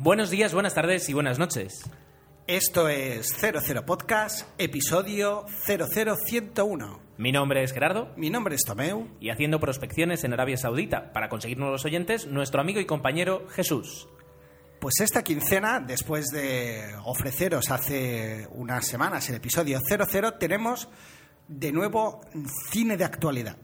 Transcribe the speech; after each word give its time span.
Buenos 0.00 0.30
días, 0.30 0.54
buenas 0.54 0.74
tardes 0.74 1.08
y 1.08 1.12
buenas 1.12 1.40
noches. 1.40 1.82
Esto 2.46 2.88
es 2.88 3.26
00 3.36 3.84
Podcast, 3.84 4.48
episodio 4.56 5.44
00101. 5.66 7.00
Mi 7.16 7.32
nombre 7.32 7.64
es 7.64 7.72
Gerardo 7.72 8.12
Mi 8.16 8.30
nombre 8.30 8.54
es 8.54 8.62
Tomeu. 8.64 9.08
y 9.18 9.30
haciendo 9.30 9.58
prospecciones 9.58 10.22
en 10.22 10.32
Arabia 10.32 10.56
Saudita 10.56 11.12
para 11.12 11.28
conseguir 11.28 11.58
nuevos 11.58 11.84
oyentes, 11.84 12.28
nuestro 12.28 12.60
amigo 12.60 12.78
y 12.78 12.86
compañero 12.86 13.48
Jesús. 13.48 14.08
Pues 14.78 15.00
esta 15.00 15.24
quincena, 15.24 15.80
después 15.80 16.26
de 16.26 16.94
ofreceros 17.04 17.68
hace 17.72 18.46
unas 18.52 18.86
semanas 18.86 19.28
el 19.30 19.34
episodio 19.34 19.80
00, 19.80 20.34
tenemos 20.34 20.88
de 21.48 21.72
nuevo 21.72 22.20
cine 22.70 22.96
de 22.96 23.04
actualidad. 23.04 23.56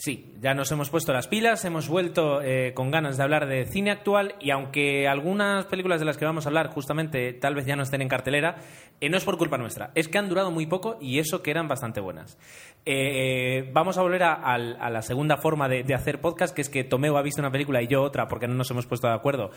Sí, 0.00 0.32
ya 0.40 0.54
nos 0.54 0.72
hemos 0.72 0.88
puesto 0.88 1.12
las 1.12 1.28
pilas, 1.28 1.62
hemos 1.66 1.86
vuelto 1.86 2.40
eh, 2.40 2.72
con 2.72 2.90
ganas 2.90 3.18
de 3.18 3.22
hablar 3.22 3.46
de 3.46 3.66
cine 3.66 3.90
actual 3.90 4.34
y 4.40 4.50
aunque 4.50 5.06
algunas 5.06 5.66
películas 5.66 6.00
de 6.00 6.06
las 6.06 6.16
que 6.16 6.24
vamos 6.24 6.46
a 6.46 6.48
hablar 6.48 6.68
justamente 6.68 7.34
tal 7.34 7.54
vez 7.54 7.66
ya 7.66 7.76
no 7.76 7.82
estén 7.82 8.00
en 8.00 8.08
cartelera, 8.08 8.56
eh, 9.02 9.10
no 9.10 9.18
es 9.18 9.24
por 9.26 9.36
culpa 9.36 9.58
nuestra, 9.58 9.90
es 9.94 10.08
que 10.08 10.16
han 10.16 10.30
durado 10.30 10.50
muy 10.50 10.64
poco 10.64 10.96
y 11.02 11.18
eso 11.18 11.42
que 11.42 11.50
eran 11.50 11.68
bastante 11.68 12.00
buenas. 12.00 12.38
Eh, 12.86 13.68
vamos 13.74 13.98
a 13.98 14.00
volver 14.00 14.22
a, 14.22 14.56
la 14.56 15.02
segunda 15.02 15.36
forma 15.36 15.68
de, 15.68 15.82
de 15.82 15.92
hacer 15.92 16.18
podcast, 16.22 16.54
que 16.54 16.62
es 16.62 16.70
que 16.70 16.82
Tomeo 16.82 17.18
ha 17.18 17.22
visto 17.22 17.42
una 17.42 17.52
película 17.52 17.82
y 17.82 17.86
yo 17.86 18.02
otra 18.02 18.26
porque 18.26 18.48
no 18.48 18.54
nos 18.54 18.70
hemos 18.70 18.86
puesto 18.86 19.06
de 19.06 19.12
acuerdo. 19.12 19.50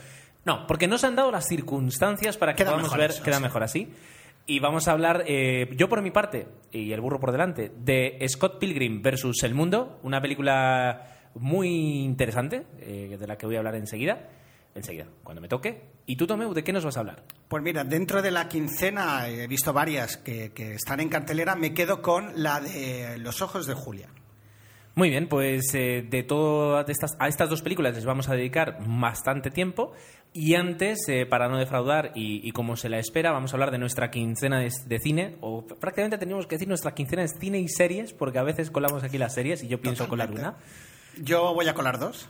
No, 0.44 0.68
porque 0.68 0.90
no 0.90 0.98
se 0.98 1.08
han 1.08 1.16
dado 1.16 1.32
las 1.32 1.48
circunstancias 1.48 2.36
para 2.36 2.52
que 2.52 2.64
Queda 2.66 2.72
podamos 2.72 2.98
ver, 2.98 3.12
eso, 3.12 3.24
queda 3.24 3.38
sí. 3.38 3.44
mejor 3.44 3.64
así. 3.64 3.94
Y 4.46 4.60
vamos 4.60 4.88
a 4.88 4.92
hablar, 4.92 5.24
eh, 5.26 5.70
yo 5.78 5.88
por 5.88 6.02
mi 6.02 6.12
parte, 6.12 6.48
y 6.72 6.92
el 6.92 7.00
burro 7.00 7.20
por 7.20 7.32
delante, 7.32 7.72
de 7.78 8.18
Scott 8.28 8.60
Pilgrim 8.60 9.02
versus 9.02 9.42
El 9.44 9.54
Mundo, 9.54 10.00
una 10.04 10.22
película 10.22 11.30
muy 11.36 12.04
interesante, 12.04 12.66
eh, 12.80 13.16
de 13.18 13.28
la 13.28 13.38
que 13.38 13.46
voy 13.46 13.56
a 13.56 13.60
hablar 13.60 13.76
enseguida, 13.76 14.30
enseguida, 14.76 15.08
cuando 15.24 15.42
me 15.42 15.48
toque. 15.48 15.94
¿Y 16.06 16.18
tú, 16.18 16.28
Tomeu, 16.28 16.54
de 16.54 16.64
qué 16.64 16.74
nos 16.74 16.84
vas 16.84 16.98
a 16.98 17.00
hablar? 17.00 17.24
Pues 17.48 17.64
mira, 17.64 17.86
dentro 17.86 18.22
de 18.22 18.32
la 18.32 18.50
quincena 18.50 19.30
he 19.30 19.48
visto 19.48 19.72
varias 19.72 20.18
que, 20.18 20.52
que 20.52 20.74
están 20.74 21.00
en 21.00 21.08
cartelera, 21.08 21.56
me 21.56 21.74
quedo 21.74 22.02
con 22.02 22.34
la 22.36 22.60
de 22.60 23.18
Los 23.20 23.42
Ojos 23.42 23.66
de 23.66 23.76
Julia. 23.76 24.10
Muy 24.96 25.10
bien, 25.10 25.28
pues 25.28 25.74
eh, 25.74 26.06
de 26.08 26.22
todas 26.22 26.88
estas, 26.88 27.16
a 27.18 27.28
estas 27.28 27.50
dos 27.50 27.64
películas 27.64 27.96
les 27.96 28.06
vamos 28.06 28.30
a 28.30 28.36
dedicar 28.36 28.78
bastante 28.86 29.50
tiempo. 29.50 29.94
Y 30.36 30.56
antes, 30.56 31.08
eh, 31.10 31.28
para 31.28 31.48
no 31.48 31.60
defraudar 31.60 32.12
y, 32.16 32.48
y 32.48 32.52
como 32.52 32.76
se 32.76 32.90
la 32.90 32.98
espera, 32.98 33.32
vamos 33.32 33.54
a 33.54 33.56
hablar 33.56 33.70
de 33.70 33.78
nuestra 33.78 34.10
quincena 34.10 34.60
de, 34.60 34.72
de 34.88 35.00
cine, 35.00 35.38
o 35.42 35.64
prácticamente 35.66 36.18
teníamos 36.18 36.48
que 36.48 36.56
decir 36.56 36.68
nuestra 36.68 36.96
quincena 36.96 37.22
de 37.22 37.28
cine 37.28 37.60
y 37.60 37.68
series, 37.68 38.14
porque 38.14 38.40
a 38.40 38.44
veces 38.44 38.72
colamos 38.72 39.04
aquí 39.04 39.20
las 39.20 39.36
series 39.36 39.64
y 39.64 39.68
yo 39.68 39.80
pienso 39.80 40.08
colar 40.08 40.32
una. 40.32 40.54
Totalmente. 40.54 41.24
Yo 41.24 41.54
voy 41.54 41.68
a 41.68 41.76
colar 41.76 42.00
dos. 42.00 42.30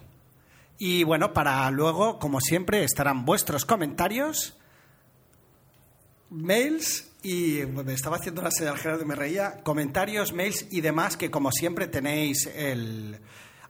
Y 0.78 1.06
bueno, 1.06 1.32
para 1.32 1.70
luego, 1.72 2.20
como 2.20 2.42
siempre, 2.42 2.84
estarán 2.84 3.24
vuestros 3.24 3.64
comentarios, 3.64 4.58
mails 6.30 7.10
y 7.22 7.62
me 7.68 7.94
estaba 7.94 8.18
haciendo 8.18 8.42
una 8.42 8.52
señal 8.52 8.78
Gerardo 8.78 9.04
y 9.04 9.08
me 9.08 9.16
reía, 9.16 9.62
comentarios, 9.64 10.34
mails 10.34 10.68
y 10.72 10.82
demás 10.82 11.16
que 11.16 11.32
como 11.32 11.52
siempre 11.52 11.88
tenéis 11.88 12.48
el 12.48 13.20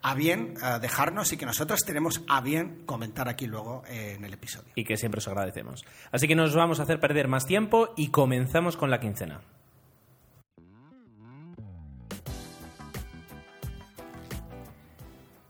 a 0.04 0.14
bien 0.14 0.56
eh, 0.62 0.80
dejarnos 0.80 1.32
y 1.34 1.38
que 1.38 1.46
nosotros 1.46 1.80
tenemos 1.86 2.22
a 2.28 2.42
bien 2.42 2.84
comentar 2.86 3.28
aquí 3.30 3.48
luego 3.48 3.84
eh, 3.88 4.16
en 4.18 4.26
el 4.26 4.34
episodio. 4.34 4.72
y 4.76 4.84
que 4.84 4.98
siempre 4.98 5.20
os 5.20 5.28
agradecemos. 5.28 5.86
Así 6.12 6.28
que 6.28 6.36
nos 6.36 6.54
vamos 6.56 6.80
a 6.80 6.84
hacer 6.84 7.00
perder 7.00 7.28
más 7.28 7.46
tiempo 7.46 7.94
y 7.96 8.10
comenzamos 8.10 8.78
con 8.78 8.92
la 8.92 9.00
quincena. 9.00 9.42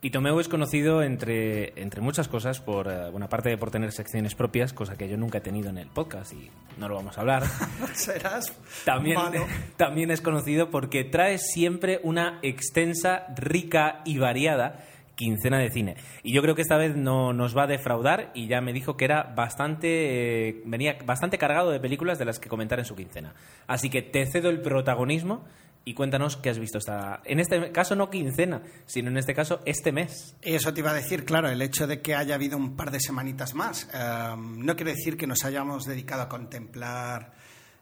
Y 0.04 0.09
Tomeu 0.09 0.38
es 0.42 0.50
conocido 0.50 1.02
entre, 1.02 1.82
entre 1.82 2.02
muchas 2.02 2.28
cosas 2.28 2.59
por, 2.59 2.92
eh, 2.92 3.09
bueno, 3.09 3.28
aparte 3.28 3.58
por 3.58 3.72
tener 3.72 3.94
secciones 3.94 4.36
propias, 4.36 4.73
cosa 4.73 4.98
que 4.98 5.08
yo 5.08 5.16
nunca 5.16 5.38
he 5.38 5.42
tenido 5.42 5.70
en 5.70 5.78
el 5.78 5.88
podcast 5.88 6.34
y 6.34 6.52
no 6.78 6.90
lo 6.90 6.96
vamos 6.96 7.18
a 7.18 7.22
hablar. 7.22 7.44
Serás 7.94 8.52
También, 8.84 9.16
malo. 9.16 9.46
también 9.78 10.12
es 10.12 10.19
conocido 10.19 10.69
porque 10.69 11.06
trae 11.06 11.38
siempre 11.38 12.02
una 12.03 12.40
extensa, 12.41 13.28
rica 13.38 14.02
y 14.03 14.18
variada 14.18 14.84
quincena 15.16 15.58
de 15.58 15.69
cine. 15.69 15.96
Y 16.22 16.34
yo 16.34 16.41
creo 16.41 16.53
que 16.53 16.64
esta 16.64 16.75
vez 16.75 16.97
no 16.97 17.31
nos 17.31 17.56
va 17.56 17.64
a 17.64 17.68
defraudar 17.68 18.30
y 18.34 18.47
ya 18.47 18.59
me 18.59 18.74
dijo 18.74 18.97
que 18.97 19.06
era 19.06 19.24
bastante 19.24 20.50
eh, 20.50 20.62
venía 20.66 20.97
bastante 21.06 21.38
cargado 21.38 21.72
de 21.72 21.80
películas 21.80 22.20
de 22.20 22.25
las 22.25 22.40
que 22.40 22.50
comentar 22.50 22.78
en 22.78 22.84
su 22.84 22.97
quincena. 22.97 23.35
Así 23.68 23.90
que 23.90 24.02
te 24.02 24.25
cedo 24.25 24.50
el 24.50 24.59
protagonismo 24.59 25.46
y 25.86 25.94
cuéntanos 25.94 26.38
qué 26.38 26.50
has 26.50 26.60
visto 26.60 26.78
esta 26.78 27.22
en 27.26 27.40
este 27.40 27.72
caso 27.72 27.96
no 27.96 28.10
quincena, 28.10 28.62
sino 28.86 29.10
en 29.10 29.18
este 29.18 29.34
caso 29.34 29.60
este 29.66 29.92
mes. 29.92 30.36
Eso 30.42 30.74
te 30.74 30.80
iba 30.80 30.92
a 30.92 30.94
decir, 30.94 31.26
claro, 31.26 31.50
el 31.50 31.62
hecho 31.62 31.88
de 31.88 32.02
que 32.02 32.16
haya 32.16 32.36
habido 32.36 32.58
un 32.58 32.76
par 32.76 32.92
de 32.92 33.00
semanitas 33.00 33.54
más 33.54 33.90
eh, 33.94 34.36
no 34.38 34.76
quiere 34.76 34.94
decir 34.94 35.18
que 35.18 35.28
nos 35.28 35.44
hayamos 35.44 35.86
dedicado 35.86 36.24
a 36.24 36.30
contemplar 36.30 37.34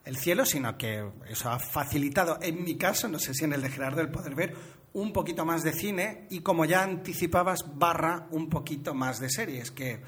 el 0.03 0.17
cielo, 0.17 0.45
sino 0.45 0.77
que 0.77 1.07
eso 1.29 1.49
ha 1.49 1.59
facilitado, 1.59 2.39
en 2.41 2.63
mi 2.63 2.75
caso, 2.75 3.07
no 3.07 3.19
sé 3.19 3.33
si 3.33 3.45
en 3.45 3.53
el 3.53 3.61
de 3.61 3.69
Gerardo, 3.69 4.01
el 4.01 4.09
poder 4.09 4.33
ver 4.33 4.55
un 4.93 5.13
poquito 5.13 5.45
más 5.45 5.63
de 5.63 5.73
cine 5.73 6.25
y, 6.29 6.39
como 6.39 6.65
ya 6.65 6.83
anticipabas, 6.83 7.65
barra 7.75 8.27
un 8.31 8.49
poquito 8.49 8.93
más 8.93 9.19
de 9.19 9.29
series, 9.29 9.71
que 9.71 10.01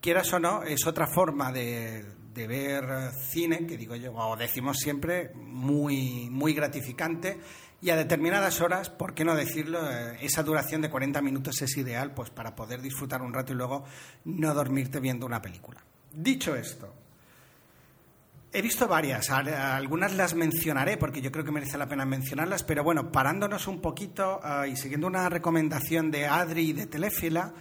quieras 0.00 0.32
o 0.32 0.38
no, 0.38 0.62
es 0.62 0.86
otra 0.86 1.06
forma 1.08 1.52
de, 1.52 2.04
de 2.40 2.46
ver 2.46 3.12
cine, 3.12 3.66
que 3.66 3.76
digo 3.76 3.96
yo, 3.96 4.14
o 4.14 4.36
decimos 4.36 4.78
siempre, 4.78 5.30
muy, 5.34 6.28
muy 6.30 6.54
gratificante 6.54 7.38
y 7.82 7.90
a 7.90 7.96
determinadas 7.96 8.60
horas, 8.60 8.88
¿por 8.88 9.14
qué 9.14 9.24
no 9.24 9.34
decirlo? 9.34 9.90
Eh, 9.90 10.18
esa 10.22 10.42
duración 10.42 10.80
de 10.80 10.90
40 10.90 11.20
minutos 11.20 11.60
es 11.60 11.76
ideal 11.76 12.14
pues 12.14 12.30
para 12.30 12.54
poder 12.54 12.80
disfrutar 12.80 13.20
un 13.20 13.34
rato 13.34 13.52
y 13.52 13.56
luego 13.56 13.84
no 14.24 14.54
dormirte 14.54 15.00
viendo 15.00 15.26
una 15.26 15.42
película. 15.42 15.82
Dicho 16.12 16.56
esto, 16.56 16.94
he 18.52 18.62
visto 18.62 18.88
varias, 18.88 19.28
algunas 19.30 20.14
las 20.14 20.34
mencionaré 20.34 20.96
porque 20.96 21.20
yo 21.20 21.30
creo 21.30 21.44
que 21.44 21.52
merece 21.52 21.76
la 21.76 21.88
pena 21.88 22.06
mencionarlas, 22.06 22.62
pero 22.62 22.82
bueno, 22.82 23.12
parándonos 23.12 23.66
un 23.66 23.82
poquito 23.82 24.40
eh, 24.42 24.70
y 24.70 24.76
siguiendo 24.76 25.06
una 25.06 25.28
recomendación 25.28 26.10
de 26.10 26.26
Adri 26.26 26.70
y 26.70 26.72
de 26.72 26.86
Telefila, 26.86 27.52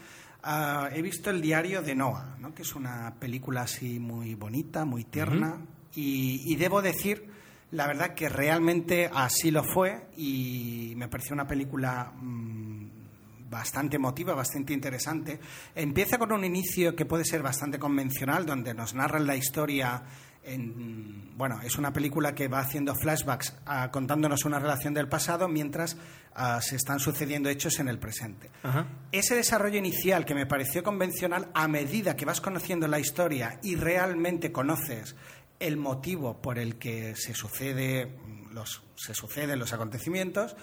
eh, 0.46 0.90
he 0.94 1.02
visto 1.02 1.30
El 1.30 1.42
diario 1.42 1.82
de 1.82 1.96
Noah, 1.96 2.38
¿no? 2.40 2.54
que 2.54 2.64
es 2.64 2.76
una 2.76 3.14
película 3.20 3.62
así 3.62 4.00
muy 4.00 4.36
bonita, 4.36 4.86
muy 4.86 5.04
tierna, 5.04 5.58
y, 5.96 6.42
y 6.46 6.56
debo 6.56 6.82
decir, 6.82 7.30
la 7.72 7.88
verdad 7.88 8.16
que 8.16 8.30
realmente 8.30 9.10
así 9.14 9.52
lo 9.52 9.64
fue 9.64 10.08
y 10.18 10.94
me 10.96 11.08
pareció 11.08 11.34
una 11.34 11.48
película 11.48 12.12
mm, 12.16 13.50
bastante 13.50 13.98
emotiva, 13.98 14.34
bastante 14.34 14.74
interesante. 14.74 15.40
Empieza 15.76 16.18
con 16.18 16.32
un 16.32 16.46
inicio 16.46 16.96
que 16.96 17.06
puede 17.06 17.26
ser 17.26 17.42
bastante 17.42 17.80
convencional, 17.80 18.46
donde 18.46 18.74
nos 18.74 18.94
narran 18.94 19.26
la 19.26 19.36
historia. 19.36 20.04
En, 20.44 21.38
bueno, 21.38 21.62
es 21.62 21.78
una 21.78 21.94
película 21.94 22.34
que 22.34 22.48
va 22.48 22.60
haciendo 22.60 22.96
flashbacks 22.96 23.56
contándonos 23.92 24.46
una 24.46 24.58
relación 24.58 24.94
del 24.94 25.08
pasado 25.08 25.48
mientras 25.48 25.98
ah, 26.34 26.60
se 26.62 26.76
están 26.76 27.00
sucediendo 27.00 27.50
hechos 27.50 27.80
en 27.80 27.88
el 27.88 28.00
presente. 28.00 28.50
Ajá. 28.64 28.88
Ese 29.12 29.36
desarrollo 29.36 29.78
inicial 29.78 30.26
que 30.26 30.34
me 30.34 30.46
pareció 30.46 30.82
convencional, 30.82 31.50
a 31.54 31.68
medida 31.68 32.16
que 32.16 32.26
vas 32.26 32.42
conociendo 32.42 32.88
la 32.88 33.00
historia 33.00 33.60
y 33.62 33.76
realmente 33.76 34.52
conoces 34.52 35.16
el 35.60 35.78
motivo 35.78 36.42
por 36.42 36.58
el 36.58 36.78
que 36.78 37.16
se 37.16 37.34
sucede 37.34 38.18
los, 38.52 38.82
se 38.96 39.14
suceden 39.14 39.60
los 39.60 39.74
acontecimientos, 39.74 40.56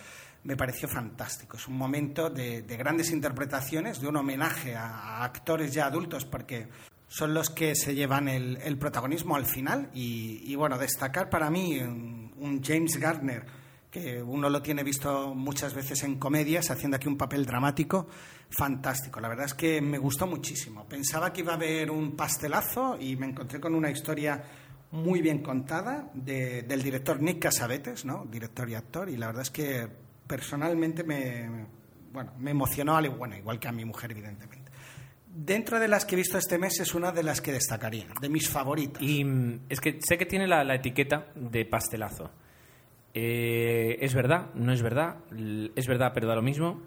me 0.45 0.57
pareció 0.57 0.89
fantástico. 0.89 1.57
Es 1.57 1.69
un 1.69 1.77
momento 1.77 2.31
de, 2.31 2.63
de 2.63 2.77
grandes 2.77 3.11
interpretaciones, 3.11 4.01
de 4.01 4.09
un 4.09 4.17
homenaje 4.17 4.75
a, 4.75 4.87
a 4.87 5.25
actores 5.25 5.73
ya 5.73 5.87
adultos, 5.87 6.25
porque 6.25 6.69
son 7.09 7.35
los 7.35 7.51
que 7.51 7.75
se 7.75 7.95
llevan 7.95 8.29
el, 8.29 8.57
el 8.63 8.79
protagonismo 8.79 9.37
al 9.37 9.47
final. 9.47 9.91
Y, 9.95 10.43
y, 10.45 10.55
bueno, 10.57 10.77
destacar 10.79 11.31
para 11.31 11.51
mí 11.51 11.79
un, 11.81 12.61
James 12.65 12.97
Gardner, 12.99 13.45
que 13.91 14.23
uno 14.23 14.51
lo 14.51 14.61
tiene 14.63 14.83
visto 14.83 15.35
muchas 15.35 15.73
veces 15.75 16.03
en 16.03 16.19
comedias, 16.19 16.71
haciendo 16.71 16.97
aquí 16.97 17.09
un 17.09 17.17
papel 17.17 17.47
dramático, 17.47 18.09
fantástico. 18.51 19.21
La 19.21 19.29
verdad 19.29 19.47
es 19.47 19.55
que 19.55 19.81
me 19.81 19.99
gustó 19.99 20.27
muchísimo. 20.27 20.85
Pensaba 20.87 21.33
que 21.33 21.41
iba 21.41 21.53
a 21.53 21.57
haber 21.57 21.91
un 21.91 22.17
pastelazo 22.17 22.99
y 23.01 23.17
me 23.17 23.27
encontré 23.27 23.61
con 23.61 23.75
una 23.75 23.91
historia 23.91 24.43
muy 24.91 25.21
bien 25.21 25.43
contada 25.43 26.11
de- 26.15 26.63
del 26.63 26.83
director 26.83 27.21
Nick 27.21 27.41
Casavetes, 27.41 28.05
¿no? 28.05 28.25
director 28.31 28.69
y 28.69 28.75
actor, 28.75 29.09
y 29.09 29.17
la 29.17 29.27
verdad 29.27 29.43
es 29.43 29.51
que 29.51 29.89
personalmente 30.27 31.03
me, 31.05 31.67
bueno, 32.13 32.33
me 32.39 32.51
emocionó, 32.53 32.97
al- 32.97 33.11
bueno, 33.11 33.37
igual 33.37 33.59
que 33.59 33.69
a 33.69 33.73
mi 33.73 33.85
mujer, 33.85 34.13
evidentemente. 34.13 34.56
Dentro 35.39 35.79
de 35.79 35.87
las 35.87 36.07
que 36.07 36.15
he 36.15 36.17
visto 36.19 36.39
este 36.39 36.57
mes 36.59 36.81
es 36.81 36.95
una 36.95 37.13
de 37.13 37.23
las 37.23 37.43
que 37.43 37.53
destacaría, 37.53 38.07
de 38.23 38.29
mis 38.31 38.49
favoritas. 38.49 39.03
Y 39.03 39.23
mm, 39.23 39.61
es 39.69 39.81
que 39.81 39.99
sé 40.01 40.17
que 40.17 40.25
tiene 40.25 40.47
la, 40.47 40.65
la 40.65 40.77
etiqueta 40.77 41.27
de 41.35 41.67
pastelazo. 41.67 42.31
Eh, 43.13 43.99
es 44.01 44.15
verdad, 44.15 44.47
no 44.55 44.73
es 44.73 44.81
verdad, 44.81 45.17
es 45.75 45.87
verdad, 45.87 46.13
pero 46.15 46.27
da 46.29 46.35
lo 46.35 46.43
mismo. 46.43 46.81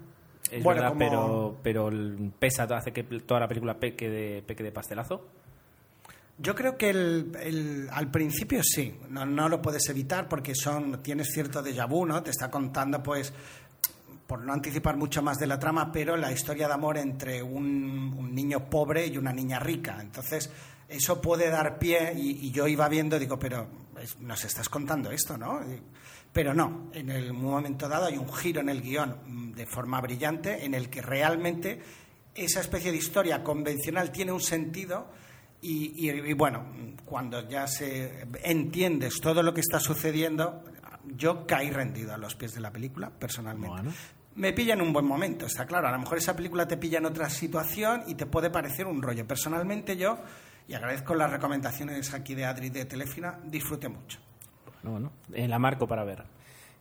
Es 0.50 0.64
Bueno, 0.64 0.80
verdad, 0.82 0.88
como- 0.88 1.56
pero, 1.62 1.90
pero 1.90 1.90
pesa, 2.40 2.64
hace 2.64 2.92
que 2.92 3.04
toda 3.04 3.38
la 3.40 3.46
película 3.48 3.78
peque 3.78 4.08
de, 4.10 4.42
peque 4.42 4.64
de 4.64 4.72
pastelazo. 4.72 5.28
Yo 6.38 6.54
creo 6.56 6.76
que 6.76 6.90
el, 6.90 7.32
el- 7.40 7.88
al 7.92 8.10
principio 8.10 8.62
sí, 8.64 8.94
no, 9.10 9.26
no 9.26 9.48
lo 9.48 9.62
puedes 9.62 9.88
evitar 9.90 10.28
porque 10.28 10.54
son 10.56 11.02
tienes 11.02 11.28
cierto 11.32 11.62
déjà 11.62 11.86
vu, 11.88 12.04
¿no? 12.06 12.20
Te 12.22 12.30
está 12.30 12.50
contando, 12.50 13.00
pues, 13.02 13.32
por 14.30 14.44
no 14.44 14.52
anticipar 14.52 14.96
mucho 14.96 15.22
más 15.22 15.38
de 15.38 15.48
la 15.48 15.58
trama, 15.58 15.90
pero 15.90 16.16
la 16.16 16.30
historia 16.30 16.68
de 16.68 16.74
amor 16.74 16.98
entre 16.98 17.42
un, 17.42 18.32
niño 18.32 18.70
pobre 18.70 19.04
y 19.08 19.18
una 19.18 19.32
niña 19.32 19.58
rica. 19.58 19.98
Entonces, 20.00 20.48
eso 20.88 21.20
puede 21.20 21.50
dar 21.50 21.80
pie, 21.80 22.12
y, 22.16 22.48
yo 22.52 22.68
iba 22.68 22.88
viendo, 22.88 23.18
digo, 23.18 23.40
pero 23.40 23.66
nos 24.20 24.44
estás 24.44 24.68
contando 24.68 25.10
esto, 25.10 25.36
¿no? 25.36 25.58
Pero 26.32 26.54
no, 26.54 26.90
en 26.92 27.10
el 27.10 27.32
momento 27.32 27.88
dado 27.88 28.06
hay 28.06 28.18
un 28.18 28.32
giro 28.32 28.60
en 28.60 28.68
el 28.68 28.82
guion 28.82 29.16
mm, 29.26 29.52
de 29.52 29.66
forma 29.66 30.00
brillante 30.00 30.64
en 30.64 30.74
el 30.74 30.88
que 30.88 31.02
realmente 31.02 31.82
esa 32.32 32.60
especie 32.60 32.92
de 32.92 32.98
historia 32.98 33.42
convencional 33.42 34.12
tiene 34.12 34.30
un 34.30 34.40
sentido 34.40 35.08
y, 35.60 36.32
bueno, 36.34 36.66
cuando 37.04 37.48
ya 37.48 37.66
se 37.66 38.28
entiendes 38.44 39.20
todo 39.20 39.42
lo 39.42 39.52
que 39.52 39.60
está 39.60 39.80
sucediendo, 39.80 40.62
yo 41.16 41.48
caí 41.48 41.70
rendido 41.70 42.14
a 42.14 42.16
los 42.16 42.36
pies 42.36 42.54
de 42.54 42.60
la 42.60 42.70
película, 42.70 43.10
personalmente. 43.10 43.90
Me 44.36 44.52
pilla 44.52 44.74
en 44.74 44.82
un 44.82 44.92
buen 44.92 45.04
momento, 45.04 45.46
está 45.46 45.66
claro. 45.66 45.88
A 45.88 45.92
lo 45.92 45.98
mejor 45.98 46.18
esa 46.18 46.36
película 46.36 46.66
te 46.66 46.76
pilla 46.76 46.98
en 46.98 47.06
otra 47.06 47.28
situación 47.28 48.04
y 48.06 48.14
te 48.14 48.26
puede 48.26 48.50
parecer 48.50 48.86
un 48.86 49.02
rollo. 49.02 49.26
Personalmente 49.26 49.96
yo, 49.96 50.18
y 50.68 50.74
agradezco 50.74 51.14
las 51.14 51.30
recomendaciones 51.30 52.14
aquí 52.14 52.34
de 52.34 52.44
Adri 52.44 52.70
de 52.70 52.84
Telefina, 52.84 53.40
disfruté 53.44 53.88
mucho. 53.88 54.18
Bueno, 54.82 54.90
bueno, 54.92 55.12
en 55.32 55.50
la 55.50 55.58
marco 55.58 55.86
para 55.86 56.04
ver. 56.04 56.24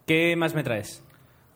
¿Qué 0.05 0.35
más 0.35 0.53
me 0.53 0.63
traes? 0.63 1.03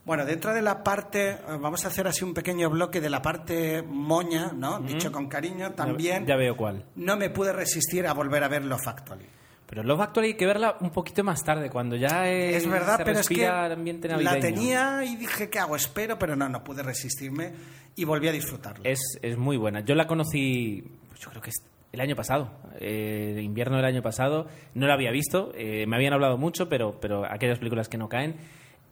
Bueno, 0.05 0.25
dentro 0.25 0.53
de 0.53 0.61
la 0.61 0.83
parte, 0.83 1.29
eh, 1.29 1.39
vamos 1.59 1.85
a 1.85 1.87
hacer 1.87 2.07
así 2.07 2.25
un 2.25 2.33
pequeño 2.33 2.69
bloque 2.69 2.99
de 2.99 3.09
la 3.09 3.21
parte 3.21 3.81
moña, 3.81 4.51
¿no? 4.53 4.79
Dicho 4.79 5.11
con 5.11 5.27
cariño, 5.29 5.71
también. 5.71 6.25
Ya, 6.25 6.35
veo 6.35 6.57
cuál. 6.57 6.85
No 6.95 7.15
me 7.15 7.29
pude 7.29 7.53
resistir 7.53 8.05
a 8.05 8.13
volver 8.13 8.43
a 8.43 8.49
ver 8.49 8.65
Love 8.65 8.87
Actually. 8.87 9.29
Pero 9.67 9.83
Love 9.83 10.01
Actually 10.01 10.29
hay 10.29 10.33
que 10.35 10.45
verla 10.45 10.77
un 10.81 10.91
poquito 10.91 11.23
más 11.23 11.43
tarde, 11.43 11.69
cuando 11.69 11.95
ya 11.95 12.29
es, 12.29 12.69
verdad, 12.69 13.01
pero 13.03 13.19
es 13.19 13.27
que 13.27 13.47
la 13.47 14.39
tenía 14.39 15.03
y 15.03 15.15
dije, 15.15 15.49
¿qué 15.49 15.59
hago? 15.59 15.75
Espero, 15.75 16.19
pero 16.19 16.35
no, 16.35 16.47
no 16.49 16.63
pude 16.63 16.83
resistirme 16.83 17.53
y 17.95 18.03
volví 18.03 18.27
a 18.27 18.31
disfrutarla. 18.31 18.87
Es, 18.87 18.99
es 19.21 19.37
muy 19.37 19.57
buena. 19.57 19.79
Yo 19.81 19.95
la 19.95 20.05
conocí, 20.05 20.83
pues 21.09 21.21
yo 21.21 21.29
creo 21.29 21.41
que 21.41 21.49
es 21.49 21.63
el 21.91 22.01
año 22.01 22.15
pasado, 22.15 22.49
eh, 22.79 23.39
invierno 23.41 23.77
del 23.77 23.85
año 23.85 24.01
pasado. 24.01 24.47
No 24.73 24.87
la 24.87 24.95
había 24.95 25.11
visto, 25.11 25.51
eh, 25.55 25.85
me 25.87 25.95
habían 25.95 26.13
hablado 26.13 26.37
mucho, 26.37 26.67
pero, 26.67 26.99
pero 26.99 27.23
aquellas 27.25 27.59
películas 27.59 27.87
que 27.87 27.97
no 27.97 28.09
caen. 28.09 28.35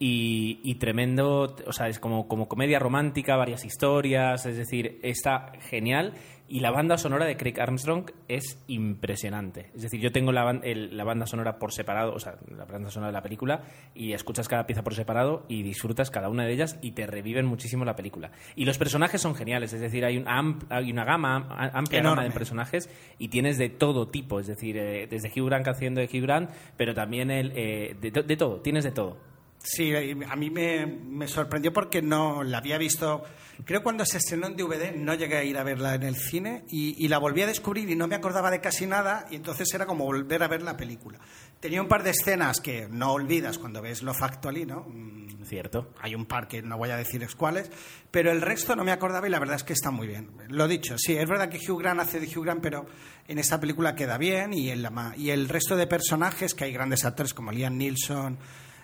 Y, 0.04 0.76
tremendo, 0.80 1.56
o 1.68 1.74
sea, 1.74 1.88
es 1.88 2.00
como, 2.00 2.28
como 2.28 2.48
comedia 2.48 2.80
romántica, 2.80 3.36
varias 3.36 3.64
historias, 3.66 4.48
es 4.48 4.58
decir, 4.58 5.00
está 5.04 5.52
genial. 5.70 6.16
Y 6.52 6.60
la 6.60 6.70
banda 6.72 6.98
sonora 6.98 7.24
de 7.26 7.38
Craig 7.38 7.62
Armstrong 7.62 8.12
es 8.28 8.62
impresionante. 8.68 9.72
Es 9.74 9.84
decir, 9.84 10.02
yo 10.02 10.12
tengo 10.12 10.34
la, 10.34 10.52
la, 10.52 11.04
banda 11.06 11.26
sonora 11.26 11.58
por 11.58 11.72
separado, 11.72 12.14
o 12.14 12.20
sea, 12.20 12.36
la 12.50 12.66
banda 12.66 12.92
sonora 12.92 13.08
de 13.08 13.14
la 13.14 13.22
película, 13.22 13.62
y 13.96 14.12
escuchas 14.12 14.50
cada 14.50 14.68
pieza 14.68 14.84
por 14.84 14.94
separado 14.94 15.46
y 15.48 15.64
disfrutas 15.64 16.12
cada 16.12 16.28
una 16.28 16.44
de 16.44 16.52
ellas 16.52 16.78
y 16.82 16.92
te 16.92 17.08
reviven 17.08 17.46
muchísimo 17.46 17.86
la 17.86 17.96
película. 17.96 18.32
Y 18.58 18.66
los 18.66 18.78
personajes 18.78 19.22
son 19.22 19.34
geniales, 19.34 19.72
es 19.72 19.80
decir, 19.80 20.04
hay, 20.04 20.18
un 20.18 20.28
hay 20.28 20.92
una 20.92 21.06
gama, 21.06 21.48
amplia 21.74 22.02
gama 22.02 22.26
de 22.26 22.32
personajes 22.32 22.90
y 23.18 23.30
tienes 23.30 23.58
de 23.58 23.70
todo 23.70 24.10
tipo, 24.10 24.42
es 24.42 24.48
decir, 24.48 24.76
eh, 24.76 25.08
desde 25.10 25.30
Hugh 25.30 25.48
Grant 25.48 25.70
haciendo 25.70 26.02
de 26.02 26.08
Hugh 26.08 26.24
Grant, 26.24 26.50
pero 26.76 26.94
también 26.94 27.32
el, 27.32 27.54
eh, 27.56 27.96
de 28.02 28.36
todo, 28.36 28.60
tienes 28.60 28.84
de 28.84 28.92
todo. 28.92 29.31
Sí, 29.64 29.94
a 29.94 30.36
mí 30.36 30.50
me, 30.50 31.28
sorprendió 31.28 31.72
porque 31.72 32.02
no 32.02 32.44
la 32.44 32.58
había 32.58 32.78
visto. 32.80 33.24
Creo 33.64 33.84
cuando 33.84 34.06
se 34.06 34.18
estrenó 34.18 34.48
en 34.48 34.56
DVD 34.56 34.96
no 34.96 35.14
llegué 35.14 35.38
a 35.38 35.44
ir 35.44 35.58
a 35.58 35.64
verla 35.64 35.94
en 35.94 36.04
el 36.04 36.16
cine 36.16 36.66
y, 36.68 37.08
la 37.08 37.20
volví 37.20 37.44
a 37.44 37.48
descubrir 37.48 37.88
y 37.90 37.96
no 37.96 38.08
me 38.08 38.16
acordaba 38.16 38.50
de 38.50 38.60
casi 38.60 38.88
nada 38.88 39.28
y 39.30 39.36
entonces 39.36 39.72
era 39.74 39.86
como 39.86 40.06
volver 40.06 40.42
a 40.42 40.48
ver 40.48 40.64
la 40.64 40.76
película. 40.76 41.20
Tenía 41.60 41.80
un 41.80 41.88
par 41.88 42.02
de 42.02 42.10
escenas 42.10 42.60
que 42.60 42.88
no 42.90 43.12
olvidas 43.12 43.60
cuando 43.60 43.84
ves 43.84 44.02
lo 44.02 44.16
factual, 44.16 44.66
¿no? 44.66 44.88
Mm, 44.90 45.22
Cierto. 45.46 45.94
Hay 46.00 46.16
un 46.16 46.26
par 46.26 46.48
que 46.48 46.62
no 46.62 46.78
voy 46.78 46.90
a 46.92 46.98
decir 46.98 47.28
cuáles, 47.36 47.70
pero 48.10 48.32
el 48.32 48.42
resto 48.42 48.76
no 48.76 48.84
me 48.84 48.92
acordaba 48.92 49.28
y 49.28 49.32
la 49.32 49.40
verdad 49.40 49.56
es 49.56 49.64
que 49.64 49.74
está 49.74 49.92
muy 49.92 50.08
bien. 50.08 50.30
Lo 50.50 50.68
dicho, 50.68 50.98
sí, 50.98 51.16
es 51.16 51.28
verdad 51.28 51.50
que 51.50 51.58
Hugh 51.58 51.80
Grant 51.80 52.00
hace 52.00 52.20
de 52.20 52.28
Hugh 52.28 52.44
Grant, 52.44 52.62
pero 52.62 52.86
en 53.28 53.38
esta 53.38 53.60
película 53.60 53.96
queda 53.96 54.18
bien 54.18 54.54
y, 54.54 54.70
en 54.70 54.84
la, 54.84 55.14
y 55.18 55.30
el 55.32 55.50
resto 55.50 55.76
de 55.76 55.88
personajes, 55.88 56.54
que 56.54 56.66
hay 56.66 56.72
grandes 56.72 57.06
actores 57.06 57.34
como 57.34 57.52
Liam 57.52 57.78
Neeson 57.78 58.38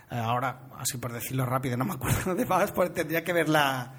ahora, 0.09 0.69
así 0.77 0.97
por 0.97 1.13
decirlo 1.13 1.45
rápido, 1.45 1.77
no 1.77 1.85
me 1.85 1.93
acuerdo 1.93 2.35
de 2.35 2.45
más, 2.45 2.71
porque 2.71 2.93
tendría 2.93 3.23
que 3.23 3.33
ver 3.33 3.49
la, 3.49 3.93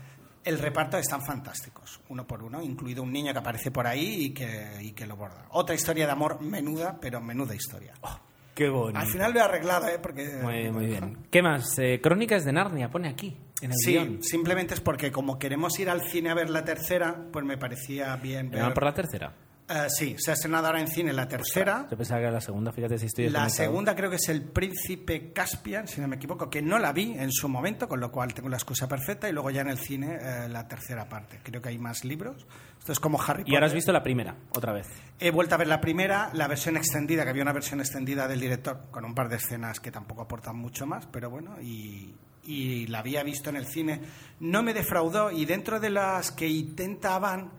el 0.45 0.59
reparto 0.59 0.97
están 0.99 1.23
fantásticos, 1.23 2.01
uno 2.09 2.27
por 2.27 2.43
uno, 2.43 2.63
incluido 2.63 3.03
un 3.03 3.13
niño 3.13 3.33
que 3.33 3.39
aparece 3.39 3.71
por 3.71 3.87
ahí 3.87 4.27
y 4.27 4.31
que, 4.31 4.79
y 4.81 4.93
que 4.93 5.07
lo 5.07 5.17
borda. 5.17 5.47
Otra 5.51 5.75
historia 5.75 6.07
de 6.07 6.13
amor 6.13 6.41
menuda, 6.41 6.99
pero 7.01 7.21
menuda 7.21 7.55
historia. 7.55 7.95
Oh, 8.01 8.19
qué 8.55 8.69
bonito. 8.69 8.99
Al 8.99 9.07
final 9.07 9.33
lo 9.33 9.41
he 9.41 9.43
arreglado, 9.43 9.89
¿eh? 9.89 9.99
Porque, 10.01 10.41
muy, 10.43 10.71
muy 10.71 10.87
bien. 10.87 11.27
¿Qué 11.31 11.43
más? 11.43 11.79
Eh, 11.79 12.01
Crónicas 12.03 12.45
de 12.45 12.53
Narnia, 12.53 12.91
pone 12.91 13.09
aquí. 13.09 13.37
En 13.61 13.73
el 13.73 13.77
sí, 13.77 14.19
simplemente 14.23 14.75
es 14.75 14.81
porque 14.81 15.11
como 15.11 15.39
queremos 15.39 15.79
ir 15.81 15.91
al 15.91 16.03
cine 16.03 16.31
a 16.31 16.35
ver 16.35 16.49
la 16.49 16.65
tercera, 16.65 17.15
pues 17.33 17.45
me 17.45 17.59
parecía 17.59 18.15
bien 18.17 18.51
ver... 18.51 18.73
por 18.73 18.85
la 18.85 18.95
tercera? 18.95 19.35
Eh, 19.71 19.87
sí, 19.91 20.17
se 20.19 20.31
ha 20.31 20.35
estrenado 20.35 20.67
ahora 20.67 20.81
en 20.81 20.89
cine 20.89 21.13
la 21.13 21.29
tercera. 21.29 21.87
Yo 21.91 21.97
pensaba 21.97 22.21
que 22.21 22.25
era 22.25 22.33
la 22.33 22.41
segunda, 22.41 22.73
fíjate 22.73 22.99
si 22.99 23.07
estoy 23.07 23.29
La 23.29 23.51
segunda 23.51 23.95
creo 23.95 24.09
que 24.09 24.17
es 24.17 24.29
El 24.31 24.43
Príncipe 24.43 25.31
Caspian, 25.33 25.87
si 25.87 26.01
no 26.01 26.09
me 26.09 26.17
equivoco, 26.17 26.49
que 26.49 26.63
no 26.63 26.79
la 26.79 26.93
vi 26.93 27.13
en 27.19 27.31
su 27.31 27.51
momento, 27.51 27.87
con 27.87 28.01
lo 28.01 28.11
cual 28.11 28.33
tengo 28.33 28.49
la 28.49 28.57
excusa 28.57 28.89
perfecta, 28.89 29.29
y 29.29 29.33
luego 29.33 29.51
ya 29.51 29.61
en 29.61 29.69
el 29.69 29.79
cine 29.79 30.19
eh, 30.21 30.49
la 30.49 30.67
tercera 30.67 31.07
parte. 31.07 31.41
Creo 31.43 31.61
que 31.61 31.69
hay 31.69 31.79
más 31.79 32.05
libros. 32.05 32.47
Esto 32.79 32.93
es 32.93 33.01
como 33.01 33.21
Harry 33.21 33.43
Potter. 33.43 33.53
¿Y 33.53 33.55
ahora 33.57 33.67
has 33.67 33.75
visto 33.75 33.93
la 33.93 34.03
primera, 34.03 34.37
otra 34.57 34.73
vez? 34.73 34.87
He 35.21 35.31
vuelto 35.31 35.55
a 35.55 35.59
ver 35.59 35.67
la 35.67 35.83
primera, 35.83 36.31
la 36.33 36.49
versión 36.49 36.79
extendida, 36.79 37.25
que 37.25 37.31
había 37.31 37.43
una 37.43 37.53
versión 37.53 37.81
extendida 37.81 38.27
del 38.27 38.41
director, 38.41 38.87
con 38.91 39.05
un 39.05 39.15
par 39.15 39.29
de 39.29 39.37
escenas 39.37 39.81
que 39.81 39.91
tampoco 39.91 40.23
aportan 40.23 40.57
mucho 40.57 40.87
más, 40.87 41.07
pero 41.07 41.29
bueno, 41.29 41.61
y, 41.61 42.15
y 42.45 42.87
la 42.87 43.01
había 43.01 43.23
visto 43.23 43.51
en 43.51 43.57
el 43.57 43.67
cine. 43.67 44.01
No 44.41 44.63
me 44.63 44.73
defraudó, 44.73 45.31
y 45.31 45.45
dentro 45.45 45.79
de 45.79 45.91
las 45.91 46.31
que 46.33 46.49
intentaban 46.49 47.51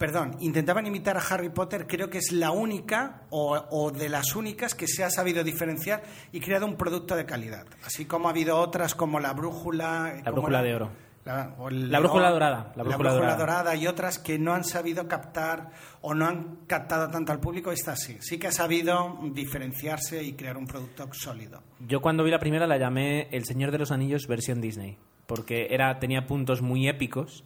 perdón, 0.00 0.34
intentaban 0.40 0.86
imitar 0.86 1.18
a 1.18 1.20
Harry 1.20 1.50
Potter, 1.50 1.86
creo 1.86 2.08
que 2.08 2.16
es 2.16 2.32
la 2.32 2.52
única 2.52 3.24
o, 3.28 3.90
de 3.90 4.08
las 4.08 4.34
únicas 4.34 4.74
que 4.74 4.86
se 4.86 5.04
ha 5.04 5.10
sabido 5.10 5.44
diferenciar 5.44 6.02
y 6.32 6.40
creado 6.40 6.64
un 6.64 6.76
producto 6.76 7.16
de 7.16 7.26
calidad. 7.26 7.66
Así 7.84 8.06
como 8.06 8.26
ha 8.26 8.30
habido 8.30 8.56
otras 8.56 8.94
como 8.94 9.20
la 9.20 9.34
brújula. 9.34 10.22
La 10.24 10.30
brújula 10.30 10.62
de 10.62 10.74
oro. 10.74 10.90
La, 11.26 12.00
brújula 12.00 12.30
dorada. 12.30 12.72
La 12.76 12.82
brújula, 12.82 13.36
dorada. 13.36 13.76
y 13.76 13.86
otras 13.86 14.18
que 14.18 14.38
no 14.38 14.54
han 14.54 14.64
sabido 14.64 15.06
captar 15.06 15.68
o 16.00 16.14
no 16.14 16.24
han 16.24 16.60
captado 16.66 17.10
tanto 17.10 17.32
al 17.32 17.38
público, 17.38 17.70
esta 17.70 17.94
sí. 17.94 18.16
Sí 18.20 18.38
que 18.38 18.46
ha 18.46 18.52
sabido 18.52 19.18
diferenciarse 19.34 20.22
y 20.24 20.32
crear 20.32 20.56
un 20.56 20.66
producto 20.66 21.06
sólido. 21.12 21.62
Yo 21.78 22.00
cuando 22.00 22.24
vi 22.24 22.30
la 22.30 22.38
primera 22.38 22.66
la 22.66 22.78
llamé 22.78 23.28
El 23.32 23.44
Señor 23.44 23.70
de 23.70 23.76
los 23.76 23.92
Anillos 23.92 24.26
versión 24.26 24.62
Disney, 24.62 24.96
porque 25.26 25.66
era, 25.68 25.98
tenía 25.98 26.26
puntos 26.26 26.62
muy 26.62 26.88
épicos 26.88 27.44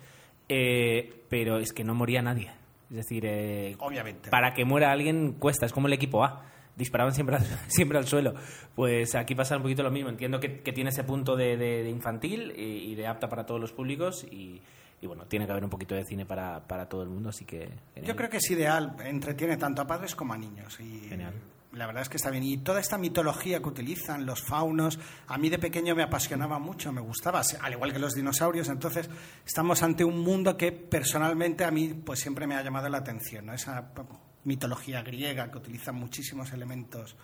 eh, 0.48 1.24
pero 1.28 1.58
es 1.58 1.72
que 1.72 1.84
no 1.84 1.94
moría 1.94 2.22
nadie. 2.22 2.50
Es 2.90 2.96
decir, 2.96 3.24
eh, 3.26 3.76
Obviamente. 3.78 4.30
para 4.30 4.54
que 4.54 4.64
muera 4.64 4.92
alguien 4.92 5.32
cuesta, 5.32 5.66
es 5.66 5.72
como 5.72 5.86
el 5.86 5.92
equipo 5.92 6.24
A. 6.24 6.44
Disparaban 6.76 7.14
siempre 7.14 7.36
al, 7.36 7.44
siempre 7.68 7.98
al 7.98 8.06
suelo. 8.06 8.34
Pues 8.74 9.14
aquí 9.14 9.34
pasa 9.34 9.56
un 9.56 9.62
poquito 9.62 9.82
lo 9.82 9.90
mismo. 9.90 10.10
Entiendo 10.10 10.40
que, 10.40 10.48
tiene 10.48 10.90
ese 10.90 11.04
punto 11.04 11.36
de, 11.36 11.88
infantil 11.88 12.52
y, 12.56 12.94
de 12.94 13.06
apta 13.06 13.28
para 13.28 13.46
todos 13.46 13.60
los 13.60 13.72
públicos 13.72 14.24
y, 14.24 14.60
bueno, 15.02 15.26
tiene 15.26 15.44
que 15.46 15.52
haber 15.52 15.64
un 15.64 15.70
poquito 15.70 15.94
de 15.94 16.04
cine 16.04 16.24
para, 16.24 16.88
todo 16.88 17.02
el 17.02 17.08
mundo, 17.10 17.28
así 17.28 17.44
que... 17.44 17.68
Yo 18.02 18.16
creo 18.16 18.30
que 18.30 18.38
es 18.38 18.50
ideal, 18.50 18.96
entretiene 19.04 19.56
tanto 19.58 19.82
a 19.82 19.86
padres 19.86 20.14
como 20.14 20.32
a 20.32 20.38
niños. 20.38 20.80
Y 20.80 21.08
Genial 21.08 21.34
la 21.74 21.86
verdad 21.86 22.02
es 22.02 22.08
que 22.08 22.16
está 22.16 22.30
bien. 22.30 22.44
Y 22.44 22.58
toda 22.58 22.80
esta 22.80 22.98
mitología 22.98 23.60
que 23.60 23.68
utilizan, 23.68 24.26
los 24.26 24.42
faunos, 24.42 24.98
a 25.26 25.38
mí 25.38 25.48
de 25.48 25.58
pequeño 25.58 25.94
me 25.94 26.02
apasionaba 26.02 26.58
mucho, 26.58 26.92
me 26.92 27.00
gustaba, 27.00 27.42
al 27.60 27.72
igual 27.72 27.92
que 27.92 27.98
los 27.98 28.14
dinosaurios. 28.14 28.68
Entonces, 28.68 29.08
estamos 29.44 29.82
ante 29.82 30.04
un 30.04 30.20
mundo 30.20 30.56
que 30.56 30.72
personalmente 30.72 31.64
a 31.64 31.70
mí 31.70 31.94
pues 31.94 32.20
siempre 32.20 32.46
me 32.46 32.54
ha 32.56 32.62
llamado 32.62 32.88
la 32.88 32.98
atención, 32.98 33.50
Esa 33.50 33.92
mitología 34.44 35.02
griega 35.02 35.50
que 35.50 35.58
utiliza 35.58 35.92
muchísimos 35.92 36.52
elementos 36.52 37.16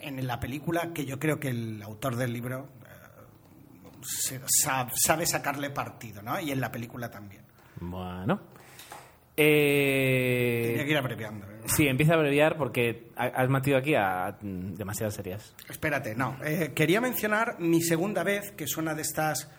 en 0.00 0.26
la 0.26 0.38
película 0.40 0.92
que 0.92 1.04
yo 1.04 1.18
creo 1.18 1.38
que 1.38 1.48
el 1.48 1.82
autor 1.82 2.16
del 2.16 2.32
libro 2.32 2.68
eh, 4.30 4.40
sabe 4.94 5.26
sacarle 5.26 5.70
partido, 5.70 6.22
¿no? 6.22 6.38
Y 6.40 6.50
en 6.50 6.60
la 6.60 6.70
película 6.70 7.10
también. 7.10 7.44
Bueno. 7.80 8.53
Eh... 9.36 10.62
Tenía 10.68 10.84
que 10.84 10.90
ir 10.90 10.96
abreviando. 10.96 11.46
¿eh? 11.46 11.54
Sí, 11.66 11.88
empieza 11.88 12.12
a 12.12 12.16
abreviar 12.16 12.56
porque 12.56 13.10
has 13.16 13.48
metido 13.48 13.78
aquí 13.78 13.94
a 13.94 14.36
demasiadas 14.40 15.14
series. 15.14 15.54
Espérate, 15.68 16.14
no. 16.14 16.36
Eh, 16.44 16.72
quería 16.74 17.00
mencionar 17.00 17.58
mi 17.58 17.82
segunda 17.82 18.22
vez, 18.22 18.52
que 18.52 18.64
es 18.64 18.76
una 18.76 18.94
de 18.94 19.02
estas 19.02 19.50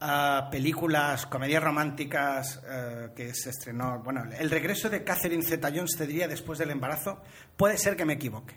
ah, 0.00 0.48
películas, 0.50 1.26
comedias 1.26 1.62
románticas 1.62 2.62
eh, 2.68 3.08
que 3.14 3.34
se 3.34 3.50
estrenó. 3.50 4.00
Bueno, 4.02 4.24
el 4.38 4.50
regreso 4.50 4.88
de 4.88 5.02
Catherine 5.02 5.42
Zeta-Jones, 5.42 5.96
te 5.96 6.06
diría, 6.06 6.28
después 6.28 6.58
del 6.58 6.70
embarazo. 6.70 7.20
Puede 7.56 7.76
ser 7.76 7.96
que 7.96 8.04
me 8.04 8.14
equivoque. 8.14 8.54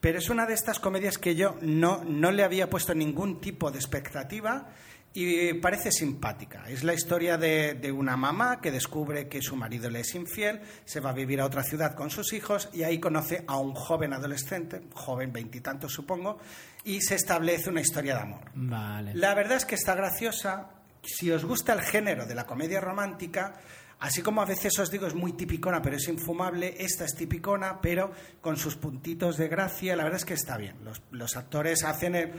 Pero 0.00 0.18
es 0.18 0.28
una 0.28 0.44
de 0.44 0.52
estas 0.52 0.80
comedias 0.80 1.16
que 1.16 1.34
yo 1.34 1.56
no, 1.62 2.04
no 2.04 2.30
le 2.30 2.42
había 2.44 2.68
puesto 2.68 2.94
ningún 2.94 3.40
tipo 3.40 3.70
de 3.70 3.78
expectativa 3.78 4.68
y 5.16 5.54
parece 5.54 5.92
simpática. 5.92 6.64
Es 6.68 6.82
la 6.82 6.92
historia 6.92 7.38
de, 7.38 7.92
una 7.92 8.16
mamá 8.16 8.60
que 8.60 8.72
descubre 8.72 9.28
que 9.28 9.40
su 9.40 9.54
marido 9.54 9.88
le 9.88 10.00
es 10.00 10.14
infiel, 10.16 10.60
se 10.84 10.98
va 10.98 11.10
a 11.10 11.12
vivir 11.12 11.40
a 11.40 11.46
otra 11.46 11.62
ciudad 11.62 11.94
con 11.94 12.10
sus 12.10 12.32
hijos 12.32 12.68
y 12.72 12.82
ahí 12.82 12.98
conoce 12.98 13.44
a 13.46 13.58
un 13.58 13.74
joven 13.74 14.12
adolescente, 14.12 14.82
joven 14.92 15.32
veintitantos 15.32 15.92
supongo, 15.92 16.38
y 16.82 17.00
se 17.00 17.14
establece 17.14 17.70
una 17.70 17.80
historia 17.80 18.16
de 18.16 18.22
amor. 18.22 18.50
Vale. 18.54 19.14
La 19.14 19.34
verdad 19.34 19.56
es 19.58 19.64
que 19.64 19.76
está 19.76 19.94
graciosa. 19.94 20.70
Si 21.02 21.30
os 21.30 21.44
gusta 21.44 21.74
el 21.74 21.82
género 21.82 22.26
de 22.26 22.34
la 22.34 22.44
comedia 22.44 22.80
romántica, 22.80 23.54
Así 24.00 24.20
como 24.20 24.42
a 24.42 24.44
veces 24.44 24.78
os 24.80 24.90
digo 24.90 25.06
es 25.06 25.14
muy 25.14 25.32
tipicona, 25.32 25.80
pero 25.80 25.96
es 25.96 26.08
infumable, 26.08 26.74
esta 26.78 27.04
es 27.06 27.14
tipicona, 27.14 27.80
pero 27.80 28.12
con 28.42 28.56
sus 28.56 28.76
puntitos 28.76 29.38
de 29.38 29.48
gracia, 29.48 29.96
la 29.96 30.02
verdad 30.02 30.18
es 30.18 30.24
que 30.26 30.34
está 30.34 30.58
bien. 30.58 30.76
Los, 30.84 31.00
los 31.10 31.36
actores 31.36 31.84
hacen... 31.84 32.14
el- 32.16 32.32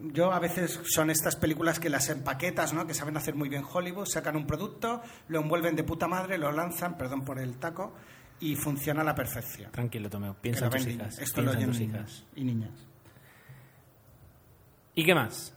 yo 0.00 0.32
a 0.32 0.38
veces 0.38 0.80
son 0.84 1.10
estas 1.10 1.36
películas 1.36 1.80
que 1.80 1.90
las 1.90 2.08
empaquetas, 2.08 2.72
¿no? 2.72 2.86
que 2.86 2.94
saben 2.94 3.16
hacer 3.16 3.34
muy 3.34 3.48
bien 3.48 3.64
Hollywood, 3.70 4.06
sacan 4.06 4.36
un 4.36 4.46
producto, 4.46 5.02
lo 5.28 5.40
envuelven 5.40 5.76
de 5.76 5.84
puta 5.84 6.06
madre, 6.06 6.38
lo 6.38 6.52
lanzan, 6.52 6.96
perdón 6.96 7.24
por 7.24 7.38
el 7.38 7.56
taco, 7.56 7.94
y 8.40 8.54
funciona 8.54 9.02
a 9.02 9.04
la 9.04 9.14
perfección. 9.14 9.72
Tranquilo, 9.72 10.08
Tomeo. 10.08 10.34
Piensa 10.34 10.66
en 10.66 10.70
tus 10.70 10.86
hijas. 10.86 11.18
Esto 11.18 11.42
lo 11.42 11.52
en 11.52 11.70
oyen 11.70 11.82
hijas. 11.82 12.24
y 12.36 12.44
niñas. 12.44 12.70
¿Y 14.94 15.04
qué 15.04 15.14
más? 15.14 15.54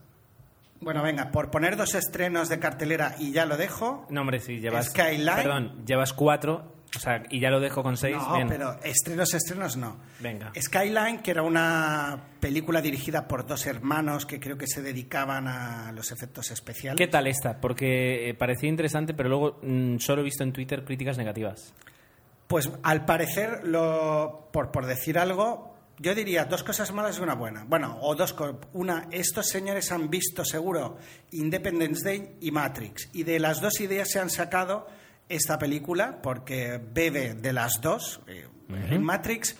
Bueno, 0.79 1.03
venga, 1.03 1.29
por 1.31 1.51
poner 1.51 1.77
dos 1.77 1.93
estrenos 1.93 2.49
de 2.49 2.57
cartelera 2.57 3.15
y 3.19 3.31
ya 3.31 3.45
lo 3.45 3.55
dejo. 3.55 4.07
No, 4.09 4.21
hombre, 4.21 4.39
sí, 4.39 4.59
llevas... 4.59 4.87
Skyline. 4.87 5.35
Perdón, 5.35 5.85
llevas 5.85 6.13
cuatro, 6.13 6.73
o 6.95 6.99
sea, 6.99 7.23
y 7.29 7.39
ya 7.39 7.49
lo 7.49 7.59
dejo 7.59 7.83
con 7.83 7.95
seis. 7.95 8.17
No, 8.17 8.35
bien. 8.35 8.47
pero 8.49 8.77
estrenos, 8.83 9.33
estrenos 9.33 9.77
no. 9.77 9.97
Venga. 10.19 10.51
Skyline, 10.59 11.19
que 11.19 11.31
era 11.31 11.41
una 11.41 12.19
película 12.39 12.81
dirigida 12.81 13.27
por 13.27 13.45
dos 13.45 13.65
hermanos 13.65 14.25
que 14.25 14.39
creo 14.39 14.57
que 14.57 14.67
se 14.67 14.81
dedicaban 14.81 15.47
a 15.47 15.91
los 15.93 16.11
efectos 16.11 16.51
especiales. 16.51 16.97
¿Qué 16.97 17.07
tal 17.07 17.27
esta? 17.27 17.61
Porque 17.61 18.29
eh, 18.29 18.33
parecía 18.33 18.69
interesante, 18.69 19.13
pero 19.13 19.29
luego 19.29 19.59
mm, 19.63 19.99
solo 19.99 20.21
he 20.21 20.25
visto 20.25 20.43
en 20.43 20.51
Twitter 20.51 20.83
críticas 20.83 21.17
negativas. 21.17 21.73
Pues 22.47 22.69
al 22.83 23.05
parecer, 23.05 23.61
lo, 23.63 24.49
por, 24.51 24.71
por 24.71 24.85
decir 24.85 25.17
algo, 25.17 25.71
yo 25.97 26.13
diría 26.13 26.43
dos 26.43 26.63
cosas 26.63 26.91
malas 26.91 27.19
y 27.19 27.21
una 27.21 27.35
buena. 27.35 27.63
Bueno, 27.63 27.99
o 28.01 28.15
dos 28.15 28.35
Una, 28.73 29.07
estos 29.11 29.47
señores 29.47 29.91
han 29.93 30.09
visto 30.09 30.43
seguro 30.43 30.97
Independence 31.31 32.03
Day 32.03 32.37
y 32.41 32.51
Matrix. 32.51 33.09
Y 33.13 33.23
de 33.23 33.39
las 33.39 33.61
dos 33.61 33.79
ideas 33.79 34.09
se 34.09 34.19
han 34.19 34.29
sacado 34.29 34.87
esta 35.35 35.57
película 35.57 36.21
porque 36.21 36.79
bebe 36.93 37.33
de 37.35 37.53
las 37.53 37.73
dos. 37.81 38.21
Eh, 38.27 38.47
En 38.89 39.03
Matrix 39.03 39.55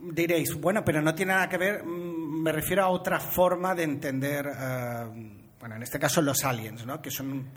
diréis, 0.00 0.54
bueno, 0.54 0.84
pero 0.84 1.00
no 1.02 1.14
tiene 1.14 1.32
nada 1.32 1.48
que 1.48 1.58
ver, 1.58 1.84
mm, 1.84 2.42
me 2.42 2.52
refiero 2.52 2.82
a 2.84 2.88
otra 2.88 3.20
forma 3.20 3.74
de 3.74 3.84
entender, 3.84 4.46
eh, 4.46 5.04
bueno, 5.60 5.76
en 5.76 5.82
este 5.82 5.98
caso 5.98 6.20
los 6.22 6.44
aliens, 6.44 6.84
¿no? 6.86 7.00
Que 7.00 7.10
son 7.10 7.48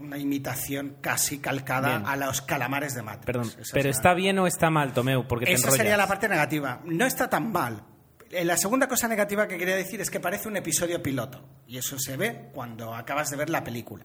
una 0.00 0.16
imitación 0.16 0.96
casi 1.00 1.38
calcada 1.38 1.98
Bien. 1.98 2.06
a 2.06 2.16
los 2.16 2.40
calamares 2.42 2.94
de 2.94 3.02
Matrix. 3.02 3.26
Perdón, 3.26 3.46
Esa 3.60 3.74
pero 3.74 3.88
es 3.90 3.96
la- 3.96 4.00
¿está 4.00 4.14
bien 4.14 4.38
o 4.38 4.46
está 4.46 4.70
mal, 4.70 4.92
Tomeu? 4.92 5.26
Porque 5.26 5.46
te 5.46 5.52
esa 5.52 5.62
enrollas. 5.66 5.76
sería 5.78 5.96
la 5.96 6.06
parte 6.06 6.28
negativa. 6.28 6.80
No 6.84 7.04
está 7.04 7.28
tan 7.28 7.50
mal. 7.50 7.82
Eh, 8.30 8.44
La 8.44 8.56
segunda 8.56 8.86
cosa 8.86 9.08
negativa 9.08 9.48
que 9.48 9.56
quería 9.58 9.74
decir 9.74 10.00
es 10.00 10.10
que 10.10 10.20
parece 10.20 10.46
un 10.48 10.56
episodio 10.56 11.02
piloto. 11.02 11.42
Y 11.66 11.78
eso 11.78 11.98
se 11.98 12.16
ve 12.16 12.50
cuando 12.52 12.94
acabas 12.94 13.30
de 13.30 13.36
ver 13.36 13.50
la 13.50 13.64
película. 13.64 14.04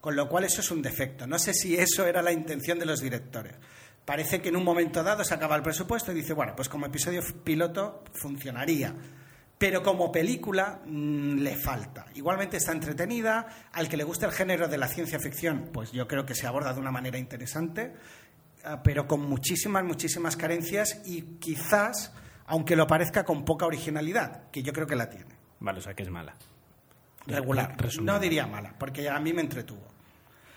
Con 0.00 0.14
lo 0.14 0.28
cual 0.28 0.44
eso 0.44 0.60
es 0.60 0.70
un 0.70 0.80
defecto. 0.80 1.26
No 1.26 1.38
sé 1.38 1.52
si 1.54 1.76
eso 1.76 2.06
era 2.06 2.22
la 2.22 2.32
intención 2.32 2.78
de 2.78 2.86
los 2.86 3.00
directores. 3.00 3.54
Parece 4.04 4.40
que 4.40 4.48
en 4.48 4.56
un 4.56 4.64
momento 4.64 5.02
dado 5.02 5.24
se 5.24 5.34
acaba 5.34 5.56
el 5.56 5.62
presupuesto 5.62 6.12
y 6.12 6.14
dice, 6.14 6.32
bueno, 6.32 6.54
pues 6.56 6.68
como 6.68 6.86
episodio 6.86 7.20
piloto 7.44 8.04
funcionaría. 8.14 8.94
Pero 9.58 9.82
como 9.82 10.10
película 10.12 10.80
mm, 10.86 11.40
le 11.40 11.56
falta. 11.56 12.06
Igualmente 12.14 12.56
está 12.56 12.72
entretenida. 12.72 13.68
Al 13.72 13.88
que 13.88 13.96
le 13.96 14.04
guste 14.04 14.24
el 14.24 14.32
género 14.32 14.68
de 14.68 14.78
la 14.78 14.88
ciencia 14.88 15.18
ficción, 15.18 15.70
pues 15.72 15.90
yo 15.92 16.06
creo 16.06 16.24
que 16.24 16.34
se 16.34 16.46
aborda 16.46 16.72
de 16.72 16.80
una 16.80 16.92
manera 16.92 17.18
interesante 17.18 17.92
ah, 18.64 18.82
pero 18.82 19.06
con 19.06 19.20
muchísimas, 19.28 19.84
muchísimas 19.84 20.36
carencias 20.36 21.02
y 21.04 21.22
quizás, 21.40 22.14
aunque 22.46 22.76
lo 22.76 22.86
parezca, 22.86 23.24
con 23.24 23.44
poca 23.44 23.66
originalidad, 23.66 24.48
que 24.50 24.62
yo 24.62 24.72
creo 24.72 24.86
que 24.86 24.96
la 24.96 25.10
tiene. 25.10 25.36
Vale, 25.60 25.80
o 25.80 25.82
sea 25.82 25.94
que 25.94 26.04
es 26.04 26.10
mala. 26.10 26.36
Regular. 27.28 27.76
No 28.02 28.18
diría 28.18 28.46
mala, 28.46 28.74
porque 28.78 29.08
a 29.08 29.20
mí 29.20 29.32
me 29.32 29.42
entretuvo. 29.42 29.86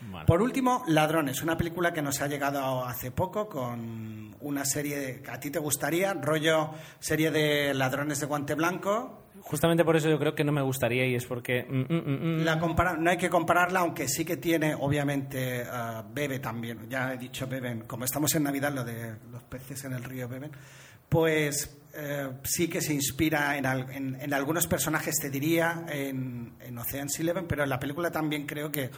Vale. 0.10 0.26
Por 0.26 0.42
último, 0.42 0.84
Ladrones, 0.88 1.44
una 1.44 1.56
película 1.58 1.94
que 1.94 2.02
nos 2.02 2.22
ha 2.22 2.28
llegado 2.28 2.84
hace 2.84 3.12
poco 3.12 3.48
con 3.48 4.36
una 4.40 4.66
serie 4.66 5.22
que 5.22 5.30
a 5.30 5.40
ti 5.40 5.52
te 5.52 5.60
gustaría, 5.60 6.14
rollo 6.16 6.72
serie 7.00 7.30
de 7.30 7.74
Ladrones 7.76 8.20
de 8.20 8.26
Guante 8.26 8.56
Blanco. 8.56 9.21
Justamente 9.40 9.84
por 9.86 9.96
eso 9.96 10.10
yo 10.10 10.20
creo 10.20 10.36
que 10.36 10.44
no 10.44 10.52
me 10.52 10.62
gustaría 10.62 11.06
y 11.08 11.16
es 11.16 11.26
porque... 11.26 11.64
mm, 11.64 11.94
mm, 11.94 12.42
mm, 12.42 12.44
no 13.00 13.10
hay 13.10 13.18
que 13.18 13.30
compararla, 13.30 13.80
aunque 13.80 14.08
sí 14.08 14.24
que 14.26 14.38
tiene, 14.38 14.76
obviamente, 14.76 15.64
ah, 15.70 16.04
bebe 16.14 16.40
también. 16.40 16.90
Ya 16.90 17.14
he 17.14 17.18
dicho 17.18 17.48
beben, 17.48 17.82
como 17.88 18.06
estamos 18.06 18.34
en 18.36 18.44
Navidad, 18.44 18.74
lo 18.74 18.84
de 18.84 19.16
los 19.32 19.44
peces 19.44 19.84
en 19.86 19.94
el 19.94 20.04
río 20.04 20.28
beben. 20.28 20.52
Pues 21.10 21.78
eh, 21.94 22.30
sí 22.44 22.68
que 22.70 22.82
se 22.82 22.94
inspira 22.94 23.58
en, 23.58 23.66
al- 23.66 23.90
en- 23.92 24.34
algunos 24.34 24.68
personajes, 24.68 25.16
te 25.20 25.30
diría, 25.30 25.86
en, 25.90 26.54
en 26.60 26.78
Ocean's 26.78 27.20
Eleven, 27.20 27.48
pero 27.48 27.64
en 27.64 27.70
la 27.70 27.80
película 27.80 28.12
también 28.12 28.46
creo 28.46 28.72
que 28.72 28.90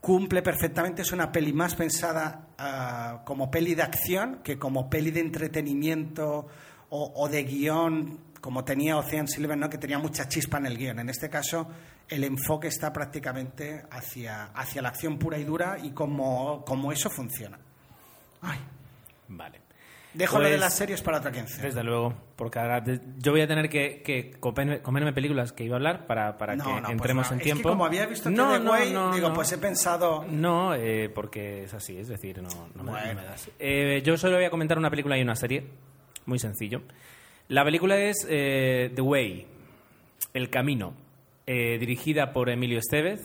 cumple 0.00 0.42
perfectamente. 0.42 1.02
Es 1.02 1.12
una 1.12 1.32
peli 1.32 1.52
más 1.52 1.74
pensada 1.74 2.48
ah, 2.58 3.22
como 3.24 3.50
peli 3.50 3.74
de 3.74 3.82
acción 3.82 4.40
que 4.42 4.58
como 4.58 4.90
peli 4.90 5.10
de 5.10 5.20
entretenimiento 5.20 6.46
o, 6.90 7.12
o 7.16 7.28
de 7.28 7.42
guion, 7.44 8.18
como 8.40 8.64
tenía 8.64 8.96
Ocean's 8.96 9.36
Eleven, 9.36 9.60
¿no? 9.60 9.68
que 9.70 9.78
tenía 9.78 9.98
mucha 9.98 10.28
chispa 10.28 10.58
en 10.58 10.66
el 10.66 10.76
guion. 10.78 10.98
En 11.00 11.08
este 11.08 11.28
caso, 11.28 11.68
el 12.08 12.24
enfoque 12.24 12.68
está 12.68 12.92
prácticamente 12.92 13.84
hacia, 13.90 14.44
hacia 14.54 14.82
la 14.82 14.88
acción 14.90 15.18
pura 15.18 15.38
y 15.38 15.44
dura 15.44 15.78
y 15.82 15.90
como, 15.90 16.64
como 16.64 16.92
eso 16.92 17.10
funciona. 17.10 17.58
Ay, 18.42 18.58
Vale. 19.28 19.60
dejo 20.14 20.38
lo 20.38 20.44
de 20.44 20.50
Pues, 20.50 20.60
las 20.60 20.74
series 20.76 21.02
para 21.02 21.18
otra 21.18 21.32
quince. 21.32 21.60
Desde 21.60 21.82
luego, 21.82 22.14
porque 22.36 22.58
ahora 22.60 22.82
yo 23.18 23.32
voy 23.32 23.40
a 23.42 23.46
tener 23.48 23.68
que, 23.68 24.00
que 24.02 24.30
comerme, 24.38 24.80
comerme 24.80 25.12
películas 25.12 25.52
que 25.52 25.64
iba 25.64 25.74
a 25.74 25.78
hablar 25.78 26.06
para, 26.06 26.38
para 26.38 26.54
No, 26.56 26.64
que 26.64 26.70
no, 26.70 26.80
pues 26.82 26.92
entremos 26.92 27.26
no. 27.26 27.32
en 27.34 27.38
Es 27.40 27.44
tiempo. 27.44 27.62
que 27.64 27.68
como 27.70 27.84
había 27.84 28.06
visto 28.06 28.30
no, 28.30 28.58
no, 28.58 28.70
Way, 28.70 28.92
no, 28.92 29.12
digo, 29.12 29.32
pues 29.34 29.50
he 29.52 29.58
pensado... 29.58 30.24
No, 30.30 30.74
eh, 30.74 31.10
porque 31.12 31.64
es 31.64 31.74
así, 31.74 31.98
es 31.98 32.08
decir, 32.08 32.40
no, 32.40 32.48
Bueno. 32.76 32.92
me 33.20 33.24
das. 33.24 33.50
Eh, 33.58 34.00
yo 34.04 34.16
solo 34.16 34.36
voy 34.36 34.44
a 34.44 34.50
comentar 34.50 34.78
una 34.78 34.88
película 34.90 35.18
y 35.18 35.22
una 35.22 35.34
serie, 35.36 35.66
muy 36.26 36.38
sencillo. 36.38 36.82
La 37.48 37.64
película 37.64 37.96
es 37.98 38.26
eh, 38.28 38.90
The 38.94 39.00
Way, 39.00 39.46
El 40.34 40.50
Camino, 40.50 40.94
eh, 41.46 41.78
dirigida 41.78 42.32
por 42.32 42.50
Emilio 42.50 42.78
Estevez 42.78 43.20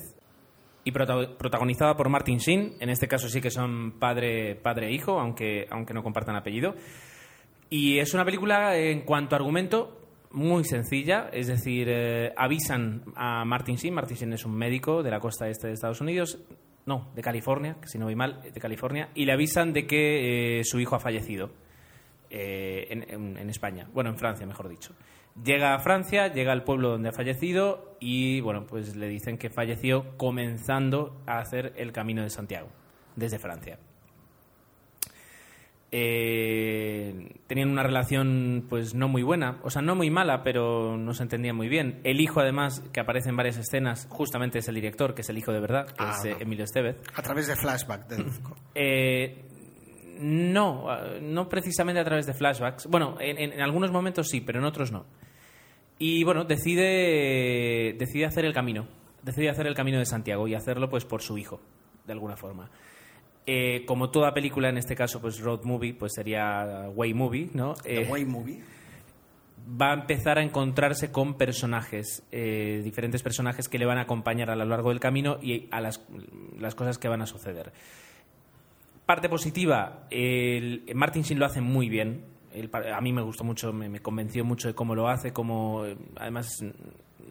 y 0.86 0.92
prota- 0.92 1.38
protagonizada 1.38 1.98
por 1.98 2.08
Martin 2.10 2.38
Sheen. 2.38 2.75
En 2.80 2.89
este 2.89 3.08
caso 3.08 3.27
sí 3.27 3.42
que 3.42 3.51
son 3.51 4.00
padre, 4.00 4.56
padre 4.56 4.88
e 4.88 4.94
hijo, 4.94 5.20
aunque, 5.20 5.68
aunque 5.70 5.94
no 5.94 6.03
compartan 6.03 6.38
apellido. 6.38 6.75
Y 7.70 8.00
es 8.00 8.13
una 8.13 8.24
película, 8.24 8.77
en 8.77 9.01
cuanto 9.01 9.36
a 9.36 9.39
argumento, 9.39 10.00
muy 10.32 10.63
sencilla. 10.63 11.30
Es 11.34 11.48
decir, 11.48 11.88
eh, 11.89 12.32
avisan 12.38 13.03
a 13.15 13.44
Martin 13.44 13.75
Sheen. 13.75 13.94
Martin 13.94 14.15
Sheen 14.15 14.34
es 14.34 14.46
un 14.46 14.56
médico 14.56 15.03
de 15.03 15.12
la 15.12 15.20
costa 15.20 15.50
este 15.50 15.68
de 15.68 15.74
Estados 15.74 16.00
Unidos. 16.00 16.39
No, 16.86 17.12
de 17.13 17.22
California, 17.22 17.75
si 17.86 17.98
no 17.98 18.06
voy 18.06 18.15
mal, 18.15 18.42
de 18.42 18.60
California. 18.60 19.10
Y 19.15 19.25
le 19.25 19.34
avisan 19.34 19.74
de 19.74 19.86
que 19.86 20.62
su 20.63 20.80
hijo 20.80 20.96
ha 20.96 21.00
fallecido 21.00 21.50
eh, 22.36 22.88
en, 22.90 23.48
España. 23.48 23.88
Bueno, 23.94 24.10
en 24.10 24.18
Francia, 24.18 24.48
mejor 24.48 24.68
dicho. 24.68 24.96
Llega 25.46 25.75
a 25.75 25.80
Francia, 25.80 26.34
llega 26.34 26.52
al 26.52 26.63
pueblo 26.63 26.90
donde 26.90 27.10
ha 27.10 27.12
fallecido 27.12 27.96
y, 28.00 28.42
bueno, 28.42 28.66
pues 28.66 28.96
le 28.96 29.08
dicen 29.08 29.38
que 29.38 29.52
falleció 29.52 30.18
comenzando 30.18 31.22
a 31.28 31.38
hacer 31.38 31.74
el 31.78 31.92
Camino 31.92 32.24
de 32.24 32.32
Santiago, 32.32 32.70
desde 33.16 33.38
Francia. 33.38 33.78
Eh, 35.92 37.36
tenían 37.46 37.70
una 37.70 37.84
relación 37.84 38.66
pues 38.68 38.96
no 38.96 39.08
muy 39.08 39.22
buena, 39.22 39.60
o 39.62 39.70
sea, 39.70 39.84
no 39.84 39.94
muy 39.94 40.10
mala, 40.10 40.42
pero 40.42 40.98
no 40.98 41.13
se 41.13 41.22
entendía 41.22 41.54
muy 41.54 41.68
bien. 41.68 42.02
El 42.04 42.20
hijo, 42.20 42.40
además, 42.40 42.82
que 42.92 43.00
aparece 43.00 43.30
en 43.30 43.38
varias 43.38 43.58
escenas, 43.58 44.08
justamente 44.10 44.58
es 44.58 44.68
el 44.68 44.74
director, 44.74 45.13
que 45.13 45.22
es 45.22 45.30
el 45.30 45.38
hijo 45.38 45.52
de 45.52 45.60
verdad, 45.60 45.86
que 45.86 46.04
Ah, 46.04 46.16
es 46.18 46.25
eh, 46.25 46.32
no. 46.32 46.40
Emilio 46.40 46.66
Estevez. 46.66 46.98
A 47.13 47.22
través 47.22 47.46
de 47.46 47.56
flashback, 47.56 48.08
deduzco. 48.08 48.56
Eh, 48.74 49.46
no, 50.24 50.88
eh, 50.96 51.20
no 51.22 51.50
precisamente 51.50 52.00
a 52.00 52.06
través 52.06 52.25
de 52.25 52.34
flashbacks. 52.34 52.88
Bueno, 52.88 53.18
en, 53.20 53.60
algunos 53.62 53.92
momentos 53.92 54.30
sí, 54.30 54.42
pero 54.42 54.60
en 54.60 54.65
otros 54.65 54.92
no. 54.92 55.06
Y 56.00 56.24
bueno, 56.24 56.46
decide, 56.46 57.94
decide 58.00 58.25
hacer 58.25 58.46
el 58.46 58.53
camino. 58.53 58.88
Decide 59.22 59.50
hacer 59.50 59.68
el 59.68 59.75
camino 59.75 60.00
de 60.00 60.06
Santiago 60.06 60.48
y 60.48 60.56
hacerlo 60.56 60.89
pues 60.89 61.06
por 61.06 61.22
su 61.22 61.38
hijo, 61.38 61.60
de 62.06 62.13
alguna 62.13 62.36
forma. 62.38 62.70
Eh, 63.46 63.84
como 63.86 64.10
toda 64.10 64.34
película, 64.34 64.70
en 64.70 64.77
este 64.77 64.96
caso, 64.96 65.20
pues 65.20 65.39
road 65.39 65.63
movie, 65.63 65.94
pues 65.94 66.13
sería 66.15 66.89
way 66.96 67.13
movie, 67.13 67.50
¿no? 67.53 67.74
The 67.75 68.03
Eh, 68.03 68.08
Way 68.10 68.25
Movie. 68.25 68.62
va 69.82 69.92
a 69.92 69.94
empezar 69.94 70.38
a 70.38 70.44
encontrarse 70.44 71.12
con 71.12 71.36
personajes, 71.36 72.24
eh, 72.32 72.82
diferentes 72.84 73.22
personajes 73.22 73.68
que 73.68 73.77
le 73.77 73.86
van 73.86 73.98
a 73.98 74.01
acompañar 74.01 74.50
a 74.50 74.56
lo 74.56 74.65
largo 74.65 74.89
del 74.89 75.01
camino 75.01 75.38
y 75.42 75.68
a 75.72 75.82
las, 75.82 76.06
las 76.58 76.75
cosas 76.75 76.98
que 76.98 77.10
van 77.10 77.22
a 77.22 77.25
suceder. 77.25 77.74
Parte 79.05 79.27
positiva, 79.27 80.07
el, 80.10 80.86
Martin 80.95 81.24
Sheen 81.24 81.39
lo 81.39 81.45
hace 81.45 81.60
muy 81.60 81.89
bien. 81.89 82.25
A 82.93 83.01
mí 83.01 83.12
me 83.12 83.22
gustó 83.22 83.43
mucho, 83.43 83.74
me, 83.74 84.00
convenció 84.00 84.45
mucho 84.45 84.67
de 84.67 84.75
cómo 84.75 84.95
lo 84.95 85.10
hace, 85.10 85.33
cómo 85.33 85.86
eh, 85.86 85.98
además 86.15 86.63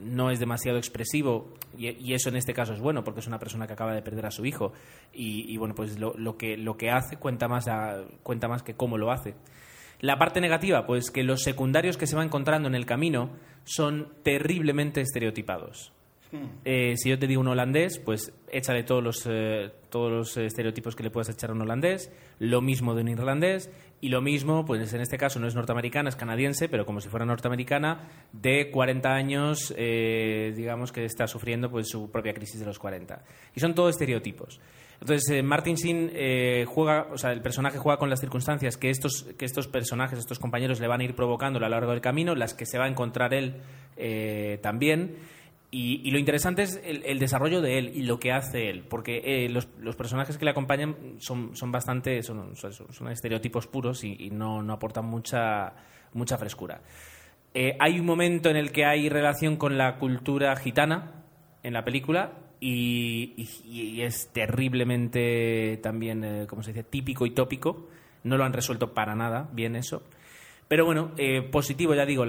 no 0.00 0.30
es 0.30 0.40
demasiado 0.40 0.78
expresivo 0.78 1.54
y, 1.76 2.12
eso 2.12 2.28
en 2.28 2.36
este 2.36 2.52
caso 2.52 2.72
es 2.72 2.80
bueno 2.80 3.04
porque 3.04 3.20
es 3.20 3.26
una 3.26 3.38
persona 3.38 3.66
que 3.66 3.72
acaba 3.72 3.94
de 3.94 4.02
perder 4.02 4.26
a 4.26 4.30
su 4.30 4.44
hijo 4.44 4.72
y, 5.12 5.56
bueno 5.58 5.74
pues 5.74 5.98
lo, 5.98 6.36
que 6.36 6.56
lo 6.56 6.76
que 6.76 6.90
hace 6.90 7.18
cuenta 7.18 7.46
más 7.46 7.66
cuenta 8.22 8.48
más 8.48 8.62
que 8.62 8.74
cómo 8.74 8.98
lo 8.98 9.10
hace. 9.10 9.34
La 10.00 10.18
parte 10.18 10.40
negativa, 10.40 10.84
pues 10.84 11.12
que 11.12 11.22
los 11.22 11.42
secundarios 11.42 11.96
que 11.96 12.08
se 12.08 12.16
va 12.16 12.24
encontrando 12.24 12.68
en 12.68 12.74
el 12.74 12.86
camino 12.86 13.30
son 13.64 14.08
terriblemente 14.24 15.00
estereotipados. 15.00 15.92
Eh, 16.64 16.94
si 16.96 17.10
yo 17.10 17.18
te 17.18 17.26
digo 17.26 17.40
un 17.40 17.48
holandés, 17.48 17.98
pues 17.98 18.32
échale 18.50 18.84
todos 18.84 19.02
los, 19.02 19.26
eh, 19.28 19.70
todos 19.90 20.10
los 20.10 20.36
estereotipos 20.36 20.96
que 20.96 21.02
le 21.02 21.10
puedas 21.10 21.28
echar 21.28 21.50
a 21.50 21.52
un 21.52 21.60
holandés, 21.60 22.10
lo 22.38 22.60
mismo 22.60 22.94
de 22.94 23.02
un 23.02 23.08
irlandés, 23.08 23.70
y 24.00 24.08
lo 24.08 24.22
mismo, 24.22 24.64
pues 24.64 24.92
en 24.92 25.00
este 25.00 25.18
caso 25.18 25.38
no 25.38 25.46
es 25.46 25.54
norteamericana, 25.54 26.08
es 26.08 26.16
canadiense, 26.16 26.68
pero 26.68 26.86
como 26.86 27.00
si 27.00 27.08
fuera 27.08 27.26
norteamericana, 27.26 28.08
de 28.32 28.70
40 28.70 29.14
años, 29.14 29.74
eh, 29.76 30.52
digamos 30.56 30.90
que 30.90 31.04
está 31.04 31.26
sufriendo 31.26 31.70
pues 31.70 31.88
su 31.88 32.10
propia 32.10 32.32
crisis 32.32 32.60
de 32.60 32.66
los 32.66 32.78
40. 32.78 33.22
Y 33.54 33.60
son 33.60 33.74
todos 33.74 33.90
estereotipos. 33.90 34.60
Entonces, 35.00 35.42
Martin 35.42 35.74
Sheen 35.74 36.64
juega, 36.66 37.08
o 37.12 37.18
sea, 37.18 37.32
el 37.32 37.42
personaje 37.42 37.76
juega 37.76 37.98
con 37.98 38.08
las 38.08 38.20
circunstancias 38.20 38.76
que 38.76 38.88
estos, 38.88 39.26
que 39.36 39.44
estos 39.44 39.66
personajes, 39.66 40.16
estos 40.16 40.38
compañeros 40.38 40.78
le 40.78 40.86
van 40.86 41.00
a 41.00 41.04
ir 41.04 41.16
provocando 41.16 41.58
a 41.58 41.62
lo 41.62 41.68
largo 41.68 41.90
del 41.90 42.00
camino, 42.00 42.36
las 42.36 42.54
que 42.54 42.66
se 42.66 42.78
va 42.78 42.84
a 42.84 42.88
encontrar 42.88 43.34
él 43.34 43.56
también. 44.62 45.16
Y, 45.74 46.10
lo 46.10 46.18
interesante 46.18 46.64
es 46.64 46.78
el, 46.84 47.18
desarrollo 47.18 47.62
de 47.62 47.78
él 47.78 47.92
y 47.94 48.02
lo 48.02 48.20
que 48.20 48.30
hace 48.30 48.68
él, 48.68 48.84
porque 48.86 49.22
eh, 49.24 49.48
los, 49.48 49.66
personajes 49.96 50.36
que 50.36 50.44
le 50.44 50.50
acompañan 50.50 50.94
son, 51.16 51.56
son 51.56 51.72
bastante, 51.72 52.22
son, 52.22 52.52
estereotipos 53.10 53.66
puros 53.68 54.04
y, 54.04 54.28
no, 54.30 54.62
no, 54.62 54.74
aportan 54.74 55.06
mucha, 55.06 55.72
mucha 56.12 56.36
frescura. 56.36 56.82
Eh, 57.54 57.74
hay 57.80 57.98
un 57.98 58.04
momento 58.04 58.50
en 58.50 58.56
el 58.56 58.70
que 58.70 58.84
hay 58.84 59.08
relación 59.08 59.56
con 59.56 59.78
la 59.78 59.96
cultura 59.96 60.54
gitana 60.56 61.24
en 61.62 61.72
la 61.72 61.84
película 61.84 62.34
y, 62.60 64.02
es 64.02 64.28
terriblemente 64.30 65.80
también, 65.82 66.22
eh, 66.22 66.46
como 66.46 66.62
se 66.62 66.74
dice?, 66.74 66.84
típico 66.84 67.24
y 67.24 67.30
tópico. 67.30 67.88
No 68.24 68.36
lo 68.36 68.44
han 68.44 68.52
resuelto 68.52 68.92
para 68.92 69.14
nada 69.14 69.48
bien 69.54 69.74
eso. 69.76 70.02
Pero 70.72 70.86
bueno, 70.86 71.10
eh, 71.18 71.42
positivo, 71.42 71.94
ya 71.94 72.06
digo, 72.06 72.24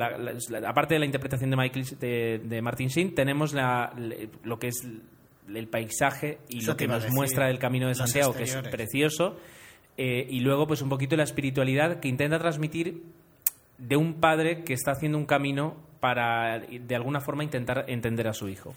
aparte 0.67 0.95
de 0.95 0.99
la 0.99 1.05
interpretación 1.05 1.49
de, 1.49 1.55
Michael, 1.55 1.85
de, 2.43 2.61
Martin 2.61 2.89
Sheen, 2.89 3.15
tenemos 3.15 3.53
lo 3.53 4.59
que 4.59 4.67
es 4.67 4.85
el 5.47 5.67
paisaje 5.69 6.39
y 6.49 6.59
lo 6.59 6.75
que 6.75 6.85
nos 6.85 7.09
muestra 7.11 7.49
el 7.49 7.57
Camino 7.57 7.87
de 7.87 7.95
Santiago, 7.95 8.33
que 8.33 8.43
es 8.43 8.53
precioso. 8.69 9.37
Eh, 9.95 10.27
y 10.29 10.41
luego, 10.41 10.67
pues 10.67 10.81
un 10.81 10.89
poquito 10.89 11.15
la 11.15 11.23
espiritualidad 11.23 12.01
que 12.01 12.09
intenta 12.09 12.37
transmitir 12.37 13.03
de 13.77 13.95
un 13.95 14.15
padre 14.15 14.65
que 14.65 14.73
está 14.73 14.91
haciendo 14.91 15.17
un 15.17 15.25
camino 15.25 15.77
para, 16.01 16.59
de 16.59 16.95
alguna 16.97 17.21
forma, 17.21 17.45
intentar 17.45 17.85
entender 17.87 18.27
a 18.27 18.33
su 18.33 18.49
hijo. 18.49 18.75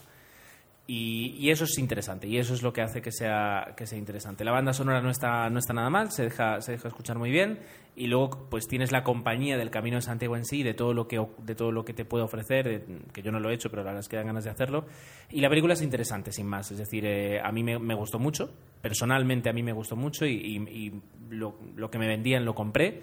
Y, 0.88 1.50
eso 1.50 1.64
es 1.64 1.78
interesante, 1.78 2.28
y 2.28 2.38
eso 2.38 2.54
es 2.54 2.62
lo 2.62 2.72
que 2.72 2.80
hace 2.80 3.02
que 3.02 3.10
sea, 3.10 3.74
que 3.76 3.86
sea 3.86 3.98
interesante. 3.98 4.44
La 4.44 4.52
banda 4.52 4.72
sonora 4.72 5.00
no 5.00 5.10
está, 5.10 5.50
no 5.50 5.58
está 5.58 5.72
nada 5.72 5.90
mal, 5.90 6.12
se 6.12 6.24
deja, 6.24 6.60
se 6.60 6.72
deja 6.72 6.86
escuchar 6.86 7.18
muy 7.18 7.30
bien, 7.30 7.58
y 7.96 8.06
luego 8.06 8.46
pues 8.48 8.68
tienes 8.68 8.92
la 8.92 9.02
compañía 9.02 9.56
del 9.56 9.70
Camino 9.70 9.96
de 9.96 10.02
Santiago 10.02 10.36
en 10.36 10.44
sí, 10.44 10.62
de 10.62 10.74
todo 10.74 10.94
lo 10.94 11.08
que, 11.08 11.20
de 11.38 11.56
todo 11.56 11.72
lo 11.72 11.84
que 11.84 11.92
te 11.92 12.04
puede 12.04 12.22
ofrecer, 12.22 12.84
que 13.12 13.20
yo 13.20 13.32
no 13.32 13.40
lo 13.40 13.50
he 13.50 13.54
hecho, 13.54 13.68
pero 13.68 13.82
la 13.82 13.86
verdad 13.86 14.00
es 14.00 14.08
que 14.08 14.16
dan 14.16 14.26
ganas 14.26 14.44
de 14.44 14.50
hacerlo. 14.50 14.86
Y 15.30 15.40
la 15.40 15.48
película 15.48 15.74
es 15.74 15.82
interesante, 15.82 16.30
sin 16.30 16.46
más. 16.46 16.70
Es 16.70 16.78
decir, 16.78 17.04
eh, 17.04 17.40
a 17.42 17.50
mí 17.50 17.64
me, 17.64 17.94
gustó 17.94 18.20
mucho, 18.20 18.54
personalmente 18.80 19.48
a 19.48 19.52
mí 19.52 19.64
me 19.64 19.72
gustó 19.72 19.96
mucho, 19.96 20.24
y, 20.24 20.92
lo, 21.30 21.90
que 21.90 21.98
me 21.98 22.06
vendían 22.06 22.44
lo 22.44 22.54
compré. 22.54 23.02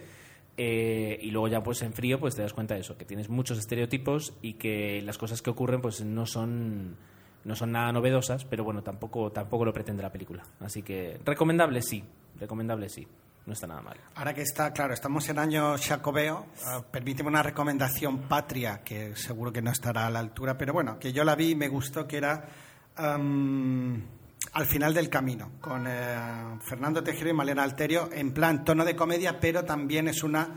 Eh, 0.55 1.17
y 1.19 1.31
luego 1.31 1.47
ya 1.47 1.63
pues 1.63 1.81
en 1.81 1.93
frío 1.93 2.19
pues 2.19 2.35
te 2.35 2.43
das 2.43 2.53
cuenta 2.53 2.75
de 2.75 2.81
eso, 2.81 2.95
que 2.95 3.05
tienes 3.05 3.27
muchos 3.27 3.57
estereotipos 3.57 4.37
y 4.43 4.53
que 4.53 5.01
las 5.01 5.17
cosas 5.17 5.41
que 5.41 5.49
ocurren 5.49 5.81
pues 5.81 6.05
no 6.05 6.27
son 6.27 6.95
no 7.45 7.55
son 7.55 7.71
nada 7.71 7.91
novedosas, 7.91 8.45
pero 8.45 8.63
bueno, 8.63 8.81
tampoco, 8.81 9.31
tampoco 9.31 9.65
lo 9.65 9.73
pretende 9.73 10.01
la 10.01 10.11
película. 10.11 10.43
Así 10.59 10.81
que 10.81 11.19
recomendable 11.25 11.81
sí, 11.81 12.03
recomendable 12.39 12.89
sí. 12.89 13.07
No 13.45 13.51
está 13.51 13.67
nada 13.67 13.81
mal. 13.81 13.97
Ahora 14.15 14.33
que 14.33 14.41
está, 14.41 14.71
claro, 14.71 14.93
estamos 14.93 15.27
en 15.27 15.37
año 15.37 15.75
Jacobeo, 15.77 16.45
uh, 16.65 16.83
permíteme 16.89 17.27
una 17.27 17.43
recomendación 17.43 18.19
patria 18.19 18.81
que 18.85 19.17
seguro 19.17 19.51
que 19.51 19.61
no 19.61 19.69
estará 19.69 20.07
a 20.07 20.09
la 20.09 20.19
altura, 20.19 20.57
pero 20.57 20.71
bueno, 20.71 20.97
que 20.97 21.11
yo 21.11 21.25
la 21.25 21.35
vi 21.35 21.49
y 21.49 21.55
me 21.55 21.67
gustó, 21.67 22.07
que 22.07 22.17
era 22.17 22.45
Al 22.95 24.65
final 24.65 24.93
del 24.93 25.09
camino, 25.09 25.51
con 25.59 25.85
eh, 25.87 26.59
Fernando 26.61 27.03
Tejero 27.03 27.31
y 27.31 27.33
Malena 27.33 27.63
Alterio, 27.63 28.09
en 28.13 28.33
plan 28.33 28.63
tono 28.63 28.85
de 28.85 28.95
comedia, 28.95 29.37
pero 29.41 29.65
también 29.65 30.07
es 30.07 30.23
una 30.23 30.47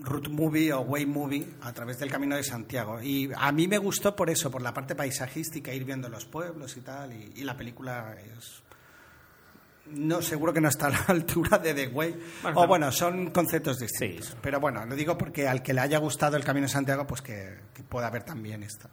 route 0.00 0.28
movie 0.28 0.72
o 0.72 0.80
way 0.80 1.06
movie 1.06 1.46
a 1.62 1.72
través 1.72 1.98
del 1.98 2.10
Camino 2.10 2.36
de 2.36 2.42
Santiago. 2.42 3.00
Y 3.00 3.30
a 3.36 3.52
mí 3.52 3.66
me 3.68 3.78
gustó 3.78 4.14
por 4.14 4.30
eso, 4.30 4.50
por 4.50 4.62
la 4.62 4.72
parte 4.72 4.94
paisajística, 4.94 5.72
ir 5.72 5.84
viendo 5.84 6.08
los 6.08 6.24
pueblos 6.24 6.76
y 6.76 6.80
tal. 6.80 7.12
Y, 7.12 7.44
la 7.44 7.56
película 7.56 8.16
es. 8.36 8.62
No, 9.86 10.20
seguro 10.20 10.52
que 10.52 10.60
no 10.60 10.68
está 10.68 10.88
a 10.88 10.90
la 10.90 10.98
altura 11.08 11.58
de 11.58 11.74
The 11.74 11.88
Way. 11.88 12.16
o 12.54 12.66
bueno, 12.66 12.92
son 12.92 13.30
conceptos 13.30 13.78
distintos. 13.78 14.36
Pero 14.40 14.60
bueno, 14.60 14.84
lo 14.84 14.94
digo 14.94 15.16
porque 15.16 15.48
al 15.48 15.62
que 15.62 15.72
le 15.72 15.80
haya 15.80 15.98
gustado 15.98 16.36
el 16.36 16.44
Camino 16.44 16.66
de 16.66 16.72
Santiago, 16.72 17.06
pues 17.06 17.22
que, 17.22 17.58
pueda 17.88 18.10
ver 18.10 18.22
también 18.22 18.62
esto. 18.62 18.88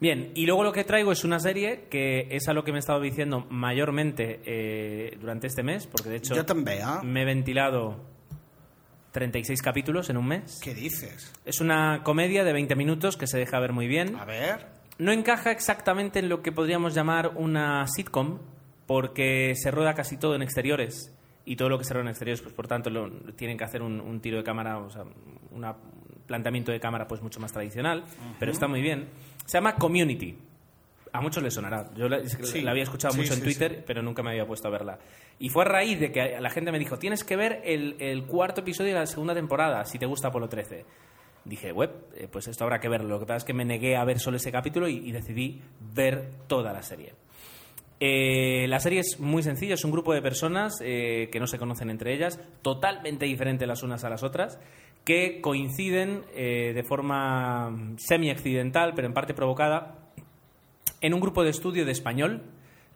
Bien, 0.00 0.32
y 0.34 0.46
luego 0.46 0.64
lo 0.64 0.72
que 0.72 0.82
traigo 0.82 1.12
es 1.12 1.22
una 1.22 1.38
serie 1.38 1.84
que 1.88 2.26
es 2.32 2.48
a 2.48 2.52
lo 2.52 2.64
que 2.64 2.72
me 2.72 2.78
he 2.78 2.80
estado 2.80 3.00
diciendo 3.00 3.46
mayormente 3.48 4.40
eh, 4.44 5.16
durante 5.20 5.46
este 5.46 5.62
mes, 5.62 5.86
porque 5.86 6.08
de 6.08 6.16
hecho 6.16 6.34
Yo 6.34 6.44
también, 6.44 6.80
¿ah? 6.82 7.00
me 7.04 7.22
he 7.22 7.24
ventilado 7.24 8.11
36 9.12 9.62
capítulos 9.62 10.10
en 10.10 10.16
un 10.16 10.26
mes. 10.26 10.58
¿Qué 10.62 10.74
dices? 10.74 11.32
Es 11.44 11.60
una 11.60 12.02
comedia 12.02 12.44
de 12.44 12.52
20 12.52 12.74
minutos 12.74 13.16
que 13.16 13.26
se 13.26 13.38
deja 13.38 13.60
ver 13.60 13.72
muy 13.72 13.86
bien. 13.86 14.16
A 14.16 14.24
ver. 14.24 14.66
No 14.98 15.12
encaja 15.12 15.50
exactamente 15.50 16.18
en 16.18 16.28
lo 16.28 16.42
que 16.42 16.52
podríamos 16.52 16.94
llamar 16.94 17.32
una 17.36 17.86
sitcom, 17.86 18.38
porque 18.86 19.54
se 19.56 19.70
rueda 19.70 19.94
casi 19.94 20.16
todo 20.16 20.34
en 20.34 20.42
exteriores. 20.42 21.14
Y 21.44 21.56
todo 21.56 21.68
lo 21.68 21.78
que 21.78 21.84
se 21.84 21.92
rueda 21.92 22.04
en 22.04 22.10
exteriores, 22.10 22.40
pues 22.40 22.54
por 22.54 22.68
tanto, 22.68 22.88
lo, 22.88 23.10
tienen 23.32 23.58
que 23.58 23.64
hacer 23.64 23.82
un, 23.82 24.20
tiro 24.20 24.38
de 24.38 24.44
cámara, 24.44 24.78
o 24.78 24.90
sea, 24.90 25.02
un 25.02 25.66
planteamiento 26.26 26.72
de 26.72 26.80
cámara 26.80 27.08
pues 27.08 27.20
mucho 27.20 27.40
más 27.40 27.52
tradicional, 27.52 28.04
pero 28.38 28.52
está 28.52 28.68
muy 28.68 28.80
bien. 28.80 29.08
Se 29.44 29.58
llama 29.58 29.74
Community. 29.74 30.36
A 31.12 31.20
muchos 31.20 31.42
les 31.42 31.52
sonará. 31.52 31.90
Yo 31.94 32.08
la, 32.08 32.22
había 32.70 32.82
escuchado 32.82 33.14
mucho 33.14 33.34
en 33.34 33.42
Twitter, 33.42 33.84
pero 33.86 34.02
nunca 34.02 34.22
me 34.22 34.30
había 34.30 34.46
puesto 34.46 34.68
a 34.68 34.70
verla. 34.70 34.98
Y 35.38 35.50
fue 35.50 35.64
a 35.64 35.68
raíz 35.68 36.00
de 36.00 36.10
que 36.10 36.40
la 36.40 36.48
gente 36.48 36.72
me 36.72 36.78
dijo, 36.78 36.98
tienes 36.98 37.22
que 37.22 37.36
ver 37.36 37.60
el, 37.64 38.24
cuarto 38.26 38.62
episodio 38.62 38.94
de 38.94 39.00
la 39.00 39.06
segunda 39.06 39.34
temporada, 39.34 39.84
si 39.84 39.98
te 39.98 40.06
gusta 40.06 40.28
Apolo 40.28 40.48
13. 40.48 40.86
Dije, 41.44 41.70
web, 41.72 41.90
eh, 42.14 42.28
pues 42.32 42.48
esto 42.48 42.64
habrá 42.64 42.80
que 42.80 42.88
verlo. 42.88 43.08
Lo 43.08 43.18
que 43.18 43.26
pasa 43.26 43.38
es 43.38 43.44
que 43.44 43.52
me 43.52 43.66
negué 43.66 43.94
a 43.96 44.04
ver 44.04 44.20
solo 44.20 44.38
ese 44.38 44.50
capítulo 44.50 44.88
y, 44.88 45.12
decidí 45.12 45.60
ver 45.94 46.30
toda 46.46 46.72
la 46.72 46.82
serie. 46.82 47.12
Eh, 48.00 48.66
la 48.68 48.80
serie 48.80 49.00
es 49.00 49.20
muy 49.20 49.42
sencilla, 49.42 49.74
es 49.74 49.84
un 49.84 49.90
grupo 49.90 50.14
de 50.14 50.22
personas 50.22 50.78
eh, 50.80 51.28
que 51.30 51.40
no 51.40 51.46
se 51.46 51.58
conocen 51.58 51.90
entre 51.90 52.14
ellas, 52.14 52.40
totalmente 52.62 53.26
diferentes 53.26 53.68
las 53.68 53.82
unas 53.82 54.02
a 54.04 54.08
las 54.08 54.22
otras, 54.22 54.58
que 55.04 55.40
coinciden 55.40 56.22
de 56.32 56.84
forma 56.86 57.96
semi-accidental, 57.96 58.92
pero 58.94 59.08
en 59.08 59.14
parte 59.14 59.34
provocada, 59.34 60.01
en 61.02 61.12
un 61.12 61.20
grupo 61.20 61.44
de 61.44 61.50
estudio 61.50 61.84
de 61.84 61.92
español, 61.92 62.42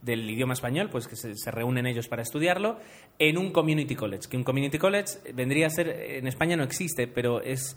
del 0.00 0.30
idioma 0.30 0.54
español, 0.54 0.88
pues 0.90 1.08
que 1.08 1.16
se, 1.16 1.50
reúnen 1.50 1.86
ellos 1.86 2.08
para 2.08 2.22
estudiarlo, 2.22 2.78
en 3.18 3.36
un 3.36 3.50
community 3.50 3.94
college. 3.94 4.28
Que 4.30 4.36
un 4.36 4.44
community 4.44 4.78
college 4.78 5.18
vendría 5.34 5.66
a 5.66 5.70
ser, 5.70 5.88
en 5.88 6.26
España 6.26 6.56
no 6.56 6.62
existe, 6.62 7.06
pero 7.08 7.42
es 7.42 7.76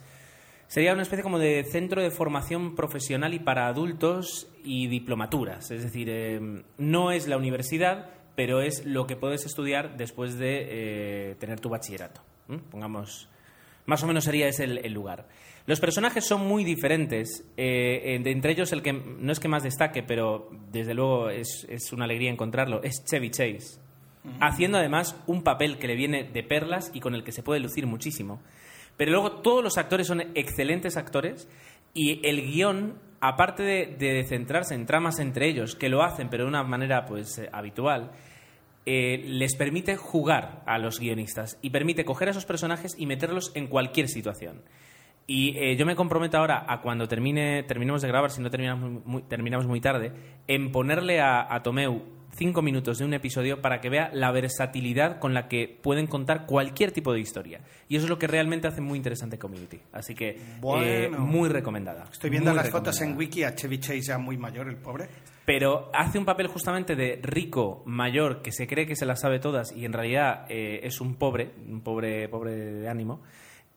sería 0.67 0.93
una 0.93 1.01
especie 1.01 1.23
como 1.23 1.39
de 1.39 1.63
centro 1.63 2.01
de 2.01 2.11
formación 2.11 2.75
profesional 2.75 3.33
y 3.33 3.39
para 3.39 3.67
adultos 3.67 4.47
y 4.63 4.87
diplomaturas. 4.87 5.71
Es 5.71 5.83
decir, 5.83 6.09
eh, 6.11 6.63
no 6.77 7.11
es 7.11 7.27
la 7.27 7.37
universidad, 7.37 8.11
pero 8.35 8.61
es 8.61 8.85
lo 8.85 9.07
que 9.07 9.15
puedes 9.15 9.45
estudiar 9.45 9.97
después 9.97 10.37
de 10.37 11.31
eh, 11.31 11.35
tener 11.39 11.59
tu 11.59 11.69
bachillerato. 11.69 12.21
Pongamos, 12.69 13.27
más 13.85 14.03
o 14.03 14.07
menos 14.07 14.23
sería 14.23 14.47
ese 14.47 14.63
el 14.63 14.93
lugar. 14.93 15.27
Los 15.69 15.79
personajes 15.79 16.25
son 16.25 16.47
muy 16.47 16.63
diferentes. 16.63 17.45
Eh, 17.55 18.19
entre 18.25 18.53
ellos, 18.53 18.73
el 18.73 18.81
que 18.81 18.91
no 18.91 19.31
es 19.31 19.39
que 19.39 19.47
más 19.47 19.61
destaque, 19.61 20.01
pero 20.01 20.49
desde 20.71 20.95
luego 20.95 21.29
es, 21.29 21.67
una 21.93 22.05
alegría 22.05 22.31
encontrarlo, 22.31 22.81
es 22.81 23.05
Chevy 23.05 23.29
Chase. 23.29 23.79
Haciendo 24.41 24.79
además 24.79 25.15
un 25.27 25.43
papel 25.43 25.77
que 25.77 25.85
le 25.85 25.95
viene 25.95 26.23
de 26.23 26.41
perlas 26.41 26.89
y 26.95 26.99
con 26.99 27.13
el 27.13 27.23
que 27.23 27.31
se 27.31 27.43
puede 27.43 27.59
lucir 27.59 27.85
muchísimo. 27.85 28.41
Pero 28.97 29.11
luego 29.11 29.43
todos 29.43 29.63
los 29.63 29.77
actores 29.77 30.07
son 30.07 30.21
excelentes 30.33 30.97
actores 30.97 31.47
y 31.93 32.27
el 32.27 32.41
guion, 32.41 32.95
aparte 33.21 33.61
de, 33.61 34.25
centrarse 34.27 34.73
en 34.73 34.87
tramas 34.87 35.19
entre 35.19 35.49
ellos, 35.49 35.75
que 35.75 35.89
lo 35.89 36.01
hacen 36.01 36.29
pero 36.31 36.45
de 36.45 36.49
una 36.49 36.63
manera 36.63 37.05
pues 37.05 37.37
eh, 37.37 37.47
habitual, 37.53 38.09
eh, 38.87 39.21
les 39.23 39.55
permite 39.55 39.97
jugar 39.97 40.63
a 40.65 40.79
los 40.79 40.99
guionistas 40.99 41.59
y 41.61 41.69
permite 41.69 42.05
coger 42.05 42.29
a 42.29 42.31
esos 42.31 42.47
personajes 42.47 42.95
y 42.97 43.05
meterlos 43.05 43.51
en 43.53 43.67
cualquier 43.67 44.07
situación. 44.07 44.63
Y 45.29 45.55
eh, 45.59 45.75
yo 45.75 45.85
me 45.85 45.95
comprometo 45.95 46.39
ahora 46.39 46.65
a 46.67 46.81
cuando 46.81 47.07
termine, 47.07 47.61
terminemos 47.61 48.01
de 48.01 48.07
grabar, 48.07 48.31
si 48.31 48.41
no 48.41 48.49
terminamos 48.49 49.05
muy, 49.05 49.21
terminamos 49.21 49.67
muy 49.67 49.79
tarde, 49.79 50.11
en 50.47 50.71
ponerle 50.71 51.21
a, 51.21 51.61
Tomeu 51.61 52.01
cinco 52.35 52.63
minutos 52.63 52.97
de 52.97 53.05
un 53.05 53.13
episodio 53.13 53.61
para 53.61 53.79
que 53.79 53.91
vea 53.91 54.09
la 54.11 54.31
versatilidad 54.31 55.19
con 55.19 55.35
la 55.35 55.47
que 55.47 55.67
pueden 55.83 56.07
contar 56.07 56.47
cualquier 56.47 56.91
tipo 56.91 57.13
de 57.13 57.19
historia. 57.19 57.61
Y 57.87 57.95
eso 57.95 58.07
es 58.07 58.09
lo 58.09 58.17
que 58.17 58.25
realmente 58.25 58.67
hace 58.67 58.81
muy 58.81 58.97
interesante 58.97 59.37
Community. 59.37 59.79
Así 59.91 60.15
que 60.15 60.35
eh, 60.81 61.11
muy 61.15 61.47
recomendada. 61.47 62.05
Estoy 62.11 62.31
viendo 62.31 62.51
las 62.51 62.71
fotos 62.71 62.99
en 63.01 63.15
Wiki 63.15 63.43
a 63.43 63.53
Chevy 63.53 63.79
Chase 63.79 64.01
ya 64.01 64.17
muy 64.17 64.35
mayor, 64.35 64.67
el 64.67 64.77
pobre. 64.77 65.09
Pero 65.45 65.91
hace 65.93 66.17
un 66.17 66.25
papel 66.25 66.47
justamente 66.47 66.95
de 66.95 67.19
rico, 67.21 67.83
mayor, 67.85 68.41
que 68.41 68.51
se 68.51 68.65
cree 68.65 68.87
que 68.87 68.95
se 68.95 69.05
las 69.05 69.19
sabe 69.19 69.37
todas 69.37 69.71
y 69.75 69.85
en 69.85 69.93
realidad 69.93 70.47
eh, 70.49 70.79
es 70.81 70.99
un 70.99 71.17
pobre, 71.17 71.51
un 71.67 71.81
pobre, 71.81 72.27
pobre 72.29 72.55
de 72.55 72.89
ánimo. 72.89 73.21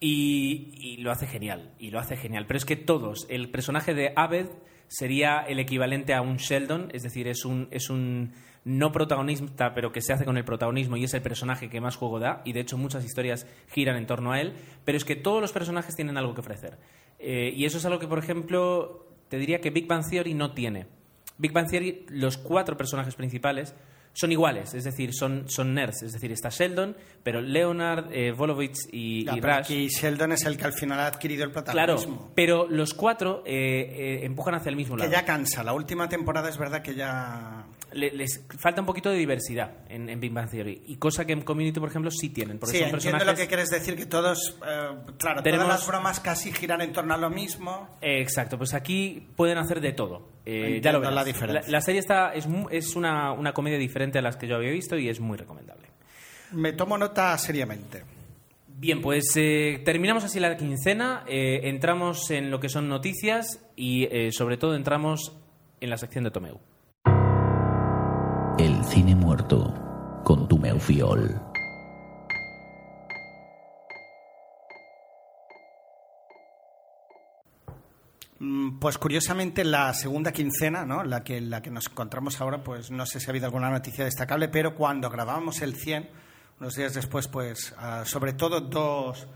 Y, 0.04 0.96
lo 0.98 1.12
hace 1.12 1.28
genial, 1.28 1.70
y 1.78 1.90
lo 1.90 2.00
hace 2.00 2.16
genial. 2.16 2.46
Pero 2.48 2.58
es 2.58 2.64
que 2.64 2.74
todos, 2.74 3.24
el 3.28 3.50
personaje 3.50 3.94
de 3.94 4.12
Abed 4.16 4.48
sería 4.88 5.44
el 5.46 5.60
equivalente 5.60 6.12
a 6.12 6.22
un 6.22 6.38
Sheldon, 6.38 6.88
es 6.92 7.04
decir, 7.04 7.28
es 7.28 7.44
un, 7.44 7.68
es 7.70 7.88
un 7.88 8.32
no 8.64 8.90
protagonista, 8.90 9.74
pero 9.74 9.92
que 9.92 10.00
se 10.00 10.12
hace 10.12 10.24
con 10.24 10.36
el 10.36 10.44
protagonismo 10.44 10.96
y 10.96 11.04
es 11.04 11.14
el 11.14 11.22
personaje 11.22 11.70
que 11.70 11.80
más 11.80 11.94
juego 11.94 12.18
da, 12.18 12.42
y 12.44 12.52
de 12.52 12.60
hecho 12.60 12.76
muchas 12.76 13.04
historias 13.04 13.46
giran 13.68 13.96
en 13.96 14.06
torno 14.06 14.32
a 14.32 14.40
él, 14.40 14.54
pero 14.84 14.98
es 14.98 15.04
que 15.04 15.14
todos 15.14 15.40
los 15.40 15.52
personajes 15.52 15.94
tienen 15.94 16.16
algo 16.16 16.34
que 16.34 16.40
ofrecer. 16.40 16.78
Eh, 17.20 17.52
y 17.54 17.64
eso 17.64 17.78
es 17.78 17.84
algo 17.84 18.00
que, 18.00 18.08
por 18.08 18.18
ejemplo, 18.18 19.06
te 19.28 19.38
diría 19.38 19.60
que 19.60 19.70
Big 19.70 19.86
Bang 19.86 20.02
Theory 20.04 20.34
no 20.34 20.52
tiene. 20.52 20.88
Big 21.38 21.52
Bang 21.52 21.70
Theory, 21.70 22.06
los 22.08 22.38
cuatro 22.38 22.76
personajes 22.76 23.14
principales 23.14 23.76
son 24.14 24.30
iguales, 24.32 24.74
es 24.74 24.84
decir, 24.84 25.14
son, 25.14 25.48
son 25.48 25.72
nerds. 25.74 26.02
Es 26.02 26.12
decir, 26.12 26.30
está 26.32 26.48
Sheldon, 26.50 26.94
pero 27.22 27.40
Leonard, 27.40 28.12
eh, 28.12 28.32
Volovitz 28.32 28.88
y, 28.92 29.24
Ya, 29.24 29.36
y 29.36 29.40
Rush. 29.40 29.50
aquí 29.52 29.88
Sheldon 29.88 30.32
es 30.32 30.44
el 30.44 30.56
que 30.58 30.64
al 30.64 30.72
final 30.74 31.00
ha 31.00 31.06
adquirido 31.06 31.44
el 31.44 31.50
Claro, 31.52 31.64
protagonismo. 31.96 32.30
pero 32.34 32.66
los 32.68 32.92
cuatro 32.94 33.42
eh, 33.46 34.20
eh, 34.22 34.26
empujan 34.26 34.54
hacia 34.54 34.70
el 34.70 34.76
mismo 34.76 34.96
Que 34.96 35.04
lado. 35.04 35.12
ya 35.12 35.24
cansa. 35.24 35.62
La 35.62 35.72
última 35.72 36.08
temporada 36.08 36.48
es 36.48 36.58
verdad 36.58 36.82
que 36.82 36.94
ya... 36.94 37.64
Le- 37.94 38.10
les 38.12 38.44
falta 38.58 38.80
un 38.80 38.86
poquito 38.86 39.10
de 39.10 39.16
diversidad 39.16 39.84
en, 39.88 40.08
en 40.08 40.20
Big 40.20 40.32
Bang 40.32 40.48
Theory. 40.50 40.82
Y 40.86 40.96
cosa 40.96 41.24
que 41.24 41.32
en 41.32 41.42
Community, 41.42 41.78
por 41.80 41.88
ejemplo, 41.88 42.10
sí 42.10 42.30
tienen. 42.30 42.58
Porque 42.58 42.72
Sí, 42.72 42.78
son 42.78 42.90
entiendo 42.94 43.18
personajes... 43.18 43.26
lo 43.26 43.42
que 43.42 43.48
quieres 43.48 43.70
decir, 43.70 43.96
que 43.96 44.06
todos... 44.06 44.58
eh, 44.66 44.88
claro, 45.18 45.42
Tenemos- 45.42 45.66
todas 45.66 45.80
las 45.80 45.86
bromas 45.86 46.20
casi 46.20 46.52
giran 46.52 46.80
en 46.80 46.92
torno 46.92 47.14
a 47.14 47.18
lo 47.18 47.30
mismo. 47.30 47.96
Eh, 48.00 48.20
Exacto, 48.20 48.56
pues 48.58 48.74
aquí 48.74 49.28
pueden 49.36 49.58
hacer 49.58 49.80
de 49.80 49.92
todo. 49.92 50.28
Eh, 50.46 50.80
ya 50.82 50.92
lo 50.92 51.00
verás. 51.00 51.14
la 51.14 51.24
diferencia. 51.24 51.70
La, 51.70 51.80
serie 51.80 52.00
está, 52.00 52.32
es, 52.34 52.48
es 52.70 52.96
una, 52.96 53.32
una 53.32 53.52
comedia 53.52 53.78
diferente 53.78 54.18
a 54.18 54.22
las 54.22 54.36
que 54.36 54.46
yo 54.48 54.56
había 54.56 54.70
visto 54.70 54.96
y 54.98 55.08
es 55.08 55.20
muy 55.20 55.36
recomendable. 55.36 55.88
Me 56.52 56.72
tomo 56.72 56.98
nota 56.98 57.36
seriamente. 57.38 58.04
Bien, 58.66 59.00
pues 59.00 59.32
eh, 59.36 59.80
terminamos 59.84 60.24
así 60.24 60.40
la 60.40 60.56
quincena, 60.56 61.22
eh, 61.28 61.60
entramos 61.64 62.30
en 62.32 62.50
lo 62.50 62.58
que 62.58 62.68
son 62.68 62.88
noticias 62.88 63.60
y 63.76 64.04
eh, 64.10 64.32
sobre 64.32 64.56
todo 64.56 64.74
entramos 64.74 65.36
en 65.80 65.88
la 65.90 65.96
sección 65.98 66.24
de 66.24 66.30
Tomeu. 66.32 66.58
El 68.58 68.84
cine 68.84 69.14
muerto 69.14 69.72
con 70.24 70.46
tu 70.48 70.58
Fiol. 70.78 71.40
Mm, 78.38 78.78
Pues 78.78 78.98
curiosamente 78.98 79.64
la 79.64 79.92
segunda 79.94 80.32
quincena, 80.32 80.84
¿no? 80.84 81.04
la, 81.04 81.22
que, 81.22 81.40
la 81.40 81.62
que 81.62 81.70
nos 81.70 81.86
encontramos 81.88 82.40
ahora, 82.40 82.62
pues 82.62 82.90
no 82.90 83.06
sé 83.06 83.20
si 83.20 83.26
ha 83.26 83.30
habido 83.30 83.46
alguna 83.46 83.70
noticia 83.70 84.04
destacable, 84.04 84.48
pero 84.48 84.74
cuando 84.74 85.08
grabábamos 85.10 85.62
el 85.62 85.74
100, 85.76 86.10
unos 86.60 86.74
días 86.74 86.94
después, 86.94 87.28
pues 87.28 87.74
ah, 87.78 88.02
sobre 88.04 88.32
todo 88.32 88.60
dos, 88.60 89.26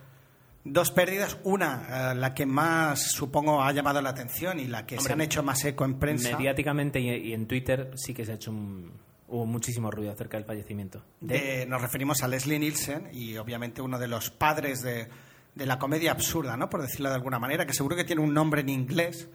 dos 0.64 0.90
pérdidas. 0.90 1.38
Una, 1.44 2.10
ah, 2.10 2.14
la 2.14 2.34
que 2.34 2.46
más 2.46 3.10
supongo 3.12 3.62
ha 3.62 3.72
llamado 3.72 4.00
la 4.02 4.10
atención 4.10 4.58
y 4.58 4.66
la 4.66 4.86
que 4.86 4.98
se 5.00 5.12
han 5.12 5.20
hecho 5.20 5.42
más 5.42 5.64
eco 5.64 5.84
en 5.84 5.98
prensa. 5.98 6.36
Mediáticamente 6.36 6.98
y 7.00 7.32
en 7.32 7.46
Twitter 7.46 7.92
sí 7.96 8.12
que 8.14 8.24
se 8.24 8.32
ha 8.32 8.34
hecho 8.36 8.50
un- 8.50 9.05
hubo 9.28 9.46
muchísimo 9.46 9.90
ruido 9.90 10.12
acerca 10.12 10.36
del 10.36 10.46
fallecimiento. 10.46 11.02
nos 11.20 11.82
referimos 11.82 12.22
a 12.22 12.28
Leslie 12.28 12.58
Nielsen 12.58 13.08
y 13.12 13.36
obviamente 13.36 13.82
uno 13.82 13.98
de 13.98 14.08
los 14.08 14.30
padres 14.30 14.82
de, 14.82 15.08
de 15.54 15.66
la 15.66 15.78
comedia 15.78 16.12
absurda, 16.12 16.56
¿no? 16.56 16.68
por 16.68 16.82
decirlo 16.82 17.08
de 17.08 17.16
alguna 17.16 17.38
manera, 17.38 17.66
que 17.66 17.72
seguro 17.72 17.96
que 17.96 18.04
tiene 18.04 18.22
un 18.22 18.32
nombre 18.32 18.60
en 18.60 18.68
inglés 18.68 19.28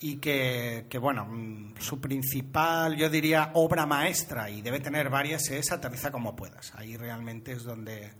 y 0.00 0.16
que, 0.16 0.86
que, 0.88 0.98
bueno, 0.98 1.26
mm, 1.26 1.74
su 1.78 2.00
principal, 2.00 2.96
yo 2.96 3.08
diría, 3.10 3.50
obra 3.54 3.86
maestra, 3.86 4.50
y 4.50 4.62
debe 4.62 4.80
tener 4.80 5.10
varias, 5.10 5.50
es 5.50 5.70
Aterriza 5.70 6.10
como 6.10 6.34
puedas. 6.34 6.74
Ahí 6.74 6.96
realmente 6.96 7.52
es 7.52 7.64
donde 7.64 8.10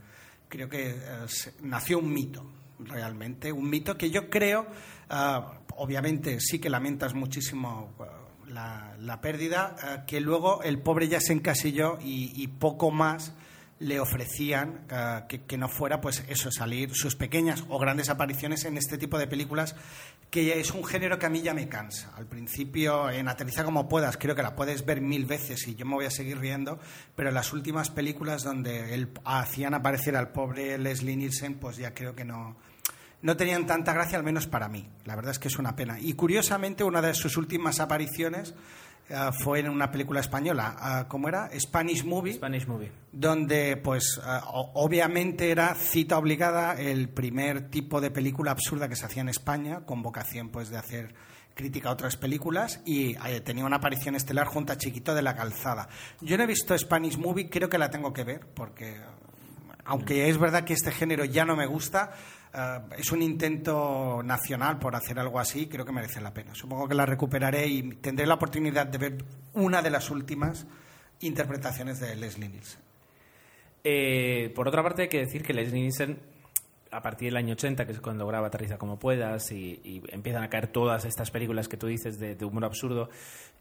creo 0.48 0.68
que 0.68 0.90
eh, 0.90 1.26
nació 1.62 1.98
un 1.98 2.12
mito, 2.12 2.44
realmente, 2.78 3.50
un 3.50 3.68
mito 3.68 3.96
que 3.96 4.10
yo 4.10 4.28
creo, 4.28 4.66
ah, 5.08 5.60
obviamente 5.76 6.38
sí 6.40 6.58
que 6.58 6.68
lamentas 6.68 7.14
muchísimo 7.14 7.94
ah, 7.98 8.19
la, 8.50 9.20
pérdida, 9.20 9.76
ah, 9.82 10.04
que 10.06 10.20
luego 10.20 10.62
el 10.62 10.78
pobre 10.78 11.08
ya 11.08 11.20
se 11.20 11.32
encasilló 11.32 11.98
y, 12.02 12.46
poco 12.58 12.90
más 12.90 13.32
le 13.78 13.98
ofrecían 13.98 14.86
que, 15.26 15.44
que 15.44 15.56
no 15.56 15.66
fuera 15.68 16.02
pues 16.02 16.22
eso 16.28 16.50
salir 16.50 16.94
sus 16.94 17.16
pequeñas 17.16 17.64
o 17.70 17.78
grandes 17.78 18.10
apariciones 18.10 18.66
en 18.66 18.76
este 18.76 18.98
tipo 18.98 19.16
de 19.16 19.26
películas 19.26 19.74
que 20.30 20.60
es 20.60 20.70
un 20.72 20.84
género 20.84 21.18
que 21.18 21.24
a 21.24 21.30
mí 21.30 21.40
ya 21.40 21.54
me 21.54 21.68
cansa. 21.68 22.12
Al 22.16 22.26
principio 22.26 23.10
en 23.10 23.28
Aterriza 23.28 23.64
como 23.64 23.88
puedas 23.88 24.18
creo 24.18 24.34
que 24.34 24.42
la 24.42 24.54
puedes 24.54 24.84
ver 24.84 25.00
mil 25.00 25.24
veces 25.24 25.66
y 25.66 25.76
yo 25.76 25.86
me 25.86 25.94
voy 25.94 26.04
a 26.04 26.10
seguir 26.10 26.38
riendo 26.38 26.78
pero 27.16 27.30
las 27.30 27.54
últimas 27.54 27.88
películas 27.88 28.44
donde 28.44 28.92
él, 28.94 29.08
hacían 29.24 29.72
aparecer 29.72 30.14
al 30.14 30.30
pobre 30.30 30.76
Leslie 30.76 31.16
Nielsen 31.16 31.54
pues 31.54 31.78
ya 31.78 31.94
creo 31.94 32.14
que 32.14 32.26
no 32.26 32.58
no 33.22 33.36
tenían 33.36 33.66
tanta 33.66 33.92
gracia, 33.92 34.16
al 34.18 34.24
menos 34.24 34.46
para 34.46 34.68
mí. 34.68 34.88
La 35.04 35.14
verdad 35.16 35.32
es 35.32 35.38
que 35.38 35.48
es 35.48 35.58
una 35.58 35.76
pena. 35.76 35.98
Y 36.00 36.14
curiosamente, 36.14 36.84
una 36.84 37.02
de 37.02 37.14
sus 37.14 37.36
últimas 37.36 37.78
apariciones 37.80 38.54
eh, 39.08 39.14
fue 39.42 39.60
en 39.60 39.68
una 39.68 39.90
película 39.90 40.20
española. 40.20 40.76
ah, 40.78 41.04
¿Cómo 41.08 41.28
era? 41.28 41.50
Spanish 41.58 42.04
Movie 42.04 42.34
Spanish 42.34 42.66
Movie. 42.66 42.90
donde 43.12 43.76
pues 43.76 44.18
o- 44.24 44.70
obviamente 44.74 45.50
era 45.50 45.74
cita 45.74 46.16
obligada 46.16 46.80
el 46.80 47.08
primer 47.08 47.68
tipo 47.70 48.00
de 48.00 48.10
película 48.10 48.52
absurda 48.52 48.88
que 48.88 48.96
se 48.96 49.04
hacía 49.06 49.22
en 49.22 49.28
España 49.28 49.80
con 49.84 50.02
vocación 50.02 50.48
pues 50.50 50.70
de 50.70 50.78
hacer 50.78 51.14
crítica 51.54 51.88
a 51.88 51.92
otras 51.92 52.16
películas 52.16 52.80
y 52.86 53.16
eh, 53.26 53.40
tenía 53.44 53.64
una 53.66 53.76
aparición 53.76 54.14
estelar 54.14 54.46
junto 54.46 54.72
a 54.72 54.78
Chiquito 54.78 55.14
de 55.14 55.22
la 55.22 55.34
Calzada. 55.34 55.88
Yo 56.20 56.38
no 56.38 56.44
he 56.44 56.46
visto 56.46 56.78
Spanish 56.78 57.18
Movie, 57.18 57.50
creo 57.50 57.68
que 57.68 57.76
la 57.78 57.90
tengo 57.90 58.12
que 58.14 58.22
ver 58.24 58.46
porque 58.54 58.96
aunque 59.84 60.28
es 60.30 60.38
verdad 60.38 60.62
que 60.64 60.72
este 60.74 60.92
género 60.92 61.24
ya 61.24 61.44
no 61.44 61.56
me 61.56 61.66
gusta, 61.66 62.12
eh, 62.54 62.78
es 62.98 63.12
un 63.12 63.22
intento 63.22 64.22
nacional 64.24 64.78
por 64.78 64.94
hacer 64.96 65.18
algo 65.18 65.38
así, 65.38 65.66
creo 65.66 65.84
que 65.84 65.92
merece 65.92 66.20
la 66.20 66.32
pena. 66.34 66.54
Supongo 66.54 66.88
que 66.88 66.94
la 66.94 67.06
recuperaré 67.06 67.66
y 67.66 67.82
tendré 67.96 68.26
la 68.26 68.34
oportunidad 68.34 68.86
de 68.86 68.98
ver 68.98 69.24
una 69.54 69.82
de 69.82 69.90
las 69.90 70.10
últimas 70.10 70.66
interpretaciones 71.20 72.00
de 72.00 72.16
Leslie 72.16 72.48
Nielsen. 72.48 72.80
Eh, 73.84 74.52
por 74.54 74.68
otra 74.68 74.82
parte, 74.82 75.02
hay 75.02 75.08
que 75.08 75.18
decir 75.20 75.42
que 75.42 75.54
Leslie 75.54 75.80
Nielsen, 75.80 76.18
a 76.90 77.02
partir 77.02 77.28
del 77.28 77.36
año 77.36 77.52
80, 77.54 77.86
que 77.86 77.92
es 77.92 78.00
cuando 78.00 78.26
graba 78.26 78.48
Aterriza 78.48 78.78
como 78.78 78.98
puedas, 78.98 79.52
y, 79.52 79.80
y 79.84 80.02
empiezan 80.08 80.42
a 80.42 80.50
caer 80.50 80.68
todas 80.68 81.04
estas 81.04 81.30
películas 81.30 81.68
que 81.68 81.76
tú 81.76 81.86
dices 81.86 82.18
de, 82.18 82.34
de 82.34 82.44
humor 82.44 82.64
absurdo, 82.64 83.10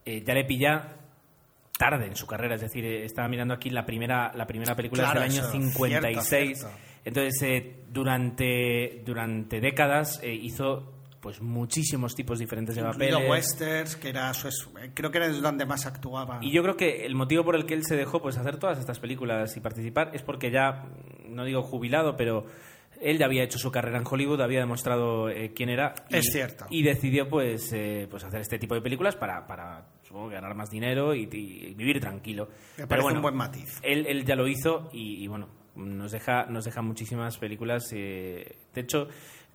eh, 0.06 0.23
ya 0.25 0.34
le 0.34 0.45
pilla 0.45 0.95
tarde 1.78 2.08
en 2.08 2.15
su 2.15 2.28
carrera. 2.28 2.56
Es 2.56 2.62
decir, 2.62 2.86
eh, 2.86 3.06
estaba 3.06 3.28
mirando 3.30 3.54
aquí 3.54 3.69
la 3.69 3.86
primera, 3.86 4.32
la 4.36 4.45
primera 4.45 4.75
película 4.75 5.04
Claro, 5.04 5.21
del 5.21 5.32
año 5.32 5.41
eso, 5.41 5.52
56. 5.52 6.58
cierto, 6.58 6.60
cierto. 6.60 6.88
Entonces, 7.05 7.41
eh, 7.43 7.83
durante, 7.89 9.01
durante 9.05 9.59
décadas 9.62 10.19
eh, 10.23 10.33
hizo 10.33 10.93
pues 11.21 11.41
muchísimos 11.41 12.15
tipos 12.15 12.39
diferentes 12.39 12.75
de 12.75 12.81
Incluido 12.81 13.17
papeles. 13.17 13.29
Westerns, 13.29 13.95
que 13.97 14.09
era 14.09 14.33
su, 14.33 14.47
es- 14.47 14.69
creo 14.93 15.12
que 15.12 15.17
era 15.17 15.27
donde 15.29 15.65
más 15.65 15.85
actuaba. 15.85 16.39
Y 16.41 16.51
yo 16.51 16.62
creo 16.63 16.77
que 16.77 17.05
el 17.05 17.13
motivo 17.15 17.43
por 17.43 17.55
el 17.57 17.65
que 17.65 17.73
él 17.73 17.83
se 17.85 17.95
dejó 17.97 18.21
pues 18.21 18.38
hacer 18.38 18.57
todas 18.57 18.79
estas 18.79 18.99
películas 18.99 19.55
y 19.57 19.59
participar 19.59 20.12
es 20.13 20.21
porque 20.23 20.49
ya, 20.49 20.85
no 21.27 21.43
digo 21.43 21.62
jubilado, 21.62 22.15
pero 22.15 22.45
él 23.01 23.17
ya 23.17 23.25
había 23.25 23.43
hecho 23.43 23.57
su 23.59 23.69
carrera 23.69 23.97
en 23.97 24.05
Hollywood, 24.09 24.39
había 24.41 24.59
demostrado 24.59 25.29
eh, 25.29 25.51
quién 25.53 25.69
era. 25.69 25.93
Y, 26.09 26.17
Es 26.17 26.29
cierto. 26.31 26.65
Y 26.69 26.83
decidió 26.83 27.27
pues, 27.27 27.69
eh, 27.73 28.07
pues 28.09 28.23
hacer 28.23 28.39
este 28.39 28.57
tipo 28.57 28.75
de 28.75 28.81
películas 28.81 29.17
para, 29.17 29.45
para 29.45 29.88
supongo, 30.03 30.29
ganar 30.29 30.55
más 30.55 30.69
dinero 30.69 31.13
y, 31.13 31.23
y 31.31 31.73
vivir 31.73 31.99
tranquilo. 31.99 32.45
Me 32.45 32.51
Pero 32.77 32.88
parece 32.88 33.03
bueno, 33.03 33.19
un 33.19 33.23
buen 33.23 33.35
matiz. 33.35 33.79
Él, 33.83 34.05
él 34.07 34.23
ya 34.23 34.35
lo 34.35 34.47
hizo 34.47 34.89
y, 34.93 35.21
y, 35.23 35.27
bueno, 35.27 35.49
nos 35.75 36.12
deja, 36.12 36.45
nos 36.45 36.65
deja 36.65 36.82
muchísimas 36.82 37.38
películas. 37.38 37.91
eh, 37.93 38.58
de 38.73 38.82
hecho, 38.82 39.08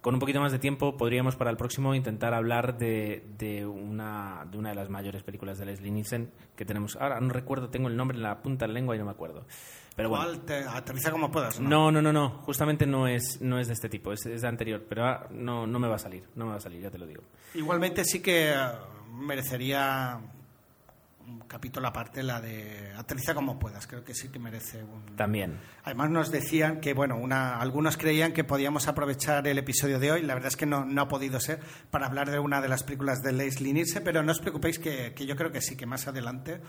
con 0.05 0.13
un 0.13 0.21
poquito 0.21 0.39
más 0.39 0.53
de 0.53 0.59
tiempo 0.59 0.99
podríamos 0.99 1.35
para 1.35 1.51
el 1.51 1.57
próximo 1.57 1.95
intentar 1.95 2.35
hablar 2.35 2.77
de, 2.77 3.25
de, 3.39 3.65
una, 3.65 4.47
de 4.51 4.59
una 4.59 4.69
de 4.69 4.75
las 4.75 4.91
mayores 4.91 5.23
películas 5.23 5.57
de 5.57 5.65
Leslie 5.65 5.91
Nielsen 5.91 6.31
que 6.55 6.67
tenemos. 6.67 6.97
Ahora 6.97 7.19
no 7.21 7.31
recuerdo, 7.31 7.71
tengo 7.71 7.89
el 7.89 7.97
nombre 7.97 8.19
en 8.19 8.23
la 8.23 8.43
punta 8.43 8.67
de 8.67 8.69
la 8.69 8.75
lengua 8.75 8.95
y 8.95 8.99
no 8.99 9.07
me 9.07 9.13
acuerdo. 9.13 9.47
Pero 9.97 10.11
bueno. 10.11 10.27
¿Cuál 10.27 10.41
te 10.41 10.59
aterriza 10.59 11.11
como 11.11 11.31
puedas? 11.31 11.59
¿no? 11.59 11.71
No, 11.71 11.91
no, 11.91 12.03
no, 12.03 12.13
no. 12.13 12.29
Justamente 12.43 12.85
no 12.87 13.09
es, 13.09 13.41
no 13.41 13.59
es 13.59 13.69
de 13.69 13.73
este 13.73 13.89
tipo, 13.89 14.13
es, 14.13 14.27
es 14.27 14.43
de 14.43 14.49
anterior. 14.49 14.85
Pero 14.87 15.07
ah, 15.07 15.27
no, 15.31 15.67
no 15.67 15.79
me 15.79 15.89
va 15.89 15.95
a 15.95 15.99
salir, 15.99 16.25
no 16.35 16.45
me 16.45 16.51
va 16.51 16.57
a 16.59 16.61
salir, 16.61 16.83
ya 16.83 16.91
te 16.91 16.99
lo 16.99 17.07
digo. 17.07 17.23
Igualmente 17.55 18.05
sí 18.05 18.21
que 18.21 18.51
eh, 18.51 18.57
merecería 19.11 20.21
un 21.27 21.41
capítulo 21.41 21.89
aparte 21.89 22.23
la 22.23 22.41
de 22.41 22.93
aterriza 22.97 23.35
como 23.35 23.59
puedas. 23.59 23.87
Creo 23.87 24.05
que 24.05 24.15
sí 24.15 24.29
que 24.29 24.39
merece 24.39 24.83
un... 24.83 25.17
También. 25.17 25.59
Además 25.85 26.11
nos 26.11 26.31
decían 26.31 26.81
que, 26.81 26.95
bueno, 26.95 27.17
una, 27.17 27.59
algunos 27.61 27.97
creían 27.97 28.33
que 28.33 28.45
podíamos 28.45 28.89
aprovechar 28.89 29.47
el 29.47 29.59
episodio 29.59 29.99
de 29.99 30.13
hoy, 30.13 30.23
la 30.23 30.35
verdad 30.35 30.49
es 30.49 30.57
que 30.57 30.67
no, 30.67 30.85
no 30.85 31.03
ha 31.03 31.09
podido 31.09 31.41
ser, 31.41 31.61
para 31.91 32.07
hablar 32.07 32.31
de 32.31 32.39
una 32.39 32.61
de 32.61 32.69
las 32.69 32.83
películas 32.83 33.23
de 33.23 33.33
Leslie 33.33 33.73
Nielsen, 33.73 34.05
pero 34.05 34.23
no 34.23 34.33
os 34.33 34.41
preocupéis 34.41 34.79
que, 34.79 35.15
que 35.15 35.27
yo 35.27 35.37
creo 35.37 35.51
que 35.51 35.61
sí, 35.61 35.77
que 35.77 35.87
más 35.87 36.07
adelante, 36.07 36.61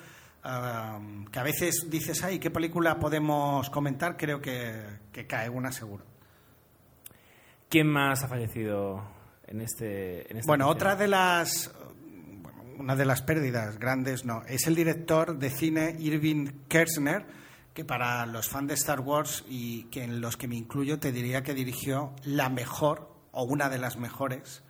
que 1.31 1.39
a 1.39 1.43
veces 1.43 1.87
dices, 1.89 2.23
ay, 2.23 2.37
¿qué 2.39 2.51
película 2.51 2.99
podemos 2.99 3.69
comentar? 3.69 4.15
Creo 4.15 4.39
que, 4.39 4.83
que 5.11 5.25
cae 5.25 5.49
una 5.49 5.71
seguro. 5.71 6.03
¿Quién 7.67 7.87
más 7.87 8.23
ha 8.23 8.27
fallecido 8.27 9.03
en 9.47 9.61
este 9.61 10.31
en 10.31 10.37
esta 10.37 10.47
Bueno, 10.47 10.67
otra 10.67 10.95
de 10.95 11.07
las 11.07 11.73
una 12.77 12.95
de 12.95 13.05
las 13.05 13.21
pérdidas 13.21 13.77
grandes 13.77 14.25
no 14.25 14.43
es 14.47 14.67
el 14.67 14.75
director 14.75 15.37
de 15.37 15.49
cine 15.49 15.95
Irving 15.99 16.67
Kershner 16.67 17.25
que 17.73 17.83
para 17.83 18.25
los 18.25 18.47
fans 18.47 18.69
de 18.69 18.73
Star 18.75 19.01
Wars 19.01 19.43
y 19.47 19.83
que 19.85 20.03
en 20.03 20.21
los 20.21 20.37
que 20.37 20.47
me 20.47 20.55
incluyo 20.55 20.99
te 20.99 21.11
diría 21.11 21.43
que 21.43 21.53
dirigió 21.53 22.13
la 22.23 22.49
mejor 22.49 23.09
o 23.31 23.43
una 23.43 23.69
de 23.69 23.77
las 23.77 23.97
mejores 23.97 24.63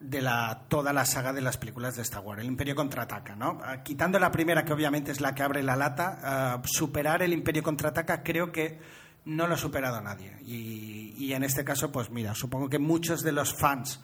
de 0.00 0.20
la, 0.20 0.66
toda 0.68 0.92
la 0.92 1.04
saga 1.04 1.32
de 1.32 1.40
las 1.40 1.56
películas 1.56 1.96
de 1.96 2.02
Star 2.02 2.22
Wars, 2.22 2.42
el 2.42 2.48
Imperio 2.48 2.74
contraataca, 2.74 3.34
¿no? 3.34 3.60
Ah, 3.62 3.82
Quitando 3.82 4.18
la 4.18 4.30
primera, 4.30 4.64
que 4.64 4.72
obviamente 4.72 5.10
es 5.10 5.20
la 5.20 5.34
que 5.34 5.42
abre 5.42 5.62
la 5.62 5.76
lata, 5.76 6.18
ah, 6.22 6.62
superar 6.64 7.22
el 7.22 7.32
Imperio 7.32 7.62
contraataca 7.62 8.22
creo 8.22 8.52
que 8.52 8.78
no 9.24 9.46
lo 9.46 9.54
ha 9.54 9.58
superado 9.58 10.00
nadie. 10.00 10.36
Y, 10.44 11.14
y 11.16 11.32
en 11.32 11.44
este 11.44 11.64
caso, 11.64 11.90
pues 11.90 12.10
mira, 12.10 12.34
supongo 12.34 12.68
que 12.68 12.78
muchos 12.78 13.22
de 13.22 13.32
los 13.32 13.54
fans 13.54 14.00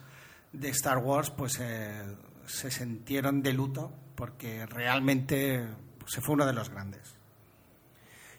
de 0.53 0.69
Star 0.71 0.99
Wars 0.99 1.31
pues 1.31 1.59
eh, 1.61 2.03
se 2.47 2.71
sintieron 2.71 3.43
de 3.43 3.53
luto 3.53 3.93
porque 4.15 4.67
realmente 4.67 5.67
se 6.07 6.21
fue 6.21 6.35
uno 6.35 6.47
de 6.47 6.53
los 6.53 6.71
grandes. 6.71 7.17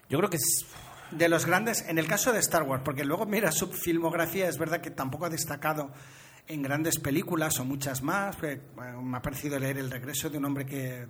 Yo 0.08 0.18
creo 0.18 0.30
que 0.30 0.36
es... 0.36 0.66
De 1.10 1.28
los 1.28 1.46
grandes, 1.46 1.84
en 1.86 1.98
el 1.98 2.08
caso 2.08 2.32
de 2.32 2.40
Star 2.40 2.64
Wars, 2.64 2.82
porque 2.84 3.04
luego 3.04 3.24
mira 3.24 3.52
su 3.52 3.68
filmografía, 3.68 4.48
es 4.48 4.58
verdad 4.58 4.80
que 4.80 4.90
tampoco 4.90 5.26
ha 5.26 5.30
destacado 5.30 5.92
en 6.48 6.62
grandes 6.62 6.98
películas 6.98 7.60
o 7.60 7.64
muchas 7.64 8.02
más. 8.02 8.36
eh, 8.42 8.60
me 9.02 9.16
ha 9.16 9.22
parecido 9.22 9.58
leer 9.58 9.78
El 9.78 9.90
regreso 9.90 10.28
de 10.28 10.38
un 10.38 10.46
hombre 10.46 10.66
que 10.66 11.06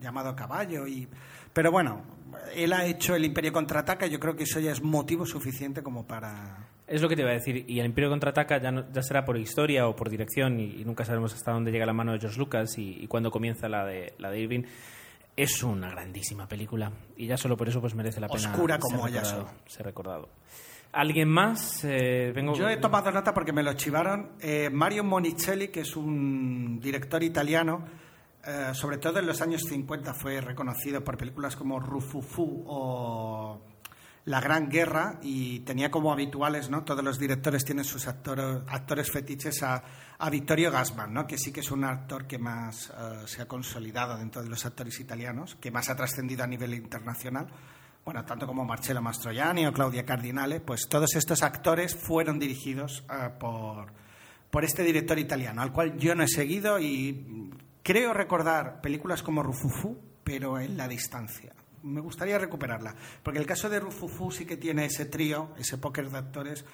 llamado 0.00 0.36
Caballo 0.36 0.86
y 0.86 1.08
pero 1.52 1.72
bueno, 1.72 2.02
él 2.54 2.72
ha 2.72 2.84
hecho 2.86 3.14
El 3.14 3.24
Imperio 3.24 3.52
contraataca, 3.52 4.06
yo 4.06 4.20
creo 4.20 4.36
que 4.36 4.44
eso 4.44 4.60
ya 4.60 4.70
es 4.70 4.82
motivo 4.82 5.26
suficiente 5.26 5.82
como 5.82 6.06
para 6.06 6.69
Es 6.90 7.00
lo 7.00 7.08
que 7.08 7.14
te 7.16 7.22
iba 7.22 7.30
a 7.30 7.34
decir. 7.34 7.64
Y 7.68 7.78
el 7.78 7.86
Imperio 7.86 8.10
contraataca 8.10 8.60
ya, 8.60 8.72
no- 8.72 8.84
ya 8.92 9.00
será 9.02 9.24
por 9.24 9.36
historia 9.38 9.86
o 9.86 9.94
por 9.94 10.10
dirección 10.10 10.58
y, 10.58 10.80
y 10.80 10.84
nunca 10.84 11.04
sabremos 11.04 11.32
hasta 11.32 11.52
dónde 11.52 11.70
llega 11.70 11.86
la 11.86 11.92
mano 11.92 12.12
de 12.12 12.18
George 12.18 12.38
Lucas 12.38 12.76
y, 12.78 12.98
y 13.02 13.06
cuándo 13.06 13.30
comienza 13.30 13.68
la 13.68 13.84
de, 13.86 14.12
la 14.18 14.30
de 14.30 14.40
Irving. 14.40 14.62
Es 15.36 15.62
una 15.62 15.88
grandísima 15.90 16.48
película 16.48 16.90
y 17.16 17.26
ya 17.26 17.36
solo 17.36 17.56
por 17.56 17.68
eso 17.68 17.80
pues 17.80 17.94
merece 17.94 18.20
la 18.20 18.28
pena 18.28 18.50
Oscura 18.50 18.78
como 18.78 19.04
ser 19.08 19.14
recordado, 19.14 19.50
ser 19.66 19.86
recordado. 19.86 20.28
¿Alguien 20.92 21.28
más? 21.28 21.84
Eh, 21.84 22.32
vengo... 22.34 22.54
Yo 22.54 22.68
he 22.68 22.76
tomado 22.78 23.12
nota 23.12 23.32
porque 23.32 23.52
me 23.52 23.62
lo 23.62 23.72
chivaron. 23.74 24.32
Eh, 24.40 24.68
Mario 24.72 25.04
Monicelli, 25.04 25.68
que 25.68 25.82
es 25.82 25.94
un 25.94 26.80
director 26.80 27.22
italiano, 27.22 27.84
eh, 28.44 28.70
sobre 28.72 28.98
todo 28.98 29.20
en 29.20 29.26
los 29.28 29.40
años 29.40 29.62
50 29.68 30.12
fue 30.14 30.40
reconocido 30.40 31.04
por 31.04 31.16
películas 31.16 31.54
como 31.54 31.78
Rufufu 31.78 32.64
o 32.66 33.60
La 34.26 34.40
Gran 34.40 34.68
Guerra 34.68 35.18
y 35.22 35.60
tenía 35.60 35.90
como 35.90 36.12
habituales, 36.12 36.70
¿no? 36.70 36.84
Todos 36.84 37.02
los 37.02 37.18
directores 37.18 37.64
tienen 37.64 37.84
sus 37.84 38.06
actores, 38.06 38.62
actores 38.68 39.10
fetiches 39.10 39.62
a, 39.62 39.82
a 40.18 40.30
Vittorio 40.30 40.70
Gassman, 40.70 41.12
¿no? 41.12 41.26
Que 41.26 41.38
sí 41.38 41.52
que 41.52 41.60
es 41.60 41.70
un 41.70 41.84
actor 41.84 42.26
que 42.26 42.38
más 42.38 42.90
eh, 42.90 43.22
se 43.26 43.42
ha 43.42 43.48
consolidado 43.48 44.18
dentro 44.18 44.42
de 44.42 44.48
los 44.48 44.64
actores 44.66 45.00
italianos, 45.00 45.56
que 45.56 45.70
más 45.70 45.88
ha 45.88 45.96
trascendido 45.96 46.44
a 46.44 46.46
nivel 46.46 46.74
internacional 46.74 47.48
bueno, 48.04 48.24
tanto 48.24 48.46
como 48.46 48.64
Marcello 48.64 49.02
Mastroianni 49.02 49.66
o 49.66 49.72
Claudia 49.72 50.04
Cardinale, 50.04 50.60
pues 50.60 50.88
todos 50.88 51.14
estos 51.16 51.42
actores 51.42 51.94
fueron 51.94 52.38
dirigidos 52.38 53.04
eh, 53.10 53.28
por, 53.38 53.92
por 54.50 54.64
este 54.64 54.82
director 54.82 55.18
italiano, 55.18 55.62
al 55.62 55.72
cual 55.72 55.96
yo 55.98 56.14
no 56.14 56.24
he 56.24 56.28
seguido 56.28 56.78
y 56.80 57.50
creo 57.82 58.12
recordar 58.14 58.80
películas 58.80 59.22
como 59.22 59.42
Rufufu, 59.42 59.98
pero 60.24 60.58
en 60.58 60.76
la 60.76 60.88
distancia. 60.88 61.52
Me 61.82 62.00
gustaría 62.00 62.38
recuperarla, 62.38 62.94
porque 63.22 63.38
el 63.38 63.46
caso 63.46 63.68
de 63.68 63.80
Rufufu 63.80 64.30
sí 64.30 64.44
que 64.44 64.56
tiene 64.56 64.84
ese 64.84 65.06
trío, 65.06 65.50
ese 65.58 65.78
póker 65.78 66.10
de 66.10 66.18
actores, 66.18 66.64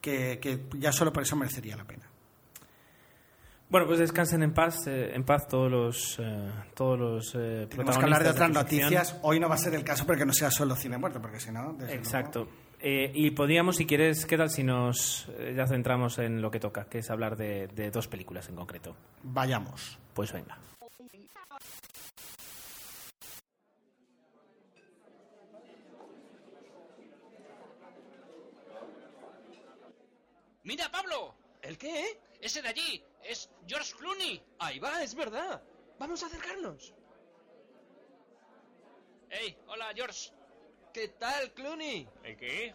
que, 0.00 0.38
que 0.40 0.66
ya 0.78 0.92
solo 0.92 1.12
por 1.12 1.22
eso 1.22 1.36
merecería 1.36 1.76
la 1.76 1.84
pena. 1.84 2.04
Bueno, 3.68 3.86
pues 3.86 3.98
descansen 3.98 4.42
en 4.42 4.52
paz, 4.52 4.86
eh, 4.86 5.14
en 5.14 5.24
paz 5.24 5.48
todos 5.48 5.70
los, 5.70 6.16
eh, 6.20 6.52
todos 6.74 6.98
los 6.98 7.34
eh, 7.34 7.66
Tenemos 7.68 7.98
que 7.98 8.04
hablar 8.04 8.22
de 8.22 8.30
otras 8.30 8.50
noticias. 8.50 9.18
Hoy 9.22 9.40
no 9.40 9.48
va 9.48 9.56
a 9.56 9.58
ser 9.58 9.74
el 9.74 9.82
caso 9.82 10.06
porque 10.06 10.24
no 10.24 10.32
sea 10.32 10.50
solo 10.50 10.76
cine 10.76 10.98
muerto, 10.98 11.20
porque 11.20 11.40
si 11.40 11.50
no... 11.50 11.76
Exacto. 11.88 12.46
Eh, 12.86 13.10
y 13.14 13.30
podríamos, 13.30 13.76
si 13.76 13.86
quieres, 13.86 14.26
¿qué 14.26 14.36
tal 14.36 14.50
si 14.50 14.62
nos 14.62 15.26
eh, 15.38 15.54
ya 15.56 15.66
centramos 15.66 16.18
en 16.18 16.42
lo 16.42 16.50
que 16.50 16.60
toca, 16.60 16.84
que 16.84 16.98
es 16.98 17.10
hablar 17.10 17.34
de, 17.34 17.66
de 17.68 17.90
dos 17.90 18.08
películas 18.08 18.46
en 18.50 18.56
concreto? 18.56 18.94
Vayamos. 19.22 19.98
Pues 20.12 20.32
venga. 20.32 20.58
¡Mira, 30.64 30.90
Pablo! 30.90 31.34
¿El 31.62 31.78
qué? 31.78 32.20
Ese 32.40 32.62
de 32.62 32.68
allí 32.68 33.04
es 33.22 33.50
George 33.66 33.94
Clooney. 33.94 34.42
Ahí 34.58 34.78
va, 34.78 35.02
es 35.02 35.14
verdad. 35.14 35.62
Vamos 35.98 36.22
a 36.22 36.26
acercarnos. 36.26 36.94
¡Hey! 39.30 39.56
Hola, 39.68 39.92
George. 39.94 40.30
¿Qué 40.92 41.08
tal, 41.08 41.52
Clooney? 41.52 42.08
¿El 42.22 42.36
qué? 42.36 42.74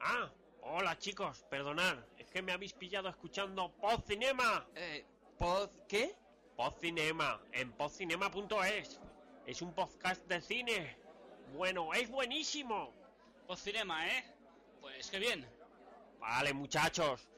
Ah, 0.00 0.30
hola 0.62 0.98
chicos, 0.98 1.44
perdonad, 1.48 1.98
es 2.18 2.28
que 2.30 2.42
me 2.42 2.52
habéis 2.52 2.72
pillado 2.72 3.08
escuchando 3.08 3.70
Pod 3.72 4.02
Cinema. 4.06 4.66
Eh, 4.74 5.04
¿pod 5.38 5.70
qué? 5.86 6.16
Pod 6.56 6.74
Cinema, 6.80 7.40
en 7.52 7.72
podcinema.es. 7.72 9.00
Es 9.46 9.62
un 9.62 9.72
podcast 9.72 10.26
de 10.26 10.40
cine. 10.40 10.96
Bueno, 11.54 11.94
es 11.94 12.10
buenísimo. 12.10 12.92
Cinema, 13.56 14.06
¿eh? 14.06 14.24
Pues 14.80 15.10
qué 15.10 15.18
bien. 15.18 15.48
Vale, 16.20 16.52
muchachos. 16.52 17.29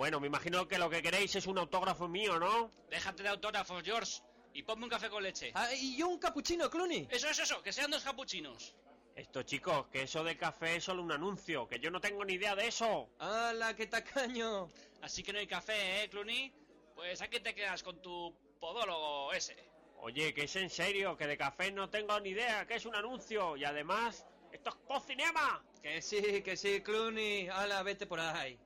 Bueno, 0.00 0.18
me 0.18 0.28
imagino 0.28 0.66
que 0.66 0.78
lo 0.78 0.88
que 0.88 1.02
queréis 1.02 1.36
es 1.36 1.46
un 1.46 1.58
autógrafo 1.58 2.08
mío, 2.08 2.38
¿no? 2.38 2.70
Déjate 2.88 3.22
de 3.22 3.28
autógrafos, 3.28 3.82
George. 3.82 4.22
Y 4.54 4.62
ponme 4.62 4.84
un 4.84 4.88
café 4.88 5.10
con 5.10 5.22
leche. 5.22 5.52
Ah, 5.54 5.74
y 5.74 5.94
yo 5.94 6.08
un 6.08 6.18
capuchino, 6.18 6.70
Clooney. 6.70 7.06
Eso, 7.10 7.28
eso, 7.28 7.42
eso. 7.42 7.62
Que 7.62 7.70
sean 7.70 7.90
dos 7.90 8.02
capuchinos. 8.02 8.74
Esto, 9.14 9.42
chicos, 9.42 9.88
que 9.88 10.04
eso 10.04 10.24
de 10.24 10.38
café 10.38 10.76
es 10.76 10.84
solo 10.84 11.02
un 11.02 11.12
anuncio, 11.12 11.68
que 11.68 11.78
yo 11.78 11.90
no 11.90 12.00
tengo 12.00 12.24
ni 12.24 12.32
idea 12.32 12.56
de 12.56 12.68
eso. 12.68 13.10
¡Hala, 13.18 13.76
qué 13.76 13.88
tacaño! 13.88 14.70
Así 15.02 15.22
que 15.22 15.34
no 15.34 15.38
hay 15.38 15.46
café, 15.46 16.02
¿eh, 16.02 16.08
Clooney? 16.08 16.50
Pues 16.94 17.20
aquí 17.20 17.38
te 17.40 17.54
quedas 17.54 17.82
con 17.82 18.00
tu 18.00 18.34
podólogo 18.58 19.34
ese. 19.34 19.68
Oye, 19.98 20.32
que 20.32 20.44
es 20.44 20.56
en 20.56 20.70
serio, 20.70 21.14
que 21.14 21.26
de 21.26 21.36
café 21.36 21.72
no 21.72 21.90
tengo 21.90 22.18
ni 22.20 22.30
idea, 22.30 22.66
que 22.66 22.76
es 22.76 22.86
un 22.86 22.96
anuncio. 22.96 23.54
Y 23.54 23.66
además, 23.66 24.24
esto 24.50 24.70
es 24.70 24.76
Pod 24.76 25.02
Cinema. 25.02 25.62
Que 25.82 26.00
sí, 26.00 26.40
que 26.42 26.56
sí, 26.56 26.80
Clooney. 26.80 27.48
¡Hala, 27.48 27.82
vete 27.82 28.06
por 28.06 28.18
ahí! 28.18 28.58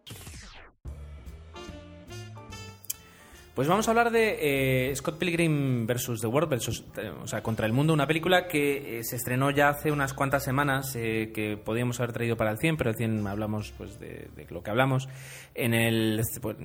Pues 3.55 3.69
vamos 3.69 3.87
a 3.87 3.93
hablar 3.93 4.11
de 4.11 4.89
eh, 4.91 4.97
Scott 4.97 5.17
Pilgrim 5.17 5.87
versus 5.87 6.21
The 6.21 6.27
World, 6.27 6.55
eh, 6.55 7.13
o 7.23 7.27
sea, 7.29 7.41
contra 7.41 7.67
el 7.67 7.73
mundo, 7.73 7.93
una 7.93 8.09
película 8.09 8.49
que 8.49 8.99
eh, 8.99 9.05
se 9.05 9.15
estrenó 9.15 9.53
ya 9.53 9.69
hace 9.69 9.93
unas 9.93 10.13
cuantas 10.13 10.43
semanas, 10.43 10.93
que 10.93 11.57
podíamos 11.65 12.01
haber 12.01 12.13
traído 12.13 12.37
para 12.37 12.51
el 12.51 12.59
100, 12.59 12.77
pero 12.77 12.91
el 12.91 12.97
100 12.97 13.25
hablamos 13.29 13.73
pues 13.79 14.01
de, 14.01 14.29
lo 14.51 14.65
que 14.65 14.71
hablamos. 14.71 15.09
En 15.55 15.73
el 15.73 16.21
pues, 16.43 16.57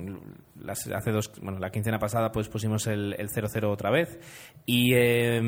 hace 0.66 1.12
dos, 1.12 1.30
bueno, 1.40 1.60
la 1.60 1.70
quincena 1.70 2.00
pasada 2.00 2.32
pues 2.32 2.48
pusimos 2.48 2.88
el, 2.88 3.14
el 3.18 3.28
00 3.30 3.70
otra 3.70 3.90
vez 3.90 4.18
y 4.66 4.94
eh, 4.94 5.40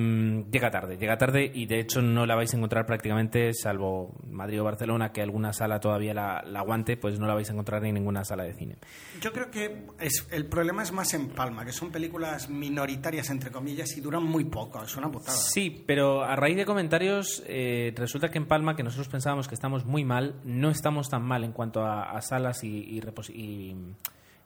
llega 0.50 0.70
tarde, 0.70 0.96
llega 0.96 1.18
tarde 1.18 1.50
y 1.52 1.66
de 1.66 1.81
hecho 1.81 2.02
no 2.02 2.24
la 2.24 2.37
vais 2.37 2.52
a 2.55 2.57
encontrar 2.57 2.87
prácticamente, 2.87 3.52
salvo 3.52 4.14
Madrid 4.28 4.61
o 4.61 4.64
Barcelona, 4.64 5.12
que 5.12 5.22
alguna 5.22 5.52
sala 5.52 5.81
todavía 5.81 6.14
la, 6.14 6.42
la 6.46 6.61
aguante, 6.61 6.96
pues 6.96 7.18
no 7.18 7.26
la 7.26 7.35
vais 7.35 7.48
a 7.50 7.52
encontrar 7.52 7.85
en 7.85 7.94
ninguna 7.94 8.24
sala 8.24 8.44
de 8.44 8.55
cine. 8.55 8.76
Yo 9.20 9.33
creo 9.33 9.50
que 9.50 9.87
es, 9.98 10.26
el 10.31 10.46
problema 10.46 10.83
es 10.83 10.92
más 10.92 11.12
en 11.14 11.32
Palma, 11.33 11.64
que 11.64 11.73
son 11.73 11.90
películas 11.90 12.49
minoritarias, 12.49 13.31
entre 13.31 13.51
comillas, 13.51 13.97
y 13.97 14.01
duran 14.01 14.23
muy 14.23 14.45
poco. 14.45 14.83
Es 14.83 14.97
una 14.97 15.11
putada. 15.11 15.37
Sí, 15.37 15.85
pero 15.87 16.23
a 16.23 16.37
raíz 16.37 16.57
de 16.57 16.64
comentarios 16.64 17.42
eh, 17.47 17.92
resulta 17.97 18.31
que 18.31 18.38
en 18.38 18.47
Palma, 18.47 18.77
que 18.77 18.83
nosotros 18.83 19.09
pensábamos 19.09 19.49
que 19.49 19.55
estamos 19.55 19.85
muy 19.85 20.05
mal, 20.05 20.40
no 20.45 20.71
estamos 20.71 21.09
tan 21.09 21.23
mal 21.23 21.45
en 21.45 21.53
cuanto 21.53 21.85
a, 21.85 22.21
salas 22.23 22.62
y, 22.64 23.01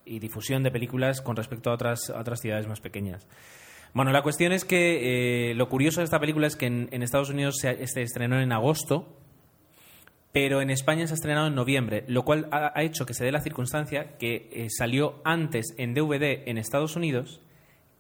difusión 0.05 0.63
de 0.63 0.71
películas 0.71 1.21
con 1.21 1.37
respecto 1.37 1.71
a 1.71 1.75
otras, 1.75 2.13
ciudades 2.41 2.67
más 2.67 2.81
pequeñas. 2.81 3.27
Bueno, 3.93 4.13
la 4.13 4.23
cuestión 4.23 4.53
es 4.53 4.65
que 4.65 5.51
eh, 5.51 5.55
lo 5.55 5.69
curioso 5.69 6.01
de 6.01 6.05
esta 6.05 6.21
película 6.21 6.47
es 6.47 6.57
que 6.57 6.67
en, 6.67 7.03
Estados 7.03 7.31
Unidos 7.31 7.57
se 7.61 8.03
estrenó 8.03 8.41
en 8.41 8.53
agosto, 8.53 9.26
pero 10.39 10.61
en 10.61 10.69
España 10.69 11.07
se 11.07 11.15
ha 11.15 11.17
estrenado 11.17 11.47
en 11.47 11.55
noviembre, 11.55 12.05
lo 12.09 12.23
cual 12.27 12.47
ha, 12.53 12.83
hecho 12.83 13.07
que 13.07 13.15
se 13.15 13.25
dé 13.25 13.33
la 13.33 13.41
circunstancia 13.41 14.19
que 14.19 14.51
eh, 14.53 14.67
salió 14.69 15.23
antes 15.25 15.75
en 15.79 15.95
DVD 15.95 16.43
en 16.47 16.59
Estados 16.59 16.95
Unidos 16.95 17.41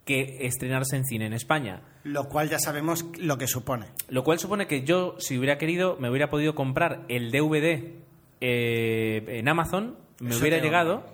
que 0.05 0.44
estrenarse 0.46 0.96
en 0.96 1.05
cine 1.07 1.25
en 1.25 1.33
España. 1.33 1.81
Lo 2.05 2.25
cual 2.29 2.51
ya 2.51 2.59
sabemos 2.59 3.07
lo 3.18 3.38
que 3.38 3.46
supone. 3.46 3.87
Lo 4.11 4.22
cual 4.22 4.38
supone 4.38 4.66
que 4.66 4.83
yo, 4.85 5.14
si 5.18 5.38
hubiera 5.38 5.57
querido, 5.57 5.96
me 5.99 6.11
hubiera 6.11 6.29
podido 6.29 6.55
comprar 6.55 7.07
el 7.09 7.31
DVD 7.31 7.94
eh, 8.42 9.25
en 9.38 9.49
Amazon, 9.49 9.96
me 10.20 10.31
Eso 10.31 10.40
hubiera 10.40 10.59
llegado 10.59 11.05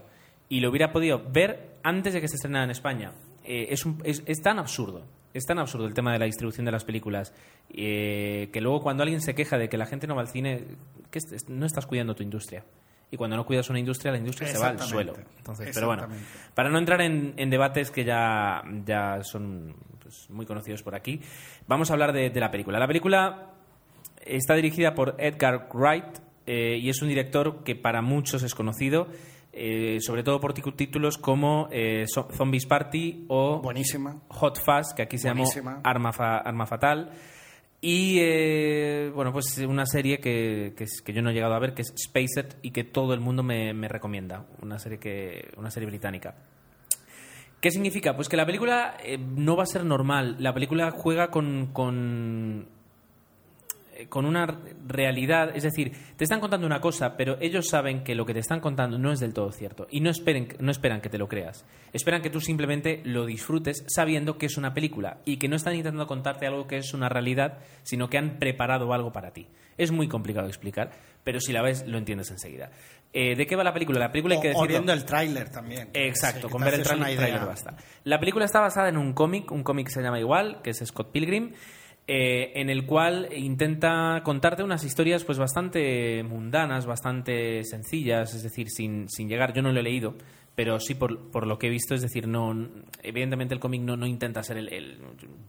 y 0.48 0.58
lo 0.58 0.70
hubiera 0.70 0.92
podido 0.92 1.22
ver 1.30 1.76
antes 1.84 2.14
de 2.14 2.20
que 2.20 2.26
se 2.26 2.34
estrenara 2.34 2.64
en 2.64 2.70
España. 2.72 3.12
Eh, 3.44 3.68
es, 3.70 3.86
un- 3.86 4.00
es- 4.04 4.24
es 4.26 4.42
tan 4.42 4.58
absurdo, 4.58 5.06
es 5.34 5.44
tan 5.46 5.58
absurdo 5.58 5.86
el 5.86 5.94
tema 5.94 6.12
de 6.12 6.18
la 6.18 6.26
distribución 6.26 6.64
de 6.64 6.72
las 6.72 6.84
películas, 6.84 7.32
eh, 7.70 8.48
que 8.52 8.60
luego 8.60 8.80
cuando 8.80 9.02
alguien 9.02 9.20
se 9.20 9.34
queja 9.34 9.58
de 9.58 9.68
que 9.68 9.76
la 9.76 9.86
gente 9.86 10.06
no 10.06 10.14
va 10.14 10.22
al 10.22 10.28
cine, 10.28 10.64
que 11.10 11.20
no 11.48 11.66
estás 11.66 11.86
cuidando 11.86 12.14
tu 12.14 12.22
industria. 12.22 12.64
Y 13.10 13.16
cuando 13.18 13.36
no 13.36 13.44
cuidas 13.44 13.68
una 13.68 13.78
industria, 13.78 14.10
la 14.12 14.18
industria 14.18 14.48
se 14.48 14.58
va 14.58 14.68
al 14.68 14.80
suelo. 14.80 15.12
Entonces, 15.36 15.70
pero 15.74 15.86
bueno, 15.86 16.08
para 16.54 16.70
no 16.70 16.78
entrar 16.78 17.02
en, 17.02 17.34
en 17.36 17.50
debates 17.50 17.90
que 17.90 18.04
ya, 18.04 18.62
ya 18.86 19.22
son 19.22 19.74
pues, 20.00 20.30
muy 20.30 20.46
conocidos 20.46 20.82
por 20.82 20.94
aquí, 20.94 21.20
vamos 21.66 21.90
a 21.90 21.92
hablar 21.92 22.14
de, 22.14 22.30
de 22.30 22.40
la 22.40 22.50
película. 22.50 22.78
La 22.78 22.86
película 22.86 23.50
está 24.24 24.54
dirigida 24.54 24.94
por 24.94 25.14
Edgar 25.18 25.68
Wright 25.74 26.20
eh, 26.46 26.78
y 26.80 26.88
es 26.88 27.02
un 27.02 27.08
director 27.08 27.62
que 27.64 27.76
para 27.76 28.02
muchos 28.02 28.42
es 28.42 28.54
conocido, 28.54 29.08
eh, 29.52 29.98
sobre 30.00 30.22
todo 30.22 30.40
por 30.40 30.54
títulos 30.54 31.18
como 31.18 31.68
eh, 31.70 32.06
Zombies 32.06 32.66
Party 32.66 33.26
o 33.28 33.60
Buenísima. 33.60 34.22
Hot 34.28 34.58
Fuzz, 34.58 34.94
que 34.94 35.02
aquí 35.02 35.18
se 35.18 35.28
llamó 35.28 35.44
Buenísima. 35.44 35.80
Arma, 35.84 36.12
Fa- 36.12 36.38
Arma 36.38 36.66
Fatal. 36.66 37.10
Y 37.84 38.18
eh, 38.20 39.10
bueno, 39.12 39.32
pues 39.32 39.58
una 39.58 39.86
serie 39.86 40.20
que, 40.20 40.72
que, 40.76 41.12
yo 41.12 41.20
no 41.20 41.30
he 41.30 41.34
llegado 41.34 41.54
a 41.54 41.58
ver, 41.58 41.74
que 41.74 41.82
es 41.82 41.92
Spaced, 41.96 42.58
y 42.62 42.70
que 42.70 42.84
todo 42.84 43.12
el 43.12 43.18
mundo 43.20 43.42
me, 43.42 43.74
me 43.74 43.88
recomienda. 43.88 44.46
Una 44.62 44.78
serie, 44.78 44.98
que, 44.98 45.50
una 45.56 45.70
serie 45.70 45.88
británica. 45.88 46.36
¿Qué 47.60 47.70
significa? 47.72 48.14
Pues 48.14 48.28
que 48.28 48.36
la 48.36 48.46
película 48.46 48.96
eh, 49.04 49.18
no 49.18 49.56
va 49.56 49.64
a 49.64 49.66
ser 49.66 49.84
normal. 49.84 50.36
La 50.38 50.54
película 50.54 50.92
juega 50.92 51.30
con, 51.32 51.70
con, 51.72 52.68
con 54.08 54.24
una 54.24 54.60
realidad. 54.86 55.50
Es 55.54 55.62
decir, 55.62 55.92
te 56.16 56.24
están 56.24 56.40
contando 56.40 56.66
una 56.66 56.80
cosa, 56.80 57.16
pero 57.16 57.36
ellos 57.40 57.68
saben 57.68 58.02
que 58.04 58.14
lo 58.14 58.26
que 58.26 58.34
te 58.34 58.40
están 58.40 58.60
contando 58.60 58.98
no 58.98 59.12
es 59.12 59.20
del 59.20 59.34
todo 59.34 59.52
cierto. 59.52 59.86
Y 59.90 60.00
no, 60.00 60.10
esperen, 60.10 60.48
no 60.60 60.70
esperan 60.70 61.00
que 61.00 61.08
te 61.08 61.18
lo 61.18 61.28
creas. 61.28 61.64
Esperan 61.92 62.22
que 62.22 62.30
tú 62.30 62.40
simplemente 62.40 63.00
lo 63.04 63.26
disfrutes 63.26 63.84
sabiendo 63.88 64.38
que 64.38 64.46
es 64.46 64.56
una 64.56 64.74
película 64.74 65.18
y 65.24 65.36
que 65.38 65.48
no 65.48 65.56
están 65.56 65.74
intentando 65.74 66.06
contarte 66.06 66.46
algo 66.46 66.66
que 66.66 66.76
es 66.78 66.94
una 66.94 67.08
realidad, 67.08 67.58
sino 67.82 68.08
que 68.08 68.18
han 68.18 68.38
preparado 68.38 68.92
algo 68.92 69.12
para 69.12 69.32
ti. 69.32 69.48
Es 69.78 69.90
muy 69.90 70.06
complicado 70.08 70.46
de 70.46 70.50
explicar, 70.50 70.90
pero 71.24 71.40
si 71.40 71.52
la 71.52 71.62
ves 71.62 71.86
lo 71.86 71.98
entiendes 71.98 72.30
enseguida. 72.30 72.70
Eh, 73.14 73.36
¿De 73.36 73.46
qué 73.46 73.56
va 73.56 73.64
la 73.64 73.72
película? 73.74 73.98
La 73.98 74.10
película 74.10 74.34
hay 74.36 74.40
que 74.40 74.48
O, 74.48 74.50
o 74.50 74.54
decirlo. 74.62 74.68
viendo 74.68 74.92
el 74.92 75.04
tráiler 75.04 75.50
también. 75.50 75.90
Exacto, 75.92 76.46
Sí, 76.48 76.52
con 76.52 76.62
ver 76.62 76.74
el 76.74 76.82
tráiler 76.82 77.40
basta. 77.44 77.76
La 78.04 78.18
película 78.18 78.44
está 78.46 78.60
basada 78.60 78.88
en 78.88 78.96
un 78.96 79.12
cómic, 79.12 79.50
un 79.50 79.62
cómic 79.62 79.86
que 79.88 79.92
se 79.92 80.02
llama 80.02 80.18
igual, 80.18 80.60
que 80.62 80.70
es 80.70 80.78
Scott 80.84 81.10
Pilgrim, 81.12 81.52
eh, 82.06 82.52
en 82.56 82.68
el 82.68 82.84
cual 82.84 83.28
intenta 83.34 84.22
contarte 84.24 84.62
unas 84.62 84.84
historias 84.84 85.24
pues 85.24 85.38
bastante 85.38 86.22
mundanas, 86.22 86.84
bastante 86.84 87.64
sencillas, 87.64 88.34
es 88.34 88.42
decir, 88.42 88.68
sin, 88.70 89.08
sin 89.08 89.28
llegar, 89.28 89.52
yo 89.52 89.62
no 89.62 89.72
lo 89.72 89.80
he 89.80 89.84
leído, 89.84 90.14
pero 90.54 90.80
sí 90.80 90.94
por, 90.94 91.30
por 91.30 91.46
lo 91.46 91.58
que 91.58 91.68
he 91.68 91.70
visto, 91.70 91.94
es 91.94 92.02
decir, 92.02 92.26
no 92.26 92.68
evidentemente 93.02 93.54
el 93.54 93.60
cómic 93.60 93.82
no, 93.82 93.96
no 93.96 94.06
intenta 94.06 94.42
ser 94.42 94.58
el, 94.58 94.98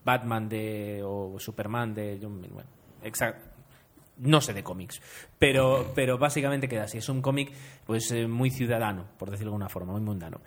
Batman 0.04 0.48
de, 0.48 1.02
o 1.04 1.38
Superman 1.38 1.94
de... 1.94 2.18
Bueno, 2.18 2.68
no 4.18 4.40
sé 4.40 4.52
de 4.52 4.62
cómics, 4.62 5.00
pero, 5.38 5.92
pero 5.94 6.18
básicamente 6.18 6.68
queda 6.68 6.84
así. 6.84 6.98
Es 6.98 7.08
un 7.08 7.20
cómic 7.20 7.52
pues 7.84 8.10
eh, 8.12 8.26
muy 8.26 8.50
ciudadano, 8.50 9.06
por 9.18 9.30
decirlo 9.30 9.50
de 9.50 9.54
alguna 9.54 9.68
forma, 9.68 9.92
muy 9.92 10.02
mundano. 10.02 10.40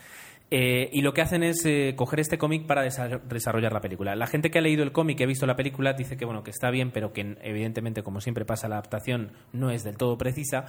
Eh, 0.50 0.90
y 0.94 1.02
lo 1.02 1.14
que 1.14 1.22
hacen 1.22 1.44
es 1.44 1.66
eh, 1.66 1.94
coger 1.98 2.22
este 2.22 2.38
cómic 2.38 2.66
para 2.66 2.86
desa- 2.86 3.22
desarrollar 3.22 3.74
la 3.74 3.82
película. 3.82 4.16
La 4.16 4.28
gente 4.28 4.50
que 4.50 4.60
ha 4.60 4.62
leído 4.62 4.84
el 4.84 4.94
cómic 4.94 5.20
y 5.20 5.24
ha 5.24 5.28
visto 5.28 5.46
la 5.46 5.58
película 5.58 5.92
dice 5.92 6.16
que 6.16 6.24
bueno 6.24 6.44
que 6.44 6.52
está 6.52 6.72
bien, 6.72 6.92
pero 6.92 7.12
que 7.12 7.36
evidentemente, 7.42 8.02
como 8.02 8.22
siempre 8.22 8.46
pasa, 8.46 8.70
la 8.70 8.76
adaptación 8.76 9.34
no 9.52 9.72
es 9.72 9.84
del 9.84 9.98
todo 9.98 10.18
precisa. 10.18 10.66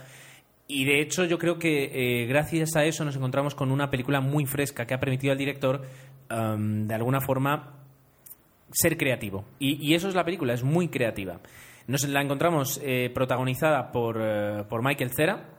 Y 0.67 0.85
de 0.85 1.01
hecho 1.01 1.25
yo 1.25 1.39
creo 1.39 1.61
que 1.61 2.23
eh, 2.23 2.27
gracias 2.27 2.75
a 2.75 2.85
eso 2.85 3.05
nos 3.05 3.15
encontramos 3.15 3.55
con 3.55 3.71
una 3.71 3.89
película 3.89 4.21
muy 4.21 4.47
fresca 4.47 4.85
que 4.85 4.95
ha 4.95 5.01
permitido 5.01 5.33
al 5.33 5.39
director 5.39 5.83
de 6.29 6.95
alguna 6.95 7.21
forma 7.21 7.75
ser 8.73 8.99
creativo. 8.99 9.45
Y, 9.61 9.77
y 9.83 9.95
eso 9.95 10.09
es 10.09 10.15
la 10.15 10.25
película, 10.25 10.53
es 10.55 10.63
muy 10.65 10.89
creativa. 10.89 11.41
Nos 11.87 12.07
la 12.07 12.21
encontramos 12.21 12.83
protagonizada 13.15 13.93
por, 13.93 14.19
por 14.69 14.83
Michael 14.85 15.11
Cera, 15.13 15.58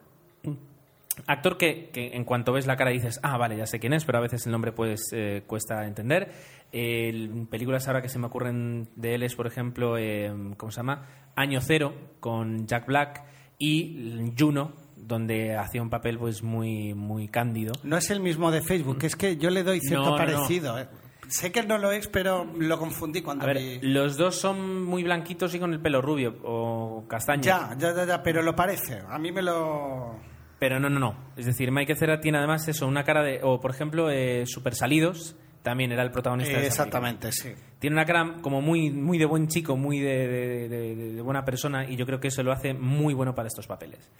actor 1.27 1.57
que, 1.57 1.89
que 1.91 2.15
en 2.15 2.23
cuanto 2.23 2.51
ves 2.53 2.67
la 2.67 2.75
cara 2.77 2.91
dices, 2.91 3.19
ah, 3.23 3.37
vale, 3.37 3.57
ya 3.57 3.65
sé 3.65 3.79
quién 3.79 3.93
es, 3.93 4.05
pero 4.05 4.17
a 4.17 4.21
veces 4.21 4.45
el 4.45 4.51
nombre 4.51 4.71
pues 4.71 5.09
eh, 5.13 5.43
cuesta 5.47 5.85
entender. 5.85 6.31
El- 6.71 7.47
películas 7.49 7.87
ahora 7.87 8.01
que 8.01 8.09
se 8.09 8.19
me 8.19 8.27
ocurren 8.27 8.89
de 8.95 9.15
él 9.15 9.23
es, 9.23 9.35
por 9.35 9.47
ejemplo, 9.47 9.97
eh, 9.97 10.31
¿cómo 10.57 10.71
se 10.71 10.77
llama? 10.77 11.05
Año 11.35 11.59
Cero, 11.61 11.93
con 12.19 12.67
Jack 12.67 12.85
Black, 12.87 13.23
y 13.57 14.31
Juno, 14.37 14.73
donde 14.95 15.55
hacía 15.57 15.81
un 15.81 15.89
papel 15.89 16.17
pues 16.17 16.43
muy, 16.43 16.93
muy 16.93 17.27
cándido. 17.27 17.73
No 17.83 17.97
es 17.97 18.09
el 18.09 18.19
mismo 18.19 18.51
de 18.51 18.61
Facebook, 18.61 18.99
es 19.03 19.15
que 19.15 19.37
yo 19.37 19.49
le 19.49 19.63
doy 19.63 19.79
cierto 19.81 20.11
No, 20.11 20.17
no, 20.17 20.25
no. 20.25 20.33
parecido. 20.33 20.79
eh. 20.79 20.87
Sé 21.27 21.51
que 21.51 21.61
no 21.63 21.77
lo 21.77 21.91
es, 21.91 22.07
pero 22.07 22.43
lo 22.57 22.79
confundí 22.79 23.21
cuando 23.21 23.43
A 23.43 23.47
ver, 23.47 23.57
vi... 23.57 23.79
los 23.81 24.17
dos 24.17 24.35
son 24.35 24.83
muy 24.83 25.03
blanquitos 25.03 25.53
y 25.53 25.59
con 25.59 25.73
el 25.73 25.79
pelo 25.79 26.01
rubio 26.01 26.37
o 26.43 27.05
castaño. 27.07 27.43
Ya, 27.43 27.75
ya, 27.77 27.93
ya, 27.95 28.05
ya, 28.05 28.23
pero 28.23 28.41
lo 28.41 28.55
parece. 28.55 28.99
A 29.07 29.19
mí 29.19 29.31
me 29.31 29.41
lo... 29.43 30.15
Pero 30.59 30.79
no, 30.79 30.89
no, 30.89 30.99
no. 30.99 31.15
Es 31.37 31.45
decir, 31.45 31.71
Michael 31.71 31.97
Cera 31.97 32.19
tiene 32.19 32.37
además 32.37 32.67
eso, 32.67 32.85
una 32.85 33.03
cara 33.03 33.23
de... 33.23 33.39
O, 33.43 33.59
por 33.61 33.71
ejemplo, 33.71 34.09
eh, 34.11 34.43
Super 34.45 34.75
Salidos, 34.75 35.37
también 35.63 35.91
era 35.93 36.03
el 36.03 36.11
protagonista 36.11 36.51
de 36.53 36.57
Eh, 36.57 36.61
película. 36.63 36.83
exactamente, 36.85 37.31
sí. 37.31 37.49
Tiene 37.79 37.95
una 37.95 38.05
cara 38.05 38.35
como 38.41 38.61
muy, 38.61 38.91
muy 38.91 39.17
de 39.17 39.25
buen 39.25 39.47
chico, 39.47 39.77
muy 39.77 39.99
de, 39.99 40.27
de- 40.27 40.67
de- 40.69 40.95
de- 40.95 41.13
de 41.13 41.21
buena 41.21 41.45
persona 41.45 41.89
y 41.89 41.95
yo 41.95 42.05
creo 42.05 42.19
que 42.19 42.27
eso 42.27 42.43
lo 42.43 42.51
hace 42.51 42.73
muy 42.73 43.13
bueno 43.13 43.33
para 43.35 43.47
estos 43.47 43.67
papeles. 43.67 44.11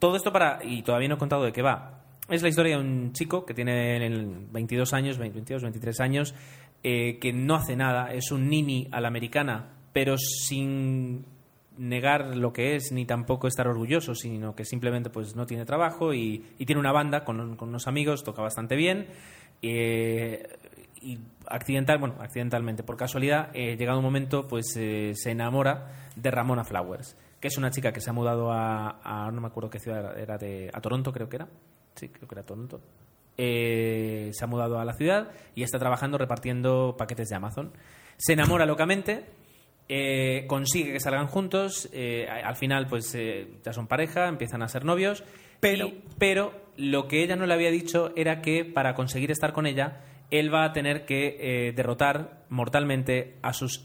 Todo 0.00 0.16
esto 0.16 0.32
para... 0.32 0.58
Y 0.64 0.82
todavía 0.82 1.08
no 1.08 1.14
he 1.14 1.18
contado 1.18 1.44
de 1.44 1.52
qué 1.52 1.62
va. 1.62 2.02
Es 2.28 2.42
la 2.42 2.48
historia 2.48 2.76
de 2.76 2.82
un 2.82 3.12
chico 3.12 3.44
que 3.46 3.54
tiene 3.54 4.04
el 4.04 4.46
22 4.50 4.92
años, 4.92 5.18
22, 5.18 5.62
23 5.62 6.00
años, 6.00 6.34
eh, 6.82 7.18
que 7.20 7.32
no 7.32 7.54
hace 7.56 7.76
nada, 7.76 8.12
es 8.12 8.30
un 8.32 8.48
nini 8.48 8.88
a 8.92 9.00
la 9.00 9.08
americana, 9.08 9.70
pero 9.92 10.16
sin 10.16 11.26
negar 11.80 12.36
lo 12.36 12.52
que 12.52 12.76
es 12.76 12.92
ni 12.92 13.06
tampoco 13.06 13.48
estar 13.48 13.66
orgulloso, 13.66 14.14
sino 14.14 14.54
que 14.54 14.64
simplemente 14.64 15.08
pues 15.10 15.34
no 15.34 15.46
tiene 15.46 15.64
trabajo 15.64 16.12
y, 16.14 16.44
tiene 16.66 16.78
una 16.78 16.92
banda 16.92 17.24
con, 17.24 17.56
con 17.56 17.70
unos 17.70 17.88
amigos, 17.88 18.22
toca 18.22 18.42
bastante 18.42 18.76
bien. 18.76 19.06
eh, 19.62 20.46
y 21.02 21.18
accidental, 21.46 21.96
bueno, 21.98 22.16
accidentalmente, 22.20 22.82
por 22.82 22.98
casualidad, 22.98 23.48
eh, 23.54 23.74
llegado 23.78 23.98
un 23.98 24.04
momento, 24.04 24.46
pues 24.46 24.76
eh, 24.76 25.12
se 25.14 25.30
enamora 25.30 25.86
de 26.14 26.30
Ramona 26.30 26.62
Flowers, 26.62 27.16
que 27.40 27.48
es 27.48 27.56
una 27.56 27.70
chica 27.70 27.90
que 27.90 28.02
se 28.02 28.10
ha 28.10 28.12
mudado 28.12 28.52
a, 28.52 29.00
a- 29.02 29.30
no 29.30 29.40
me 29.40 29.46
acuerdo 29.46 29.70
qué 29.70 29.78
ciudad 29.78 30.00
era, 30.12 30.20
era 30.20 30.36
de, 30.38 30.70
a 30.74 30.80
Toronto 30.82 31.10
creo 31.10 31.30
que 31.30 31.36
era, 31.36 31.48
sí, 31.94 32.08
creo 32.10 32.28
que 32.28 32.34
era 32.34 32.42
Toronto. 32.44 32.82
Eh, 33.38 34.28
se 34.34 34.44
ha 34.44 34.46
mudado 34.46 34.78
a 34.78 34.84
la 34.84 34.92
ciudad 34.92 35.30
y 35.54 35.62
está 35.62 35.78
trabajando 35.78 36.18
repartiendo 36.18 36.94
paquetes 36.98 37.30
de 37.30 37.36
Amazon. 37.36 37.72
Se 38.18 38.34
enamora 38.34 38.66
locamente, 38.66 39.24
eh, 39.92 40.44
consigue 40.46 40.92
que 40.92 41.00
salgan 41.00 41.26
juntos, 41.26 41.88
eh, 41.92 42.28
al 42.28 42.54
final 42.54 42.86
pues 42.86 43.12
eh, 43.16 43.48
ya 43.64 43.72
son 43.72 43.88
pareja, 43.88 44.28
empiezan 44.28 44.62
a 44.62 44.68
ser 44.68 44.84
novios, 44.84 45.24
Pero- 45.58 45.88
y- 45.88 46.02
pero 46.16 46.52
lo 46.76 47.08
que 47.08 47.24
ella 47.24 47.34
no 47.34 47.44
le 47.46 47.54
había 47.54 47.72
dicho 47.72 48.12
era 48.14 48.40
que 48.40 48.64
para 48.64 48.94
conseguir 48.94 49.32
estar 49.32 49.52
con 49.52 49.66
ella, 49.66 50.00
él 50.30 50.54
va 50.54 50.64
a 50.64 50.72
tener 50.72 51.04
que 51.06 51.72
derrotar 51.74 52.44
mortalmente 52.50 53.34
a 53.42 53.52
sus, 53.52 53.84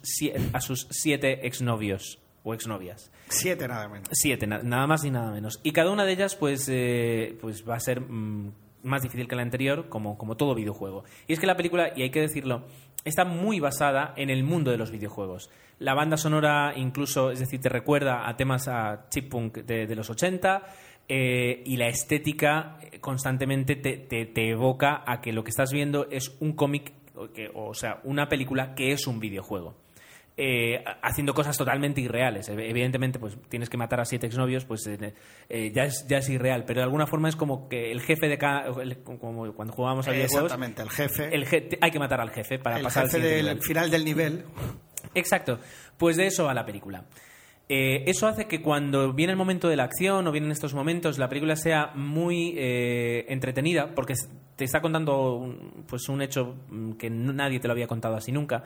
a 0.54 0.62
sus 0.62 0.88
siete 0.92 1.48
exnovios 1.48 2.20
o 2.44 2.54
exnovias. 2.54 3.12
Siete 3.30 3.68
nada 3.68 3.88
menos. 3.90 4.08
Siete, 4.12 4.46
na- 4.46 4.62
nada 4.62 4.86
más 4.86 5.04
y 5.04 5.10
nada 5.10 5.32
menos. 5.32 5.60
Y 5.64 5.72
cada 5.72 5.90
una 5.90 6.06
de 6.06 6.12
ellas, 6.12 6.36
pues, 6.36 6.66
pues 7.42 7.68
va 7.68 7.76
a 7.76 7.80
ser 7.80 8.00
mm, 8.02 8.52
más 8.84 9.02
difícil 9.02 9.28
que 9.28 9.36
la 9.36 9.42
anterior, 9.42 9.90
como, 9.90 10.16
como 10.20 10.38
todo 10.38 10.54
videojuego. 10.54 11.04
Y 11.28 11.34
es 11.34 11.40
que 11.40 11.48
la 11.48 11.58
película, 11.58 11.92
y 11.96 12.04
hay 12.04 12.12
que 12.12 12.22
decirlo, 12.22 12.64
está 13.06 13.24
muy 13.24 13.60
basada 13.60 14.14
en 14.18 14.30
el 14.30 14.44
mundo 14.44 14.72
de 14.72 14.78
los 14.78 14.92
videojuegos. 14.92 15.50
La 15.80 15.94
banda 15.94 16.18
sonora, 16.18 16.74
incluso, 16.76 17.32
es 17.32 17.40
decir, 17.40 17.62
te 17.62 17.70
recuerda 17.70 18.28
a 18.28 18.36
temas 18.36 18.68
a 18.68 19.08
chip 19.10 19.30
punk 19.30 19.60
de, 19.60 19.96
los 19.96 20.10
80. 20.10 20.64
eh, 21.08 21.62
y 21.66 21.78
la 21.78 21.88
estética 21.88 22.78
eh, 22.82 23.00
constantemente 23.00 23.76
te, 23.76 24.50
evoca 24.50 25.04
a 25.06 25.22
que 25.22 25.32
lo 25.32 25.44
que 25.44 25.52
estás 25.52 25.72
viendo 25.72 26.08
es 26.10 26.36
un 26.40 26.54
cómic, 26.54 26.94
o 27.54 27.74
sea, 27.74 28.02
una 28.04 28.28
película 28.28 28.74
que 28.74 28.92
es 28.92 29.08
un 29.08 29.20
videojuego 29.20 29.85
eh, 30.38 30.84
haciendo 31.02 31.34
cosas 31.34 31.58
totalmente 31.58 32.02
irreales. 32.02 32.50
Ev- 32.50 32.70
Evidentemente, 32.70 33.20
pues 33.20 33.38
tienes 33.50 33.70
que 33.70 33.78
matar 33.78 34.02
a 34.02 34.06
siete 34.06 34.28
exnovios, 34.28 34.66
pues 34.66 34.86
eh, 34.88 35.14
eh, 35.50 35.72
ya, 35.74 35.86
es, 35.86 36.06
ya 36.10 36.18
es 36.18 36.30
irreal, 36.30 36.66
pero 36.66 36.80
de 36.82 36.84
alguna 36.84 37.08
forma 37.08 37.30
es 37.30 37.36
como 37.36 37.70
que 37.70 37.92
el 37.92 38.02
jefe 38.02 38.28
de 38.28 38.38
cada... 38.38 38.66
el- 38.82 38.98
como 39.04 39.54
cuando 39.54 39.74
jugábamos 39.74 40.08
a 40.08 40.12
videojuegos, 40.12 40.52
Exactamente, 40.52 40.82
el 40.82 40.90
jefe. 40.90 41.34
el 41.36 41.46
je- 41.46 41.78
hay 41.80 41.92
que 41.92 42.00
matar 42.00 42.20
al 42.22 42.32
jefe 42.32 42.60
para 42.60 42.78
el 42.78 42.84
pasar 42.84 43.04
al 43.04 43.10
jefe 43.10 43.22
siguiente 43.24 43.36
del 43.38 43.46
nivel. 43.56 43.64
final 43.68 43.92
del 43.92 44.06
nivel. 44.06 44.44
Exacto. 45.14 45.60
Pues 45.98 46.18
de 46.18 46.28
eso 46.28 46.44
va 46.46 46.54
la 46.54 46.66
película. 46.66 47.06
Eh, 47.68 48.04
eso 48.06 48.28
hace 48.28 48.46
que 48.46 48.62
cuando 48.62 49.14
viene 49.14 49.32
el 49.32 49.38
momento 49.38 49.68
de 49.70 49.76
la 49.76 49.86
acción 49.86 50.28
o 50.28 50.32
vienen 50.32 50.52
estos 50.52 50.74
momentos, 50.76 51.18
la 51.18 51.30
película 51.30 51.56
sea 51.56 51.92
muy 51.96 52.54
eh, 52.58 53.26
entretenida 53.30 53.96
porque 53.96 54.14
te 54.56 54.66
está 54.66 54.82
contando 54.82 55.34
un, 55.36 55.84
pues 55.88 56.08
un 56.10 56.22
hecho 56.22 56.56
mm, 56.70 56.92
que 56.94 57.10
nadie 57.10 57.60
te 57.60 57.68
lo 57.68 57.72
había 57.74 57.88
contado 57.88 58.16
así 58.18 58.32
nunca. 58.32 58.66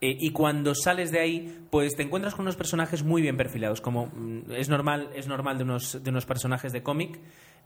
Eh, 0.00 0.16
y 0.20 0.30
cuando 0.30 0.74
sales 0.74 1.10
de 1.10 1.20
ahí, 1.20 1.66
pues 1.70 1.96
te 1.96 2.02
encuentras 2.02 2.34
con 2.34 2.44
unos 2.44 2.56
personajes 2.56 3.02
muy 3.02 3.22
bien 3.22 3.36
perfilados, 3.36 3.80
como 3.80 4.06
mm, 4.06 4.52
es 4.52 4.68
normal, 4.68 5.10
es 5.14 5.26
normal 5.26 5.56
de 5.56 5.64
unos, 5.64 6.02
de 6.02 6.10
unos 6.10 6.26
personajes 6.26 6.72
de 6.72 6.82
cómic 6.82 7.18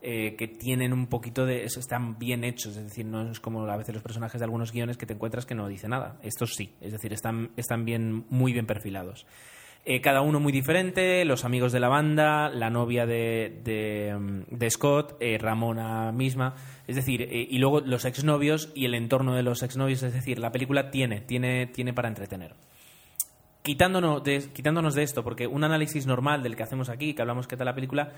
eh, 0.02 0.36
que 0.36 0.48
tienen 0.48 0.92
un 0.92 1.08
poquito 1.08 1.44
de. 1.44 1.64
están 1.64 2.18
bien 2.18 2.44
hechos, 2.44 2.76
es 2.76 2.84
decir, 2.84 3.04
no 3.04 3.30
es 3.30 3.40
como 3.40 3.66
a 3.66 3.76
veces 3.76 3.94
los 3.94 4.02
personajes 4.02 4.40
de 4.40 4.44
algunos 4.44 4.72
guiones 4.72 4.96
que 4.96 5.06
te 5.06 5.14
encuentras 5.14 5.44
que 5.44 5.54
no 5.54 5.68
dice 5.68 5.88
nada. 5.88 6.18
Estos 6.22 6.54
sí, 6.54 6.74
es 6.80 6.92
decir, 6.92 7.12
están, 7.12 7.50
están 7.56 7.84
bien, 7.84 8.24
muy 8.30 8.52
bien 8.52 8.66
perfilados. 8.66 9.26
Eh, 9.86 10.02
cada 10.02 10.20
uno 10.20 10.40
muy 10.40 10.52
diferente, 10.52 11.24
los 11.24 11.46
amigos 11.46 11.72
de 11.72 11.80
la 11.80 11.88
banda, 11.88 12.50
la 12.50 12.68
novia 12.68 13.06
de, 13.06 13.60
de, 13.64 14.14
mm, 14.14 14.54
de 14.54 14.70
Scott, 14.70 15.16
eh, 15.20 15.38
Ramona 15.38 16.12
misma, 16.12 16.54
es 16.86 16.96
decir, 16.96 17.22
eh, 17.22 17.46
y 17.48 17.58
luego 17.58 17.80
los 17.80 18.04
exnovios 18.04 18.70
y 18.74 18.84
el 18.84 18.94
entorno 18.94 19.34
de 19.34 19.42
los 19.42 19.62
exnovios, 19.62 20.02
es 20.02 20.12
decir, 20.12 20.38
la 20.38 20.52
película 20.52 20.90
tiene, 20.90 21.22
tiene, 21.22 21.66
tiene 21.66 21.94
para 21.94 22.08
entretener. 22.08 22.54
Quitándonos 23.62 24.22
de, 24.22 24.50
quitándonos 24.52 24.94
de 24.94 25.02
esto, 25.02 25.22
porque 25.22 25.46
un 25.46 25.64
análisis 25.64 26.06
normal 26.06 26.42
del 26.42 26.56
que 26.56 26.62
hacemos 26.62 26.88
aquí, 26.88 27.14
que 27.14 27.22
hablamos 27.22 27.46
qué 27.46 27.56
tal 27.56 27.66
la 27.66 27.74
película, 27.74 28.12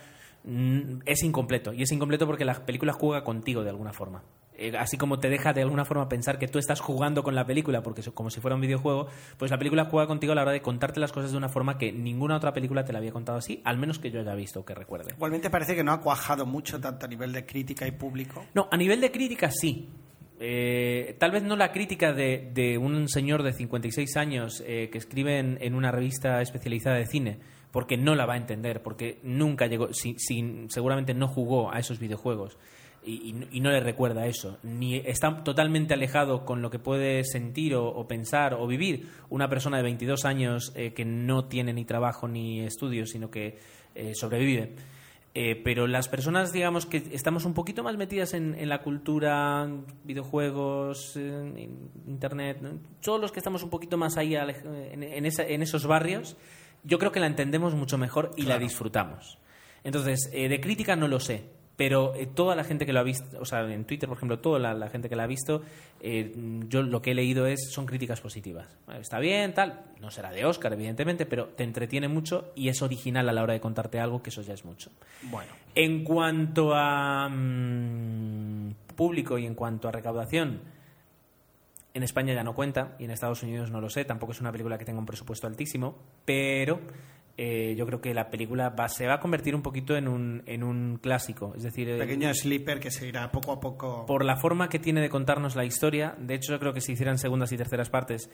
mm, 0.45 1.01
es 1.07 1.22
incompleto. 1.22 1.72
Y 1.72 1.82
es 1.82 1.93
incompleto 1.93 2.26
porque 2.26 2.45
la 2.45 2.55
película 2.66 2.93
juega 2.93 3.24
contigo 3.24 3.62
de 3.62 3.70
alguna 3.70 3.93
forma. 3.93 4.22
Eh, 4.55 4.76
así 4.78 4.97
como 4.99 5.18
te 5.18 5.28
deja 5.30 5.53
de 5.53 5.62
alguna 5.62 5.84
forma 5.84 6.09
pensar 6.09 6.38
que 6.38 6.47
tú 6.47 6.59
estás 6.59 6.80
jugando 6.80 7.22
con 7.22 7.34
la 7.34 7.47
película, 7.47 7.82
porque 7.82 8.03
es 8.03 8.11
como 8.11 8.30
si 8.30 8.40
fuera 8.40 8.55
un 8.55 8.61
videojuego, 8.61 9.09
pues 9.38 9.51
la 9.51 9.59
película 9.59 9.86
juega 9.86 10.07
contigo 10.07 10.32
a 10.32 10.36
la 10.36 10.43
hora 10.43 10.53
de 10.53 10.61
contarte 10.61 11.01
las 11.01 11.11
cosas 11.11 11.32
de 11.32 11.38
una 11.38 11.49
forma 11.49 11.78
que 11.78 11.90
ninguna 11.90 12.36
otra 12.36 12.53
película 12.53 12.84
te 12.84 12.93
la 12.93 12.99
había 12.99 13.12
contado 13.12 13.38
así, 13.38 13.62
al 13.64 13.78
menos 13.78 13.99
que 13.99 14.11
yo 14.11 14.20
haya 14.20 14.34
visto 14.34 14.61
o 14.61 14.64
que 14.64 14.74
recuerde. 14.74 15.14
Igualmente 15.14 15.49
parece 15.49 15.74
que 15.74 15.82
no 15.82 15.93
ha 15.93 16.01
cuajado 16.01 16.45
mucho 16.47 16.80
tanto 16.80 17.07
a 17.07 17.09
nivel 17.09 17.32
de 17.32 17.47
crítica 17.47 17.86
y 17.86 17.93
público. 17.93 18.45
No, 18.55 18.68
a 18.70 18.76
nivel 18.76 19.01
de 19.01 19.11
crítica 19.11 19.51
sí. 19.51 19.88
Eh, 20.45 21.14
tal 21.20 21.30
vez 21.30 21.45
no 21.45 21.55
la 21.55 21.70
crítica 21.70 22.12
de, 22.12 22.76
un 22.76 23.09
señor 23.09 23.45
de 23.45 23.53
56 23.53 24.16
años 24.16 24.61
eh, 24.66 24.88
que 24.90 24.99
escribe 24.99 25.38
en, 25.38 25.74
una 25.76 25.93
revista 25.93 26.40
especializada 26.43 26.97
de 26.97 27.07
cine, 27.07 27.38
porque 27.70 27.97
no 27.97 28.16
la 28.16 28.26
va 28.26 28.34
a 28.34 28.38
entender, 28.38 28.82
porque 28.82 29.20
nunca 29.22 29.68
llegó, 29.68 29.90
seguramente 29.93 31.14
no 31.14 31.28
jugó 31.28 31.72
a 31.72 31.78
esos 31.78 32.01
videojuegos 32.01 32.59
y, 33.05 33.61
no- 33.61 33.70
le 33.70 33.80
recuerda 33.80 34.26
eso, 34.26 34.59
ni 34.64 34.97
está 34.97 35.45
totalmente 35.45 35.95
alejado 35.95 36.45
con 36.45 36.61
lo 36.61 36.70
que 36.70 36.80
puede 36.80 37.22
sentir 37.22 37.76
o, 37.76 37.86
o 37.86 38.09
pensar 38.09 38.55
o 38.55 38.66
vivir 38.66 39.09
una 39.30 39.49
persona 39.49 39.76
de 39.76 39.84
22 39.84 40.24
años 40.24 40.72
eh, 40.74 40.93
que 40.93 41.05
no 41.05 41.45
tiene 41.47 41.72
ni 41.72 41.84
trabajo 41.84 42.26
ni 42.26 42.61
estudios, 42.61 43.11
sino 43.11 43.30
que 43.30 43.59
eh, 43.95 44.12
sobrevive. 44.14 44.74
Eh, 45.35 45.57
pero 45.64 45.87
las 45.87 46.09
personas, 46.09 46.53
digamos, 46.53 46.85
que 46.85 47.03
estamos 47.12 47.47
un 47.47 47.55
poquito 47.55 47.83
más 47.83 47.97
metidas 47.97 48.35
en, 48.35 48.55
en 48.59 48.68
la 48.68 48.83
cultura, 48.83 49.66
videojuegos, 50.05 51.16
internet, 52.07 52.59
¿no? 52.61 52.78
todos 53.03 53.20
los 53.20 53.33
que 53.33 53.41
estamos 53.41 53.62
un 53.62 53.70
poquito 53.70 53.97
más 53.97 54.16
ahí 54.18 54.33
alej- 54.33 54.64
en, 54.93 55.03
en 55.03 55.24
esa- 55.26 55.45
en 55.47 55.62
esos 55.62 55.87
barrios, 55.87 56.37
yo 56.85 56.99
creo 56.99 57.12
que 57.12 57.20
la 57.20 57.26
entendemos 57.28 57.74
mucho 57.74 57.97
mejor 57.97 58.33
y 58.37 58.43
la 58.43 58.59
disfrutamos. 58.59 59.39
Entonces, 59.85 60.28
eh, 60.33 60.49
de 60.49 60.61
crítica 60.61 60.97
no 60.97 61.09
lo 61.09 61.18
sé, 61.18 61.45
pero 61.77 62.14
eh, 62.14 62.27
toda 62.27 62.55
la 62.55 62.64
gente 62.64 62.87
que 62.87 62.93
lo 62.93 63.01
ha 63.01 63.03
visto, 63.03 63.41
o 63.41 63.45
sea, 63.45 63.61
en 63.73 63.85
Twitter, 63.85 64.09
por 64.09 64.18
ejemplo, 64.18 64.39
toda 64.39 64.59
la, 64.59 64.75
la 64.75 64.89
gente 64.89 65.09
que 65.09 65.16
la 65.16 65.25
ha 65.25 65.27
visto, 65.27 65.62
eh, 66.01 66.33
yo 66.68 66.83
lo 66.83 67.01
que 67.01 67.12
he 67.12 67.14
leído 67.14 67.47
es 67.47 67.70
son 67.70 67.87
críticas 67.87 68.20
positivas. 68.20 68.68
Bueno, 68.87 69.01
Está 69.01 69.18
bien, 69.18 69.55
tal, 69.55 69.81
no 70.01 70.11
será 70.11 70.31
de 70.31 70.45
Oscar, 70.45 70.73
evidentemente, 70.73 71.27
pero 71.27 71.49
te 71.49 71.64
entretiene 71.64 72.09
mucho 72.09 72.53
y 72.55 72.68
es 72.68 72.83
original 72.83 73.29
a 73.29 73.33
la 73.33 73.43
hora 73.43 73.55
de 73.55 73.61
contarte 73.61 74.01
algo, 74.01 74.23
que 74.23 74.31
eso 74.31 74.43
ya 74.43 74.55
es 74.55 74.64
mucho. 74.64 74.91
Bueno, 75.23 75.53
En 75.75 76.05
cuanto 76.05 76.75
a 76.75 77.29
mm, 77.29 78.75
público 78.95 79.39
y 79.39 79.47
en 79.47 79.55
cuanto 79.55 79.89
a 79.89 79.93
recaudación, 79.93 80.61
en 81.95 82.03
España 82.03 82.35
ya 82.35 82.45
no 82.45 82.55
cuenta 82.55 82.97
y 82.99 83.05
en 83.05 83.11
Estados 83.11 83.43
Unidos 83.43 83.70
no 83.70 83.81
lo 83.81 83.91
sé. 83.91 84.05
Tampoco 84.05 84.33
es 84.33 84.41
una 84.41 84.53
película 84.53 84.79
que 84.79 84.85
tenga 84.85 84.99
un 84.99 85.07
presupuesto 85.07 85.47
altísimo, 85.47 85.97
pero 86.25 86.81
eh, 87.39 87.74
yo 87.76 87.87
creo 87.87 88.01
que 88.01 88.12
la 88.14 88.28
película 88.30 88.68
va- 88.70 88.89
se 88.89 89.07
va 89.07 89.14
a 89.14 89.20
convertir 89.20 89.55
un 89.55 89.62
poquito 89.62 89.97
en 89.97 90.07
un, 90.09 90.43
en 90.47 90.62
un 90.62 90.99
clásico. 91.03 91.55
Es 91.57 91.62
decir, 91.62 91.89
eh, 91.89 91.99
pequeño 91.99 92.33
sleeper 92.35 92.78
que 92.80 92.91
se 92.91 93.07
irá 93.09 93.30
poco 93.33 93.53
a 93.53 93.61
poco. 93.61 94.05
por 94.07 94.24
la 94.24 94.37
forma 94.37 94.68
que 94.68 94.78
tiene 94.78 95.01
de 95.01 95.09
contarnos 95.09 95.57
la 95.57 95.64
historia, 95.64 96.14
de 96.18 96.35
hecho 96.35 96.53
yo 96.53 96.59
creo 96.59 96.72
que 96.72 96.80
si 96.80 96.93
hicieran 96.93 97.18
segundas 97.18 97.51
y 97.53 97.57
terceras 97.57 97.89
partes, 97.91 98.30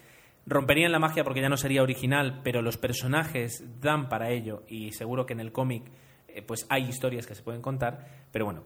romperían 0.46 0.92
la 0.92 0.98
magia 0.98 1.24
porque 1.24 1.40
ya 1.40 1.48
no 1.48 1.56
sería 1.56 1.82
original, 1.82 2.40
pero 2.42 2.62
los 2.62 2.76
personajes 2.78 3.64
dan 3.80 4.08
para 4.08 4.30
ello 4.30 4.64
y 4.68 4.92
seguro 4.92 5.26
que 5.26 5.32
en 5.34 5.40
el 5.40 5.52
cómic 5.52 5.84
eh, 6.28 6.42
pues 6.42 6.66
hay 6.68 6.84
historias 6.88 7.26
que 7.26 7.34
se 7.34 7.42
pueden 7.42 7.62
contar, 7.62 8.06
pero 8.32 8.44
bueno. 8.44 8.62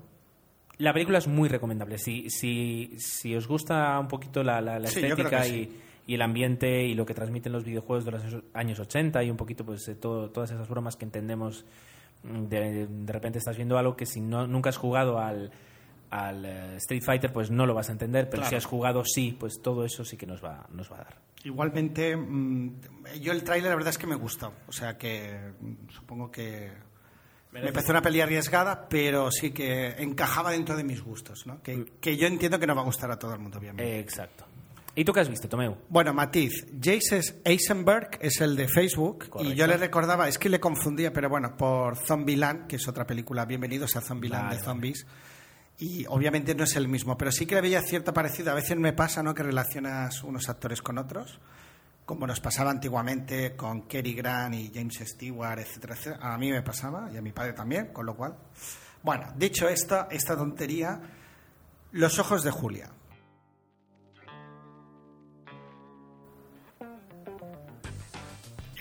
La 0.78 0.92
película 0.92 1.18
es 1.18 1.28
muy 1.28 1.48
recomendable. 1.48 1.98
Si, 1.98 2.28
si, 2.30 2.94
si 2.96 3.36
os 3.36 3.46
gusta 3.46 3.96
un 4.00 4.08
poquito 4.08 4.42
la, 4.42 4.60
la- 4.60 4.80
Sí, 4.86 5.00
estética 5.00 5.46
y, 5.46 5.50
sí. 5.50 5.78
Y 6.06 6.14
el 6.14 6.22
ambiente 6.22 6.84
y 6.84 6.94
lo 6.94 7.06
que 7.06 7.14
transmiten 7.14 7.52
los 7.52 7.64
videojuegos 7.64 8.04
de 8.04 8.10
los 8.12 8.22
años 8.54 8.78
80 8.80 9.22
y 9.24 9.30
un 9.30 9.36
poquito 9.36 9.64
pues 9.64 9.84
de 9.86 9.94
todo, 9.94 10.30
todas 10.30 10.50
esas 10.50 10.68
bromas 10.68 10.96
que 10.96 11.04
entendemos 11.04 11.64
mm, 12.24 12.44
de, 12.44 12.86
de 12.86 13.12
repente 13.12 13.38
estás 13.38 13.56
viendo 13.56 13.78
algo 13.78 13.96
que 13.96 14.06
si 14.06 14.20
no, 14.20 14.46
nunca 14.46 14.70
has 14.70 14.76
jugado 14.76 15.18
al, 15.18 15.50
al 16.10 16.44
eh, 16.44 16.76
Street 16.76 17.02
Fighter 17.04 17.32
pues 17.32 17.50
no 17.50 17.66
lo 17.66 17.74
vas 17.74 17.88
a 17.88 17.92
entender, 17.92 18.26
pero 18.28 18.42
Claro. 18.42 18.50
si 18.50 18.56
has 18.56 18.64
jugado 18.66 19.04
sí, 19.04 19.36
pues 19.38 19.60
todo 19.62 19.84
eso 19.84 20.04
sí 20.04 20.16
que 20.16 20.26
nos 20.26 20.42
va, 20.44 20.66
nos 20.72 20.90
va 20.90 20.96
a 20.96 21.04
dar. 21.04 21.16
Igualmente, 21.44 22.16
mm, 22.16 22.74
yo 23.20 23.32
el 23.32 23.42
tráiler 23.42 23.70
la 23.70 23.76
verdad 23.76 23.90
es 23.90 23.98
que 23.98 24.06
me 24.06 24.14
gustó. 24.14 24.52
O 24.68 24.72
sea 24.72 24.96
que 24.98 25.52
mm, 25.60 25.88
supongo 25.90 26.30
que 26.30 26.70
me 27.52 27.70
pareció 27.72 27.92
una 27.92 28.00
peli 28.00 28.20
arriesgada, 28.20 28.88
pero 28.88 29.30
sí 29.30 29.50
que 29.50 29.88
encajaba 30.02 30.52
dentro 30.52 30.74
de 30.76 30.84
mis 30.84 31.02
gustos, 31.02 31.46
¿no? 31.46 31.60
Que, 31.62 31.84
que 32.00 32.16
yo 32.16 32.26
entiendo 32.26 32.58
que 32.58 32.66
no 32.66 32.74
va 32.74 32.80
a 32.80 32.84
gustar 32.84 33.10
a 33.10 33.18
todo 33.18 33.34
el 33.34 33.40
mundo, 33.40 33.58
obviamente. 33.58 33.84
Eh, 33.96 33.98
exacto. 34.00 34.46
¿Y 34.94 35.04
tú 35.04 35.12
qué 35.12 35.20
has 35.20 35.28
visto, 35.28 35.48
Tomeu? 35.48 35.76
Bueno, 35.88 36.12
matiz. 36.12 36.66
Jace 36.78 37.40
Eisenberg 37.44 38.18
es 38.20 38.40
el 38.42 38.56
de 38.56 38.68
Facebook 38.68 39.30
Correcto. 39.30 39.52
y 39.52 39.56
yo 39.56 39.66
le 39.66 39.78
recordaba, 39.78 40.28
es 40.28 40.36
que 40.36 40.50
le 40.50 40.60
confundía, 40.60 41.12
pero 41.14 41.30
bueno, 41.30 41.56
por 41.56 41.96
Zombieland, 41.96 42.66
que 42.66 42.76
es 42.76 42.86
otra 42.86 43.06
película, 43.06 43.46
Bienvenidos 43.46 43.96
a 43.96 44.02
Zombieland 44.02 44.44
Vale, 44.44 44.56
de 44.56 44.62
zombies. 44.62 45.06
Y 45.78 46.04
obviamente 46.08 46.54
no 46.54 46.64
es 46.64 46.76
el 46.76 46.88
mismo, 46.88 47.16
pero 47.16 47.32
sí 47.32 47.46
que 47.46 47.54
le 47.54 47.62
veía 47.62 47.80
cierto 47.80 48.12
parecido. 48.12 48.52
A 48.52 48.54
veces 48.54 48.76
me 48.76 48.92
pasa, 48.92 49.22
¿no? 49.22 49.34
Que 49.34 49.42
relacionas 49.42 50.22
unos 50.22 50.50
actores 50.50 50.82
con 50.82 50.98
otros, 50.98 51.40
como 52.04 52.26
nos 52.26 52.40
pasaba 52.40 52.70
antiguamente 52.70 53.56
con 53.56 53.82
Cary 53.82 54.12
Grant 54.12 54.54
y 54.54 54.70
James 54.74 54.98
Stewart, 55.06 55.58
etcétera, 55.58 55.94
etcétera. 55.94 56.34
A 56.34 56.36
mí 56.36 56.50
me 56.52 56.60
pasaba 56.60 57.10
y 57.10 57.16
a 57.16 57.22
mi 57.22 57.32
padre 57.32 57.54
también, 57.54 57.86
con 57.94 58.04
lo 58.04 58.14
cual. 58.14 58.36
Bueno, 59.02 59.32
dicho 59.36 59.68
esta, 59.68 60.08
esta 60.10 60.36
tontería, 60.36 61.00
Los 61.92 62.18
ojos 62.18 62.42
de 62.42 62.50
Julia. 62.50 62.90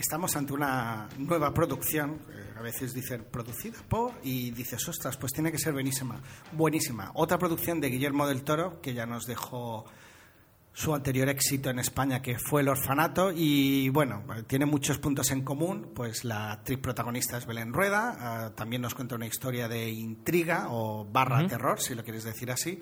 Estamos 0.02 0.36
ante 0.36 0.54
una 0.54 1.08
nueva 1.20 1.54
producción, 1.54 2.22
eh, 2.32 2.54
a 2.58 2.62
veces 2.64 2.92
dicen 2.92 3.24
producida 3.32 3.78
por, 3.88 4.14
y 4.24 4.50
dices, 4.50 4.90
ostras, 4.90 5.16
pues 5.16 5.32
tiene 5.32 5.52
que 5.52 5.60
ser 5.60 5.74
buenísima. 5.74 6.20
Buenísima. 6.54 7.12
Otra 7.14 7.38
producción 7.38 7.80
de 7.80 7.90
Guillermo 7.90 8.26
del 8.26 8.44
Toro, 8.44 8.82
que 8.82 8.96
ya 8.96 9.06
nos 9.06 9.28
dejó 9.28 9.86
su 10.74 10.96
anterior 10.96 11.30
éxito 11.30 11.70
en 11.70 11.78
España, 11.78 12.20
que 12.20 12.40
fue 12.40 12.62
El 12.62 12.70
Orfanato, 12.70 13.32
y 13.32 13.90
bueno, 13.90 14.24
tiene 14.48 14.66
muchos 14.66 14.98
puntos 14.98 15.30
en 15.30 15.44
común. 15.44 15.92
Pues 15.94 16.26
la 16.26 16.54
actriz 16.54 16.80
protagonista 16.80 17.38
es 17.38 17.46
Belén 17.46 17.72
Rueda, 17.72 18.18
ah, 18.20 18.56
también 18.56 18.82
nos 18.82 18.96
cuenta 18.96 19.14
una 19.14 19.28
historia 19.28 19.68
de 19.68 19.88
intriga 19.88 20.70
o 20.72 21.06
barra 21.06 21.46
terror, 21.46 21.80
si 21.80 21.94
lo 21.94 22.04
quieres 22.04 22.24
decir 22.24 22.50
así. 22.50 22.82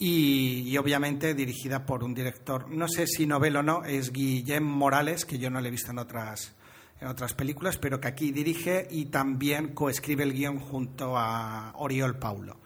Y, 0.00 0.76
obviamente 0.76 1.34
dirigida 1.34 1.84
por 1.84 2.04
un 2.04 2.14
director, 2.14 2.70
no 2.70 2.86
sé 2.86 3.06
si 3.08 3.26
novela 3.26 3.60
o 3.60 3.62
no, 3.64 3.84
es 3.84 4.12
Guillem 4.12 4.62
Morales, 4.64 5.24
que 5.24 5.38
yo 5.38 5.50
no 5.50 5.60
le 5.60 5.68
he 5.68 5.72
visto 5.72 5.90
en 5.90 5.98
otras, 5.98 6.54
en 7.00 7.08
otras 7.08 7.34
películas, 7.34 7.78
pero 7.78 8.00
que 8.00 8.06
aquí 8.06 8.30
dirige 8.30 8.86
y 8.90 9.06
también 9.06 9.74
coescribe 9.74 10.22
el 10.22 10.34
guion 10.34 10.60
junto 10.60 11.18
a 11.18 11.72
Oriol 11.76 12.16
Paulo. 12.16 12.56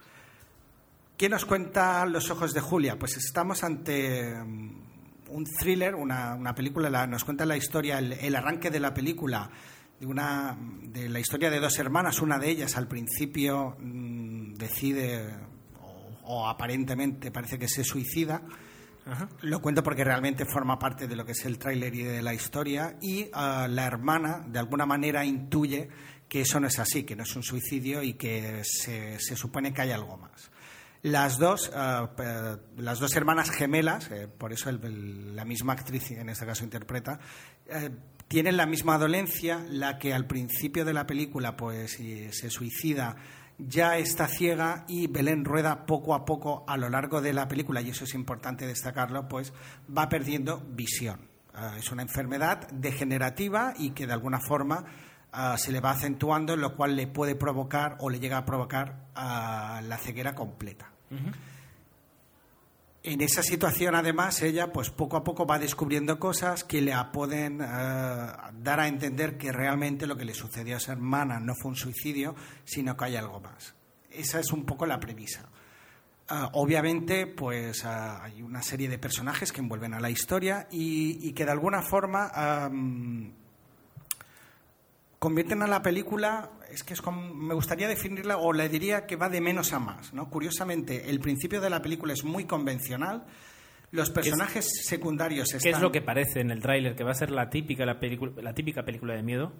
¿Quién 1.16 1.30
nos 1.32 1.46
cuenta 1.46 2.04
Los 2.04 2.30
ojos 2.30 2.52
de 2.52 2.60
Julia? 2.60 2.98
Pues 2.98 3.16
estamos 3.16 3.62
ante 3.64 4.34
mm, 4.34 4.70
un 5.30 5.44
thriller, 5.44 5.94
una, 5.94 6.34
una 6.34 6.54
película, 6.54 6.90
la- 6.90 7.06
nos 7.06 7.24
cuenta 7.24 7.46
la 7.46 7.56
historia, 7.56 7.98
el, 7.98 8.12
el 8.12 8.36
arranque 8.36 8.70
de 8.70 8.80
la 8.80 8.92
película, 8.92 9.48
de, 10.00 10.04
una, 10.06 10.54
de 10.82 11.08
la 11.08 11.20
historia 11.20 11.48
de 11.48 11.60
dos 11.60 11.78
hermanas. 11.78 12.20
Una 12.20 12.38
de 12.38 12.50
ellas 12.50 12.76
al 12.76 12.88
principio 12.88 13.76
mm, 13.78 14.54
decide, 14.54 15.30
o, 16.24 16.46
aparentemente 16.48 17.30
parece 17.30 17.58
que 17.58 17.68
se 17.68 17.84
suicida. 17.84 18.42
Lo 19.40 19.60
cuento 19.60 19.82
porque 19.82 20.04
realmente 20.04 20.44
forma 20.44 20.78
parte 20.78 21.08
de 21.08 21.16
lo 21.16 21.26
que 21.26 21.32
es 21.32 21.44
el 21.44 21.58
tráiler 21.58 21.92
y 21.94 22.04
de 22.04 22.22
la 22.22 22.34
historia. 22.34 22.96
Y 23.00 23.28
ah, 23.32 23.66
la 23.68 23.84
hermana, 23.84 24.44
de 24.46 24.60
alguna 24.60 24.86
manera, 24.86 25.24
intuye 25.24 25.88
que 26.28 26.42
eso 26.42 26.60
no 26.60 26.68
es 26.68 26.78
así, 26.78 27.02
que 27.02 27.16
no 27.16 27.24
es 27.24 27.34
un 27.34 27.42
suicidio 27.42 28.02
y 28.02 28.14
que 28.14 28.62
se, 28.64 29.18
se 29.18 29.34
supone 29.36 29.74
que 29.74 29.82
hay 29.82 29.90
algo 29.90 30.16
más. 30.18 30.50
Las 31.02 31.36
dos, 31.36 31.68
pe- 32.16 32.58
las 32.76 33.00
dos 33.00 33.16
hermanas 33.16 33.50
gemelas, 33.50 34.08
eh, 34.12 34.28
por 34.28 34.52
eso 34.52 34.70
el- 34.70 34.82
el- 34.84 35.34
la 35.36 35.44
misma 35.44 35.72
actriz 35.72 36.12
en 36.12 36.28
este 36.28 36.46
caso 36.46 36.62
interpreta, 36.62 37.18
eh, 37.66 37.90
tienen 38.28 38.56
la 38.56 38.66
misma 38.66 38.98
dolencia, 38.98 39.66
la 39.68 39.98
que 39.98 40.14
al 40.14 40.28
principio 40.28 40.84
de 40.84 40.94
la 40.94 41.04
película 41.08 41.56
pues 41.56 41.98
se 42.30 42.50
suicida 42.50 43.16
ya 43.68 43.96
está 43.98 44.26
ciega 44.26 44.84
y 44.88 45.06
Belén 45.06 45.44
Rueda 45.44 45.86
poco 45.86 46.14
a 46.14 46.24
poco 46.24 46.64
a 46.66 46.76
lo 46.76 46.88
largo 46.88 47.20
de 47.20 47.32
la 47.32 47.48
película, 47.48 47.80
y 47.80 47.90
eso 47.90 48.04
es 48.04 48.14
importante 48.14 48.66
destacarlo, 48.66 49.28
pues 49.28 49.52
va 49.96 50.08
perdiendo 50.08 50.62
visión. 50.68 51.28
Ah, 51.54 51.74
es 51.78 51.90
una 51.92 52.02
enfermedad 52.02 52.68
degenerativa 52.70 53.74
y 53.78 53.90
que 53.90 54.06
de 54.06 54.14
alguna 54.14 54.40
forma 54.40 54.84
ah, 55.32 55.56
se 55.58 55.70
le 55.70 55.80
va 55.80 55.90
acentuando, 55.90 56.56
lo 56.56 56.76
cual 56.76 56.96
le 56.96 57.06
puede 57.06 57.34
provocar 57.34 57.96
o 58.00 58.08
le 58.08 58.20
llega 58.20 58.38
a 58.38 58.44
provocar 58.44 59.08
ah, 59.14 59.82
la 59.86 59.98
ceguera 59.98 60.34
completa. 60.34 60.90
En 63.04 63.20
esa 63.20 63.42
situación, 63.42 63.96
además, 63.96 64.42
ella, 64.42 64.72
pues 64.72 64.90
poco 64.90 65.16
a 65.16 65.24
poco 65.24 65.44
va 65.44 65.58
descubriendo 65.58 66.20
cosas 66.20 66.62
que 66.62 66.80
le 66.80 66.94
pueden 67.12 67.60
eh, 67.60 67.66
dar 67.66 68.78
a 68.78 68.86
entender 68.86 69.36
que 69.36 69.50
realmente 69.50 70.06
lo 70.06 70.16
que 70.16 70.24
le 70.24 70.34
sucedió 70.34 70.76
a 70.76 70.80
su 70.80 70.92
hermana 70.92 71.40
no 71.40 71.54
fue 71.60 71.70
un 71.70 71.76
suicidio, 71.76 72.36
sino 72.64 72.96
que 72.96 73.06
hay 73.06 73.16
algo 73.16 73.40
más. 73.40 73.74
Esa 74.08 74.38
es 74.38 74.52
un 74.52 74.64
poco 74.64 74.86
la 74.86 75.00
premisa. 75.00 75.48
Ah, 76.28 76.50
obviamente, 76.52 77.26
pues 77.26 77.84
ah, 77.84 78.22
hay 78.22 78.40
una 78.40 78.62
serie 78.62 78.88
de 78.88 78.98
personajes 78.98 79.50
que 79.50 79.60
envuelven 79.60 79.94
a 79.94 80.00
la 80.00 80.08
historia 80.08 80.68
y, 80.70 81.32
que 81.32 81.44
de 81.44 81.50
alguna 81.50 81.82
forma 81.82 82.30
convierten 85.22 85.62
a 85.62 85.68
la 85.68 85.82
película, 85.82 86.50
es 86.68 86.82
que 86.82 86.94
es 86.94 87.00
como- 87.00 87.32
me 87.32 87.54
gustaría 87.54 87.86
definirla, 87.86 88.38
o 88.38 88.52
le 88.52 88.68
diría 88.68 89.06
que 89.06 89.14
va 89.14 89.28
de 89.28 89.40
menos 89.40 89.72
a 89.72 89.78
más. 89.78 90.12
¿no? 90.12 90.28
Curiosamente, 90.28 91.10
el 91.10 91.20
principio 91.20 91.60
de 91.60 91.70
la 91.70 91.80
película 91.80 92.12
es 92.12 92.24
muy 92.24 92.44
convencional. 92.44 93.24
Los 93.92 94.08
personajes 94.08 94.86
secundarios 94.86 95.50
¿Qué 95.50 95.58
están... 95.58 95.74
es 95.74 95.80
lo 95.80 95.92
que 95.92 96.00
parece 96.00 96.40
en 96.40 96.50
el 96.50 96.60
tráiler? 96.60 96.96
Que 96.96 97.04
va 97.04 97.10
a 97.10 97.14
ser 97.14 97.30
la 97.30 97.50
típica, 97.50 97.84
la, 97.84 98.54
típica 98.54 98.84
película 98.84 99.14
de 99.14 99.22
miedo. 99.22 99.52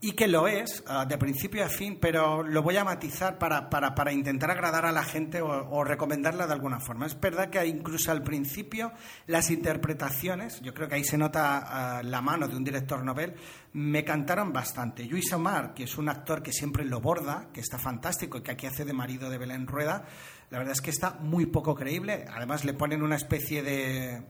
Y 0.00 0.12
que 0.12 0.26
lo 0.26 0.48
es, 0.48 0.82
ah, 0.86 1.04
de 1.04 1.18
principio 1.18 1.62
a 1.62 1.68
fin, 1.68 1.98
pero 2.00 2.42
lo 2.42 2.62
voy 2.62 2.78
a 2.78 2.84
matizar 2.84 3.38
para, 3.38 3.68
para, 3.68 3.94
para 3.94 4.10
intentar 4.10 4.50
agradar 4.50 4.86
a 4.86 4.92
la 4.92 5.04
gente 5.04 5.42
o, 5.42 5.48
o 5.70 5.84
recomendarla 5.84 6.46
de 6.46 6.54
alguna 6.54 6.80
forma. 6.80 7.04
Es 7.04 7.20
verdad 7.20 7.50
que 7.50 7.64
incluso 7.66 8.10
al 8.10 8.22
principio 8.22 8.92
las 9.26 9.50
interpretaciones, 9.50 10.62
yo 10.62 10.72
creo 10.72 10.88
que 10.88 10.94
ahí 10.94 11.04
se 11.04 11.18
nota 11.18 11.58
ah, 11.98 12.02
la 12.02 12.22
mano 12.22 12.48
de 12.48 12.56
un 12.56 12.64
director 12.64 13.04
novel, 13.04 13.34
me 13.74 14.02
cantaron 14.02 14.50
bastante. 14.50 15.04
Luis 15.04 15.30
Omar, 15.32 15.74
que 15.74 15.84
es 15.84 15.98
un 15.98 16.08
actor 16.08 16.42
que 16.42 16.52
siempre 16.52 16.86
lo 16.86 17.00
borda, 17.00 17.48
que 17.52 17.60
está 17.60 17.78
fantástico 17.78 18.38
y 18.38 18.42
que 18.42 18.52
aquí 18.52 18.66
hace 18.66 18.86
de 18.86 18.94
marido 18.94 19.28
de 19.28 19.36
Belén 19.36 19.66
Rueda, 19.66 20.06
la 20.54 20.60
verdad 20.60 20.74
es 20.74 20.82
que 20.82 20.90
está 20.90 21.18
muy 21.18 21.46
poco 21.46 21.74
creíble. 21.74 22.26
Además 22.32 22.64
le 22.64 22.74
ponen 22.74 23.02
una 23.02 23.16
especie 23.16 23.64
de 23.64 24.22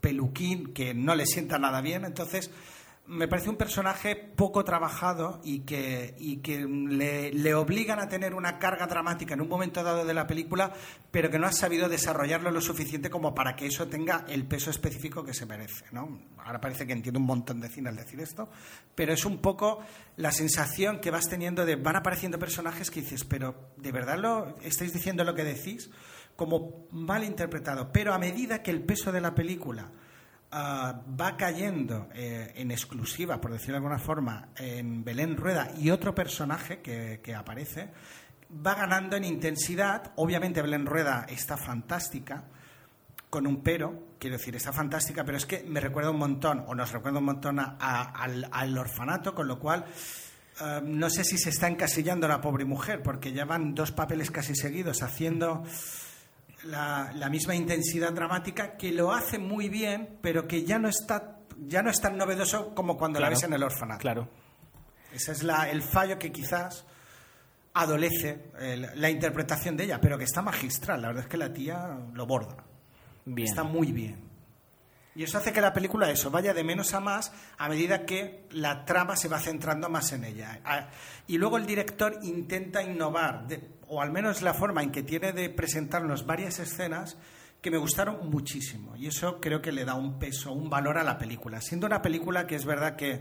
peluquín 0.00 0.72
que 0.72 0.94
no 0.94 1.14
le 1.14 1.26
sienta 1.26 1.58
nada 1.58 1.82
bien, 1.82 2.06
entonces 2.06 2.50
me 3.10 3.26
parece 3.26 3.50
un 3.50 3.56
personaje 3.56 4.14
poco 4.14 4.62
trabajado 4.62 5.40
y 5.42 5.60
que, 5.62 6.14
le, 7.32 7.54
obligan 7.54 7.98
a 7.98 8.08
tener 8.08 8.34
una 8.34 8.60
carga 8.60 8.86
dramática 8.86 9.34
en 9.34 9.40
un 9.40 9.48
momento 9.48 9.82
dado 9.82 10.04
de 10.04 10.14
la 10.14 10.28
película, 10.28 10.72
pero 11.10 11.28
que 11.28 11.40
no 11.40 11.48
ha 11.48 11.52
sabido 11.52 11.88
desarrollarlo 11.88 12.52
lo 12.52 12.60
suficiente 12.60 13.10
como 13.10 13.34
para 13.34 13.56
que 13.56 13.66
eso 13.66 13.88
tenga 13.88 14.24
el 14.28 14.46
peso 14.46 14.70
específico 14.70 15.24
que 15.24 15.34
se 15.34 15.44
merece. 15.44 15.86
Ahora 16.38 16.60
parece 16.60 16.86
que 16.86 16.92
entiendo 16.92 17.18
un 17.18 17.26
montón 17.26 17.60
de 17.60 17.68
cine 17.68 17.88
al 17.88 17.96
decir 17.96 18.20
esto, 18.20 18.48
pero 18.94 19.12
es 19.12 19.24
un 19.24 19.38
poco 19.38 19.80
la 20.16 20.30
sensación 20.30 21.00
que 21.00 21.10
vas 21.10 21.28
teniendo 21.28 21.66
de 21.66 21.74
van 21.74 21.96
apareciendo 21.96 22.38
personajes 22.38 22.92
que 22.92 23.00
dices, 23.00 23.24
pero 23.24 23.72
¿de 23.76 23.90
verdad 23.90 24.18
lo 24.18 24.56
estáis 24.62 24.92
diciendo 24.92 25.24
lo 25.24 25.34
que 25.34 25.42
decís? 25.42 25.90
Como 26.36 26.86
mal 26.92 27.24
interpretado, 27.24 27.90
pero 27.92 28.14
a 28.14 28.18
medida 28.20 28.62
que 28.62 28.70
el 28.70 28.84
peso 28.84 29.10
de 29.10 29.20
la 29.20 29.34
película 29.34 29.90
ah, 30.52 31.00
va 31.20 31.36
cayendo 31.36 32.08
eh, 32.14 32.52
en 32.56 32.70
exclusiva, 32.70 33.40
por 33.40 33.52
decirlo 33.52 33.74
de 33.74 33.78
alguna 33.78 33.98
forma, 33.98 34.48
en 34.56 35.04
Belén 35.04 35.36
Rueda 35.36 35.70
y 35.78 35.90
otro 35.90 36.14
personaje 36.14 36.80
que, 36.80 37.20
que 37.22 37.34
aparece, 37.34 37.90
va 38.66 38.74
ganando 38.74 39.16
en 39.16 39.24
intensidad. 39.24 40.12
Obviamente 40.16 40.62
Belén 40.62 40.86
Rueda 40.86 41.26
está 41.28 41.56
fantástica, 41.56 42.44
con 43.28 43.46
un 43.46 43.62
pero, 43.62 44.14
quiero 44.18 44.36
decir, 44.38 44.56
está 44.56 44.72
fantástica, 44.72 45.24
pero 45.24 45.36
es 45.38 45.46
que 45.46 45.62
me 45.62 45.78
recuerda 45.78 46.10
un 46.10 46.18
montón, 46.18 46.64
o 46.66 46.74
nos 46.74 46.90
recuerda 46.90 47.20
un 47.20 47.26
montón 47.26 47.60
a- 47.60 47.76
a- 47.78 48.10
al, 48.10 48.48
al 48.50 48.76
orfanato, 48.76 49.34
con 49.36 49.46
lo 49.46 49.60
cual 49.60 49.84
eh, 50.60 50.80
no 50.84 51.08
sé 51.10 51.22
si 51.22 51.38
se 51.38 51.50
está 51.50 51.68
encasillando 51.68 52.26
la 52.26 52.40
pobre 52.40 52.64
mujer, 52.64 53.02
porque 53.04 53.32
ya 53.32 53.44
van 53.44 53.72
dos 53.74 53.92
papeles 53.92 54.32
casi 54.32 54.56
seguidos 54.56 55.02
haciendo 55.04 55.62
la, 56.64 57.12
la 57.14 57.28
misma 57.30 57.54
intensidad 57.54 58.12
dramática, 58.12 58.76
que 58.76 58.92
lo 58.92 59.12
hace 59.12 59.38
muy 59.38 59.68
bien, 59.68 60.18
pero 60.22 60.46
que 60.46 60.64
ya 60.64 60.78
no 60.78 60.88
está 60.88 61.36
ya 61.62 61.82
no 61.82 61.90
es 61.90 62.00
tan 62.00 62.16
novedoso 62.16 62.74
como 62.74 62.96
cuando 62.96 63.20
la 63.20 63.28
ves 63.28 63.42
en 63.42 63.52
el 63.52 63.62
orfanato. 63.62 64.00
Claro. 64.00 64.28
Ese 65.12 65.32
es 65.32 65.42
la- 65.42 65.68
el 65.68 65.82
fallo 65.82 66.18
que 66.18 66.32
quizás 66.32 66.86
adolece 67.74 68.50
el- 68.58 68.88
la 68.94 69.10
interpretación 69.10 69.76
de 69.76 69.84
ella, 69.84 70.00
pero 70.00 70.16
que 70.16 70.24
está 70.24 70.40
magistral. 70.42 71.02
La 71.02 71.08
verdad 71.08 71.24
es 71.24 71.28
que 71.28 71.36
la 71.36 71.52
tía 71.52 71.98
lo 72.14 72.26
borda. 72.26 72.64
Bien. 73.26 73.46
Está 73.46 73.62
muy 73.62 73.92
bien. 73.92 74.29
Y 75.14 75.24
eso 75.24 75.38
hace 75.38 75.52
que 75.52 75.60
la 75.60 75.72
película 75.72 76.10
eso 76.10 76.30
vaya 76.30 76.54
de 76.54 76.62
menos 76.62 76.94
a 76.94 77.00
más 77.00 77.32
a 77.58 77.68
medida 77.68 78.06
que 78.06 78.46
la 78.50 78.84
trama 78.84 79.16
se 79.16 79.28
va 79.28 79.40
centrando 79.40 79.88
más 79.88 80.12
en 80.12 80.24
ella. 80.24 80.60
Y 81.26 81.38
luego 81.38 81.56
el 81.56 81.66
director 81.66 82.18
intenta 82.22 82.82
innovar, 82.82 83.46
o 83.88 84.00
al 84.00 84.12
menos 84.12 84.42
la 84.42 84.54
forma 84.54 84.82
en 84.82 84.92
que 84.92 85.02
tiene 85.02 85.32
de 85.32 85.50
presentarnos 85.50 86.26
varias 86.26 86.58
escenas 86.60 87.16
que 87.60 87.70
me 87.70 87.76
gustaron 87.78 88.30
muchísimo. 88.30 88.96
Y 88.96 89.06
eso 89.08 89.40
creo 89.40 89.60
que 89.60 89.72
le 89.72 89.84
da 89.84 89.94
un 89.94 90.18
peso, 90.18 90.52
un 90.52 90.70
valor 90.70 90.96
a 90.96 91.04
la 91.04 91.18
película. 91.18 91.60
Siendo 91.60 91.86
una 91.86 92.00
película 92.00 92.46
que 92.46 92.54
es 92.54 92.64
verdad 92.64 92.96
que 92.96 93.20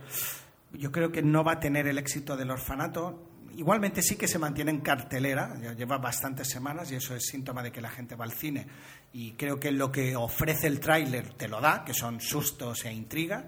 yo 0.73 0.91
creo 0.91 1.11
que 1.11 1.21
no 1.21 1.43
va 1.43 1.53
a 1.53 1.59
tener 1.59 1.87
el 1.87 1.97
éxito 1.97 2.37
del 2.37 2.51
orfanato. 2.51 3.27
Igualmente 3.55 4.01
sí 4.01 4.15
que 4.15 4.27
se 4.27 4.39
mantiene 4.39 4.71
en 4.71 4.81
cartelera, 4.81 5.55
ya 5.61 5.73
lleva 5.73 5.97
bastantes 5.97 6.47
semanas 6.49 6.91
y 6.91 6.95
eso 6.95 7.15
es 7.15 7.25
síntoma 7.25 7.63
de 7.63 7.71
que 7.71 7.81
la 7.81 7.89
gente 7.89 8.15
va 8.15 8.25
al 8.25 8.31
cine. 8.31 8.67
Y 9.13 9.33
creo 9.33 9.59
que 9.59 9.71
lo 9.71 9.91
que 9.91 10.15
ofrece 10.15 10.67
el 10.67 10.79
tráiler 10.79 11.33
te 11.33 11.47
lo 11.47 11.59
da, 11.59 11.83
que 11.83 11.93
son 11.93 12.21
sustos 12.21 12.85
e 12.85 12.93
intriga. 12.93 13.45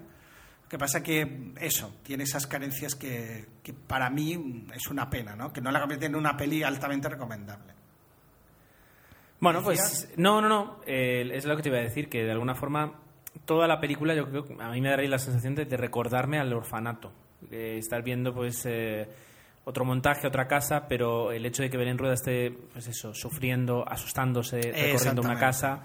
Lo 0.62 0.68
que 0.68 0.78
pasa 0.78 1.02
que 1.02 1.52
eso, 1.60 1.96
tiene 2.02 2.24
esas 2.24 2.46
carencias 2.46 2.94
que, 2.94 3.46
que 3.62 3.72
para 3.72 4.10
mí 4.10 4.66
es 4.74 4.86
una 4.88 5.08
pena, 5.08 5.36
¿no? 5.36 5.52
Que 5.52 5.60
no 5.60 5.70
la 5.70 5.80
convierten 5.80 6.12
en 6.12 6.16
una 6.16 6.36
peli 6.36 6.62
altamente 6.62 7.08
recomendable. 7.08 7.72
Bueno, 9.40 9.60
pues 9.62 10.08
no, 10.16 10.40
no, 10.40 10.48
no. 10.48 10.80
eh, 10.86 11.28
es 11.32 11.44
lo 11.44 11.56
que 11.56 11.62
te 11.62 11.68
iba 11.68 11.78
a 11.78 11.82
decir, 11.82 12.08
que 12.08 12.22
de 12.22 12.30
alguna 12.30 12.54
forma 12.54 13.00
toda 13.44 13.66
la 13.66 13.80
película 13.80 14.14
yo 14.14 14.28
creo 14.28 14.46
a 14.60 14.70
mí 14.70 14.80
me 14.80 14.90
daría 14.90 15.08
la 15.08 15.18
sensación 15.18 15.54
de, 15.54 15.64
de 15.64 15.76
recordarme 15.76 16.38
al 16.38 16.52
orfanato. 16.52 17.12
Estar 17.50 18.02
viendo 18.04 18.32
pues 18.32 18.64
eh, 18.66 19.08
otro 19.64 19.84
montaje, 19.84 20.26
otra 20.26 20.48
casa, 20.48 20.86
pero 20.88 21.32
el 21.32 21.46
hecho 21.46 21.62
de 21.62 21.70
que 21.70 21.76
Belén 21.76 21.98
Rueda 21.98 22.14
esté 22.14 22.50
pues 22.72 22.88
eso, 22.88 23.14
sufriendo, 23.14 23.84
asustándose, 23.88 24.60
recorriendo 24.60 25.22
una 25.22 25.38
casa, 25.38 25.84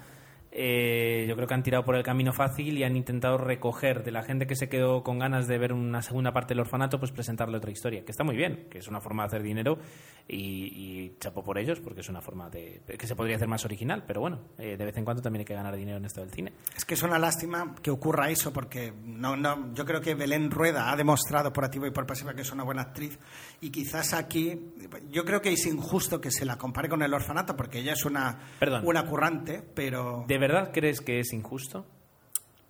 eh, 0.50 1.26
yo 1.28 1.36
creo 1.36 1.46
que 1.46 1.54
han 1.54 1.62
tirado 1.62 1.84
por 1.84 1.94
el 1.96 2.02
camino 2.02 2.32
fácil 2.32 2.78
y 2.78 2.84
han 2.84 2.96
intentado 2.96 3.36
recoger 3.38 4.02
de 4.02 4.10
la 4.10 4.22
gente 4.22 4.46
que 4.46 4.56
se 4.56 4.68
quedó 4.68 5.02
con 5.02 5.18
ganas 5.18 5.46
de 5.46 5.58
ver 5.58 5.72
una 5.72 6.02
segunda 6.02 6.32
parte 6.32 6.54
del 6.54 6.60
orfanato, 6.60 6.98
pues 6.98 7.12
presentarle 7.12 7.58
otra 7.58 7.70
historia, 7.70 8.04
que 8.04 8.10
está 8.10 8.24
muy 8.24 8.36
bien, 8.36 8.66
que 8.70 8.78
es 8.78 8.88
una 8.88 9.00
forma 9.00 9.24
de 9.24 9.26
hacer 9.26 9.42
dinero 9.42 9.78
y, 10.26 11.06
y 11.06 11.16
chapo 11.18 11.42
por 11.42 11.58
ellos, 11.58 11.80
porque 11.80 12.00
es 12.00 12.08
una 12.08 12.20
forma 12.20 12.48
de 12.48 12.80
que 12.98 13.06
se 13.06 13.14
podría 13.14 13.36
hacer 13.36 13.48
más 13.48 13.64
original, 13.64 14.04
pero 14.06 14.20
bueno, 14.20 14.40
eh, 14.58 14.76
de 14.76 14.84
vez 14.84 14.96
en 14.96 15.04
cuando 15.04 15.22
también 15.22 15.40
hay 15.40 15.46
que 15.46 15.54
ganar 15.54 15.76
dinero 15.76 15.98
en 15.98 16.04
esto 16.04 16.20
del 16.20 16.30
cine. 16.30 16.52
Es 16.76 16.84
que 16.84 16.94
es 16.94 17.02
una 17.02 17.18
lástima 17.18 17.74
que 17.82 17.90
ocurra 17.90 18.30
eso, 18.30 18.52
porque 18.52 18.92
no, 19.04 19.36
no, 19.36 19.72
yo 19.74 19.84
creo 19.84 20.00
que 20.00 20.14
Belén 20.14 20.50
Rueda 20.50 20.90
ha 20.90 20.96
demostrado 20.96 21.52
por 21.52 21.64
activa 21.64 21.86
y 21.86 21.90
por 21.90 22.06
pasiva 22.06 22.34
que 22.34 22.42
es 22.42 22.52
una 22.52 22.64
buena 22.64 22.82
actriz, 22.82 23.18
y 23.60 23.70
quizás 23.70 24.14
aquí, 24.14 24.72
yo 25.10 25.24
creo 25.24 25.42
que 25.42 25.52
es 25.52 25.66
injusto 25.66 26.20
que 26.20 26.30
se 26.30 26.44
la 26.44 26.56
compare 26.56 26.88
con 26.88 27.02
el 27.02 27.12
orfanato, 27.12 27.56
porque 27.56 27.80
ella 27.80 27.92
es 27.92 28.04
una, 28.04 28.38
Perdón. 28.58 28.82
una 28.84 29.04
currante, 29.04 29.62
pero 29.74 30.24
¿De 30.26 30.37
verdad 30.38 30.70
crees 30.72 31.00
que 31.00 31.20
es 31.20 31.32
injusto? 31.32 31.84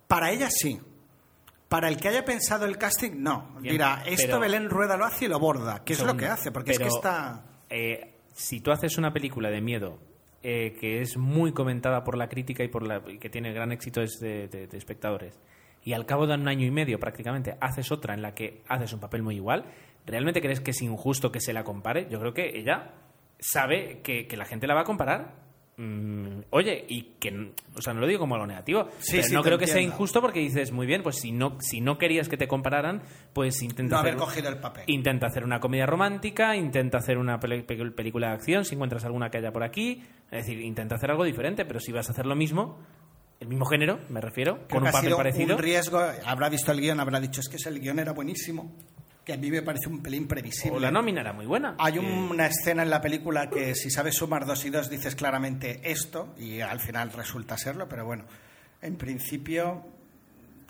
para 0.07 0.31
ella 0.31 0.49
sí. 0.49 0.79
Para 1.67 1.87
el 1.87 1.97
que 1.97 2.07
haya 2.07 2.25
pensado 2.25 2.65
el 2.65 2.79
casting, 2.79 3.11
no. 3.21 3.55
Bien, 3.59 3.73
Dirá, 3.73 4.01
esto 4.07 4.25
pero- 4.25 4.39
Belén 4.39 4.69
Rueda 4.71 4.97
lo 4.97 5.05
hace 5.05 5.25
y 5.25 5.27
lo 5.27 5.37
borda, 5.39 5.83
que 5.85 5.93
es 5.93 6.01
lo 6.03 6.17
que 6.17 6.25
hace, 6.25 6.51
porque 6.51 6.71
es 6.71 6.79
que 6.79 6.87
está... 6.87 7.45
eh, 7.69 8.15
si 8.33 8.59
tú 8.59 8.71
haces 8.71 8.97
una 8.97 9.13
película 9.13 9.49
de 9.51 9.61
miedo 9.61 9.99
eh, 10.41 10.75
que 10.79 11.01
es 11.01 11.15
muy 11.17 11.51
comentada 11.53 12.03
por 12.03 12.17
la 12.17 12.27
crítica 12.27 12.63
y 12.63 12.69
por 12.69 12.87
la 12.87 13.03
y 13.07 13.19
que 13.19 13.29
tiene 13.29 13.53
gran 13.53 13.71
éxito 13.71 13.99
de, 14.01 14.47
de- 14.47 14.65
de 14.67 14.77
espectadores 14.77 15.37
y 15.83 15.93
al 15.93 16.05
cabo 16.07 16.25
de 16.25 16.33
un 16.35 16.47
año 16.47 16.65
y 16.65 16.71
medio 16.71 16.99
prácticamente 16.99 17.55
haces 17.61 17.91
otra 17.91 18.13
en 18.15 18.21
la 18.23 18.33
que 18.33 18.63
haces 18.67 18.91
un 18.93 18.99
papel 18.99 19.21
muy 19.21 19.35
igual, 19.35 19.65
¿realmente 20.07 20.41
crees 20.41 20.61
que 20.61 20.71
es 20.71 20.81
injusto 20.81 21.31
que 21.31 21.39
se 21.41 21.53
la 21.53 21.63
compare? 21.63 22.07
Yo 22.09 22.19
creo 22.19 22.33
que 22.33 22.57
ella 22.57 22.93
sabe 23.39 24.01
que, 24.01 24.25
que 24.27 24.37
la 24.37 24.45
gente 24.45 24.65
la 24.65 24.73
va 24.73 24.81
a 24.81 24.85
comparar. 24.85 25.35
Mm, 25.81 26.41
oye, 26.49 26.83
y 26.89 27.03
que, 27.21 27.53
o 27.73 27.81
sea, 27.81 27.93
no 27.93 28.01
lo 28.01 28.07
digo 28.07 28.19
como 28.19 28.35
algo 28.35 28.45
negativo, 28.45 28.89
Sí, 28.99 29.13
pero 29.13 29.23
sí, 29.23 29.33
no 29.33 29.41
creo 29.41 29.57
que 29.57 29.65
sea 29.65 29.79
injusto 29.81 30.19
porque 30.19 30.41
dices, 30.41 30.73
muy 30.73 30.85
bien, 30.85 31.01
pues 31.03 31.15
si 31.21 31.31
no, 31.31 31.55
si 31.61 31.79
no 31.79 31.97
querías 31.97 32.27
que 32.27 32.35
te 32.35 32.49
compararan, 32.49 33.01
pues 33.31 33.61
intenta 33.61 33.95
No 33.95 33.99
haber 34.01 34.15
hacer- 34.15 34.25
cogido 34.25 34.49
el 34.49 34.57
papel. 34.57 34.83
Intenta 34.87 35.27
hacer 35.27 35.45
una 35.45 35.61
comedia 35.61 35.85
romántica, 35.85 36.53
intenta 36.57 36.97
hacer 36.97 37.17
una 37.17 37.39
película 37.39 38.27
de 38.27 38.33
acción, 38.33 38.65
si 38.65 38.75
encuentras 38.75 39.05
alguna 39.05 39.29
que 39.29 39.37
haya 39.37 39.53
por 39.53 39.63
aquí. 39.63 40.03
Es 40.31 40.45
decir, 40.45 40.59
intenta 40.59 40.95
hacer 40.95 41.11
algo 41.11 41.23
diferente, 41.23 41.63
pero 41.63 41.79
si 41.79 41.93
vas 41.93 42.09
a 42.09 42.11
hacer 42.11 42.25
lo 42.25 42.35
mismo, 42.35 42.77
el 43.39 43.47
mismo 43.47 43.63
género, 43.65 43.99
me 44.09 44.19
refiero, 44.19 44.55
Creo 44.55 44.67
con 44.67 44.81
un 44.81 44.87
ha 44.89 44.91
papel 44.91 45.07
sido 45.07 45.17
parecido. 45.17 45.55
Un 45.55 45.61
riesgo, 45.61 46.01
habrá 46.25 46.49
visto 46.49 46.73
el 46.73 46.81
guion, 46.81 46.99
habrá 46.99 47.21
dicho, 47.21 47.39
es 47.39 47.47
que 47.47 47.69
el 47.69 47.79
guion 47.79 47.99
era 47.99 48.11
buenísimo, 48.11 48.75
que 49.29 49.33
a 49.33 49.37
mí 49.37 49.51
me 49.51 49.61
parece 49.61 49.87
un 49.87 50.01
pelín 50.01 50.27
previsible. 50.27 50.77
O 50.77 50.79
la 50.79 50.89
nómina 50.89 51.21
era 51.21 51.33
muy 51.33 51.45
buena. 51.45 51.75
Hay 51.77 51.97
Eh, 51.97 51.99
una 51.99 52.47
escena 52.47 52.81
en 52.81 52.89
la 52.89 52.99
película 52.99 53.47
que 53.47 53.75
si 53.75 53.91
sabes 53.91 54.15
sumar 54.15 54.47
dos 54.47 54.65
y 54.65 54.71
dos 54.71 54.89
dices 54.89 55.13
claramente 55.13 55.81
esto 55.83 56.33
y 56.39 56.61
al 56.61 56.79
final 56.79 57.11
resulta 57.11 57.55
serlo, 57.55 57.87
pero 57.87 58.05
bueno, 58.05 58.25
en 58.81 58.95
principio 58.95 59.85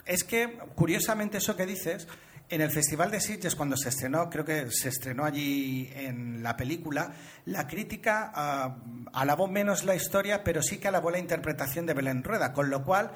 es 0.06 0.26
que 0.26 0.58
curiosamente 0.76 1.38
eso 1.38 1.56
que 1.56 1.66
dices 1.66 2.06
en 2.50 2.60
el 2.60 2.70
Festival 2.70 3.12
de 3.12 3.22
Sitges 3.22 3.56
cuando 3.56 3.78
se 3.78 3.88
estrenó, 3.88 4.30
creo 4.30 4.44
que 4.44 4.70
se 4.72 4.90
estrenó 4.90 5.24
allí 5.24 5.90
en 5.96 6.44
la 6.44 6.58
película, 6.58 7.14
la 7.46 7.66
crítica 7.66 8.30
ah, 8.36 8.76
alabó 9.14 9.48
menos 9.48 9.86
la 9.86 9.96
historia, 9.96 10.44
pero 10.44 10.62
sí 10.62 10.80
que 10.80 10.90
alabó 10.90 11.12
la 11.12 11.20
interpretación 11.20 11.86
de 11.86 11.94
Belén 11.94 12.26
Rueda, 12.26 12.52
con 12.52 12.70
lo 12.70 12.84
cual 12.84 13.12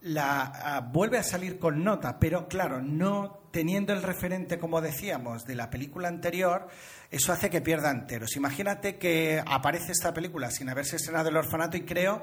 la 0.00 0.42
ah, 0.42 0.80
vuelve 0.80 1.18
a 1.18 1.22
salir 1.22 1.60
con 1.60 1.84
nota, 1.84 2.18
pero 2.18 2.48
claro, 2.48 2.82
no 2.82 3.37
teniendo 3.58 3.92
el 3.92 4.04
referente, 4.04 4.56
como 4.56 4.80
decíamos, 4.80 5.44
de 5.44 5.56
la 5.56 5.68
película 5.68 6.06
anterior, 6.06 6.68
eso 7.10 7.32
hace 7.32 7.50
que 7.50 7.60
pierda 7.60 7.90
enteros. 7.90 8.36
Imagínate 8.36 8.98
que 8.98 9.42
aparece 9.44 9.90
esta 9.90 10.14
película 10.14 10.48
sin 10.52 10.68
haberse 10.68 10.94
estrenado 10.94 11.28
el 11.28 11.36
orfanato 11.36 11.76
y 11.76 11.80
creo 11.80 12.22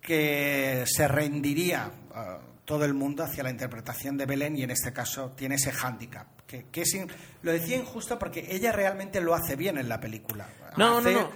que 0.00 0.82
se 0.86 1.06
rendiría 1.06 1.90
ah, 2.14 2.38
todo 2.64 2.84
el 2.84 2.94
mundo 2.94 3.22
hacia 3.22 3.44
la 3.44 3.50
interpretación 3.50 4.16
de 4.16 4.26
Belén 4.26 4.56
y 4.56 4.64
en 4.64 4.72
este 4.72 4.92
caso 4.92 5.30
tiene 5.36 5.54
ese 5.54 5.70
hándicap. 5.70 6.26
Que, 6.48 6.64
que 6.72 6.82
es 6.82 6.94
in- 6.94 7.08
lo 7.42 7.52
decía 7.52 7.76
injusto 7.76 8.18
porque 8.18 8.44
ella 8.50 8.72
realmente 8.72 9.20
lo 9.20 9.34
hace 9.34 9.54
bien 9.54 9.78
en 9.78 9.88
la 9.88 10.00
película. 10.00 10.48
No, 10.76 10.98
hace, 10.98 11.12
no, 11.12 11.20
no. 11.22 11.30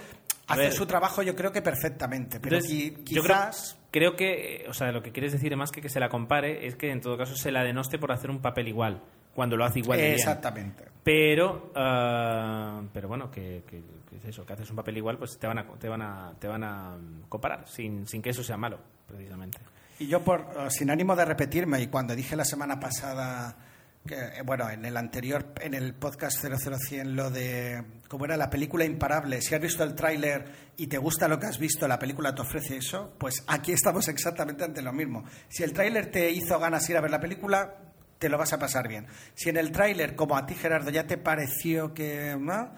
Hace 0.49 0.61
ver. 0.62 0.72
su 0.72 0.87
trabajo 0.87 1.22
yo 1.22 1.37
creo 1.37 1.53
que 1.53 1.62
perfectamente, 1.62 2.41
pero 2.41 2.57
Entonces, 2.57 2.76
qui- 2.76 3.05
yo 3.14 3.22
creo, 3.22 3.37
quizás... 3.37 3.76
creo 3.93 4.16
que, 4.16 4.66
o 4.68 4.74
sea, 4.74 4.91
lo 4.91 5.03
que 5.03 5.12
quieres 5.12 5.31
decir 5.31 5.57
más 5.57 5.70
que 5.70 5.81
que 5.81 5.89
se 5.89 6.01
la 6.01 6.09
compare 6.09 6.66
es 6.66 6.74
que 6.74 6.91
en 6.91 7.01
todo 7.01 7.16
caso 7.16 7.37
se 7.37 7.53
la 7.53 7.62
denoste 7.62 7.99
por 7.99 8.11
hacer 8.11 8.31
un 8.31 8.41
papel 8.41 8.66
igual, 8.66 9.01
cuando 9.35 9.57
lo 9.57 9.64
hace 9.64 9.78
igual 9.81 9.99
de 9.99 10.05
bien. 10.05 10.14
Exactamente. 10.16 10.85
Pero, 11.03 11.72
ah, 11.76 12.83
pero 12.93 13.09
bueno, 13.09 13.31
que, 13.31 13.64
que- 13.66 13.83
que 14.11 14.16
es 14.16 14.24
eso, 14.24 14.45
que 14.45 14.53
haces 14.55 14.68
un 14.70 14.76
papel 14.76 14.97
igual, 14.97 15.16
pues 15.18 15.39
te 15.39 15.47
van 15.47 15.59
a, 15.59 15.64
te 15.78 15.89
van 15.89 16.03
a, 16.03 16.33
te 16.39 16.49
van 16.49 16.64
a 16.64 16.97
comparar, 17.28 17.66
sin, 17.68 18.07
sin 18.09 18.20
que 18.20 18.31
eso 18.31 18.43
sea 18.43 18.57
malo, 18.57 18.78
precisamente. 19.07 19.59
Y 20.01 20.09
yo, 20.09 20.20
por, 20.24 20.41
eh, 20.41 20.68
sin 20.70 20.91
ánimo 20.91 21.14
de 21.14 21.24
repetirme, 21.24 21.81
y 21.81 21.87
cuando 21.87 22.16
dije 22.16 22.35
la 22.35 22.45
semana 22.45 22.81
pasada, 22.81 23.57
que, 24.05 24.14
eh, 24.16 24.43
bueno, 24.45 24.68
en 24.68 24.85
el 24.85 24.97
anterior, 24.97 25.53
en 25.61 25.74
el 25.74 25.95
podcast 25.95 26.43
00100, 26.45 27.14
lo 27.14 27.31
de 27.31 27.85
cómo 28.09 28.24
era 28.24 28.37
la 28.37 28.51
película 28.51 28.85
Imparable, 28.85 29.41
si 29.43 29.55
has 29.55 29.61
visto 29.61 29.85
el 29.85 29.95
tráiler 29.95 30.45
y 30.76 30.89
te 30.89 30.99
gusta 30.99 31.28
lo 31.28 31.39
que 31.39 31.47
has 31.47 31.59
visto, 31.59 31.87
la 31.87 31.99
película 31.99 32.35
te 32.35 32.43
ofrece 32.43 32.78
eso, 32.78 33.14
pues 33.16 33.45
aquí 33.47 33.70
estamos 33.72 34.09
exactamente 34.09 34.64
ante 34.64 34.83
lo 34.83 34.93
mismo. 34.93 35.22
Si 35.49 35.62
el 35.62 35.72
tráiler 35.72 36.11
te 36.11 36.31
hizo 36.33 36.59
ganas 36.59 36.89
ir 36.91 36.97
a 36.97 37.01
ver 37.01 37.12
la 37.12 37.20
película, 37.20 37.76
te 38.21 38.29
lo 38.29 38.39
vas 38.39 38.53
a 38.53 38.59
pasar 38.59 38.87
bien. 38.87 39.07
Si 39.35 39.49
en 39.49 39.57
el 39.57 39.73
tráiler, 39.73 40.14
como 40.14 40.37
a 40.37 40.45
ti 40.47 40.55
Gerardo, 40.55 40.91
ya 40.91 41.07
te 41.07 41.16
pareció 41.16 41.93
que... 41.95 42.37
¿no? 42.39 42.71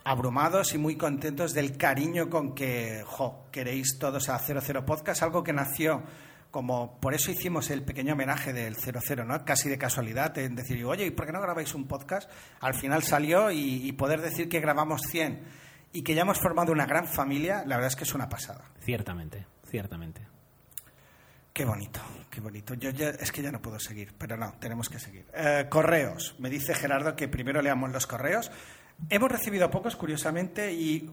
abrumados 0.05 0.73
y 0.73 0.77
muy 0.77 0.95
contentos 0.95 1.51
del 1.51 1.75
cariño 1.75 2.29
con 2.29 2.55
que 2.55 3.03
jo, 3.05 3.47
queréis 3.51 3.99
todos 3.99 4.29
a 4.29 4.39
00 4.39 4.85
Podcast, 4.85 5.21
algo 5.21 5.43
que 5.43 5.51
nació 5.51 6.01
como 6.51 6.99
por 6.99 7.13
eso 7.13 7.31
hicimos 7.31 7.69
el 7.69 7.83
pequeño 7.83 8.13
homenaje 8.13 8.53
del 8.53 8.75
00, 8.75 9.25
¿no? 9.25 9.45
Casi 9.45 9.69
de 9.69 9.77
casualidad, 9.77 10.37
en 10.37 10.55
decir, 10.55 10.83
oye, 10.85 11.05
¿y 11.05 11.11
por 11.11 11.25
qué 11.25 11.31
no 11.31 11.41
grabáis 11.41 11.75
un 11.75 11.87
podcast? 11.87 12.29
Al 12.59 12.73
final 12.73 13.03
salió 13.03 13.51
y, 13.51 13.87
y, 13.87 13.91
poder 13.93 14.21
decir 14.21 14.49
que 14.49 14.59
grabamos 14.59 15.01
100 15.09 15.43
y 15.93 16.01
que 16.03 16.15
ya 16.15 16.21
hemos 16.21 16.39
formado 16.39 16.71
una 16.71 16.85
gran 16.85 17.07
familia, 17.07 17.63
la 17.65 17.75
verdad 17.75 17.87
es 17.87 17.95
que 17.95 18.03
es 18.03 18.13
una 18.13 18.29
pasada. 18.29 18.65
Ciertamente, 18.79 19.45
ciertamente. 19.69 20.27
Qué 21.53 21.65
bonito, 21.65 21.99
qué 22.29 22.39
bonito. 22.39 22.73
Yo 22.75 22.89
ya, 22.91 23.09
es 23.09 23.31
que 23.31 23.41
ya 23.41 23.51
no 23.51 23.61
puedo 23.61 23.79
seguir, 23.79 24.13
pero 24.17 24.37
no, 24.37 24.53
tenemos 24.59 24.87
que 24.89 24.99
seguir. 24.99 25.25
Eh, 25.33 25.65
correos. 25.69 26.35
Me 26.39 26.49
dice 26.49 26.73
Gerardo 26.73 27.15
que 27.15 27.27
primero 27.27 27.61
leamos 27.61 27.91
los 27.91 28.07
correos. 28.07 28.51
Hemos 29.09 29.31
recibido 29.31 29.69
pocos, 29.69 29.95
curiosamente, 29.95 30.71
y 30.73 31.09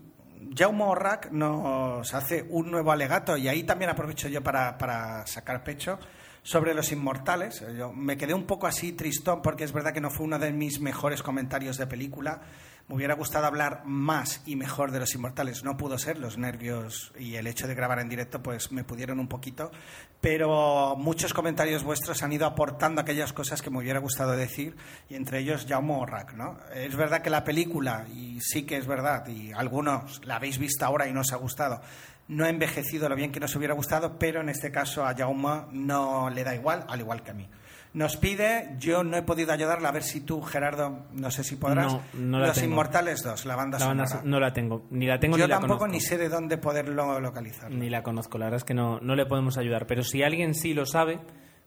Jaume 0.57 0.85
Orrac 0.85 1.31
nos 1.31 2.15
hace 2.15 2.47
un 2.49 2.71
nuevo 2.71 2.93
alegato 2.93 3.37
y 3.37 3.49
ahí 3.49 3.63
también 3.65 3.91
aprovecho 3.91 4.29
yo 4.29 4.43
para, 4.43 4.79
para, 4.79 5.27
sacar 5.27 5.63
pecho 5.63 5.99
sobre 6.43 6.75
los 6.75 6.93
inmortales. 6.93 7.65
Yo 7.77 7.93
me 7.93 8.17
quedé 8.17 8.35
un 8.35 8.45
poco 8.45 8.67
así 8.67 8.93
tristón 8.93 9.43
porque 9.43 9.65
es 9.65 9.73
verdad 9.73 9.93
que 9.93 10.01
no 10.01 10.11
fue 10.11 10.27
uno 10.27 10.39
de 10.39 10.53
mis 10.53 10.81
mejores 10.81 11.23
comentarios 11.23 11.77
de 11.77 11.87
película. 11.87 12.41
Me 12.89 12.95
hubiera 12.95 13.15
gustado 13.15 13.47
hablar 13.47 13.83
más 13.85 14.43
y 14.47 14.55
mejor 14.55 14.93
de 14.93 15.01
los 15.01 15.13
inmortales. 15.13 15.65
No 15.65 15.77
pudo 15.77 15.99
ser, 15.99 16.19
los 16.19 16.39
nervios 16.39 17.13
y 17.19 17.35
el 17.35 17.49
hecho 17.49 17.67
de 17.67 17.75
grabar 17.75 17.99
en 17.99 18.09
directo 18.09 18.45
pues 18.45 18.71
me 18.71 18.85
pudieron 18.85 19.19
un 19.19 19.27
poquito. 19.27 19.73
Pero 20.21 20.95
muchos 20.97 21.35
comentarios 21.35 21.83
vuestros 21.83 22.23
han 22.23 22.33
ido 22.33 22.47
aportando 22.47 23.01
aquellas 23.01 23.33
cosas 23.33 23.61
que 23.61 23.71
me 23.71 23.79
hubiera 23.79 23.99
gustado 23.99 24.37
decir 24.37 24.77
y 25.11 25.17
entre 25.17 25.41
ellos 25.41 25.67
Jaume 25.69 25.95
Orrac, 25.95 26.35
¿no? 26.35 26.59
Es 26.73 26.95
verdad 26.95 27.23
que 27.23 27.31
la 27.31 27.43
película, 27.43 28.07
y 28.15 28.41
sí 28.41 28.63
que 28.63 28.77
es 28.77 28.87
verdad, 28.87 29.27
y 29.27 29.51
algunos 29.53 30.25
la 30.25 30.37
habéis 30.37 30.59
visto 30.59 30.87
ahora 30.87 31.09
y 31.09 31.13
no 31.13 31.23
os 31.23 31.33
ha 31.33 31.37
gustado, 31.37 31.83
no 32.29 32.45
ha 32.45 32.51
envejecido 32.51 33.09
lo 33.09 33.17
bien 33.17 33.33
que 33.33 33.41
nos 33.41 33.57
hubiera 33.57 33.75
gustado, 33.75 34.17
pero 34.17 34.41
en 34.41 34.49
este 34.49 34.71
caso 34.71 35.05
a 35.05 35.13
Jaume 35.13 35.65
no 35.73 36.31
le 36.31 36.45
da 36.45 36.55
igual, 36.55 36.85
al 36.89 37.01
igual 37.01 37.25
que 37.25 37.33
a 37.33 37.35
mí. 37.35 37.49
Nos 37.97 38.17
pide, 38.19 38.77
yo 38.79 39.03
no 39.03 39.17
he 39.17 39.23
podido 39.23 39.53
ayudarla, 39.53 39.89
a 39.89 39.93
ver 39.93 40.03
si 40.03 40.21
tú, 40.21 40.43
Gerardo, 40.43 41.07
no 41.13 41.31
sé 41.31 41.43
si 41.43 41.57
podrás. 41.57 41.91
No, 41.93 42.03
no 42.13 42.39
la 42.39 42.49
Los 42.49 42.57
tengo. 42.57 42.69
Inmortales 42.73 43.23
2, 43.23 43.47
la 43.47 43.57
banda 43.57 43.79
La 43.79 43.87
banda 43.87 44.07
sonora. 44.07 44.23
so- 44.23 44.29
no 44.29 44.39
la 44.39 44.53
tengo, 44.53 44.85
ni 44.91 45.07
la 45.07 45.19
tengo 45.19 45.39
yo 45.39 45.45
ni 45.47 45.49
la 45.51 45.57
tampoco 45.61 45.79
conozco. 45.81 45.93
ni 45.95 46.01
sé 46.03 46.19
de 46.19 46.29
dónde 46.29 46.59
poderlo 46.59 47.19
localizar. 47.21 47.71
Ni 47.71 47.89
la 47.89 48.03
conozco, 48.03 48.37
la 48.37 48.45
verdad 48.47 48.59
es 48.59 48.65
que 48.65 48.75
no, 48.75 49.01
no 49.01 49.15
le 49.17 49.25
podemos 49.25 49.57
ayudar. 49.57 49.87
Pero 49.87 50.03
si 50.03 50.23
alguien 50.23 50.55
sí 50.55 50.75
lo 50.75 50.85
sabe, 50.85 51.21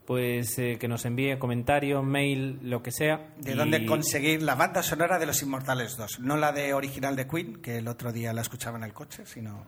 pues 0.06 0.60
eh, 0.60 0.78
que 0.80 0.88
nos 0.88 1.04
envíe 1.06 1.40
comentario, 1.40 2.04
mail, 2.04 2.60
lo 2.62 2.84
que 2.84 2.92
sea. 2.92 3.32
¿De 3.40 3.54
y- 3.54 3.56
dónde 3.56 3.86
conseguir 3.88 4.44
la 4.44 4.54
banda 4.54 4.84
sonora 4.84 5.18
de 5.18 5.26
Los 5.26 5.42
Inmortales 5.42 5.98
2? 5.98 6.20
No 6.20 6.38
la 6.38 6.52
de 6.52 6.76
original 6.76 7.16
de 7.16 7.28
Queen, 7.28 7.56
que 7.62 7.78
el 7.80 7.88
otro 7.88 8.12
día 8.12 8.34
la 8.34 8.42
escuchaba 8.42 8.78
en 8.78 8.84
el 8.84 8.94
coche, 8.94 9.24
sino 9.26 9.66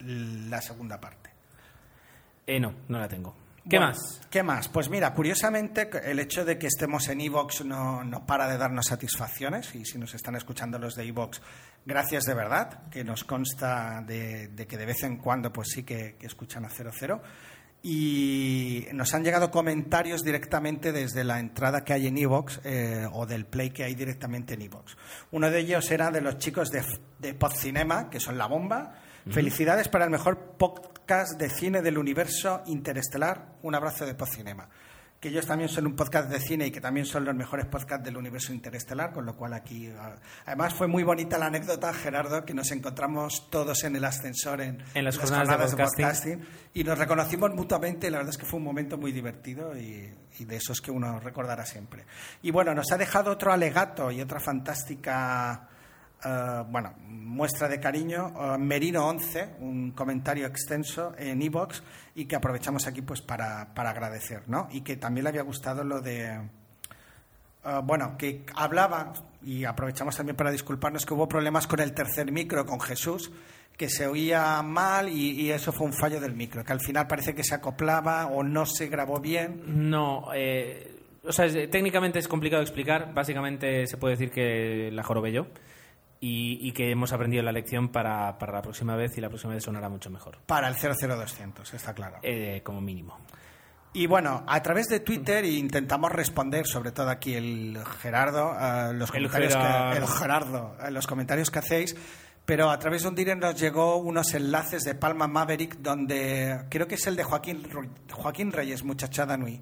la 0.00 0.60
segunda 0.62 1.00
parte. 1.00 1.30
Eh, 2.46 2.60
no, 2.60 2.72
no 2.86 2.98
la 3.00 3.08
tengo. 3.08 3.34
¿Qué 3.68 3.76
Bueno, 3.76 3.92
más? 3.92 4.20
¿Qué 4.30 4.42
más? 4.42 4.68
Pues 4.68 4.88
mira, 4.88 5.12
curiosamente 5.12 5.90
el 6.04 6.18
hecho 6.20 6.44
de 6.44 6.56
que 6.56 6.68
estemos 6.68 7.06
en 7.08 7.20
Evox 7.20 7.66
no, 7.66 8.02
no 8.02 8.24
para 8.24 8.48
de 8.48 8.56
darnos 8.56 8.86
satisfacciones 8.86 9.74
y 9.74 9.84
si 9.84 9.98
nos 9.98 10.14
están 10.14 10.36
escuchando 10.36 10.78
los 10.78 10.94
de 10.94 11.04
Evox, 11.04 11.42
gracias 11.84 12.24
de 12.24 12.34
verdad, 12.34 12.88
que 12.90 13.04
nos 13.04 13.24
consta 13.24 14.02
de, 14.06 14.48
de 14.48 14.66
que 14.66 14.78
de 14.78 14.86
vez 14.86 15.02
en 15.02 15.18
cuando 15.18 15.52
pues 15.52 15.68
sí 15.74 15.82
que, 15.82 16.16
que 16.18 16.26
escuchan 16.26 16.64
a 16.64 16.70
00 16.70 17.20
y 17.82 18.86
nos 18.92 19.12
han 19.12 19.22
llegado 19.22 19.50
comentarios 19.50 20.24
directamente 20.24 20.90
desde 20.90 21.22
la 21.22 21.38
entrada 21.38 21.84
que 21.84 21.92
hay 21.92 22.06
en 22.06 22.16
Evox 22.16 22.60
eh, 22.64 23.06
o 23.12 23.26
del 23.26 23.44
play 23.44 23.68
que 23.70 23.84
hay 23.84 23.94
directamente 23.94 24.54
en 24.54 24.62
Evox. 24.62 24.96
Uno 25.30 25.50
de 25.50 25.60
ellos 25.60 25.90
era 25.90 26.10
de 26.10 26.22
los 26.22 26.38
chicos 26.38 26.70
de, 26.70 26.82
de 27.18 27.34
Podcinema, 27.34 28.08
que 28.08 28.18
son 28.18 28.38
la 28.38 28.46
bomba. 28.46 28.94
Felicidades 29.30 29.88
para 29.88 30.06
el 30.06 30.10
mejor 30.10 30.56
podcast 31.08 31.38
de 31.40 31.48
cine 31.48 31.80
del 31.80 31.96
universo 31.96 32.62
interestelar. 32.66 33.54
Un 33.62 33.74
abrazo 33.74 34.04
de 34.04 34.14
Podcinema. 34.14 34.68
que 35.18 35.30
ellos 35.30 35.46
también 35.46 35.70
son 35.70 35.86
un 35.86 35.96
podcast 35.96 36.28
de 36.28 36.38
cine 36.38 36.66
y 36.66 36.70
que 36.70 36.82
también 36.82 37.06
son 37.06 37.24
los 37.24 37.34
mejores 37.34 37.64
podcasts 37.64 38.04
del 38.04 38.18
universo 38.18 38.52
interestelar, 38.52 39.10
con 39.14 39.24
lo 39.24 39.34
cual 39.34 39.54
aquí... 39.54 39.90
ah, 39.98 40.16
Además 40.44 40.74
fue 40.74 40.86
muy 40.86 41.04
bonita 41.04 41.38
la 41.38 41.46
anécdota, 41.46 41.94
Gerardo, 41.94 42.44
que 42.44 42.52
nos 42.52 42.70
encontramos 42.72 43.48
todos 43.50 43.84
en 43.84 43.96
el 43.96 44.04
ascensor 44.04 44.60
en, 44.60 44.84
En 44.92 45.02
las 45.02 45.16
jornadas 45.16 45.70
de 45.74 45.82
podcasting. 45.82 46.46
y 46.74 46.84
nos 46.84 46.98
reconocimos 46.98 47.54
mutuamente 47.54 48.08
y 48.08 48.10
la 48.10 48.18
verdad 48.18 48.34
es 48.34 48.38
que 48.38 48.44
fue 48.44 48.58
un 48.58 48.64
momento 48.64 48.98
muy 48.98 49.10
divertido 49.10 49.74
y, 49.78 50.14
y 50.38 50.44
de 50.44 50.56
esos 50.56 50.82
que 50.82 50.90
uno 50.90 51.18
recordará 51.20 51.64
siempre. 51.64 52.04
Y 52.42 52.50
bueno, 52.50 52.74
nos 52.74 52.92
ha 52.92 52.98
dejado 52.98 53.30
otro 53.30 53.50
alegato 53.50 54.10
y 54.12 54.20
otra 54.20 54.40
fantástica... 54.40 55.70
eh, 56.24 56.64
bueno, 56.68 56.94
muestra 57.06 57.68
de 57.68 57.78
cariño, 57.78 58.32
eh, 58.36 58.58
Merino 58.58 59.06
11, 59.06 59.56
un 59.60 59.92
comentario 59.92 60.46
extenso 60.46 61.14
en 61.16 61.40
iBox 61.42 61.82
y 62.16 62.24
que 62.24 62.34
aprovechamos 62.34 62.86
aquí 62.86 63.02
pues 63.02 63.22
para, 63.22 63.72
para 63.72 63.90
agradecer, 63.90 64.42
¿no? 64.48 64.68
Y 64.72 64.80
que 64.80 64.96
también 64.96 65.24
le 65.24 65.30
había 65.30 65.42
gustado 65.42 65.84
lo 65.84 66.00
de 66.00 66.26
eh, 66.30 67.80
bueno, 67.84 68.16
que 68.18 68.44
hablaba, 68.56 69.12
y 69.44 69.64
aprovechamos 69.64 70.16
también 70.16 70.34
para 70.34 70.50
disculparnos, 70.50 71.06
que 71.06 71.14
hubo 71.14 71.28
problemas 71.28 71.68
con 71.68 71.78
el 71.78 71.92
tercer 71.92 72.32
micro, 72.32 72.66
con 72.66 72.80
Jesús, 72.80 73.30
que 73.76 73.88
se 73.88 74.08
oía 74.08 74.60
mal 74.62 75.08
y, 75.08 75.52
eso 75.52 75.70
fue 75.70 75.86
un 75.86 75.92
fallo 75.92 76.20
del 76.20 76.34
micro, 76.34 76.64
que 76.64 76.72
al 76.72 76.80
final 76.80 77.06
parece 77.06 77.32
que 77.32 77.44
se 77.44 77.54
acoplaba 77.54 78.26
o 78.26 78.42
no 78.42 78.66
se 78.66 78.88
grabó 78.88 79.20
bien. 79.20 79.88
No, 79.88 80.24
o 81.24 81.32
sea, 81.32 81.46
técnicamente 81.70 82.18
es 82.18 82.26
complicado 82.26 82.60
explicar. 82.60 83.14
Básicamente 83.14 83.86
se 83.86 83.96
puede 83.98 84.14
decir 84.14 84.32
que 84.32 84.90
la 84.90 85.04
jorobé 85.04 85.30
yo 85.30 85.46
y, 86.20 86.58
y 86.66 86.72
que 86.72 86.90
hemos 86.90 87.12
aprendido 87.12 87.42
la 87.42 87.52
lección 87.52 87.88
para, 87.88 88.38
para 88.38 88.52
la 88.52 88.62
próxima 88.62 88.96
vez 88.96 89.16
y 89.16 89.20
la 89.20 89.28
próxima 89.28 89.54
vez 89.54 89.62
sonará 89.64 89.88
mucho 89.88 90.10
mejor, 90.10 90.38
Para 90.46 90.68
el 90.68 90.74
00200, 90.74 91.74
está 91.74 91.94
claro. 91.94 92.18
eh, 92.22 92.60
como 92.64 92.80
mínimo. 92.80 93.18
Y 93.94 94.06
bueno, 94.06 94.44
a 94.46 94.62
través 94.62 94.86
de 94.88 95.00
Twitter 95.00 95.44
intentamos 95.46 96.12
responder, 96.12 96.66
sobre 96.66 96.92
todo 96.92 97.08
aquí 97.08 97.34
el 97.34 97.78
Gerardo, 98.00 98.52
a 98.52 98.92
los 98.92 99.08
El 99.10 99.16
comentarios 99.30 99.54
Gerardo. 99.54 99.92
que, 99.92 99.98
el 99.98 100.06
Gerardo, 100.06 100.76
a 100.78 100.90
los 100.90 101.06
comentarios 101.06 101.50
que 101.50 101.58
hacéis, 101.60 101.96
pero 102.44 102.70
a 102.70 102.78
través 102.78 103.02
de 103.02 103.08
un 103.08 103.14
direct 103.14 103.40
nos 103.40 103.58
llegó 103.60 103.96
unos 103.96 104.34
enlaces 104.34 104.82
de 104.84 104.94
Palma 104.94 105.26
Maverick 105.26 105.76
donde 105.78 106.64
creo 106.68 106.86
que 106.86 106.96
es 106.96 107.06
el 107.06 107.16
de 107.16 107.24
Joaquín 107.24 107.66
Joaquín 108.12 108.52
Reyes, 108.52 108.84
Muchachada 108.84 109.36
Nui. 109.36 109.60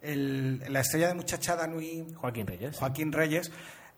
El- 0.00 0.62
la 0.72 0.80
estrella 0.80 1.08
de 1.08 1.14
Muchachada 1.14 1.66
Nui, 1.66 2.06
Joaquín 2.16 2.46
Reyes. 2.46 2.76
Joaquín 2.78 3.12
Reyes, 3.12 3.52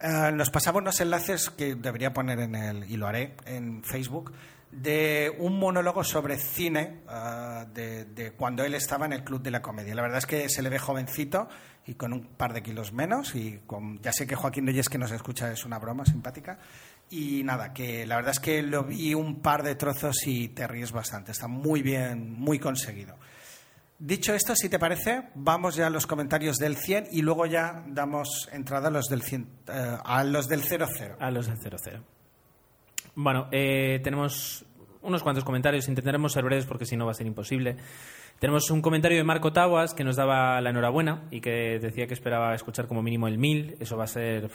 eh, 0.06 0.32
nos 0.32 0.50
pasaba 0.50 0.80
unos 0.80 1.00
enlaces 1.00 1.48
que 1.48 1.76
debería 1.76 2.12
poner 2.12 2.38
en 2.40 2.54
el, 2.54 2.84
y 2.90 2.98
lo 2.98 3.06
haré, 3.06 3.36
en 3.46 3.82
Facebook, 3.82 4.34
de 4.70 5.34
un 5.38 5.58
monólogo 5.58 6.04
sobre 6.04 6.36
cine 6.36 7.00
eh, 7.10 8.04
de, 8.14 8.32
cuando 8.32 8.64
él 8.64 8.74
estaba 8.74 9.06
en 9.06 9.14
el 9.14 9.24
Club 9.24 9.40
de 9.40 9.50
la 9.50 9.62
Comedia. 9.62 9.94
La 9.94 10.02
verdad 10.02 10.18
es 10.18 10.26
que 10.26 10.50
se 10.50 10.60
le 10.60 10.68
ve 10.68 10.78
jovencito 10.78 11.48
y 11.86 11.94
con 11.94 12.12
un 12.12 12.26
par 12.26 12.52
de 12.52 12.62
kilos 12.62 12.92
menos 12.92 13.34
y 13.34 13.62
ya 14.02 14.12
sé 14.12 14.26
que 14.26 14.36
Joaquín 14.36 14.66
Reyes 14.66 14.90
que 14.90 14.98
nos 14.98 15.10
escucha 15.10 15.50
es 15.50 15.64
una 15.64 15.78
broma 15.78 16.04
simpática. 16.04 16.58
Y 17.08 17.42
nada, 17.42 17.72
que 17.72 18.04
la 18.04 18.16
verdad 18.16 18.32
es 18.32 18.40
que 18.40 18.62
lo 18.62 18.84
vi 18.84 19.14
un 19.14 19.40
par 19.40 19.62
de 19.62 19.74
trozos 19.74 20.26
y 20.26 20.48
te 20.48 20.66
ríes 20.66 20.92
bastante. 20.92 21.32
Está 21.32 21.48
muy 21.48 21.80
bien, 21.80 22.30
muy 22.30 22.58
conseguido. 22.58 23.16
Dicho 24.06 24.34
esto, 24.34 24.54
si 24.54 24.68
te 24.68 24.78
parece, 24.78 25.30
vamos 25.34 25.76
ya 25.76 25.86
a 25.86 25.90
los 25.90 26.06
comentarios 26.06 26.58
del 26.58 26.76
100 26.76 27.06
y 27.10 27.22
luego 27.22 27.46
ya 27.46 27.82
damos 27.86 28.50
entrada 28.52 28.88
a 28.88 28.90
los 28.90 29.06
del, 29.06 29.22
100, 29.22 29.48
eh, 29.66 29.96
a 30.04 30.22
los 30.24 30.46
del 30.46 30.60
00. 30.60 31.16
A 31.18 31.30
los 31.30 31.46
del 31.46 31.56
00. 31.56 32.02
Bueno, 33.14 33.48
eh, 33.50 34.00
tenemos 34.04 34.66
unos 35.00 35.22
cuantos 35.22 35.42
comentarios. 35.42 35.88
Intentaremos 35.88 36.34
ser 36.34 36.44
breves 36.44 36.66
porque 36.66 36.84
si 36.84 36.98
no 36.98 37.06
va 37.06 37.12
a 37.12 37.14
ser 37.14 37.26
imposible. 37.26 37.78
Tenemos 38.38 38.70
un 38.70 38.82
comentario 38.82 39.16
de 39.16 39.24
Marco 39.24 39.54
Taguas 39.54 39.94
que 39.94 40.04
nos 40.04 40.16
daba 40.16 40.60
la 40.60 40.68
enhorabuena 40.68 41.22
y 41.30 41.40
que 41.40 41.78
decía 41.78 42.06
que 42.06 42.12
esperaba 42.12 42.54
escuchar 42.54 42.86
como 42.86 43.02
mínimo 43.02 43.26
el 43.26 43.38
1000. 43.38 43.78
Eso 43.80 43.96
va 43.96 44.04
a 44.04 44.08
ser. 44.08 44.50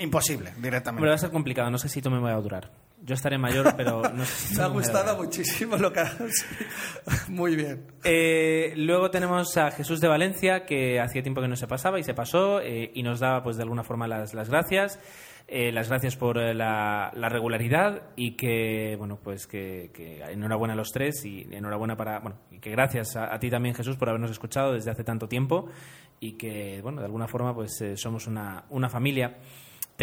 Imposible, 0.00 0.52
directamente. 0.56 1.00
Hombre, 1.00 1.10
va 1.10 1.14
a 1.14 1.18
ser 1.18 1.30
complicado. 1.30 1.70
No 1.70 1.78
sé 1.78 1.88
si 1.88 2.00
tú 2.02 2.10
me 2.10 2.18
voy 2.18 2.30
a 2.30 2.36
durar. 2.36 2.70
Yo 3.02 3.14
estaré 3.14 3.38
mayor, 3.38 3.74
pero 3.76 4.02
no 4.02 4.24
sé 4.24 4.48
si 4.48 4.56
Me 4.58 4.62
ha 4.62 4.66
gustado 4.68 5.16
muchísimo 5.16 5.76
lo 5.76 5.92
que 5.92 6.00
has... 6.00 6.16
Muy 7.28 7.56
bien. 7.56 7.86
Eh, 8.04 8.74
luego 8.76 9.10
tenemos 9.10 9.56
a 9.56 9.70
Jesús 9.70 10.00
de 10.00 10.08
Valencia, 10.08 10.64
que 10.66 11.00
hacía 11.00 11.22
tiempo 11.22 11.40
que 11.40 11.48
no 11.48 11.56
se 11.56 11.66
pasaba 11.66 11.98
y 11.98 12.02
se 12.02 12.14
pasó 12.14 12.60
eh, 12.60 12.90
y 12.94 13.02
nos 13.02 13.20
daba, 13.20 13.42
pues 13.42 13.56
de 13.56 13.62
alguna 13.62 13.84
forma, 13.84 14.08
las, 14.08 14.34
las 14.34 14.50
gracias. 14.50 14.98
Eh, 15.52 15.72
las 15.72 15.88
gracias 15.88 16.14
por 16.14 16.38
eh, 16.38 16.54
la, 16.54 17.10
la 17.12 17.28
regularidad 17.28 18.02
y 18.14 18.36
que, 18.36 18.94
bueno, 18.96 19.18
pues 19.20 19.48
que, 19.48 19.90
que 19.92 20.22
enhorabuena 20.22 20.74
a 20.74 20.76
los 20.76 20.92
tres 20.92 21.24
y 21.24 21.48
enhorabuena 21.50 21.96
para, 21.96 22.20
bueno, 22.20 22.38
y 22.52 22.60
que 22.60 22.70
gracias 22.70 23.16
a, 23.16 23.34
a 23.34 23.40
ti 23.40 23.50
también, 23.50 23.74
Jesús, 23.74 23.96
por 23.96 24.08
habernos 24.08 24.30
escuchado 24.30 24.74
desde 24.74 24.92
hace 24.92 25.02
tanto 25.02 25.26
tiempo 25.28 25.68
y 26.20 26.32
que, 26.32 26.80
bueno, 26.82 27.00
de 27.00 27.06
alguna 27.06 27.26
forma, 27.26 27.52
pues 27.52 27.80
eh, 27.80 27.96
somos 27.96 28.28
una, 28.28 28.64
una 28.68 28.88
familia 28.88 29.38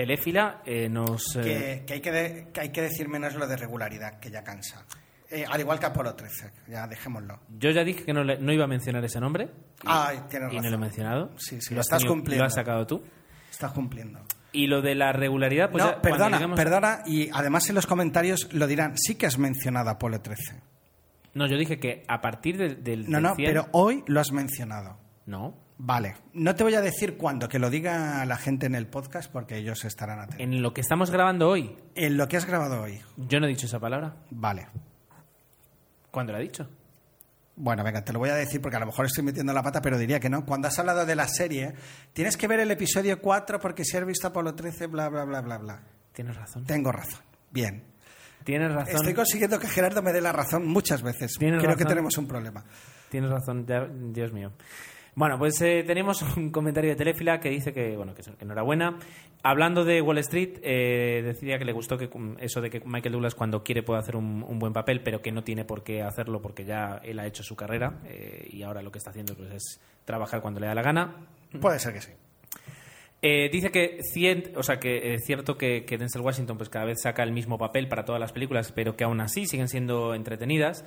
teléfila. 0.01 0.61
eh, 0.65 0.87
nos, 0.89 1.35
eh, 1.35 1.41
Que, 1.41 1.83
que 1.85 1.93
hay 1.95 2.01
que, 2.01 2.11
de- 2.11 2.47
que 2.53 2.61
hay 2.61 2.69
que 2.71 2.81
decir 2.81 3.09
menos 3.09 3.33
lo 3.35 3.47
de 3.47 3.57
regularidad, 3.57 4.19
que 4.19 4.29
ya 4.29 4.43
cansa. 4.43 4.85
Eh, 5.29 5.43
al 5.49 5.59
igual 5.59 5.79
que 5.79 5.87
Apolo 5.87 6.15
13, 6.15 6.51
ya 6.67 6.87
dejémoslo. 6.87 7.39
Yo 7.57 7.69
ya 7.71 7.83
dije 7.83 8.05
que 8.05 8.13
no, 8.13 8.23
le- 8.23 8.37
no 8.39 8.53
iba 8.53 8.63
a 8.63 8.67
mencionar 8.67 9.03
ese 9.03 9.19
nombre. 9.19 9.49
y- 9.83 9.87
Ay, 9.87 10.19
tienes 10.29 10.53
Y 10.53 10.59
no 10.59 10.69
lo 10.69 10.75
he 10.75 10.79
mencionado. 10.79 11.31
Sí, 11.37 11.59
sí, 11.61 11.71
lo 11.71 11.77
lo 11.77 11.81
estás 11.81 11.99
tenido- 11.99 12.13
cumpliendo. 12.13 12.43
Lo 12.43 12.47
has 12.47 12.53
sacado 12.53 12.87
tú. 12.87 13.03
Estás 13.51 13.71
cumpliendo. 13.73 14.21
Y 14.53 14.67
lo 14.67 14.81
de 14.81 14.95
la 14.95 15.11
regularidad, 15.11 15.69
pues 15.71 15.83
no, 15.83 15.91
ya, 15.91 16.01
perdona, 16.01 16.37
lleguemos- 16.37 16.55
perdona, 16.57 16.99
y 17.05 17.29
además 17.33 17.67
en 17.69 17.75
los 17.75 17.85
comentarios 17.85 18.53
lo 18.53 18.65
dirán, 18.67 18.97
sí 18.97 19.15
que 19.15 19.25
has 19.25 19.37
mencionado 19.37 19.89
Apolo 19.89 20.21
13. 20.21 20.61
No, 21.33 21.45
yo 21.47 21.57
dije 21.57 21.77
que 21.79 22.03
a 22.07 22.21
partir 22.21 22.57
del, 22.57 22.83
del, 22.83 23.01
No, 23.09 23.17
del 23.17 23.23
no, 23.23 23.35
100 23.35 23.47
pero 23.49 23.65
hoy 23.73 24.03
lo 24.07 24.19
has 24.21 24.31
mencionado. 24.31 24.97
No. 25.25 25.55
Vale, 25.80 26.15
no 26.34 26.55
te 26.55 26.63
voy 26.63 26.73
a 26.73 26.82
decir 26.82 27.17
cuándo, 27.17 27.47
que 27.47 27.59
lo 27.59 27.69
diga 27.69 28.25
la 28.25 28.38
gente 28.38 28.65
en 28.65 28.73
el 28.73 28.88
podcast 28.88 29.32
porque 29.32 29.57
ellos 29.57 29.86
estarán 29.86 30.19
atentos. 30.19 30.39
En 30.39 30.61
lo 30.63 30.73
que 30.73 30.82
estamos 30.82 31.11
grabando 31.11 31.47
hoy, 31.49 31.78
En 31.93 32.17
lo 32.17 32.28
que 32.28 32.38
has 32.38 32.45
grabado 32.45 32.82
hoy, 32.82 32.99
yo 33.15 33.39
no 33.39 33.45
he 33.45 33.49
dicho 33.49 33.67
esa 33.67 33.80
palabra. 33.80 34.15
vale. 34.32 34.67
¿Cuándo 36.11 36.34
la 36.34 36.39
he 36.39 36.43
dicho? 36.43 36.67
Bueno, 37.55 37.84
venga, 37.84 38.03
te 38.03 38.13
lo 38.13 38.19
voy 38.19 38.30
a 38.30 38.36
decir 38.36 38.61
porque 38.61 38.78
a 38.78 38.80
lo 38.80 38.86
mejor 38.88 39.05
estoy 39.05 39.23
metiendo 39.23 39.53
la 39.53 39.61
pata, 39.61 39.82
pero 39.82 39.97
diría 39.97 40.19
que 40.19 40.30
no. 40.30 40.45
Cuando 40.45 40.67
has 40.67 40.80
hablado 40.80 41.05
de 41.05 41.15
la 41.15 41.28
serie, 41.28 41.73
tienes 42.13 42.38
que 42.38 42.47
ver 42.47 42.59
el 42.59 42.71
episodio 42.71 43.19
4 43.21 43.59
porque 43.59 43.84
si 43.84 43.97
has 43.97 44.05
visto 44.05 44.28
Apolo 44.28 44.55
13, 44.55 44.88
bla, 44.88 45.09
bla, 45.09 45.25
bla, 45.25 45.41
bla, 45.41 45.57
bla. 45.57 45.80
Tienes 46.13 46.36
razón. 46.36 46.65
Tengo 46.65 46.91
razón. 46.91 47.21
Bien. 47.51 47.84
Tienes 48.43 48.71
razón. 48.73 48.95
Estoy 48.95 49.13
consiguiendo 49.13 49.59
que 49.59 49.67
Gerardo 49.67 50.01
me 50.01 50.13
dé 50.13 50.21
la 50.21 50.32
razón 50.32 50.65
muchas 50.67 51.01
veces. 51.03 51.34
Tienes 51.38 51.61
Creo 51.61 51.75
que 51.75 51.86
tenemos 51.86 52.17
un 52.17 52.28
problema. 52.28 52.63
Tienes 53.09 53.30
razón, 53.30 53.65
ya- 53.67 53.88
Dios 53.91 54.32
mío. 54.34 54.53
Bueno, 55.20 55.39
pues 55.39 55.59
eh, 55.63 55.84
tenemos 55.84 56.22
un 56.38 56.51
comentario 56.51 56.91
de 56.91 56.95
Telefila 56.95 57.39
que 57.39 57.49
dice 57.49 57.74
que, 57.74 57.97
bueno, 57.97 58.13
que, 58.13 58.22
que 58.22 58.45
enhorabuena. 58.45 58.99
Hablando 59.41 59.84
de 59.84 59.99
Wall 59.99 60.20
Street, 60.20 60.59
eh, 60.61 61.24
decía 61.26 61.57
que 61.57 61.65
le 61.65 61.72
gustó 61.74 61.97
que 61.97 62.07
mm, 62.07 62.36
eso 62.39 62.61
de 62.61 62.70
que 62.70 62.82
Michael 62.86 63.13
Douglas 63.13 63.34
cuando 63.34 63.63
quiere 63.63 63.82
puede 63.82 63.99
hacer 63.99 64.15
un, 64.15 64.43
un 64.47 64.59
buen 64.59 64.74
papel, 64.74 65.01
pero 65.01 65.20
que 65.24 65.32
no 65.32 65.43
tiene 65.43 65.65
por 65.65 65.84
qué 65.84 66.03
hacerlo 66.03 66.39
porque 66.39 66.65
ya 66.65 67.01
él 67.03 67.18
ha 67.20 67.26
hecho 67.26 67.41
su 67.41 67.55
carrera 67.55 67.99
eh, 68.05 68.47
y 68.51 68.61
ahora 68.61 68.84
lo 68.84 68.91
que 68.91 68.99
está 68.99 69.09
haciendo 69.09 69.34
pues, 69.34 69.49
es 69.53 69.82
trabajar 70.05 70.39
cuando 70.39 70.59
le 70.59 70.68
da 70.68 70.76
la 70.76 70.84
gana. 70.84 71.15
Puede 71.59 71.80
ser 71.80 71.93
que 71.93 72.01
sí. 72.01 72.11
Eh, 73.24 73.49
dice 73.51 73.72
que, 73.72 73.97
cien- 74.13 74.51
o 74.55 74.61
sea, 74.61 74.78
que 74.78 75.15
es 75.15 75.26
cierto 75.26 75.57
que, 75.57 75.84
que 75.86 75.97
Denzel 75.97 76.22
Washington 76.22 76.57
pues 76.57 76.70
cada 76.70 76.86
vez 76.86 77.01
saca 77.01 77.24
el 77.24 77.32
mismo 77.32 77.57
papel 77.57 77.88
para 77.88 78.05
todas 78.05 78.22
las 78.22 78.32
películas, 78.32 78.72
pero 78.72 78.95
que 78.95 79.03
aún 79.03 79.20
así 79.22 79.47
siguen 79.47 79.68
siendo 79.68 80.13
entretenidas 80.13 80.86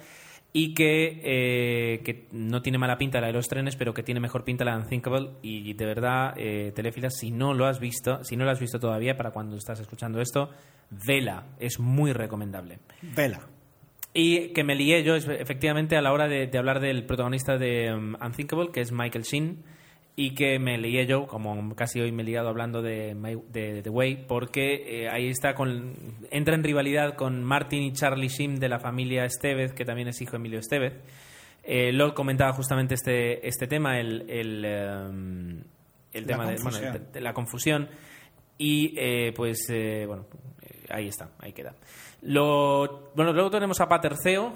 y 0.52 0.74
que, 0.74 1.20
eh, 1.22 2.00
que 2.02 2.26
no 2.32 2.60
tiene 2.60 2.78
mala 2.78 2.98
pinta 2.98 3.20
la 3.20 3.28
de 3.28 3.32
los 3.32 3.46
trenes, 3.46 3.76
pero 3.76 3.94
que 3.94 4.02
tiene 4.02 4.20
mejor 4.20 4.44
pinta 4.44 4.64
la 4.64 4.72
de 4.72 4.82
Unthinkable 4.82 5.30
y 5.42 5.74
de 5.74 5.86
verdad, 5.86 6.34
eh, 6.36 6.72
Teléfilas, 6.74 7.14
si 7.18 7.30
no 7.30 7.54
lo 7.54 7.66
has 7.66 7.78
visto, 7.78 8.24
si 8.24 8.36
no 8.36 8.44
lo 8.44 8.50
has 8.50 8.60
visto 8.60 8.80
todavía 8.80 9.16
para 9.16 9.30
cuando 9.30 9.56
estás 9.56 9.78
escuchando 9.80 10.20
esto, 10.20 10.50
vela, 10.90 11.46
es 11.58 11.78
muy 11.78 12.12
recomendable. 12.12 12.80
Vela. 13.02 13.40
Y 14.12 14.48
que 14.48 14.64
me 14.64 14.74
lié 14.74 15.04
yo 15.04 15.14
efectivamente 15.14 15.96
a 15.96 16.02
la 16.02 16.12
hora 16.12 16.26
de, 16.26 16.48
de 16.48 16.58
hablar 16.58 16.80
del 16.80 17.06
protagonista 17.06 17.56
de 17.56 17.94
um, 17.94 18.16
Unthinkable, 18.20 18.70
que 18.72 18.80
es 18.80 18.90
Michael 18.90 19.22
Sheen, 19.22 19.62
y 20.16 20.34
que 20.34 20.58
me 20.58 20.76
lié 20.76 21.06
yo, 21.06 21.26
como 21.26 21.74
casi 21.74 22.00
hoy 22.00 22.12
me 22.12 22.22
he 22.22 22.26
liado 22.26 22.48
hablando 22.48 22.82
de, 22.82 23.16
The 23.52 23.88
Way, 23.88 24.26
porque 24.28 25.04
eh, 25.04 25.08
ahí 25.08 25.28
está, 25.28 25.54
con, 25.54 25.94
entra 26.30 26.54
en 26.54 26.62
rivalidad 26.64 27.14
con 27.14 27.42
Martin 27.42 27.82
y 27.82 27.92
Charlie 27.92 28.28
Sheen 28.28 28.60
de 28.60 28.68
la 28.68 28.78
familia 28.78 29.24
Estevez, 29.24 29.72
que 29.72 29.84
también 29.84 30.08
es 30.08 30.20
hijo 30.20 30.32
de 30.32 30.36
Emilio 30.36 30.58
Estevez. 30.58 30.94
Eh, 31.62 31.92
Lord 31.92 32.14
comentaba 32.14 32.52
justamente 32.52 32.94
este, 32.94 33.46
este 33.46 33.66
tema, 33.66 33.98
el, 33.98 34.28
el, 34.28 34.64
um, 35.08 35.62
el 36.12 36.22
La 36.22 36.26
tema 36.26 36.46
de, 36.50 36.56
bueno, 36.56 36.62
confusión. 36.78 36.92
de- 36.92 37.12
de 37.12 37.20
la 37.20 37.32
confusión. 37.32 37.88
Y 38.58 38.94
eh, 38.98 39.32
pues, 39.34 39.66
eh, 39.70 40.04
bueno, 40.06 40.26
eh, 40.62 40.84
ahí 40.90 41.08
está, 41.08 41.30
ahí 41.38 41.52
queda. 41.52 41.74
Lo, 42.22 43.10
bueno, 43.14 43.32
luego 43.32 43.50
tenemos 43.50 43.80
a 43.80 43.88
Paterceo, 43.88 44.52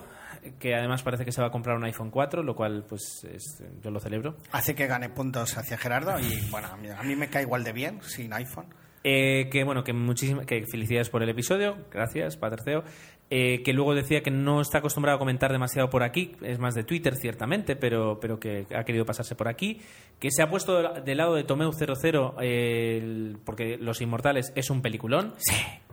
que 0.59 0.74
además 0.74 1.03
parece 1.03 1.24
que 1.24 1.32
se 1.32 1.40
va 1.40 1.49
a 1.49 1.51
comprar 1.51 1.76
un 1.76 1.84
iPhone 1.84 2.11
4, 2.11 2.42
lo 2.42 2.55
cual, 2.55 2.84
pues, 2.88 3.24
es- 3.30 3.62
yo 3.82 3.90
lo 3.90 4.01
celebro. 4.01 4.36
Hace 4.53 4.74
que 4.74 4.86
gane 4.86 5.09
puntos 5.09 5.57
hacia 5.57 5.76
Gerardo 5.78 6.18
y, 6.20 6.40
bueno, 6.51 6.68
a 6.68 6.76
mí, 6.76 6.88
a 6.88 7.03
mí 7.03 7.16
me 7.16 7.28
cae 7.28 7.42
igual 7.42 7.64
de 7.64 7.72
bien 7.72 8.01
sin 8.03 8.32
iPhone. 8.32 8.66
Eh, 9.07 9.51
que 9.51 9.64
bueno, 9.64 9.84
que 9.84 9.92
muchísimas 9.92 10.47
que 10.47 10.64
felicidades 10.66 11.11
por 11.11 11.22
el 11.22 11.28
episodio, 11.28 11.76
gracias, 11.90 12.36
Paterceo. 12.38 12.84
Eh, 13.30 13.62
que 13.62 13.72
luego 13.72 13.95
decía 13.95 14.22
que 14.22 14.30
no 14.30 14.61
está 14.61 14.78
acostumbrado 14.78 15.16
a 15.16 15.18
comentar 15.18 15.51
demasiado 15.51 15.88
por 15.90 16.03
aquí, 16.03 16.32
es 16.42 16.59
más 16.59 16.74
de 16.74 16.84
Twitter 16.84 17.14
ciertamente, 17.16 17.74
pero, 17.74 18.18
pero 18.20 18.38
que 18.38 18.66
ha 18.74 18.84
querido 18.84 19.05
pasarse 19.05 19.34
por 19.34 19.49
aquí. 19.49 19.80
Que 20.20 20.30
se 20.30 20.42
ha 20.42 20.49
puesto 20.51 20.95
del 21.03 21.16
lado 21.18 21.34
de 21.34 21.45
Tomeu 21.45 21.70
00 21.72 22.34
eh, 22.40 22.99
el- 23.03 23.38
porque 23.45 23.76
Los 23.78 24.01
Inmortales 24.01 24.53
es 24.57 24.70
un 24.70 24.80
peliculón. 24.82 25.34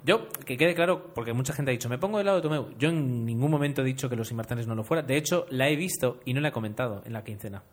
Yo, 0.03 0.27
que 0.29 0.57
quede 0.57 0.73
claro, 0.73 1.13
porque 1.13 1.33
mucha 1.33 1.53
gente 1.53 1.71
ha 1.71 1.73
dicho, 1.73 1.87
me 1.89 1.97
pongo 1.97 2.17
del 2.17 2.25
lado 2.25 2.37
de 2.39 2.43
Tomeu. 2.43 2.69
Yo 2.77 2.89
en 2.89 3.25
ningún 3.25 3.51
momento 3.51 3.81
he 3.81 3.85
dicho 3.85 4.09
que 4.09 4.15
Los 4.15 4.31
Inmortales 4.31 4.65
no 4.67 4.75
lo 4.75 4.83
fuera. 4.83 5.03
De 5.03 5.15
hecho, 5.17 5.45
la 5.49 5.69
he 5.69 5.75
visto 5.75 6.19
y 6.25 6.33
no 6.33 6.41
la 6.41 6.47
he 6.49 6.51
comentado 6.51 7.03
en 7.05 7.13
la 7.13 7.23
quincena. 7.23 7.63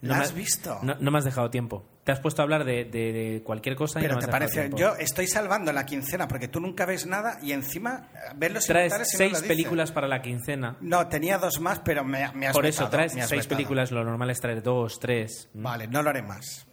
No 0.00 0.10
¿La 0.10 0.18
me 0.18 0.24
has 0.26 0.32
visto? 0.32 0.78
No, 0.82 0.94
no 1.00 1.10
me 1.10 1.18
has 1.18 1.24
dejado 1.24 1.50
tiempo. 1.50 1.84
Te 2.04 2.12
has 2.12 2.20
puesto 2.20 2.40
a 2.40 2.44
hablar 2.44 2.64
de, 2.64 2.84
de- 2.84 3.12
de 3.12 3.42
cualquier 3.42 3.74
cosa 3.74 3.98
y 3.98 4.02
Pero 4.02 4.14
no 4.14 4.20
me 4.20 4.26
te 4.26 4.30
parece, 4.30 4.60
tiempo. 4.60 4.76
yo 4.76 4.94
estoy 4.94 5.26
salvando 5.26 5.72
la 5.72 5.84
quincena 5.84 6.28
porque 6.28 6.46
tú 6.46 6.60
nunca 6.60 6.86
ves 6.86 7.04
nada 7.06 7.38
y 7.42 7.50
encima 7.50 8.08
eh, 8.14 8.32
ves 8.36 8.52
los 8.52 8.66
Traes 8.66 8.92
y 8.94 8.98
no 8.98 9.04
seis 9.04 9.32
lo 9.32 9.38
dices. 9.38 9.48
películas 9.48 9.90
para 9.90 10.06
la 10.06 10.22
quincena. 10.22 10.76
No, 10.82 11.08
tenía 11.08 11.38
dos 11.38 11.58
más, 11.60 11.80
pero 11.80 12.04
me, 12.04 12.30
me 12.34 12.46
has 12.46 12.52
Por 12.52 12.64
eso 12.66 12.88
traes 12.88 13.10
seis 13.12 13.28
vetado. 13.28 13.48
películas, 13.48 13.90
lo 13.90 14.04
normal 14.04 14.30
es 14.30 14.38
traer 14.38 14.62
dos, 14.62 15.00
tres. 15.00 15.48
Vale, 15.54 15.88
no 15.88 16.00
lo 16.00 16.10
haré 16.10 16.22
más. 16.22 16.64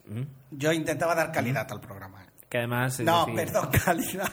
Yo 0.52 0.72
intentaba 0.72 1.16
dar 1.16 1.32
calidad 1.32 1.66
al 1.72 1.80
programa. 1.80 2.24
Que 2.48 2.58
además. 2.58 3.00
No, 3.00 3.26
decir, 3.26 3.34
perdón, 3.34 3.70
calidad. 3.84 4.32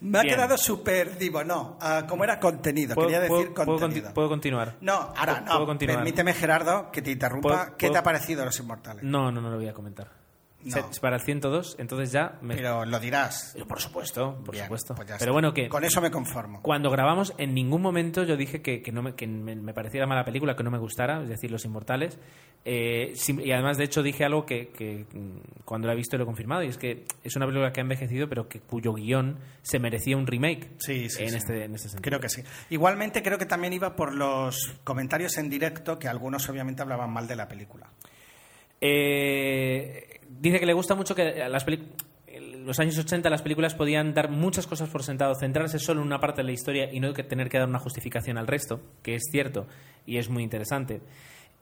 Me 0.00 0.18
ha 0.18 0.22
Bien. 0.22 0.34
quedado 0.34 0.56
súper 0.58 1.16
divo. 1.18 1.44
No, 1.44 1.78
ah, 1.80 2.04
como 2.08 2.24
era 2.24 2.38
contenido, 2.40 2.94
¿puedo- 2.94 3.08
quería 3.08 3.20
decir 3.20 3.52
puedo- 3.52 3.54
puedo 3.54 3.78
contenido. 3.78 4.02
conti- 4.06 4.14
¿Puedo 4.14 4.28
continuar? 4.28 4.76
No, 4.80 4.92
ahora 4.94 5.32
¿Puedo- 5.34 5.40
no. 5.40 5.52
puedo 5.52 5.66
continuar? 5.66 5.98
Permíteme, 5.98 6.32
Gerardo, 6.34 6.90
que 6.90 7.02
te 7.02 7.10
interrumpa. 7.12 7.48
¿Puedo- 7.48 7.76
¿Qué 7.76 7.90
te 7.90 7.98
ha 7.98 8.02
parecido 8.02 8.44
Los 8.44 8.58
Inmortales? 8.60 9.02
No, 9.04 9.30
no, 9.32 9.40
no 9.40 9.50
lo 9.50 9.56
voy 9.56 9.68
a 9.68 9.74
comentar. 9.74 10.19
No. 10.64 10.90
Para 11.00 11.16
el 11.16 11.22
102, 11.22 11.76
entonces 11.78 12.12
ya. 12.12 12.38
Me... 12.42 12.54
Pero 12.54 12.84
lo 12.84 13.00
dirás. 13.00 13.52
Pero 13.54 13.66
por 13.66 13.80
supuesto, 13.80 14.38
por 14.44 14.52
Bien, 14.52 14.64
supuesto. 14.66 14.94
pues 14.94 15.10
Pero 15.18 15.32
bueno, 15.32 15.54
que. 15.54 15.68
Con 15.68 15.84
eso 15.84 16.00
me 16.00 16.10
conformo. 16.10 16.60
Cuando 16.62 16.90
grabamos, 16.90 17.32
en 17.38 17.54
ningún 17.54 17.80
momento 17.80 18.24
yo 18.24 18.36
dije 18.36 18.60
que, 18.60 18.82
que 18.82 18.92
no 18.92 19.02
me, 19.02 19.14
que 19.14 19.26
me, 19.26 19.72
pareciera 19.72 20.06
mala 20.06 20.24
película, 20.24 20.56
que 20.56 20.62
no 20.62 20.70
me 20.70 20.78
gustara, 20.78 21.22
es 21.22 21.28
decir, 21.28 21.50
Los 21.50 21.64
Inmortales. 21.64 22.18
Eh, 22.64 23.14
y 23.26 23.52
además, 23.52 23.78
de 23.78 23.84
hecho, 23.84 24.02
dije 24.02 24.24
algo 24.24 24.44
que, 24.44 24.68
que, 24.68 25.06
mm, 25.10 25.62
cuando 25.64 25.86
lo 25.86 25.94
he 25.94 25.96
visto 25.96 26.18
lo 26.18 26.24
he 26.24 26.26
confirmado, 26.26 26.62
y 26.62 26.68
es 26.68 26.76
que 26.76 27.04
es 27.24 27.34
una 27.36 27.46
película 27.46 27.72
que 27.72 27.80
ha 27.80 27.82
envejecido, 27.82 28.28
pero 28.28 28.48
que 28.48 28.60
cuyo 28.60 28.92
guion 28.92 29.38
se 29.62 29.78
merecía 29.78 30.16
un 30.16 30.26
remake 30.26 30.74
Sí, 30.78 31.08
sí, 31.08 31.22
en, 31.22 31.30
sí. 31.30 31.36
Este, 31.36 31.64
en 31.64 31.74
este 31.74 31.88
sentido. 31.88 32.02
Creo 32.02 32.20
que 32.20 32.28
sí. 32.28 32.42
Igualmente 32.68 33.22
creo 33.22 33.38
que 33.38 33.46
también 33.46 33.72
iba 33.72 33.96
por 33.96 34.14
los 34.14 34.74
comentarios 34.84 35.38
en 35.38 35.48
directo, 35.48 35.98
que 35.98 36.08
algunos 36.08 36.46
obviamente 36.50 36.82
hablaban 36.82 37.10
mal 37.10 37.26
de 37.26 37.36
la 37.36 37.48
película. 37.48 37.88
Eh, 38.80 40.20
dice 40.28 40.58
que 40.58 40.66
le 40.66 40.72
gusta 40.72 40.94
mucho 40.94 41.14
que 41.14 41.48
las 41.48 41.64
los 42.64 42.78
años 42.78 42.96
80 42.98 43.28
las 43.30 43.42
películas 43.42 43.74
podían 43.74 44.14
dar 44.14 44.30
muchas 44.30 44.66
cosas 44.66 44.88
por 44.88 45.02
sentado, 45.02 45.34
centrarse 45.34 45.78
solo 45.78 46.00
en 46.00 46.06
una 46.06 46.20
parte 46.20 46.42
de 46.42 46.46
la 46.46 46.52
historia 46.52 46.92
y 46.92 47.00
no 47.00 47.12
tener 47.12 47.48
que 47.48 47.58
dar 47.58 47.68
una 47.68 47.78
justificación 47.78 48.38
al 48.38 48.46
resto, 48.46 48.80
que 49.02 49.14
es 49.14 49.22
cierto 49.30 49.66
y 50.06 50.18
es 50.18 50.28
muy 50.28 50.42
interesante. 50.42 51.00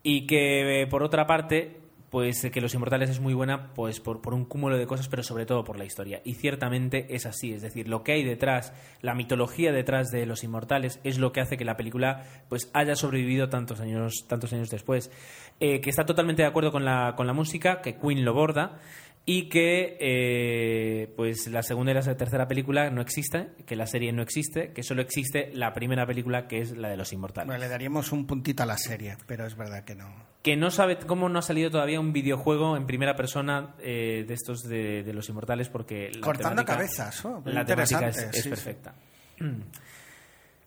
Y 0.03 0.27
que, 0.27 0.83
eh, 0.83 0.87
por 0.87 1.03
otra 1.03 1.25
parte, 1.27 1.77
pues 2.09 2.43
eh, 2.43 2.51
que 2.51 2.61
Los 2.61 2.73
Inmortales 2.73 3.09
es 3.09 3.19
muy 3.19 3.33
buena 3.33 3.73
pues 3.73 3.99
por, 3.99 4.21
por 4.21 4.33
un 4.33 4.45
cúmulo 4.45 4.77
de 4.77 4.87
cosas, 4.87 5.07
pero 5.07 5.23
sobre 5.23 5.45
todo 5.45 5.63
por 5.63 5.77
la 5.77 5.85
historia. 5.85 6.21
Y 6.23 6.35
ciertamente 6.35 7.07
es 7.15 7.25
así, 7.25 7.53
es 7.53 7.61
decir, 7.61 7.87
lo 7.87 8.03
que 8.03 8.13
hay 8.13 8.23
detrás, 8.23 8.73
la 9.01 9.15
mitología 9.15 9.71
detrás 9.71 10.09
de 10.09 10.25
Los 10.25 10.43
Inmortales 10.43 10.99
es 11.03 11.17
lo 11.17 11.31
que 11.31 11.41
hace 11.41 11.57
que 11.57 11.65
la 11.65 11.77
película 11.77 12.23
pues 12.49 12.69
haya 12.73 12.95
sobrevivido 12.95 13.49
tantos 13.49 13.79
años, 13.79 14.25
tantos 14.27 14.53
años 14.53 14.69
después. 14.69 15.11
Eh, 15.59 15.81
que 15.81 15.89
está 15.89 16.05
totalmente 16.05 16.41
de 16.41 16.47
acuerdo 16.47 16.71
con 16.71 16.85
la, 16.85 17.13
con 17.17 17.27
la 17.27 17.33
música, 17.33 17.81
que 17.81 17.97
Queen 17.97 18.23
lo 18.23 18.33
borda 18.33 18.79
y 19.25 19.49
que 19.49 19.97
eh, 19.99 21.13
pues 21.17 21.47
la 21.47 21.61
segunda 21.63 21.91
y 21.91 21.95
la 21.95 22.01
tercera 22.17 22.47
película 22.47 22.89
no 22.89 23.01
existe, 23.01 23.49
que 23.67 23.75
la 23.75 23.85
serie 23.85 24.11
no 24.13 24.21
existe, 24.23 24.71
que 24.71 24.81
solo 24.83 25.01
existe 25.01 25.51
la 25.53 25.73
primera 25.73 26.07
película 26.07 26.47
que 26.47 26.61
es 26.61 26.75
la 26.77 26.87
de 26.89 26.95
Los 26.97 27.11
Inmortales. 27.13 27.47
Bueno, 27.47 27.59
le 27.61 27.67
daríamos 27.67 28.11
un 28.13 28.25
puntito 28.25 28.63
a 28.63 28.65
la 28.65 28.77
serie, 28.77 29.17
pero 29.27 29.45
es 29.45 29.55
verdad 29.57 29.83
que 29.83 29.95
no. 29.95 30.07
Que 30.41 30.55
no 30.55 30.71
sabe 30.71 30.97
cómo 30.97 31.27
no 31.27 31.39
ha 31.39 31.43
salido 31.43 31.69
todavía 31.69 31.99
un 31.99 32.13
videojuego 32.13 32.77
en 32.77 32.87
primera 32.87 33.15
persona 33.17 33.75
eh, 33.79 34.23
de 34.25 34.33
estos 34.33 34.63
de, 34.63 35.03
de 35.03 35.13
Los 35.13 35.27
Inmortales 35.27 35.67
porque 35.67 36.09
la 36.15 36.21
Cortando 36.21 36.63
temática- 36.63 36.75
cabezas, 36.77 37.25
oh, 37.25 37.41
la 37.45 37.65
temática 37.65 38.07
es, 38.07 38.15
interesante, 38.17 38.29
es 38.29 38.35
sí, 38.37 38.41
sí. 38.43 38.49
perfecta. 38.49 38.95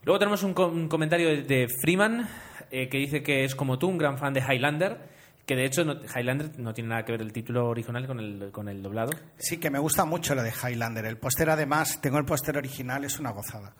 Luego 0.05 0.19
tenemos 0.19 0.43
un, 0.43 0.53
co- 0.53 0.69
un 0.69 0.89
comentario 0.89 1.29
de, 1.29 1.43
de 1.43 1.69
Freeman 1.81 2.29
eh, 2.73 2.89
que 2.89 2.99
dice 2.99 3.23
que 3.23 3.45
es 3.45 3.55
como 3.55 3.79
tú, 3.79 3.87
un 3.89 3.99
gran 3.99 4.19
fan 4.19 4.33
de 4.35 4.41
Highlander. 4.41 4.99
Que 5.47 5.57
de 5.57 5.65
hecho 5.65 5.85
no- 5.85 5.95
Highlander 6.17 6.59
no 6.59 6.73
tiene 6.73 6.91
nada 6.91 7.05
que 7.05 7.13
ver 7.13 7.21
el 7.23 7.33
título 7.33 7.69
original 7.69 8.07
con 8.07 8.21
el, 8.21 8.51
con 8.53 8.69
el 8.69 8.81
doblado. 8.83 9.11
Sí, 9.39 9.59
que 9.59 9.71
me 9.71 9.79
gusta 9.81 10.05
mucho 10.05 10.35
lo 10.35 10.43
de 10.43 10.51
Highlander. 10.53 11.05
El 11.05 11.19
póster, 11.19 11.51
además, 11.51 12.01
tengo 12.01 12.19
el 12.19 12.25
póster 12.25 12.57
original, 12.57 13.05
es 13.05 13.19
una 13.19 13.31
gozada. 13.33 13.75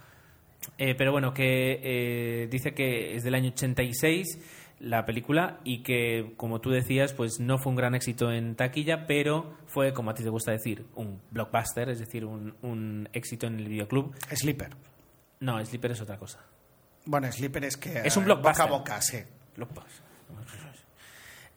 Eh, 0.79 0.95
pero 0.97 1.13
bueno, 1.13 1.33
que 1.35 1.81
eh, 1.83 2.49
dice 2.51 2.73
que 2.75 3.15
es 3.17 3.23
del 3.25 3.35
año 3.35 3.51
86 3.51 4.39
la 4.81 5.05
película 5.05 5.61
y 5.63 5.85
que, 5.85 6.35
como 6.37 6.61
tú 6.61 6.71
decías, 6.71 7.13
pues 7.13 7.39
no 7.39 7.59
fue 7.59 7.71
un 7.71 7.77
gran 7.77 7.95
éxito 7.95 8.33
en 8.33 8.57
taquilla, 8.57 9.07
pero 9.07 9.57
fue, 9.67 9.93
como 9.93 10.11
a 10.11 10.15
ti 10.15 10.25
te 10.25 10.31
gusta 10.31 10.51
decir, 10.51 10.85
un 10.97 11.21
blockbuster, 11.31 11.89
es 11.91 12.01
decir, 12.01 12.25
un, 12.25 12.57
un 12.63 13.09
éxito 13.13 13.47
en 13.47 13.61
el 13.61 13.69
videoclub. 13.69 14.13
Sleeper. 14.35 14.71
No, 15.39 15.65
Sleeper 15.65 15.93
es 15.93 16.01
otra 16.01 16.19
cosa. 16.19 16.41
Bueno, 17.05 17.31
Sleeper 17.33 17.65
es 17.65 17.77
que... 17.77 18.03
Es 18.05 18.17
un 18.17 18.23
eh, 18.25 18.27
blockbuster. 18.27 18.67
Boca 18.69 18.75
a 18.75 18.79
boca, 18.79 19.03
sí. 19.03 19.19
Blockbuster. 19.57 20.03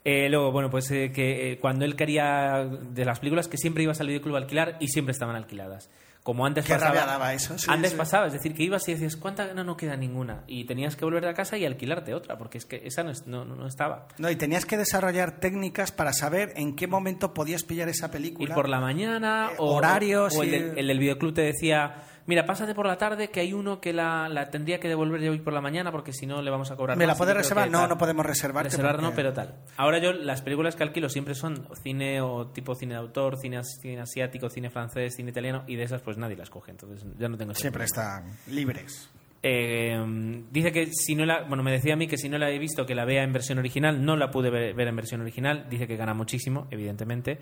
Eh, 0.04 0.30
luego, 0.30 0.52
bueno, 0.52 0.70
pues 0.70 0.90
eh, 0.92 1.12
que 1.12 1.54
eh, 1.54 1.60
cuando 1.60 1.84
él 1.84 1.96
quería 1.96 2.64
de 2.92 3.06
las 3.06 3.20
películas 3.20 3.48
que 3.48 3.58
siempre 3.58 3.82
ibas 3.84 4.00
al 4.02 4.08
videoclub 4.08 4.36
a 4.36 4.38
alquilar 4.40 4.78
y 4.80 4.88
siempre 4.90 5.12
estaban 5.14 5.36
alquiladas. 5.36 5.90
Como 6.22 6.46
antes 6.46 6.66
Qué 6.66 6.74
pasaba. 6.74 6.92
rabia 6.92 7.06
daba 7.06 7.34
eso, 7.34 7.58
sí, 7.58 7.66
antes 7.70 7.92
sí. 7.92 7.98
pasaba, 7.98 8.26
es 8.28 8.34
decir, 8.34 8.54
que 8.56 8.64
ibas 8.64 8.88
y 8.90 8.94
decías, 8.94 9.16
¿cuánta? 9.16 9.54
No, 9.54 9.64
no 9.64 9.78
queda 9.78 9.96
ninguna. 9.96 10.44
Y 10.48 10.66
tenías 10.66 10.96
que 10.96 11.06
volver 11.06 11.26
a 11.28 11.34
casa 11.36 11.56
y 11.58 11.66
alquilarte 11.66 12.16
otra, 12.16 12.36
porque 12.38 12.58
es 12.58 12.66
que 12.66 12.82
esa 12.84 13.04
no, 13.04 13.12
es- 13.12 13.28
no, 13.28 13.46
no- 13.46 13.68
estaba. 13.68 14.08
No, 14.18 14.30
y 14.32 14.36
tenías 14.36 14.66
que 14.66 14.76
desarrollar 14.78 15.40
técnicas 15.40 15.92
para 15.92 16.14
saber 16.14 16.54
en 16.56 16.76
qué 16.76 16.88
momento 16.88 17.34
podías 17.36 17.64
pillar 17.64 17.90
esa 17.90 18.10
película. 18.10 18.50
Ir 18.50 18.56
por 18.56 18.70
la 18.70 18.80
mañana, 18.80 19.52
o, 19.60 19.76
horarios 19.76 20.36
o 20.36 20.42
el, 20.44 20.50
y- 20.50 20.52
del, 20.52 20.78
el 20.80 20.88
del 20.88 21.00
videoclub 21.00 21.34
te 21.36 21.42
decía, 21.42 21.96
mira, 22.28 22.46
pásate 22.46 22.74
por 22.76 22.86
la 22.88 22.98
tarde, 22.98 23.30
que 23.30 23.40
hay 23.40 23.54
uno 23.54 23.80
que 23.80 23.94
la, 23.94 24.28
la 24.30 24.50
tendría 24.50 24.80
que 24.80 24.88
devolver 24.88 25.22
yo 25.22 25.32
hoy 25.32 25.40
por 25.40 25.54
la 25.54 25.62
mañana, 25.62 25.92
porque 25.92 26.14
si 26.14 26.26
no 26.26 26.42
le 26.42 26.50
vamos 26.52 26.72
a 26.72 26.76
cobrar 26.76 26.98
¿Me 26.98 27.06
la 27.06 27.14
más". 27.14 27.18
Y 27.18 27.20
puedes 27.20 27.34
yo 27.34 27.36
creo 27.36 27.42
reservar? 27.44 27.72
No, 27.72 27.80
tal. 27.80 27.90
no 27.90 27.98
podemos 27.98 28.26
reservarte 28.26 28.70
Reservar 28.70 29.02
no, 29.02 29.14
pero 29.14 29.34
tal. 29.34 29.56
Ahora 29.78 30.00
yo, 30.00 30.14
las 30.14 30.42
películas 30.42 30.76
que 30.76 30.84
alquilo 30.84 31.10
siempre 31.10 31.36
son 31.36 31.68
cine 31.84 32.22
o 32.22 32.48
tipo 32.48 32.76
cine 32.76 32.94
de 32.96 33.00
autor, 33.00 33.38
cine, 33.38 33.58
as- 33.58 33.80
cine 33.82 34.02
asiático, 34.02 34.50
cine 34.50 34.70
francés, 34.70 35.16
cine 35.16 35.30
italiano, 35.32 35.64
y 35.68 35.76
de 35.76 35.84
esas 35.84 36.02
pues 36.02 36.18
nadie 36.18 36.36
las 36.36 36.50
coge, 36.50 36.72
entonces 36.72 37.06
ya 37.18 37.30
no 37.30 37.38
tengo 37.38 37.54
Siempre 37.54 37.86
problema. 37.86 38.30
están 38.34 38.54
libres. 38.56 39.10
Eh, 39.48 40.44
dice 40.52 40.72
que 40.72 40.88
si 40.88 41.14
no 41.14 41.24
la, 41.24 41.44
bueno, 41.44 41.62
me 41.62 41.72
decía 41.72 41.94
a 41.94 41.98
mí 41.98 42.08
que 42.08 42.18
si 42.18 42.30
no 42.30 42.40
la 42.40 42.50
he 42.50 42.58
visto 42.58 42.88
que 42.88 42.96
la 42.96 43.06
vea 43.06 43.22
en 43.22 43.32
versión 43.32 43.60
original, 43.60 44.04
no 44.04 44.16
la 44.16 44.32
pude 44.32 44.50
ver, 44.50 44.74
ver 44.74 44.88
en 44.88 44.96
versión 44.96 45.22
original. 45.22 45.68
Dice 45.70 45.86
que 45.86 45.96
gana 45.98 46.16
muchísimo, 46.16 46.68
evidentemente, 46.72 47.38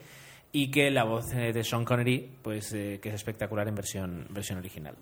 y 0.53 0.71
que 0.71 0.89
la 0.91 1.03
voz 1.03 1.33
eh, 1.33 1.51
de 1.51 1.63
Sean 1.65 1.83
Connery, 1.83 2.37
pues 2.41 2.71
eh, 2.73 2.99
que 3.01 3.09
es 3.09 3.15
espectacular 3.15 3.67
en 3.67 3.75
versión, 3.75 4.27
versión 4.29 4.59
original. 4.59 4.95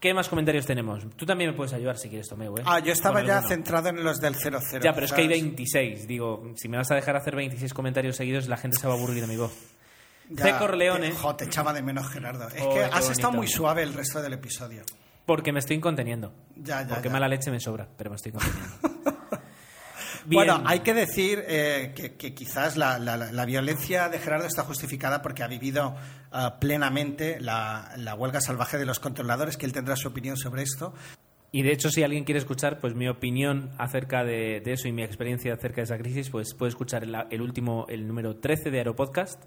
¿Qué 0.00 0.14
más 0.14 0.30
comentarios 0.30 0.64
tenemos? 0.64 1.04
Tú 1.14 1.26
también 1.26 1.50
me 1.50 1.56
puedes 1.56 1.74
ayudar 1.74 1.98
si 1.98 2.08
quieres, 2.08 2.26
Tomeu. 2.26 2.56
¿eh? 2.56 2.62
Ah, 2.64 2.78
yo 2.78 2.90
estaba 2.90 3.22
ya 3.22 3.34
alguno. 3.36 3.48
centrado 3.54 3.90
en 3.90 4.02
los 4.02 4.18
del 4.18 4.34
00. 4.34 4.58
Ya, 4.82 4.94
pero 4.94 5.04
es 5.04 5.12
que 5.12 5.20
hay 5.20 5.26
¿sabes? 5.28 5.42
26. 5.42 6.06
Digo, 6.08 6.52
si 6.56 6.68
me 6.68 6.78
vas 6.78 6.90
a 6.90 6.94
dejar 6.94 7.16
hacer 7.16 7.36
26 7.36 7.74
comentarios 7.74 8.16
seguidos, 8.16 8.48
la 8.48 8.56
gente 8.56 8.78
se 8.78 8.86
va 8.88 8.94
a 8.94 8.96
aburrir 8.96 9.20
de 9.20 9.26
mi 9.26 9.36
voz. 9.36 9.52
C. 10.34 10.54
Corleone. 10.58 11.10
jo, 11.12 11.36
te 11.36 11.44
echaba 11.44 11.74
de 11.74 11.82
menos, 11.82 12.08
Gerardo. 12.08 12.48
Es 12.48 12.62
Oh, 12.62 12.72
que 12.72 12.80
has 12.84 13.10
estado 13.10 13.28
bonito. 13.28 13.32
muy 13.32 13.46
suave 13.48 13.82
el 13.82 13.92
resto 13.92 14.22
del 14.22 14.32
episodio. 14.32 14.84
Porque 15.26 15.52
me 15.52 15.58
estoy 15.58 15.78
conteniendo. 15.80 16.32
Ya, 16.56 16.80
ya, 16.82 16.88
Porque 16.88 17.08
ya. 17.08 17.12
mala 17.12 17.28
leche 17.28 17.50
me 17.50 17.60
sobra, 17.60 17.86
pero 17.98 18.08
me 18.08 18.16
estoy 18.16 18.32
conteniendo. 18.32 18.78
Bueno, 20.26 20.62
hay 20.66 20.80
que 20.80 20.94
decir 20.94 21.42
eh, 21.46 21.92
que, 21.94 22.14
que 22.14 22.34
quizás 22.34 22.76
la, 22.76 22.98
la- 22.98 23.44
violencia 23.44 24.08
de 24.08 24.18
Gerardo 24.18 24.46
está 24.46 24.62
justificada 24.62 25.22
porque 25.22 25.42
ha 25.42 25.48
vivido 25.48 25.96
ah, 26.30 26.58
plenamente 26.60 27.40
la, 27.40 27.92
la 27.96 28.14
huelga 28.14 28.40
salvaje 28.40 28.78
de 28.78 28.86
los 28.86 29.00
controladores, 29.00 29.56
que 29.56 29.66
él 29.66 29.72
tendrá 29.72 29.96
su 29.96 30.08
opinión 30.08 30.36
sobre 30.36 30.62
esto. 30.62 30.94
Y 31.52 31.62
de 31.62 31.72
hecho, 31.72 31.90
si 31.90 32.02
alguien 32.04 32.24
quiere 32.24 32.38
escuchar 32.38 32.78
pues 32.78 32.94
mi 32.94 33.08
opinión 33.08 33.70
acerca 33.78 34.22
de, 34.22 34.60
de 34.60 34.72
eso 34.72 34.86
y 34.86 34.92
mi 34.92 35.02
experiencia 35.02 35.52
acerca 35.54 35.76
de 35.78 35.82
esa 35.82 35.98
crisis, 35.98 36.30
pues 36.30 36.54
puede 36.54 36.70
escuchar 36.70 37.02
el, 37.02 37.16
el 37.30 37.40
último, 37.42 37.86
el 37.88 38.06
número 38.06 38.36
13 38.36 38.70
de 38.70 38.78
Aeropodcast, 38.78 39.42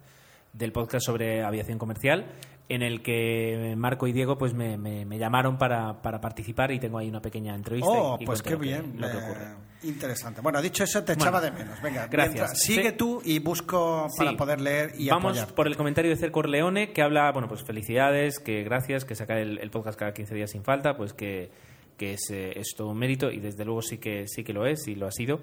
del 0.52 0.72
podcast 0.72 1.06
sobre 1.06 1.44
aviación 1.44 1.80
comercial, 1.80 2.26
en 2.70 2.82
el 2.82 3.02
que 3.02 3.74
Marco 3.78 4.08
y 4.08 4.14
Diego 4.14 4.38
pues 4.38 4.54
me, 4.54 4.78
me- 4.78 5.06
me 5.06 5.18
llamaron 5.18 5.58
para, 5.58 6.02
para 6.02 6.20
participar 6.22 6.72
y 6.72 6.80
tengo 6.80 6.98
ahí 6.98 7.10
una 7.10 7.22
pequeña 7.22 7.54
entrevista. 7.56 7.90
Oh, 7.92 8.18
y- 8.20 8.24
y 8.24 8.26
pues 8.26 8.42
qué 8.42 8.52
lo 8.52 8.60
que- 8.60 8.66
bien. 8.66 8.94
lo 8.98 9.12
que 9.12 9.18
eh, 9.18 9.22
ocurre. 9.24 9.48
interesante. 9.84 10.40
Bueno, 10.42 10.62
dicho 10.62 10.84
eso, 10.86 11.04
te 11.04 11.14
Bueno, 11.14 11.24
echaba 11.24 11.42
de 11.42 11.52
menos. 11.52 11.82
Venga, 11.82 12.08
gracias. 12.08 12.34
mientras- 12.36 12.60
sigue 12.62 12.92
Sí. 12.92 12.96
tú 12.98 13.22
y 13.26 13.40
busco 13.40 14.08
para 14.18 14.32
Sí. 14.32 14.38
poder 14.38 14.62
leer 14.62 14.92
y 14.98 15.10
Vamos 15.10 15.38
apoyar. 15.38 15.56
por 15.56 15.68
el 15.68 15.76
comentario 15.76 16.10
de 16.10 16.16
Cercor 16.18 16.48
Leone 16.48 16.94
que 16.94 17.02
habla, 17.02 17.32
bueno, 17.34 17.48
pues 17.50 17.64
felicidades, 17.64 18.40
que 18.40 18.64
gracias, 18.64 19.04
que 19.04 19.16
saca 19.16 19.40
el, 19.40 19.60
el 19.60 19.70
podcast 19.70 20.00
cada 20.00 20.14
15 20.14 20.34
días 20.34 20.52
sin 20.52 20.64
falta, 20.64 20.96
pues 20.96 21.14
que, 21.14 21.52
que 21.98 22.14
es, 22.14 22.30
eh, 22.32 22.54
es 22.58 22.74
todo 22.78 22.90
un 22.90 22.98
mérito 22.98 23.30
y 23.30 23.40
desde 23.40 23.66
luego 23.66 23.82
sí 23.82 23.98
que, 23.98 24.26
sí 24.28 24.44
que 24.46 24.54
lo 24.54 24.66
es 24.66 24.88
y 24.88 24.96
lo 24.96 25.06
ha 25.08 25.12
sido. 25.12 25.42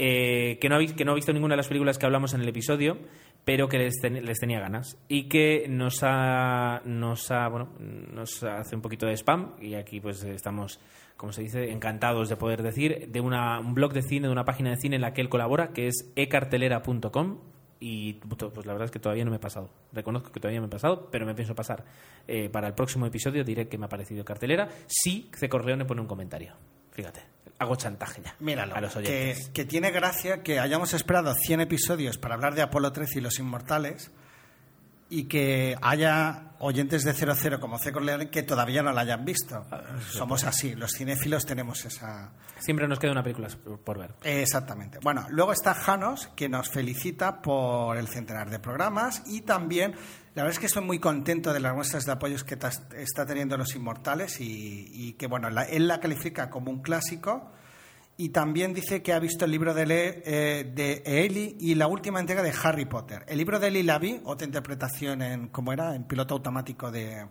Eh, 0.00 0.58
que, 0.60 0.68
no 0.68 0.76
ha, 0.76 0.78
que 0.86 1.04
no 1.04 1.10
ha 1.12 1.14
visto 1.16 1.32
ninguna 1.32 1.54
de 1.54 1.56
las 1.56 1.66
películas 1.66 1.98
que 1.98 2.06
hablamos 2.06 2.32
en 2.34 2.40
el 2.40 2.48
episodio, 2.48 2.98
pero 3.44 3.68
que 3.68 3.78
les, 3.78 3.94
ten- 4.00 4.24
les 4.24 4.38
tenía 4.38 4.60
ganas 4.60 4.98
y 5.08 5.28
que 5.28 5.66
nos 5.68 6.00
ha, 6.02 6.82
nos 6.84 7.30
ha, 7.30 7.48
bueno, 7.48 7.70
nos 7.78 8.42
hace 8.42 8.76
un 8.76 8.82
poquito 8.82 9.06
de 9.06 9.14
spam 9.16 9.54
y 9.60 9.74
aquí 9.74 10.00
pues 10.00 10.22
estamos, 10.24 10.80
como 11.16 11.32
se 11.32 11.42
dice, 11.42 11.70
encantados 11.70 12.28
de 12.28 12.36
poder 12.36 12.62
decir, 12.62 13.08
de 13.10 13.20
una, 13.20 13.58
un 13.60 13.74
blog 13.74 13.92
de 13.92 14.02
cine, 14.02 14.26
de 14.26 14.32
una 14.32 14.44
página 14.44 14.70
de 14.70 14.76
cine 14.76 14.96
en 14.96 15.02
la 15.02 15.12
que 15.14 15.20
él 15.22 15.28
colabora, 15.28 15.68
que 15.72 15.86
es 15.88 16.12
ecartelera.com 16.16 17.38
y 17.80 18.14
pues 18.14 18.66
la 18.66 18.72
verdad 18.72 18.86
es 18.86 18.90
que 18.90 18.98
todavía 18.98 19.24
no 19.24 19.30
me 19.30 19.36
he 19.36 19.40
pasado. 19.40 19.70
Reconozco 19.92 20.32
que 20.32 20.40
todavía 20.40 20.58
no 20.60 20.66
me 20.66 20.68
he 20.68 20.72
pasado, 20.72 21.08
pero 21.12 21.24
me 21.26 21.34
pienso 21.34 21.54
pasar. 21.54 21.84
Eh, 22.26 22.48
para 22.48 22.66
el 22.66 22.74
próximo 22.74 23.06
episodio 23.06 23.44
diré 23.44 23.68
que 23.68 23.78
me 23.78 23.86
ha 23.86 23.88
parecido 23.88 24.24
cartelera. 24.24 24.68
Sí, 24.88 25.30
C. 25.32 25.48
Corleone 25.48 25.84
pone 25.84 26.00
un 26.00 26.08
comentario. 26.08 26.54
Fíjate, 26.90 27.20
hago 27.58 27.76
chantaje 27.76 28.22
ya 28.22 28.34
Míralo, 28.40 28.74
a 28.76 28.80
los 28.80 28.94
oyentes. 28.96 29.48
que 29.50 29.64
tiene 29.64 29.90
gracia 29.90 30.42
que 30.42 30.60
hayamos 30.60 30.94
esperado 30.94 31.34
100 31.34 31.62
episodios 31.62 32.18
para 32.18 32.34
hablar 32.34 32.54
de 32.54 32.62
Apolo 32.62 32.92
13 32.92 33.18
y 33.18 33.22
los 33.22 33.38
inmortales 33.38 34.10
y 35.10 35.24
que 35.24 35.76
haya 35.80 36.50
oyentes 36.58 37.02
de 37.02 37.14
00 37.14 37.60
como 37.60 37.78
C. 37.78 37.92
Corleone 37.92 38.28
que 38.28 38.42
todavía 38.42 38.82
no 38.82 38.92
la 38.92 39.00
hayan 39.00 39.24
visto. 39.24 39.66
Ah, 39.70 39.80
Somos 40.10 40.44
así, 40.44 40.74
los 40.74 40.92
cinéfilos 40.92 41.46
tenemos 41.46 41.84
esa... 41.86 42.32
Siempre 42.58 42.86
nos 42.86 42.98
queda 42.98 43.12
una 43.12 43.22
película 43.22 43.48
por- 43.64 43.80
por 43.80 43.98
ver. 43.98 44.10
Exactamente. 44.22 44.98
Bueno, 45.02 45.26
luego 45.30 45.52
está 45.52 45.72
Janos, 45.74 46.28
que 46.36 46.48
nos 46.50 46.68
felicita 46.68 47.40
por 47.40 47.96
el 47.96 48.06
centenar 48.08 48.50
de 48.50 48.58
programas 48.58 49.22
y 49.26 49.40
también, 49.42 49.94
la 50.38 50.44
verdad 50.44 50.52
es 50.54 50.60
que 50.60 50.66
estoy 50.66 50.84
muy 50.84 51.00
contento 51.00 51.52
de 51.52 51.58
las 51.58 51.74
muestras 51.74 52.04
de 52.04 52.12
apoyos 52.12 52.44
que 52.44 52.56
está 52.96 53.26
teniendo 53.26 53.56
Los 53.56 53.74
Inmortales 53.74 54.40
y, 54.40 54.88
y 54.92 55.12
que, 55.14 55.26
bueno, 55.26 55.50
la- 55.50 55.64
él 55.64 55.88
la 55.88 55.98
califica 55.98 56.48
como 56.48 56.70
un 56.70 56.80
clásico 56.80 57.50
y 58.16 58.28
también 58.28 58.72
dice 58.72 59.02
que 59.02 59.12
ha 59.12 59.18
visto 59.18 59.46
el 59.46 59.50
libro 59.50 59.74
de, 59.74 59.84
Le- 59.86 60.22
eh, 60.24 60.62
de 60.72 61.02
Eli 61.04 61.56
y 61.58 61.74
la 61.74 61.88
última 61.88 62.20
entrega 62.20 62.44
de 62.44 62.52
Harry 62.62 62.84
Potter. 62.84 63.24
El 63.26 63.38
libro 63.38 63.58
de 63.58 63.66
Eli 63.66 63.82
la 63.82 63.98
vi, 63.98 64.20
otra 64.22 64.46
interpretación 64.46 65.22
en, 65.22 65.48
¿cómo 65.48 65.72
era? 65.72 65.96
En 65.96 66.04
piloto 66.04 66.34
automático 66.34 66.92
de, 66.92 67.26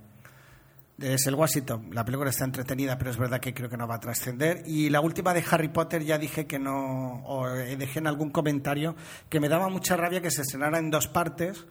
de 0.97 1.07
Denzel 1.07 1.35
Washington. 1.35 1.87
La 1.93 2.03
película 2.03 2.29
está 2.29 2.43
entretenida, 2.43 2.97
pero 2.97 3.11
es 3.11 3.17
verdad 3.17 3.39
que 3.39 3.53
creo 3.53 3.69
que 3.69 3.77
no 3.77 3.87
va 3.87 3.95
a 3.95 3.99
trascender. 4.01 4.63
Y 4.65 4.89
la 4.89 4.99
última 4.99 5.33
de 5.33 5.45
Harry 5.49 5.69
Potter 5.69 6.03
ya 6.03 6.17
dije 6.17 6.45
que 6.45 6.59
no, 6.59 7.23
o 7.25 7.47
eh, 7.55 7.77
dejé 7.77 7.99
en 7.99 8.07
algún 8.07 8.31
comentario 8.31 8.97
que 9.29 9.39
me 9.39 9.47
daba 9.47 9.69
mucha 9.69 9.95
rabia 9.95 10.21
que 10.21 10.29
se 10.29 10.41
estrenara 10.41 10.77
en 10.79 10.91
dos 10.91 11.07
partes, 11.07 11.65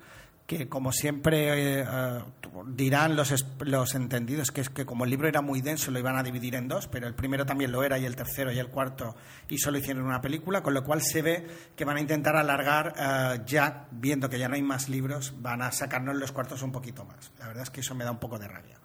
que 0.47 0.69
como 0.69 0.93
siempre 0.93 1.81
eh, 1.81 1.85
eh, 1.87 2.21
dirán 2.69 3.17
los, 3.17 3.45
los 3.61 3.95
entendidos, 3.95 4.53
que 4.53 4.61
es 4.61 4.71
que 4.71 4.87
como 4.87 5.05
el 5.05 5.11
libro 5.11 5.29
era 5.29 5.41
muy 5.41 5.61
denso 5.61 5.91
lo 5.91 5.99
iban 5.99 6.17
a 6.17 6.23
dividir 6.23 6.55
en 6.55 6.69
dos, 6.69 6.87
pero 6.87 7.09
el 7.09 7.15
primero 7.15 7.45
también 7.45 7.73
lo 7.73 7.83
era 7.83 7.99
y 7.99 8.05
el 8.05 8.15
tercero 8.15 8.53
y 8.53 8.59
el 8.59 8.69
cuarto 8.69 9.17
y 9.49 9.59
solo 9.59 9.79
hicieron 9.79 10.05
una 10.05 10.21
película, 10.21 10.63
con 10.63 10.75
lo 10.75 10.85
cual 10.85 11.03
se 11.03 11.23
ve 11.23 11.47
que 11.75 11.85
van 11.85 11.97
a 11.97 12.01
intentar 12.01 12.37
alargar 12.37 12.95
eh, 12.97 13.41
ya, 13.45 13.89
viendo 13.91 14.31
que 14.31 14.39
ya 14.39 14.49
no 14.49 14.55
hay 14.55 14.63
más 14.63 14.89
libros, 14.89 15.35
van 15.41 15.63
a 15.63 15.73
sacarnos 15.73 16.17
los 16.17 16.31
cuartos 16.31 16.63
un 16.63 16.71
poquito 16.71 17.05
más. 17.05 17.33
La 17.39 17.49
verdad 17.49 17.65
es 17.65 17.71
que 17.71 17.81
eso 17.81 17.95
me 17.95 18.05
da 18.05 18.13
un 18.13 18.19
poco 18.21 18.39
de 18.39 18.47
rabia. 18.47 18.79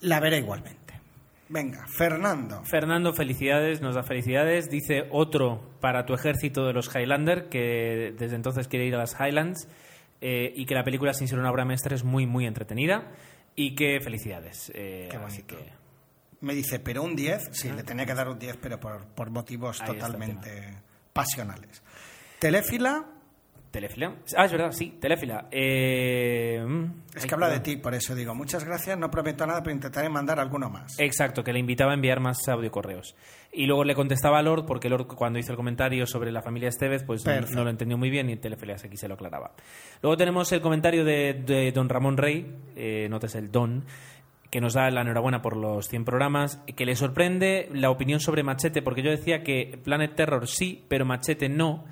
La 0.00 0.18
veré 0.18 0.38
igualmente. 0.38 0.84
Venga, 1.48 1.86
Fernando. 1.86 2.64
Fernando, 2.64 3.12
felicidades, 3.12 3.80
nos 3.80 3.94
da 3.94 4.02
felicidades. 4.02 4.70
Dice 4.70 5.06
otro 5.12 5.76
para 5.80 6.04
tu 6.04 6.14
ejército 6.14 6.66
de 6.66 6.72
los 6.72 6.92
Highlander, 6.92 7.48
que 7.48 8.14
desde 8.18 8.34
entonces 8.34 8.66
quiere 8.66 8.86
ir 8.86 8.94
a 8.94 8.98
las 8.98 9.14
Highlands 9.20 9.68
eh, 10.26 10.54
y 10.56 10.64
que 10.64 10.74
la 10.74 10.82
película, 10.84 11.12
sin 11.12 11.28
ser 11.28 11.38
una 11.38 11.50
obra 11.50 11.66
maestra, 11.66 11.94
es 11.94 12.02
muy, 12.02 12.24
muy 12.26 12.46
entretenida. 12.46 13.12
Y 13.54 13.74
que 13.74 14.00
felicidades. 14.00 14.72
eh, 14.74 15.06
Qué 15.10 15.18
bonito. 15.18 15.56
que 15.58 15.70
Me 16.40 16.54
dice, 16.54 16.78
pero 16.80 17.02
un 17.02 17.14
10, 17.14 17.50
sí, 17.52 17.70
le 17.70 17.82
tenía 17.82 18.06
que 18.06 18.14
dar 18.14 18.28
un 18.30 18.38
10, 18.38 18.56
pero 18.56 18.80
por, 18.80 19.04
por 19.08 19.28
motivos 19.30 19.82
Ahí 19.82 19.86
totalmente 19.86 20.78
pasionales. 21.12 21.82
Teléfila, 22.38 23.04
Telefila. 23.70 24.14
Ah, 24.36 24.44
es 24.44 24.52
verdad, 24.52 24.70
sí, 24.72 24.96
Telefila. 25.00 25.48
Eh, 25.50 26.64
mm, 26.66 27.16
es 27.16 27.26
que 27.26 27.34
habla 27.34 27.48
de 27.48 27.58
ti, 27.60 27.76
por 27.76 27.92
eso 27.92 28.14
digo, 28.14 28.32
muchas 28.34 28.62
gracias, 28.64 28.96
no 28.96 29.10
prometo 29.10 29.44
nada, 29.46 29.62
pero 29.64 29.74
intentaré 29.74 30.08
mandar 30.08 30.38
alguno 30.38 30.70
más. 30.70 30.94
Exacto, 30.98 31.42
que 31.42 31.52
le 31.52 31.58
invitaba 31.58 31.90
a 31.90 31.94
enviar 31.94 32.20
más 32.20 32.38
audio 32.48 32.70
correos. 32.70 33.16
Y 33.56 33.66
luego 33.66 33.84
le 33.84 33.94
contestaba 33.94 34.40
a 34.40 34.42
Lord, 34.42 34.66
porque 34.66 34.88
Lord 34.88 35.06
cuando 35.06 35.38
hizo 35.38 35.52
el 35.52 35.56
comentario 35.56 36.06
sobre 36.06 36.32
la 36.32 36.42
familia 36.42 36.68
Estevez, 36.68 37.04
pues 37.04 37.24
no, 37.24 37.62
lo 37.62 37.70
entendió 37.70 37.96
muy 37.96 38.10
bien 38.10 38.28
y 38.28 38.36
Telefilas 38.36 38.84
aquí 38.84 38.96
se 38.96 39.06
lo 39.06 39.14
aclaraba. 39.14 39.52
Luego 40.02 40.16
tenemos 40.16 40.50
el 40.50 40.60
comentario 40.60 41.04
de, 41.04 41.34
de 41.34 41.70
don 41.70 41.88
Ramón 41.88 42.16
Rey, 42.16 42.52
eh, 42.74 43.06
notas 43.08 43.36
el 43.36 43.52
don, 43.52 43.84
que 44.50 44.60
nos 44.60 44.74
da 44.74 44.90
la 44.90 45.02
enhorabuena 45.02 45.40
por 45.40 45.56
los 45.56 45.88
100 45.88 46.04
programas, 46.04 46.56
que 46.76 46.84
le 46.84 46.96
sorprende 46.96 47.68
la 47.72 47.90
opinión 47.90 48.18
sobre 48.18 48.42
Machete, 48.42 48.82
porque 48.82 49.02
yo 49.02 49.10
decía 49.10 49.44
que 49.44 49.78
Planet 49.84 50.16
Terror 50.16 50.48
sí, 50.48 50.84
pero 50.88 51.04
Machete 51.04 51.48
no. 51.48 51.84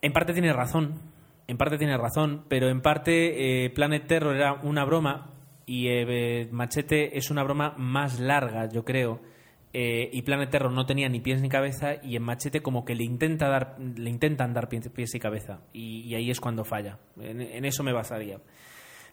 En 0.00 0.12
parte 0.12 0.32
tiene 0.32 0.52
razón, 0.52 1.00
en 1.48 1.56
parte 1.56 1.76
tiene 1.76 1.96
razón, 1.96 2.44
pero 2.48 2.68
en 2.68 2.82
parte 2.82 3.64
eh, 3.64 3.70
Planet 3.70 4.06
Terror 4.06 4.36
era 4.36 4.54
una 4.62 4.84
broma 4.84 5.30
y 5.66 5.88
eh, 5.88 6.48
Machete 6.52 7.16
es 7.18 7.30
una 7.30 7.42
broma 7.42 7.74
más 7.76 8.20
larga, 8.20 8.68
yo 8.68 8.84
creo. 8.84 9.31
Eh, 9.74 10.10
y 10.12 10.20
Planet 10.22 10.50
Terror 10.50 10.70
no 10.70 10.84
tenía 10.84 11.08
ni 11.08 11.20
pies 11.20 11.40
ni 11.40 11.48
cabeza 11.48 11.94
y 12.02 12.16
en 12.16 12.22
Machete 12.22 12.60
como 12.60 12.84
que 12.84 12.94
le 12.94 13.04
intenta 13.04 13.48
dar 13.48 13.76
le 13.80 14.10
intentan 14.10 14.52
dar 14.52 14.68
pies, 14.68 15.14
y 15.14 15.18
cabeza 15.18 15.60
y, 15.72 16.14
ahí 16.14 16.30
es 16.30 16.40
cuando 16.40 16.62
falla. 16.64 16.98
En, 17.18 17.64
eso 17.64 17.82
me 17.82 17.92
basaría. 17.94 18.38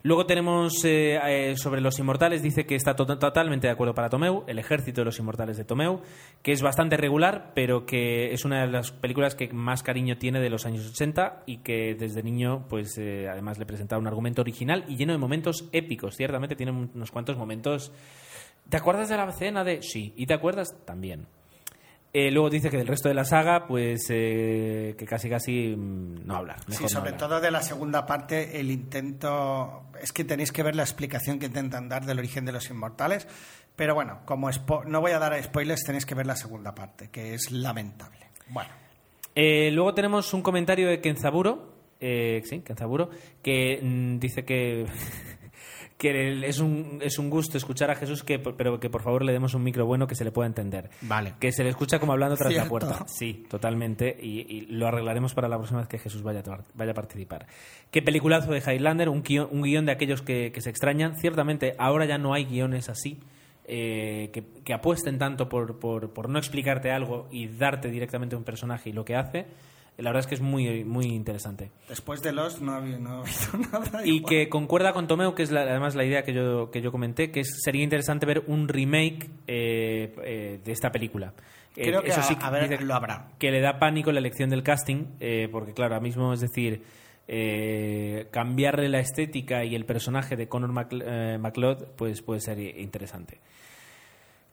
Luego 0.01 0.25
tenemos 0.25 0.83
eh, 0.85 1.19
eh, 1.27 1.55
sobre 1.57 1.81
los 1.81 1.99
inmortales, 1.99 2.41
dice 2.41 2.65
que 2.65 2.75
está 2.75 2.95
to- 2.95 3.05
totalmente 3.05 3.67
de 3.67 3.73
acuerdo 3.73 3.93
para 3.93 4.09
Tomeu, 4.09 4.45
el 4.47 4.57
ejército 4.57 5.01
de 5.01 5.05
los 5.05 5.19
inmortales 5.19 5.57
de 5.57 5.65
Tomeu, 5.65 5.99
que 6.41 6.53
es 6.53 6.61
bastante 6.61 6.95
regular, 6.95 7.51
pero 7.53 7.85
que 7.85 8.31
es 8.31 8.45
una 8.45 8.61
de 8.65 8.71
las 8.71 8.91
películas 8.91 9.35
que 9.35 9.49
más 9.51 9.83
cariño 9.83 10.17
tiene 10.17 10.39
de 10.39 10.49
los 10.49 10.65
años 10.65 10.89
80 10.89 11.43
y 11.45 11.57
que 11.57 11.95
desde 11.95 12.23
niño, 12.23 12.65
pues 12.69 12.97
eh, 12.97 13.27
además 13.29 13.59
le 13.59 13.65
presentaba 13.65 13.99
un 14.01 14.07
argumento 14.07 14.41
original 14.41 14.85
y 14.87 14.95
lleno 14.95 15.11
de 15.11 15.19
momentos 15.19 15.67
épicos. 15.73 16.15
Ciertamente 16.15 16.55
tiene 16.55 16.71
un- 16.71 16.91
unos 16.95 17.11
cuantos 17.11 17.35
momentos. 17.37 17.91
¿Te 18.69 18.77
acuerdas 18.77 19.09
de 19.09 19.17
la 19.17 19.31
cena 19.31 19.63
de.? 19.63 19.81
Sí. 19.81 20.13
¿Y 20.15 20.25
te 20.25 20.33
acuerdas? 20.33 20.75
También. 20.85 21.25
Eh, 22.11 22.31
luego 22.31 22.49
dice 22.49 22.71
que 22.71 22.77
del 22.77 22.87
resto 22.87 23.07
de 23.07 23.13
la 23.13 23.23
saga, 23.23 23.67
pues 23.67 24.07
eh, 24.09 24.95
que 24.97 25.05
casi 25.05 25.29
casi 25.29 25.75
mm, 25.77 26.25
no 26.25 26.37
hablar. 26.37 26.57
Sí, 26.67 26.83
no 26.83 26.89
sobre 26.89 27.11
hablar. 27.11 27.17
todo 27.19 27.39
de 27.39 27.51
la 27.51 27.61
segunda 27.61 28.05
parte, 28.07 28.59
el 28.59 28.71
intento. 28.71 29.83
Es 30.01 30.11
que 30.11 30.23
tenéis 30.23 30.51
que 30.51 30.63
ver 30.63 30.75
la 30.75 30.83
explicación 30.83 31.37
que 31.37 31.45
intentan 31.47 31.87
dar 31.87 32.05
del 32.05 32.17
origen 32.17 32.45
de 32.45 32.51
los 32.51 32.67
inmortales. 32.69 33.27
Pero 33.75 33.93
bueno, 33.95 34.21
como 34.25 34.49
spo- 34.49 34.85
no 34.85 35.01
voy 35.01 35.11
a 35.11 35.19
dar 35.19 35.33
a 35.33 35.41
spoilers, 35.43 35.83
tenéis 35.83 36.05
que 36.05 36.15
ver 36.15 36.25
la 36.25 36.35
segunda 36.35 36.73
parte, 36.75 37.09
que 37.09 37.33
es 37.35 37.51
lamentable. 37.51 38.25
Bueno, 38.49 38.69
Eh, 39.35 39.69
luego 39.71 39.93
tenemos 39.93 40.33
un 40.33 40.41
comentario 40.41 40.89
de 40.89 40.99
Kenzaburo, 40.99 41.75
eh, 42.01 42.41
sí, 42.43 42.59
Kenzaburo, 42.61 43.09
que 43.43 43.79
mm, 43.81 44.17
dice 44.19 44.43
que, 44.43 44.85
que 45.99 46.47
es, 46.47 46.59
un, 46.59 46.99
es 47.03 47.19
un 47.19 47.29
gusto 47.29 47.57
escuchar 47.57 47.91
a 47.91 47.95
Jesús, 47.95 48.23
que, 48.23 48.39
pero 48.39 48.79
que 48.79 48.89
por 48.89 49.03
favor 49.03 49.23
le 49.23 49.33
demos 49.33 49.53
un 49.53 49.63
micro 49.63 49.85
bueno 49.85 50.07
que 50.07 50.15
se 50.15 50.23
le 50.23 50.31
pueda 50.31 50.47
entender. 50.47 50.89
Vale. 51.01 51.33
Que 51.39 51.51
se 51.51 51.63
le 51.63 51.69
escucha 51.69 51.99
como 51.99 52.13
hablando 52.13 52.37
tras 52.37 52.53
la 52.53 52.65
puerta. 52.65 53.05
Sí, 53.07 53.45
totalmente. 53.49 54.17
Y, 54.19 54.39
y 54.49 54.61
lo 54.67 54.87
arreglaremos 54.87 55.33
para 55.33 55.47
la 55.49 55.57
próxima 55.57 55.81
vez 55.81 55.89
que 55.89 55.99
Jesús 55.99 56.23
vaya 56.23 56.39
a, 56.39 56.63
vaya 56.73 56.91
a 56.91 56.95
participar. 56.95 57.45
Qué 57.91 58.01
peliculazo 58.01 58.51
de 58.51 58.59
Highlander, 58.59 59.09
un 59.09 59.21
guion, 59.21 59.49
un 59.51 59.61
guion 59.61 59.85
de 59.85 59.91
aquellos 59.91 60.21
que, 60.21 60.51
que 60.53 60.61
se 60.61 60.69
extrañan. 60.69 61.17
Ciertamente, 61.19 61.75
ahora 61.77 62.05
ya 62.05 62.17
no 62.17 62.33
hay 62.33 62.45
guiones 62.45 62.87
así. 62.89 63.19
eh, 63.69 64.31
que, 64.33 64.43
que 64.65 64.73
apuesten 64.73 65.19
tanto 65.19 65.47
por, 65.47 65.79
por, 65.79 66.11
por 66.11 66.27
no 66.27 66.39
explicarte 66.39 66.91
algo 66.91 67.27
y 67.31 67.47
darte 67.47 67.89
directamente 67.89 68.35
un 68.35 68.43
personaje 68.43 68.89
y 68.89 68.93
lo 68.93 69.05
que 69.05 69.15
hace, 69.15 69.45
la 70.01 70.09
verdad 70.09 70.21
es 70.21 70.27
que 70.27 70.35
es 70.35 70.41
muy, 70.41 70.83
muy 70.83 71.05
interesante. 71.07 71.71
después 71.87 72.21
de 72.21 72.31
los 72.31 72.61
no 72.61 72.73
ha 72.73 72.77
habido, 72.77 72.99
no 72.99 73.21
habido 73.23 73.71
nada. 73.71 74.05
Y 74.05 74.15
igual. 74.17 74.29
que 74.29 74.49
concuerda 74.49 74.93
con 74.93 75.07
Tomeu, 75.07 75.33
que 75.35 75.43
es 75.43 75.51
la- 75.51 75.61
además 75.61 75.95
la 75.95 76.05
idea 76.05 76.23
que 76.23 76.33
yo, 76.33 76.71
que 76.71 76.81
yo 76.81 76.91
comenté, 76.91 77.31
que 77.31 77.41
es- 77.41 77.61
sería 77.63 77.83
interesante 77.83 78.25
ver 78.25 78.43
un 78.47 78.67
remake 78.67 79.29
eh, 79.47 80.13
eh, 80.23 80.59
de 80.63 80.71
esta 80.71 80.91
película. 80.91 81.33
Eh, 81.75 81.83
Creo 81.83 82.01
que 82.01 82.09
eso 82.09 82.19
a- 82.19 82.23
sí 82.23 82.35
a 82.41 82.49
ver, 82.49 82.81
lo 82.83 82.95
habrá. 82.95 83.29
Que 83.37 83.51
le 83.51 83.61
da 83.61 83.79
pánico 83.79 84.11
la 84.11 84.19
elección 84.19 84.49
del 84.49 84.63
casting, 84.63 85.05
eh, 85.19 85.47
porque 85.51 85.73
claro, 85.73 85.95
ahora 85.95 86.03
mismo 86.03 86.33
es 86.33 86.41
decir, 86.41 86.83
eh, 87.27 88.27
cambiarle 88.31 88.89
la 88.89 88.99
estética 88.99 89.63
y 89.63 89.75
el 89.75 89.85
personaje 89.85 90.35
de 90.35 90.47
Conor 90.47 90.71
Macl- 90.71 91.03
eh, 91.05 91.37
McLeod 91.37 91.83
pues 91.95 92.21
puede 92.23 92.39
ser 92.41 92.59
interesante. 92.59 93.39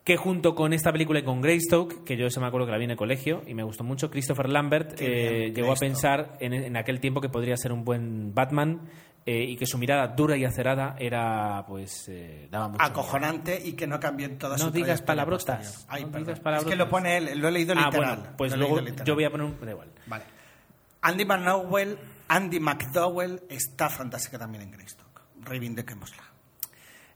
Que 0.07 0.15
junto 0.15 0.55
con 0.55 0.71
esta 0.71 0.93
película 0.93 1.19
y 1.19 1.23
con 1.23 1.41
Greystoke, 1.41 2.05
que 2.05 2.15
yo 2.15 2.29
se 2.29 2.39
me 2.39 2.45
acuerdo 2.47 2.65
que 2.65 2.71
la 2.71 2.77
vi 2.77 2.85
en 2.85 2.91
el 2.91 2.97
colegio 2.97 3.43
y 3.45 3.53
me 3.53 3.63
gustó 3.63 3.83
mucho, 3.83 4.09
Christopher 4.09 4.47
Lambert 4.47 4.93
eh, 5.01 5.51
llegó 5.53 5.73
a 5.73 5.75
Greystoke. 5.75 5.79
pensar 5.79 6.37
en, 6.39 6.53
en 6.53 6.77
aquel 6.77 7.01
tiempo 7.01 7.19
que 7.19 7.27
podría 7.27 7.57
ser 7.57 7.73
un 7.73 7.83
buen 7.83 8.33
Batman 8.33 8.83
eh, 9.25 9.43
y 9.43 9.57
que 9.57 9.65
su 9.65 9.77
mirada 9.77 10.07
dura 10.07 10.37
y 10.37 10.45
acerada 10.45 10.95
era, 10.97 11.65
pues, 11.67 12.07
eh, 12.07 12.47
daba 12.49 12.69
mucho 12.69 12.81
miedo. 12.81 12.89
acojonante 13.01 13.61
y 13.61 13.73
que 13.73 13.85
no 13.85 13.99
cambien 13.99 14.37
toda 14.37 14.55
No 14.55 14.63
su 14.67 14.71
digas 14.71 15.01
palabrotas. 15.01 15.85
Ay, 15.89 16.05
no 16.05 16.17
digas 16.19 16.37
Es 16.37 16.39
palabrotas. 16.39 16.71
que 16.71 16.77
lo 16.77 16.87
pone 16.87 17.17
él, 17.17 17.37
lo 17.41 17.49
he 17.49 17.51
leído 17.51 17.73
Ah, 17.77 17.87
literal. 17.87 18.15
bueno, 18.19 18.33
pues 18.37 18.55
luego 18.55 18.79
yo 19.03 19.13
voy 19.13 19.25
a 19.25 19.29
poner 19.29 19.45
un... 19.47 19.59
Da 19.59 19.71
igual. 19.71 19.89
Vale. 20.05 20.23
Andy 21.01 21.25
McDowell, 21.25 21.97
Andy 22.29 22.59
McDowell 22.61 23.41
está 23.49 23.89
fantástica 23.89 24.39
también 24.39 24.63
en 24.63 24.71
Greystock. 24.71 25.21
Reivindiquémosla. 25.41 26.23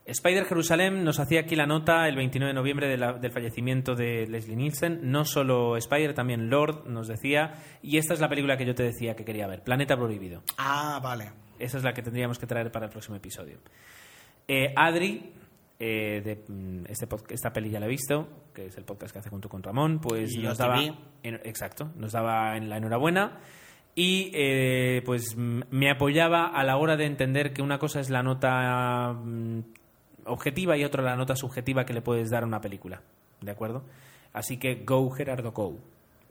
Spider 0.06 0.46
Jerusalén 0.46 1.04
nos 1.04 1.20
hacía 1.20 1.42
aquí 1.42 1.56
la 1.56 1.68
nota 1.68 2.08
el 2.08 2.16
29 2.16 2.50
de 2.50 2.54
noviembre 2.54 2.88
de 2.88 2.98
la- 2.98 3.14
del 3.14 3.32
fallecimiento 3.32 3.96
de 3.96 4.26
Leslie 4.28 4.56
Nielsen. 4.56 5.00
No 5.12 5.26
solo 5.26 5.78
Spider, 5.78 6.14
también 6.14 6.50
Lord 6.50 6.88
nos 6.88 7.08
decía. 7.08 7.54
Y 7.82 7.98
esta 7.98 8.14
es 8.14 8.20
la 8.20 8.28
película 8.28 8.58
que 8.58 8.66
yo 8.66 8.74
te 8.76 8.84
decía 8.84 9.16
que 9.16 9.24
quería 9.24 9.48
ver, 9.48 9.64
Planeta 9.64 9.96
Prohibido. 9.96 10.42
Ah, 10.58 11.00
vale. 11.04 11.32
Esa 11.60 11.78
es 11.78 11.84
la 11.84 11.94
que 11.94 12.02
tendríamos 12.02 12.40
que 12.40 12.48
traer 12.48 12.72
para 12.72 12.86
el 12.88 12.92
próximo 12.92 13.16
episodio. 13.16 13.60
Eh, 14.48 14.74
Adri, 14.76 15.32
eh, 15.80 16.22
de 16.26 16.44
mm, 16.52 16.86
este 16.90 17.08
esta 17.30 17.54
peli 17.54 17.70
ya 17.70 17.80
la 17.80 17.86
he 17.86 17.90
visto, 17.90 18.28
que 18.54 18.66
es 18.66 18.78
el 18.78 18.84
podcast 18.84 19.14
que 19.14 19.20
hace 19.20 19.30
junto 19.30 19.48
con 19.50 19.62
Ramón, 19.64 20.00
pues 20.02 20.34
Y 20.36 20.40
nos 20.40 20.58
daba, 20.58 20.82
en- 20.82 21.40
exacto, 21.44 21.92
nos 21.96 22.12
daba 22.12 22.58
en 22.58 22.70
la 22.70 22.78
enhorabuena 22.78 23.40
y 23.94 24.32
eh, 24.34 25.04
pues 25.06 25.36
mm, 25.38 25.62
me 25.70 25.92
apoyaba 25.92 26.48
a 26.48 26.64
la 26.64 26.78
hora 26.78 26.98
de 26.98 27.06
entender 27.06 27.54
que 27.54 27.62
una 27.62 27.78
cosa 27.78 28.00
es 28.00 28.10
la 28.10 28.24
nota 28.24 29.14
mm, 29.14 29.60
objetiva 30.26 30.78
y 30.78 30.84
otra 30.84 31.04
la 31.04 31.16
nota 31.16 31.36
subjetiva 31.36 31.86
que 31.86 31.94
le 31.94 32.02
puedes 32.02 32.30
dar 32.30 32.44
a 32.44 32.46
una 32.46 32.62
película, 32.62 33.02
¿de 33.42 33.52
acuerdo? 33.52 33.84
Así 34.34 34.58
que 34.58 34.84
go 34.86 35.10
Gerardo 35.12 35.52
go. 35.52 35.78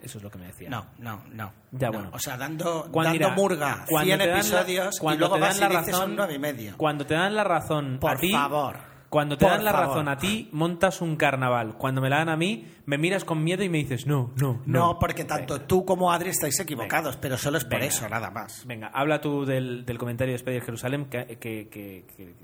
Eso 0.02 0.16
es 0.16 0.24
lo 0.24 0.30
que 0.30 0.38
me 0.38 0.46
decía. 0.46 0.70
No, 0.70 0.86
no, 0.98 1.22
no. 1.30 1.52
Ya, 1.72 1.88
No, 1.88 1.92
bueno. 1.98 2.10
O 2.14 2.18
sea, 2.18 2.38
dando, 2.38 2.88
dando 2.90 3.30
murga, 3.32 3.84
cuando 3.86 4.06
100 4.06 4.18
te 4.18 4.26
dan 4.26 4.34
la- 4.34 4.40
episodios 4.40 5.00
y 5.02 5.18
luego 5.18 5.34
te 5.34 5.40
dan 5.40 5.60
la 5.60 5.68
razón- 5.68 6.18
y 6.34 6.38
medio. 6.38 6.74
Cuando 6.78 7.04
te 7.04 7.12
dan 7.14 7.34
la 7.34 7.44
razón 7.44 7.98
Por 8.00 8.12
a 8.12 8.16
ti, 8.16 8.32
favor. 8.32 8.76
Cuando 9.10 9.36
te 9.36 9.44
Por 9.44 9.52
dan 9.56 9.64
la 9.64 9.72
favor. 9.72 9.88
razón 9.88 10.08
a 10.08 10.16
ti, 10.16 10.48
montas 10.52 11.02
un 11.02 11.16
carnaval. 11.16 11.76
Cuando 11.76 12.00
me 12.00 12.08
la 12.08 12.18
dan 12.18 12.28
a 12.30 12.36
mí, 12.36 12.64
me 12.86 12.96
miras 12.96 13.24
con 13.24 13.42
miedo 13.44 13.62
y 13.64 13.68
me 13.68 13.76
dices, 13.78 14.06
no, 14.06 14.30
no, 14.36 14.62
no. 14.64 14.78
No, 14.86 14.98
porque 14.98 15.24
tanto 15.24 15.60
tú 15.62 15.84
como 15.84 16.12
Adri 16.12 16.30
estáis 16.30 16.58
equivocados, 16.60 17.16
pero 17.18 17.36
solo 17.36 17.58
es 17.58 17.64
por 17.64 17.74
Venga. 17.80 17.86
eso, 17.86 18.08
nada 18.08 18.30
más. 18.30 18.64
Venga, 18.66 18.86
habla 18.94 19.20
tú 19.20 19.44
del, 19.44 19.84
del 19.84 19.98
comentario 19.98 20.32
de 20.32 20.36
Spider 20.36 20.62
Jerusalén 20.62 21.06
que, 21.06 21.26
que- 21.26 21.68
que- 21.68 22.04
que- 22.16 22.34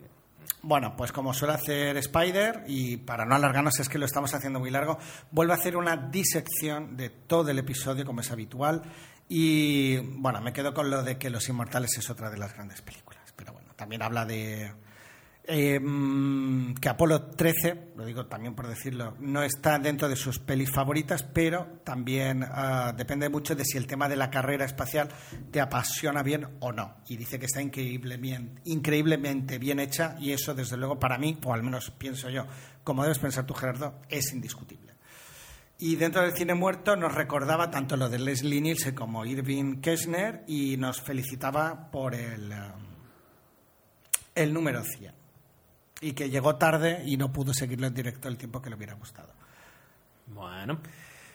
Bueno, 0.69 0.97
pues 0.97 1.13
como 1.13 1.33
suele 1.33 1.55
hacer 1.55 1.97
Spider, 1.97 2.65
y 2.67 2.97
para 2.97 3.25
no 3.25 3.37
alargarnos 3.37 3.79
es 3.79 3.89
que 3.89 3.99
lo 3.99 4.05
estamos 4.05 4.35
haciendo 4.35 4.59
muy 4.59 4.73
largo, 4.73 4.99
vuelve 5.31 5.53
a 5.53 5.55
hacer 5.55 5.77
una 5.77 5.97
disección 5.97 6.97
de 6.97 7.09
todo 7.09 7.53
el 7.53 7.61
episodio 7.61 8.05
como 8.05 8.21
es 8.21 8.33
habitual. 8.33 8.83
Y 9.29 9.99
bueno, 9.99 10.41
me 10.41 10.53
quedo 10.53 10.75
con 10.75 10.91
lo 10.91 11.05
de 11.05 11.19
que 11.19 11.31
Los 11.31 11.49
Inmortales 11.49 11.97
es 11.97 12.11
otra 12.11 12.31
de 12.31 12.39
las 12.39 12.53
grandes 12.53 12.83
películas. 12.83 13.33
Pero 13.37 13.53
bueno, 13.53 13.75
también 13.77 14.03
habla 14.03 14.25
de 14.25 14.73
mm, 15.49 16.75
que 16.75 16.89
Apolo 16.89 17.23
13, 17.23 17.93
lo 17.97 18.05
digo 18.05 18.27
también 18.27 18.55
por 18.55 18.67
decirlo, 18.67 19.17
no 19.21 19.43
está 19.43 19.79
dentro 19.79 20.09
de 20.09 20.17
sus 20.17 20.39
pelis 20.39 20.71
favoritas, 20.71 21.23
pero 21.23 21.81
también 21.85 22.45
ah, 22.45 22.93
depende 22.97 23.29
mucho 23.29 23.55
de 23.55 23.65
si 23.65 23.79
el 23.79 23.87
tema 23.87 24.09
de 24.09 24.17
la 24.17 24.31
carrera 24.31 24.65
espacial 24.65 25.09
te 25.51 25.61
apasiona 25.61 26.23
bien 26.23 26.47
o 26.61 26.73
no. 26.73 26.97
Y 27.09 27.17
dice 27.17 27.39
que 27.39 27.47
está 27.47 27.63
increíblemente, 27.63 29.59
bien 29.59 29.81
hecha 29.81 30.17
y 30.19 30.33
eso 30.33 30.55
desde 30.55 30.77
luego 30.77 30.99
para 30.99 31.19
mí, 31.19 31.39
o 31.45 31.55
al 31.55 31.63
menos 31.63 31.91
pienso 31.93 32.29
yo, 32.29 32.47
como 32.83 33.03
debes 33.03 33.19
pensar 33.19 33.47
tú 33.47 33.55
Gerardo, 33.55 34.01
es 34.09 34.33
indiscutible. 34.33 34.95
Y 35.79 35.97
dentro 35.97 36.23
del 36.23 36.33
cine 36.33 36.55
muerto 36.55 36.97
nos 36.97 37.15
recordaba 37.15 37.71
tanto 37.71 37.97
lo 37.99 38.09
de 38.09 38.19
Leslie 38.19 38.63
Nielsen 38.63 38.95
como 38.95 39.27
Irving 39.27 39.83
Kessner 39.83 40.43
y 40.47 40.79
nos 40.79 41.03
felicitaba 41.03 41.91
por 41.91 42.15
el, 42.15 42.51
ah, 42.53 42.75
el 44.35 44.55
número 44.55 44.83
100 44.83 45.26
y 46.01 46.13
que 46.13 46.29
llegó 46.29 46.57
tarde 46.57 47.03
y 47.05 47.17
no 47.17 47.33
pudo 47.33 47.53
seguirlo 47.55 47.87
en 47.87 47.95
directo 47.95 48.29
el 48.29 48.37
tiempo 48.37 48.61
que 48.61 48.71
le 48.71 48.77
hubiera 48.77 48.95
gustado. 48.95 49.33
Bueno. 50.27 50.79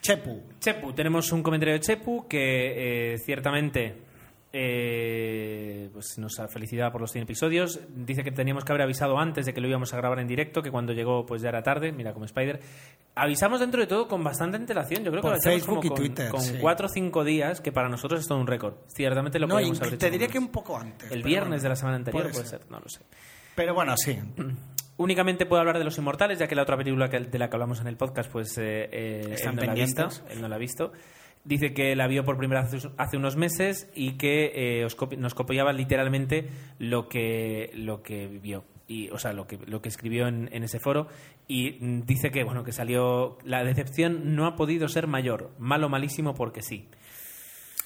Chepu, 0.02 0.42
Chepu, 0.60 0.94
tenemos 0.94 1.32
un 1.32 1.44
comentario 1.44 1.76
de 1.76 1.80
Chepu 1.80 2.28
que 2.28 3.14
eh, 3.14 3.18
ciertamente 3.20 4.12
eh, 4.54 5.90
pues 5.94 6.18
nos 6.18 6.38
ha 6.40 6.48
felicitado 6.48 6.92
por 6.92 7.02
los 7.02 7.12
100 7.12 7.24
episodios. 7.24 7.80
Dice 7.88 8.24
que 8.24 8.32
teníamos 8.32 8.66
que 8.66 8.72
haber 8.72 8.82
avisado 8.82 9.18
antes 9.18 9.46
de 9.46 9.54
que 9.54 9.62
lo 9.62 9.68
íbamos 9.68 9.94
a 9.94 9.98
grabar 9.98 10.20
en 10.20 10.28
directo, 10.28 10.62
que 10.62 10.72
cuando 10.72 10.92
llegó 10.92 11.26
pues 11.26 11.42
ya 11.42 11.50
era 11.50 11.64
tarde, 11.64 11.92
mira 11.92 12.14
como 12.14 12.26
Spider. 12.26 12.60
Avisamos 13.16 13.60
dentro 13.60 13.80
de 13.80 13.88
todo 13.88 14.08
con 14.08 14.24
bastante 14.24 14.58
antelación, 14.58 15.04
yo 15.04 15.12
creo 15.12 15.22
que 15.22 15.30
lo 15.30 15.36
hacemos 15.36 15.60
Facebook 15.60 15.76
como 15.78 15.86
y 15.86 15.90
con, 15.90 15.98
Twitter, 15.98 16.30
con 16.30 16.42
sí. 16.42 16.58
cuatro 16.60 16.88
o 16.88 16.90
cinco 16.90 17.24
días, 17.24 17.62
que 17.62 17.72
para 17.72 17.88
nosotros 17.88 18.22
es 18.22 18.28
todo 18.28 18.40
un 18.40 18.48
récord. 18.48 18.74
Ciertamente 18.88 19.40
lo 19.40 19.48
no, 19.48 19.56
podemos 19.56 19.80
haber 19.80 19.98
te 19.98 20.08
hecho 20.08 20.12
diría 20.12 20.28
que 20.28 20.40
un 20.40 20.50
poco 20.50 20.78
antes. 20.78 21.12
El 21.12 21.24
viernes 21.24 21.50
bueno, 21.50 21.64
de 21.64 21.70
la 21.70 21.76
semana 21.76 21.98
anterior 21.98 22.32
puede 22.32 22.46
ser, 22.46 22.62
no 22.70 22.80
lo 22.80 22.90
sé. 22.90 23.02
Pero 23.56 23.74
bueno, 23.74 23.96
sí. 23.98 24.18
Únicamente 24.98 25.46
puedo 25.46 25.60
hablar 25.62 25.78
de 25.78 25.84
Los 25.84 25.98
Inmortales, 25.98 26.38
ya 26.40 26.48
que 26.48 26.56
la 26.56 26.62
otra 26.64 26.78
película 26.78 27.10
que- 27.10 27.20
de 27.20 27.40
la 27.40 27.50
que 27.50 27.56
hablamos 27.56 27.80
en 27.82 27.88
el 27.88 27.98
podcast, 27.98 28.32
pues 28.32 28.58
eh, 28.58 28.88
eh, 28.92 29.36
él, 29.44 29.56
no 29.56 29.74
visto, 29.74 30.10
él 30.30 30.42
no 30.42 30.48
la 30.48 30.56
ha 30.56 30.60
visto. 30.60 30.92
Dice 31.44 31.74
que 31.74 31.96
la 31.96 32.06
vio 32.06 32.24
por 32.24 32.38
primera 32.38 32.62
vez 32.62 32.88
hace 32.98 33.18
unos 33.18 33.36
meses 33.36 33.90
y 33.96 34.12
que 34.18 34.52
eh, 34.84 34.88
nos 35.18 35.34
copiaba 35.34 35.74
literalmente 35.74 36.50
lo 36.78 37.10
que, 37.10 37.72
lo 37.74 38.04
que 38.04 38.28
vivió. 38.28 38.64
Y, 38.88 39.10
o 39.10 39.18
sea, 39.18 39.34
lo 39.34 39.48
que, 39.48 39.58
lo 39.66 39.82
que 39.82 39.90
escribió 39.90 40.28
en, 40.28 40.50
en 40.52 40.64
ese 40.64 40.80
foro. 40.80 41.08
Y 41.48 41.78
mm, 41.80 42.02
dice 42.06 42.30
que, 42.30 42.44
bueno, 42.44 42.64
que 42.64 42.74
salió. 42.74 43.40
La 43.44 43.64
decepción 43.64 44.36
no 44.36 44.46
ha 44.46 44.56
podido 44.56 44.88
ser 44.88 45.08
mayor. 45.08 45.50
Malo, 45.58 45.90
malísimo, 45.90 46.36
porque 46.36 46.62
sí. 46.62 46.90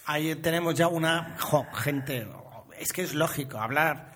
Ahí 0.06 0.36
tenemos 0.36 0.76
ya 0.76 0.88
una 0.90 1.38
jo, 1.40 1.64
gente. 1.74 2.28
Es 2.78 2.92
que 2.92 3.04
es 3.04 3.14
lógico 3.14 3.60
hablar. 3.60 4.15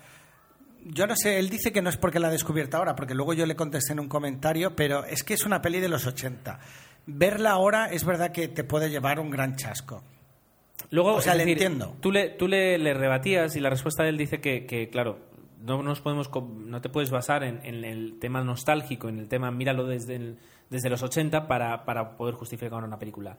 Yo 0.84 1.06
no 1.06 1.14
sé, 1.16 1.38
él 1.38 1.50
dice 1.50 1.72
que 1.72 1.82
no 1.82 1.90
es 1.90 1.96
porque 1.96 2.18
la 2.18 2.28
ha 2.28 2.30
descubierto 2.30 2.76
ahora, 2.76 2.96
porque 2.96 3.14
luego 3.14 3.32
yo 3.34 3.46
le 3.46 3.54
contesté 3.56 3.92
en 3.92 4.00
un 4.00 4.08
comentario, 4.08 4.74
pero 4.74 5.04
es 5.04 5.22
que 5.22 5.34
es 5.34 5.44
una 5.44 5.60
peli 5.62 5.80
de 5.80 5.88
los 5.88 6.06
80. 6.06 6.58
Verla 7.06 7.50
ahora 7.50 7.86
es 7.86 8.04
verdad 8.04 8.32
que 8.32 8.48
te 8.48 8.64
puede 8.64 8.90
llevar 8.90 9.20
un 9.20 9.30
gran 9.30 9.56
chasco. 9.56 10.02
Luego, 10.90 11.14
O 11.14 11.20
sea, 11.20 11.34
le 11.34 11.40
decir, 11.40 11.62
entiendo. 11.62 11.96
Tú 12.00 12.10
le, 12.10 12.30
tú 12.30 12.48
le, 12.48 12.78
le 12.78 12.94
rebatías 12.94 13.54
y 13.56 13.60
la 13.60 13.70
respuesta 13.70 14.02
de 14.02 14.08
él 14.08 14.16
dice 14.18 14.40
que, 14.40 14.66
que, 14.66 14.88
claro, 14.88 15.18
no 15.62 15.82
nos 15.82 16.00
podemos 16.00 16.30
no 16.32 16.80
te 16.80 16.88
puedes 16.88 17.10
basar 17.10 17.44
en, 17.44 17.60
en 17.64 17.84
el 17.84 18.18
tema 18.18 18.42
nostálgico, 18.42 19.08
en 19.08 19.18
el 19.18 19.28
tema 19.28 19.50
míralo 19.50 19.86
desde, 19.86 20.16
el- 20.16 20.38
desde 20.70 20.88
los 20.88 21.02
80 21.02 21.46
para, 21.46 21.84
para 21.84 22.16
poder 22.16 22.34
justificar 22.34 22.82
una 22.82 22.98
película. 22.98 23.36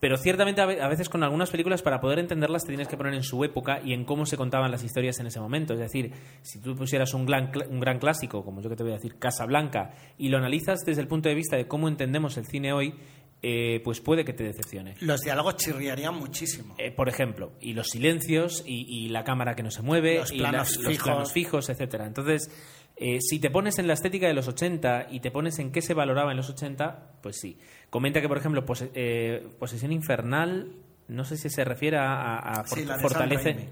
Pero 0.00 0.16
ciertamente 0.16 0.60
a 0.62 0.66
ve- 0.66 0.80
a 0.80 0.88
veces 0.88 1.08
con 1.10 1.22
algunas 1.22 1.50
películas 1.50 1.82
para 1.82 2.00
poder 2.00 2.18
entenderlas 2.18 2.62
te 2.62 2.68
tienes 2.68 2.88
que 2.88 2.96
poner 2.96 3.12
en 3.14 3.22
su 3.22 3.44
época 3.44 3.80
y 3.84 3.92
en 3.92 4.04
cómo 4.04 4.24
se 4.26 4.36
contaban 4.38 4.70
las 4.70 4.82
historias 4.82 5.20
en 5.20 5.26
ese 5.26 5.38
momento. 5.40 5.74
Es 5.74 5.80
decir, 5.80 6.10
si 6.42 6.58
tú 6.58 6.74
pusieras 6.74 7.12
un 7.14 7.26
gran, 7.26 7.52
un 7.68 7.80
gran 7.80 7.98
clásico, 7.98 8.42
como 8.44 8.62
yo 8.62 8.70
que 8.70 8.76
te 8.76 8.82
voy 8.82 8.92
a 8.92 8.96
decir, 8.96 9.18
Casablanca, 9.18 9.92
y 10.16 10.30
lo 10.30 10.38
analizas 10.38 10.80
desde 10.86 11.02
el 11.02 11.08
punto 11.08 11.28
de 11.28 11.34
vista 11.34 11.56
de 11.56 11.68
cómo 11.68 11.86
entendemos 11.88 12.36
el 12.38 12.46
cine 12.46 12.72
hoy, 12.72 12.94
eh, 13.42 13.80
pues 13.84 14.00
puede 14.00 14.24
que 14.24 14.32
te 14.34 14.44
decepcione. 14.44 14.94
Los 15.00 15.20
diálogos 15.20 15.56
chirriarían 15.56 16.14
muchísimo. 16.14 16.74
Eh, 16.78 16.90
por 16.90 17.08
ejemplo, 17.08 17.52
y 17.60 17.72
los 17.74 17.88
silencios, 17.88 18.62
y, 18.66 18.84
y 18.88 19.08
la 19.08 19.24
cámara 19.24 19.54
que 19.54 19.62
no 19.62 19.70
se 19.70 19.82
mueve, 19.82 20.16
Los 20.18 20.32
y 20.32 20.38
planos 20.38 20.76
los 20.76 20.86
fijos. 20.86 21.04
planos 21.04 21.32
fijos, 21.32 21.68
etcétera. 21.70 22.06
Entonces, 22.06 22.50
eh, 22.96 23.18
si 23.22 23.38
te 23.40 23.48
pones 23.48 23.78
en 23.78 23.86
la 23.86 23.94
estética 23.94 24.26
de 24.26 24.34
los 24.34 24.46
80 24.46 25.06
y 25.10 25.20
te 25.20 25.30
pones 25.30 25.58
en 25.58 25.72
qué 25.72 25.80
se 25.80 25.94
valoraba 25.94 26.32
en 26.32 26.36
los 26.36 26.50
80, 26.50 27.12
pues 27.22 27.38
sí. 27.40 27.58
Comenta 27.90 28.20
que, 28.20 28.28
por 28.28 28.38
ejemplo, 28.38 28.64
pose- 28.64 28.90
eh, 28.94 29.48
Posesión 29.58 29.92
Infernal, 29.92 30.72
no 31.08 31.24
sé 31.24 31.36
si 31.36 31.50
se 31.50 31.64
refiere 31.64 31.98
a, 31.98 32.14
a- 32.38 32.60
a 32.60 32.66
Sí, 32.66 32.84
for-. 33.00 33.12
Raimi. 33.12 33.68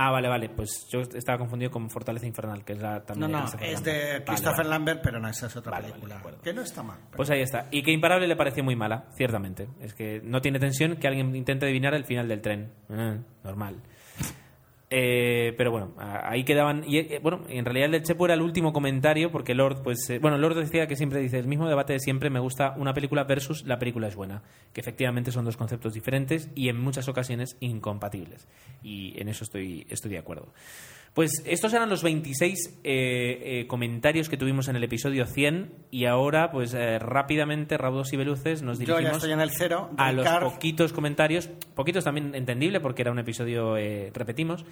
Ah, 0.00 0.12
vale, 0.12 0.28
vale. 0.28 0.48
Pues 0.48 0.86
yo 0.88 1.00
estaba 1.00 1.38
confundido 1.38 1.72
con 1.72 1.90
Fortaleza 1.90 2.24
Infernal, 2.24 2.64
que 2.64 2.74
es 2.74 2.78
la 2.80 3.00
No, 3.00 3.02
también 3.02 3.32
no, 3.32 3.38
Christopher 3.40 3.66
es 3.68 3.74
Lambert. 3.80 4.18
de 4.18 4.24
Christopher 4.24 4.56
vale. 4.58 4.68
Lambert, 4.70 5.00
pero 5.02 5.18
no, 5.18 5.28
esa 5.28 5.46
es 5.48 5.56
otra 5.56 5.72
Vale, 5.72 5.88
película. 5.88 6.22
que 6.40 6.52
no 6.52 6.62
está 6.62 6.84
mal. 6.84 6.98
Pues 7.16 7.28
ahí 7.30 7.40
está. 7.40 7.66
Y 7.72 7.82
que 7.82 7.90
Imparable 7.90 8.28
le 8.28 8.36
pareció 8.36 8.62
muy 8.62 8.76
mala, 8.76 9.06
ciertamente. 9.16 9.66
Es 9.80 9.94
que 9.94 10.20
no 10.22 10.40
tiene 10.40 10.60
tensión 10.60 10.98
que 10.98 11.08
alguien 11.08 11.34
intente 11.34 11.66
adivinar 11.66 11.94
el 11.94 12.04
final 12.04 12.28
del 12.28 12.40
tren. 12.40 12.70
Eh, 12.90 13.18
normal. 13.42 13.82
Eh, 14.90 15.54
pero 15.58 15.70
bueno, 15.70 15.94
ahí 15.98 16.44
quedaban. 16.44 16.82
Y 16.86 16.98
eh, 16.98 17.20
bueno, 17.22 17.42
en 17.48 17.64
realidad 17.64 17.86
el 17.86 17.92
del 17.92 18.02
Chepo 18.04 18.24
era 18.24 18.34
el 18.34 18.40
último 18.40 18.72
comentario, 18.72 19.30
porque 19.30 19.54
Lord, 19.54 19.82
pues. 19.82 20.08
eh, 20.08 20.18
bueno, 20.18 20.38
Lord 20.38 20.56
decía 20.56 20.86
que 20.86 20.96
siempre 20.96 21.20
dice 21.20 21.38
el 21.38 21.46
mismo 21.46 21.68
debate 21.68 21.92
de 21.92 22.00
siempre: 22.00 22.30
me 22.30 22.40
gusta 22.40 22.74
una 22.76 22.94
película 22.94 23.24
versus 23.24 23.64
la 23.64 23.78
película 23.78 24.08
es 24.08 24.16
buena. 24.16 24.42
Que 24.72 24.80
efectivamente 24.80 25.30
son 25.30 25.44
dos 25.44 25.56
conceptos 25.56 25.92
diferentes 25.92 26.50
y 26.54 26.68
en 26.70 26.80
muchas 26.80 27.08
ocasiones 27.08 27.56
incompatibles. 27.60 28.48
Y 28.82 29.20
en 29.20 29.28
eso 29.28 29.44
estoy, 29.44 29.86
estoy 29.90 30.10
de 30.12 30.18
acuerdo. 30.18 30.52
Pues 31.14 31.42
estos 31.46 31.72
eran 31.74 31.88
los 31.88 32.02
26 32.04 32.80
eh, 32.84 33.60
eh, 33.62 33.66
comentarios 33.66 34.28
que 34.28 34.36
tuvimos 34.36 34.68
en 34.68 34.76
el 34.76 34.84
episodio 34.84 35.26
100 35.26 35.72
y 35.90 36.04
ahora, 36.04 36.52
pues 36.52 36.74
eh, 36.74 36.98
rápidamente, 37.00 37.76
raudos 37.76 38.12
y 38.12 38.16
veluces, 38.16 38.62
nos 38.62 38.78
Yo 38.78 38.86
dirigimos 38.86 39.10
ya 39.10 39.16
estoy 39.16 39.32
en 39.32 39.40
el 39.40 39.50
cero. 39.50 39.90
a 39.96 40.12
los 40.12 40.28
poquitos 40.52 40.92
comentarios, 40.92 41.48
poquitos 41.74 42.04
también 42.04 42.34
entendible 42.36 42.78
porque 42.80 43.02
era 43.02 43.10
un 43.10 43.18
episodio, 43.18 43.76
eh, 43.76 44.12
repetimos, 44.14 44.64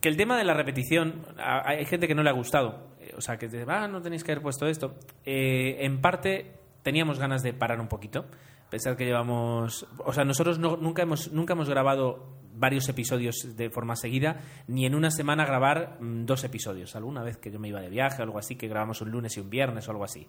que 0.00 0.08
el 0.08 0.16
tema 0.16 0.38
de 0.38 0.44
la 0.44 0.54
repetición, 0.54 1.24
a- 1.38 1.68
hay 1.68 1.84
gente 1.84 2.06
que 2.06 2.14
no 2.14 2.22
le 2.22 2.30
ha 2.30 2.34
gustado, 2.34 2.90
o 3.16 3.20
sea, 3.20 3.36
que 3.38 3.48
dice, 3.48 3.64
ah, 3.66 3.88
no 3.88 4.00
tenéis 4.02 4.22
que 4.22 4.30
haber 4.32 4.42
puesto 4.42 4.66
esto. 4.68 4.94
Eh, 5.24 5.78
en 5.80 6.00
parte 6.00 6.52
teníamos 6.84 7.18
ganas 7.18 7.42
de 7.42 7.52
parar 7.54 7.80
un 7.80 7.88
poquito, 7.88 8.26
pensar 8.70 8.96
que 8.96 9.04
llevamos, 9.04 9.84
o 10.04 10.12
sea, 10.12 10.24
nosotros 10.24 10.58
no- 10.60 10.76
nunca, 10.76 11.02
hemos, 11.02 11.32
nunca 11.32 11.54
hemos 11.54 11.68
grabado 11.68 12.36
varios 12.56 12.88
episodios 12.88 13.56
de 13.56 13.70
forma 13.70 13.96
seguida, 13.96 14.40
ni 14.66 14.86
en 14.86 14.94
una 14.94 15.10
semana 15.10 15.44
grabar 15.44 15.98
mm, 16.00 16.24
dos 16.26 16.42
episodios. 16.44 16.96
Alguna 16.96 17.22
vez 17.22 17.36
que 17.36 17.50
yo 17.50 17.58
me 17.58 17.68
iba 17.68 17.80
de 17.80 17.88
viaje 17.90 18.20
o 18.22 18.24
algo 18.24 18.38
así, 18.38 18.56
que 18.56 18.68
grabamos 18.68 19.00
un 19.00 19.10
lunes 19.10 19.36
y 19.36 19.40
un 19.40 19.50
viernes 19.50 19.86
o 19.88 19.90
algo 19.90 20.04
así. 20.04 20.26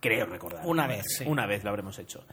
Creo 0.00 0.26
recordar. 0.26 0.66
Una 0.66 0.86
vez, 0.86 1.04
sí. 1.18 1.24
Una 1.26 1.46
vez 1.46 1.62
lo 1.62 1.70
habremos 1.70 1.98
hecho. 1.98 2.24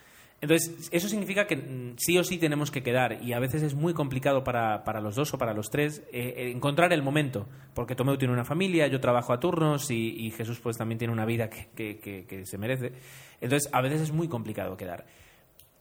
Entonces, 0.42 0.88
eso 0.92 1.10
significa 1.10 1.46
que 1.46 1.58
mm, 1.58 1.96
sí 1.98 2.18
o 2.18 2.24
sí 2.24 2.38
tenemos 2.38 2.72
que 2.72 2.82
quedar 2.82 3.22
y 3.22 3.34
a 3.34 3.40
veces 3.40 3.62
es 3.62 3.76
muy 3.76 3.94
complicado 3.94 4.44
para, 4.44 4.84
para 4.86 5.02
los 5.02 5.16
dos 5.16 5.34
o 5.34 5.38
para 5.38 5.54
los 5.54 5.70
tres 5.70 6.00
eh, 6.14 6.34
eh, 6.38 6.52
encontrar 6.52 6.94
el 6.94 7.04
momento, 7.04 7.46
porque 7.76 7.94
Tomeu 7.94 8.18
tiene 8.18 8.34
una 8.34 8.46
familia, 8.46 8.88
yo 8.88 9.02
trabajo 9.02 9.34
a 9.34 9.40
turnos 9.40 9.92
y, 9.92 10.16
y 10.18 10.32
Jesús 10.32 10.60
pues 10.62 10.78
también 10.78 10.98
tiene 10.98 11.14
una 11.14 11.26
vida 11.26 11.50
que, 11.50 11.68
que- 11.76 12.00
que- 12.00 12.26
que 12.26 12.46
se 12.46 12.58
merece. 12.58 12.94
Entonces, 13.42 13.70
a 13.74 13.82
veces 13.82 14.02
es 14.02 14.12
muy 14.14 14.30
complicado 14.30 14.78
quedar. 14.78 15.06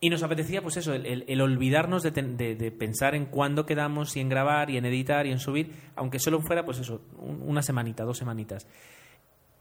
Y 0.01 0.11
nos 0.11 0.23
apetecía, 0.23 0.63
pues 0.63 0.77
eso, 0.77 0.95
el, 0.95 1.41
olvidarnos 1.41 2.05
de 2.05 2.73
pensar 2.79 3.17
en 3.17 3.27
cuándo 3.27 3.67
quedamos 3.67 4.17
y 4.17 4.21
en 4.21 4.29
grabar 4.29 4.71
y 4.71 4.77
en 4.77 4.85
editar 4.85 5.27
y 5.27 5.33
en 5.33 5.41
subir, 5.41 5.73
aunque 5.97 6.21
solo 6.21 6.41
fuera, 6.41 6.65
pues 6.65 6.79
eso, 6.79 7.03
un- 7.19 7.43
una 7.45 7.63
semanita, 7.63 8.05
dos 8.05 8.19
semanitas. 8.19 8.69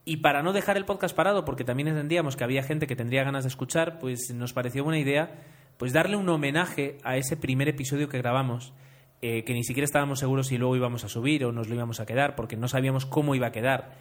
Y 0.06 0.18
para 0.18 0.44
no 0.44 0.54
dejar 0.54 0.78
el 0.78 0.86
podcast 0.86 1.16
parado, 1.16 1.44
porque 1.44 1.64
también 1.64 1.88
entendíamos 1.88 2.36
que 2.36 2.44
había 2.44 2.62
gente 2.64 2.86
que 2.88 2.96
tendría 2.96 3.24
ganas 3.24 3.44
de 3.46 3.50
escuchar, 3.50 3.98
pues 4.00 4.32
nos 4.34 4.54
pareció 4.54 4.84
buena 4.84 5.00
idea 5.00 5.32
pues 5.78 5.94
darle 5.94 6.16
un 6.18 6.28
homenaje 6.30 6.98
a 7.04 7.18
ese 7.18 7.38
primer 7.38 7.68
episodio 7.68 8.10
que 8.10 8.18
grabamos, 8.18 8.74
eh, 9.22 9.44
que 9.44 9.54
ni 9.54 9.64
siquiera 9.64 9.86
estábamos 9.86 10.20
seguros 10.20 10.48
si 10.48 10.58
luego 10.58 10.76
íbamos 10.76 11.04
a 11.04 11.10
subir 11.10 11.46
o 11.46 11.52
nos 11.52 11.68
lo 11.68 11.76
íbamos 11.76 12.00
a 12.00 12.06
quedar, 12.06 12.36
porque 12.36 12.56
no 12.56 12.68
sabíamos 12.68 13.06
cómo 13.06 13.36
iba 13.36 13.48
a 13.48 13.52
quedar. 13.52 13.96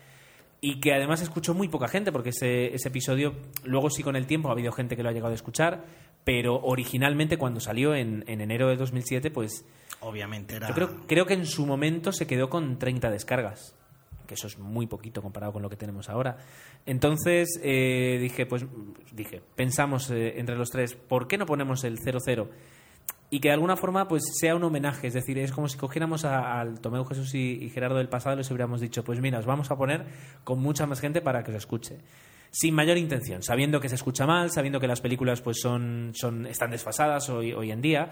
Y 0.60 0.80
que 0.80 0.94
además 0.94 1.20
escuchó 1.20 1.54
muy 1.54 1.68
poca 1.68 1.88
gente, 1.88 2.12
porque 2.12 2.30
ese, 2.30 2.74
ese 2.74 2.88
episodio, 2.88 3.34
luego 3.64 3.90
sí 3.90 4.02
con 4.02 4.16
el 4.16 4.26
tiempo 4.26 4.48
ha 4.48 4.52
habido 4.52 4.72
gente 4.72 4.96
que 4.96 5.02
lo 5.02 5.10
ha 5.10 5.12
llegado 5.12 5.32
a 5.32 5.34
escuchar, 5.34 5.84
pero 6.24 6.56
originalmente 6.62 7.36
cuando 7.36 7.60
salió 7.60 7.94
en, 7.94 8.24
en 8.26 8.40
enero 8.40 8.68
de 8.68 8.76
2007, 8.76 9.30
pues 9.30 9.64
Obviamente 10.00 10.56
era... 10.56 10.68
yo 10.68 10.74
creo, 10.74 11.06
creo 11.06 11.26
que 11.26 11.34
en 11.34 11.46
su 11.46 11.66
momento 11.66 12.10
se 12.12 12.26
quedó 12.26 12.48
con 12.48 12.78
30 12.78 13.10
descargas, 13.10 13.76
que 14.26 14.34
eso 14.34 14.46
es 14.46 14.58
muy 14.58 14.86
poquito 14.86 15.22
comparado 15.22 15.52
con 15.52 15.62
lo 15.62 15.70
que 15.70 15.76
tenemos 15.76 16.08
ahora. 16.08 16.38
Entonces 16.84 17.60
eh, 17.62 18.18
dije, 18.20 18.46
pues 18.46 18.66
dije, 19.12 19.42
pensamos 19.54 20.10
eh, 20.10 20.38
entre 20.38 20.56
los 20.56 20.70
tres, 20.70 20.94
¿por 20.94 21.28
qué 21.28 21.38
no 21.38 21.46
ponemos 21.46 21.84
el 21.84 21.98
00? 21.98 22.48
Y 23.28 23.40
que 23.40 23.48
de 23.48 23.54
alguna 23.54 23.76
forma 23.76 24.06
pues 24.06 24.22
sea 24.38 24.54
un 24.54 24.62
homenaje, 24.62 25.08
es 25.08 25.14
decir, 25.14 25.36
es 25.38 25.50
como 25.50 25.68
si 25.68 25.76
cogiéramos 25.76 26.24
al 26.24 26.80
Tomeu 26.80 27.04
Jesús 27.04 27.34
y, 27.34 27.58
y 27.64 27.70
Gerardo 27.70 27.96
del 27.96 28.08
pasado 28.08 28.34
y 28.34 28.38
les 28.38 28.50
hubiéramos 28.50 28.80
dicho, 28.80 29.02
pues 29.02 29.20
mira, 29.20 29.40
os 29.40 29.46
vamos 29.46 29.70
a 29.72 29.76
poner 29.76 30.06
con 30.44 30.60
mucha 30.60 30.86
más 30.86 31.00
gente 31.00 31.20
para 31.20 31.42
que 31.42 31.50
os 31.50 31.56
escuche. 31.56 31.98
Sin 32.52 32.74
mayor 32.74 32.96
intención, 32.98 33.42
sabiendo 33.42 33.80
que 33.80 33.88
se 33.88 33.96
escucha 33.96 34.26
mal, 34.26 34.50
sabiendo 34.52 34.78
que 34.78 34.86
las 34.86 35.00
películas 35.00 35.40
pues 35.40 35.58
son, 35.60 36.12
son 36.14 36.46
están 36.46 36.70
desfasadas 36.70 37.28
hoy, 37.28 37.52
hoy 37.52 37.72
en 37.72 37.80
día, 37.82 38.10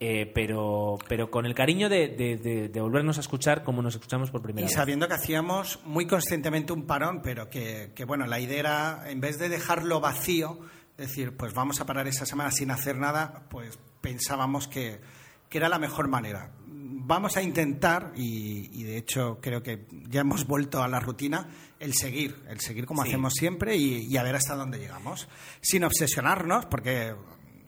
eh, 0.00 0.32
pero, 0.34 0.96
pero 1.08 1.30
con 1.30 1.44
el 1.46 1.54
cariño 1.54 1.88
de, 1.90 2.08
de- 2.08 2.36
de- 2.38 2.68
de 2.70 2.80
volvernos 2.80 3.18
a 3.18 3.20
escuchar 3.20 3.62
como 3.62 3.82
nos 3.82 3.94
escuchamos 3.94 4.30
por 4.30 4.42
primera 4.42 4.62
Y 4.62 4.68
vez. 4.68 4.74
sabiendo 4.74 5.06
que 5.06 5.14
hacíamos 5.14 5.78
muy 5.84 6.06
conscientemente 6.06 6.72
un 6.72 6.86
parón, 6.86 7.20
pero 7.22 7.50
que, 7.50 7.92
que, 7.94 8.04
bueno, 8.04 8.26
la 8.26 8.40
idea 8.40 8.58
era, 8.58 9.10
en 9.10 9.20
vez 9.20 9.38
de 9.38 9.48
dejarlo 9.50 10.00
vacío, 10.00 10.58
decir, 10.96 11.36
pues 11.36 11.52
vamos 11.54 11.80
a 11.80 11.86
parar 11.86 12.06
esa 12.06 12.26
semana 12.26 12.50
sin 12.50 12.70
hacer 12.70 12.96
nada, 12.96 13.46
pues 13.50 13.78
pensábamos 14.00 14.68
que, 14.68 15.00
que 15.48 15.58
era 15.58 15.68
la 15.68 15.78
mejor 15.78 16.08
manera. 16.08 16.50
Vamos 16.66 17.36
a 17.36 17.42
intentar, 17.42 18.12
y, 18.16 18.70
y 18.80 18.84
de 18.84 18.96
hecho 18.96 19.38
creo 19.42 19.62
que 19.62 19.86
ya 20.08 20.20
hemos 20.22 20.46
vuelto 20.46 20.82
a 20.82 20.88
la 20.88 21.00
rutina, 21.00 21.48
el 21.78 21.92
seguir, 21.94 22.42
el 22.48 22.60
seguir 22.60 22.86
como 22.86 23.02
Sí. 23.02 23.08
hacemos 23.08 23.34
siempre 23.34 23.76
y, 23.76 24.06
y 24.08 24.16
a 24.16 24.22
ver 24.22 24.36
hasta 24.36 24.54
dónde 24.54 24.78
llegamos. 24.78 25.28
Sin 25.60 25.84
obsesionarnos, 25.84 26.64
porque 26.66 27.14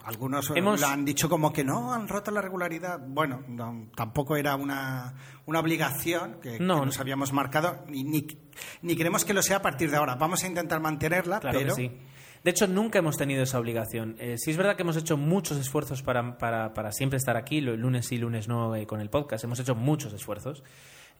algunos 0.04 0.50
Hemos- 0.54 0.80
lo 0.80 0.86
han 0.86 1.04
dicho 1.04 1.28
como 1.28 1.52
que 1.52 1.64
no, 1.64 1.92
han 1.92 2.08
roto 2.08 2.30
la 2.30 2.40
regularidad. 2.40 2.98
Bueno, 3.06 3.42
no, 3.48 3.88
tampoco 3.94 4.36
era 4.36 4.54
una, 4.56 5.14
una 5.46 5.58
obligación 5.60 6.38
que, 6.40 6.52
que 6.58 6.60
No. 6.60 6.84
nos 6.86 6.98
habíamos 7.00 7.32
marcado, 7.32 7.84
ni, 7.88 8.04
ni, 8.04 8.26
ni 8.82 8.96
queremos 8.96 9.24
que 9.24 9.34
lo 9.34 9.42
sea 9.42 9.56
a 9.58 9.62
partir 9.62 9.90
de 9.90 9.96
ahora. 9.96 10.14
Vamos 10.14 10.44
a 10.44 10.46
intentar 10.46 10.80
mantenerla, 10.80 11.40
Claro 11.40 11.58
pero 11.58 11.74
que 11.76 11.82
sí. 11.82 11.98
De 12.46 12.52
hecho, 12.52 12.68
nunca 12.68 13.00
hemos 13.00 13.16
tenido 13.16 13.42
esa 13.42 13.58
obligación. 13.58 14.14
Eh, 14.20 14.36
sí 14.38 14.52
es 14.52 14.56
verdad 14.56 14.76
que 14.76 14.82
hemos 14.82 14.96
hecho 14.96 15.16
muchos 15.16 15.58
esfuerzos 15.58 16.04
para, 16.04 16.38
para, 16.38 16.74
para 16.74 16.92
siempre 16.92 17.16
estar 17.16 17.36
aquí, 17.36 17.60
lunes 17.60 18.06
sí, 18.06 18.18
lunes 18.18 18.46
no, 18.46 18.76
eh, 18.76 18.86
con 18.86 19.00
el 19.00 19.10
podcast. 19.10 19.42
Hemos 19.42 19.58
hecho 19.58 19.74
muchos 19.74 20.12
esfuerzos. 20.12 20.62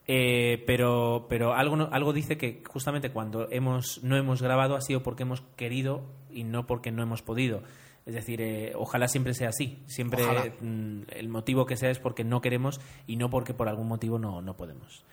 Eh, 0.06 0.62
pero 0.68 1.26
pero 1.28 1.52
algo, 1.54 1.88
algo 1.90 2.12
dice 2.12 2.38
que 2.38 2.62
justamente 2.64 3.10
cuando 3.10 3.48
hemos, 3.50 4.04
no 4.04 4.16
hemos 4.16 4.40
grabado 4.40 4.76
ha 4.76 4.80
sido 4.80 5.02
porque 5.02 5.24
hemos 5.24 5.40
querido 5.56 6.04
y 6.30 6.44
no 6.44 6.64
porque 6.68 6.92
no 6.92 7.02
hemos 7.02 7.22
podido. 7.22 7.64
Es 8.06 8.14
decir, 8.14 8.40
eh, 8.40 8.70
ojalá 8.76 9.08
siempre 9.08 9.34
sea 9.34 9.48
así. 9.48 9.82
Siempre 9.86 10.22
mm, 10.60 11.06
el 11.08 11.28
motivo 11.28 11.66
que 11.66 11.76
sea 11.76 11.90
es 11.90 11.98
porque 11.98 12.22
no 12.22 12.40
queremos 12.40 12.80
y 13.08 13.16
no 13.16 13.30
porque 13.30 13.52
por 13.52 13.68
algún 13.68 13.88
motivo 13.88 14.20
no, 14.20 14.42
no 14.42 14.56
podemos. 14.56 15.04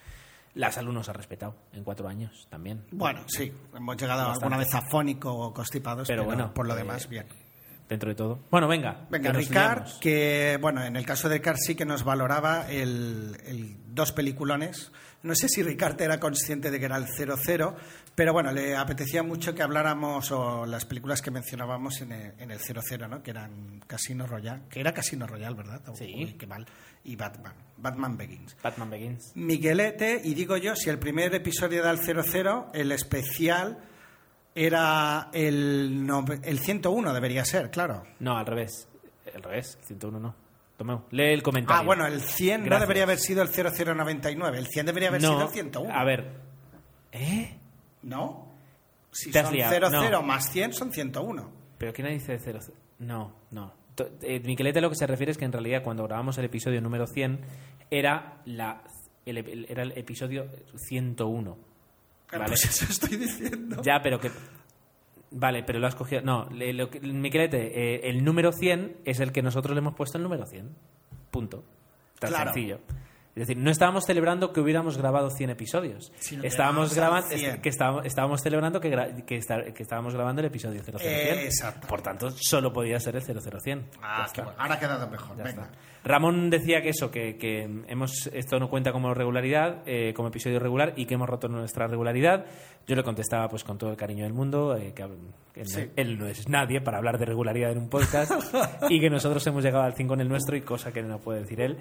La 0.56 0.72
salud 0.72 0.94
nos 0.94 1.10
ha 1.10 1.14
respetado 1.14 1.56
en 1.74 1.84
cuatro 1.84 2.08
años 2.08 2.48
también. 2.50 2.86
bueno, 2.92 3.22
sí, 3.28 3.52
hemos 3.76 3.98
llegado 3.98 4.20
Bastante. 4.28 4.46
alguna 4.46 4.58
vez 4.58 4.74
afónico 4.76 5.34
o 5.34 5.54
constipados, 5.54 6.08
Pero 6.08 6.24
pero, 6.24 6.26
bueno, 6.36 6.54
por 6.54 6.68
lo 6.68 6.74
eh, 6.76 6.78
demás, 6.78 7.10
bien. 7.10 7.26
Dentro 7.90 8.10
de 8.10 8.16
todo. 8.16 8.40
Bueno, 8.50 8.68
venga. 8.68 9.06
Venga, 9.10 9.32
que 9.32 9.38
Ricard, 9.38 9.78
liamos. 9.84 10.00
que 10.00 10.58
bueno, 10.62 10.84
en 10.84 10.96
el 10.96 11.06
caso 11.06 11.30
de 11.30 11.36
Ricard 11.36 11.58
sí 11.58 11.76
que 11.76 11.86
nos 11.86 12.04
valoraba 12.04 12.70
el, 12.70 13.38
el 13.46 13.76
dos 13.88 14.12
peliculones. 14.12 14.92
No 15.22 15.36
sé 15.36 15.48
si 15.48 15.64
Ricard 15.64 16.02
era 16.02 16.20
consciente 16.20 16.70
de 16.70 16.80
que 16.80 16.86
era 16.86 16.98
el 16.98 17.06
00, 17.08 17.76
pero 18.14 18.34
bueno, 18.34 18.52
le 18.52 18.76
apetecía 18.76 19.24
mucho 19.24 19.56
que 19.56 19.64
habláramos 19.64 20.32
o 20.32 20.66
las 20.66 20.84
películas 20.84 21.22
que 21.22 21.32
mencionábamos 21.32 22.02
en 22.02 22.12
el, 22.12 22.34
en 22.40 22.52
el 22.52 22.60
00, 22.60 23.08
¿no? 23.08 23.24
Que 23.24 23.32
eran 23.32 23.82
Casino 23.88 24.28
Royale, 24.28 24.64
que 24.70 24.82
era 24.82 24.94
Casino 24.94 25.26
Royale, 25.26 25.56
¿verdad? 25.56 25.82
Sí. 25.94 26.12
Uy, 26.14 26.34
qué 26.34 26.46
mal. 26.46 26.66
Y 27.06 27.16
Batman, 27.16 27.54
Batman 27.78 28.18
Begins. 28.18 28.58
Batman 28.62 28.90
Begins. 28.90 29.32
Miguelete, 29.36 30.20
y 30.24 30.34
digo 30.34 30.58
yo, 30.58 30.76
si 30.76 30.90
el 30.90 31.00
primer 31.00 31.34
episodio 31.34 31.86
del 31.86 32.00
00, 32.00 32.72
el 32.74 32.92
especial 32.92 33.78
era 34.56 35.30
el, 35.34 36.06
nove- 36.08 36.40
el 36.44 36.60
101, 36.60 37.14
debería 37.14 37.44
ser, 37.46 37.70
claro. 37.72 38.04
No, 38.20 38.38
al 38.38 38.46
revés. 38.46 38.88
Al 39.34 39.42
revés, 39.44 39.78
101 39.84 40.20
no. 40.20 40.36
Tomeu, 40.78 41.04
lee 41.12 41.34
el 41.34 41.44
comentario. 41.44 41.82
Ah, 41.82 41.86
bueno, 41.86 42.06
el 42.08 42.22
100 42.22 42.62
no 42.62 42.66
Gracias. 42.66 42.82
debería 42.88 43.04
haber 43.04 43.20
sido 43.20 43.42
el 43.44 43.50
0099, 43.50 44.58
el 44.58 44.68
100 44.68 44.86
debería 44.86 45.10
haber 45.10 45.22
No, 45.22 45.30
sido 45.34 45.44
el 45.44 45.50
101. 45.50 45.94
A 45.96 46.04
ver. 46.04 46.32
¿Eh? 47.12 47.58
¿No? 48.02 48.52
Si 49.12 49.32
Te 49.32 49.44
son 49.44 49.54
liado, 49.54 49.90
00 49.90 50.10
no. 50.10 50.24
más 50.24 50.50
100 50.52 50.74
son 50.74 50.92
101. 50.92 51.52
¿Pero 51.78 51.94
quién 51.94 52.08
dice 52.10 52.40
0? 52.44 52.60
No, 53.00 53.34
no. 53.52 53.74
Eh, 54.22 54.40
Miquelete 54.44 54.82
lo 54.82 54.90
que 54.90 54.96
se 54.96 55.06
refiere 55.06 55.32
es 55.32 55.38
que 55.38 55.46
en 55.46 55.52
realidad 55.52 55.84
cuando 55.84 56.04
grabamos 56.04 56.38
el 56.40 56.46
episodio 56.46 56.82
número 56.82 57.06
100 57.06 57.42
era, 57.92 58.42
la, 58.46 58.82
el, 59.26 59.38
el- 59.38 59.66
era 59.70 59.84
el 59.84 59.92
episodio 59.96 60.48
101. 60.88 61.58
Claro, 62.36 62.46
¿vale? 62.46 62.50
pues 62.52 62.66
eso 62.66 62.86
estoy 62.90 63.18
diciendo. 63.18 63.82
Ya, 63.84 64.02
pero 64.02 64.20
que... 64.20 64.32
Vale, 65.32 65.64
pero 65.64 65.80
lo 65.80 65.88
has 65.88 65.96
cogido... 65.96 66.22
No, 66.22 66.48
le- 66.52 66.74
lo 66.74 66.90
que- 66.90 67.00
Miquelete, 67.00 67.96
eh, 67.96 68.10
el 68.10 68.24
número 68.24 68.52
100 68.52 68.98
es 69.06 69.20
el 69.20 69.32
que 69.32 69.42
nosotros 69.42 69.74
le 69.76 69.80
hemos 69.80 69.96
puesto 69.96 70.18
el 70.18 70.24
número 70.24 70.46
100. 70.46 70.70
Punto. 71.32 71.64
Tan 72.20 72.30
Claro. 72.30 72.54
sencillo. 72.54 72.80
Es 73.36 73.48
decir, 73.48 73.58
no 73.58 73.72
estábamos 73.72 74.06
celebrando 74.06 74.54
que 74.54 74.60
hubiéramos 74.60 74.96
grabado 74.98 75.32
100 75.32 75.50
episodios. 75.50 76.12
Estábamos 76.44 76.94
grabando 76.94 77.30
al 77.32 77.40
100. 77.40 77.62
que 77.62 77.70
estábamos, 77.70 78.06
estábamos 78.06 78.42
celebrando 78.42 78.80
que, 78.80 78.92
gra- 78.92 79.26
que, 79.26 79.38
esta- 79.38 79.64
que 79.74 79.82
estábamos 79.82 80.14
grabando 80.14 80.42
el 80.42 80.48
episodio 80.48 80.84
00. 80.84 81.00
Eh, 81.04 81.46
exacto. 81.46 81.88
Por 81.88 82.02
tanto, 82.04 82.30
solo 82.32 82.72
podía 82.72 83.00
ser 83.00 83.16
el 83.16 83.24
00. 83.24 83.40
Ah, 84.04 84.18
qué 84.20 84.26
está. 84.26 84.44
bueno. 84.44 84.60
Ahora 84.62 84.76
ha 84.76 84.80
quedado 84.80 85.10
mejor. 85.10 85.36
Ya 85.38 85.44
Venga. 85.46 85.64
está. 85.64 85.78
Ramón 86.06 86.50
decía 86.50 86.82
que 86.82 86.90
eso, 86.90 87.10
que, 87.10 87.38
que 87.38 87.62
hemos, 87.88 88.28
esto 88.34 88.60
no 88.60 88.70
cuenta 88.70 88.92
como 88.92 89.14
regularidad, 89.14 89.82
eh, 89.86 90.14
como 90.14 90.28
episodio 90.28 90.60
regular 90.60 90.94
y 90.98 91.06
que 91.06 91.14
hemos 91.16 91.28
roto 91.30 91.48
nuestra 91.48 91.88
regularidad. 91.88 92.46
Yo 92.86 92.96
le 92.98 93.04
contestaba 93.04 93.48
pues 93.48 93.64
con 93.64 93.78
todo 93.78 93.90
el 93.90 93.96
cariño 93.98 94.26
del 94.26 94.34
mundo, 94.34 94.76
eh, 94.76 94.94
que, 94.94 95.08
que 95.54 95.62
no- 95.62 95.66
Sí. 95.66 95.90
él 95.96 96.20
no 96.20 96.28
es 96.28 96.48
nadie 96.50 96.82
para 96.82 96.98
hablar 96.98 97.18
de 97.18 97.26
regularidad 97.26 97.72
en 97.72 97.78
un 97.80 97.90
podcast 97.90 98.32
y 98.90 99.00
que 99.00 99.10
nosotros 99.10 99.48
hemos 99.48 99.64
llegado 99.64 99.86
al 99.86 99.94
5 99.96 100.14
en 100.16 100.22
el 100.22 100.30
nuestro 100.30 100.56
y 100.58 100.62
cosa 100.62 100.92
que 100.92 101.02
no 101.02 101.18
puede 101.20 101.40
decir 101.40 101.62
él. 101.62 101.78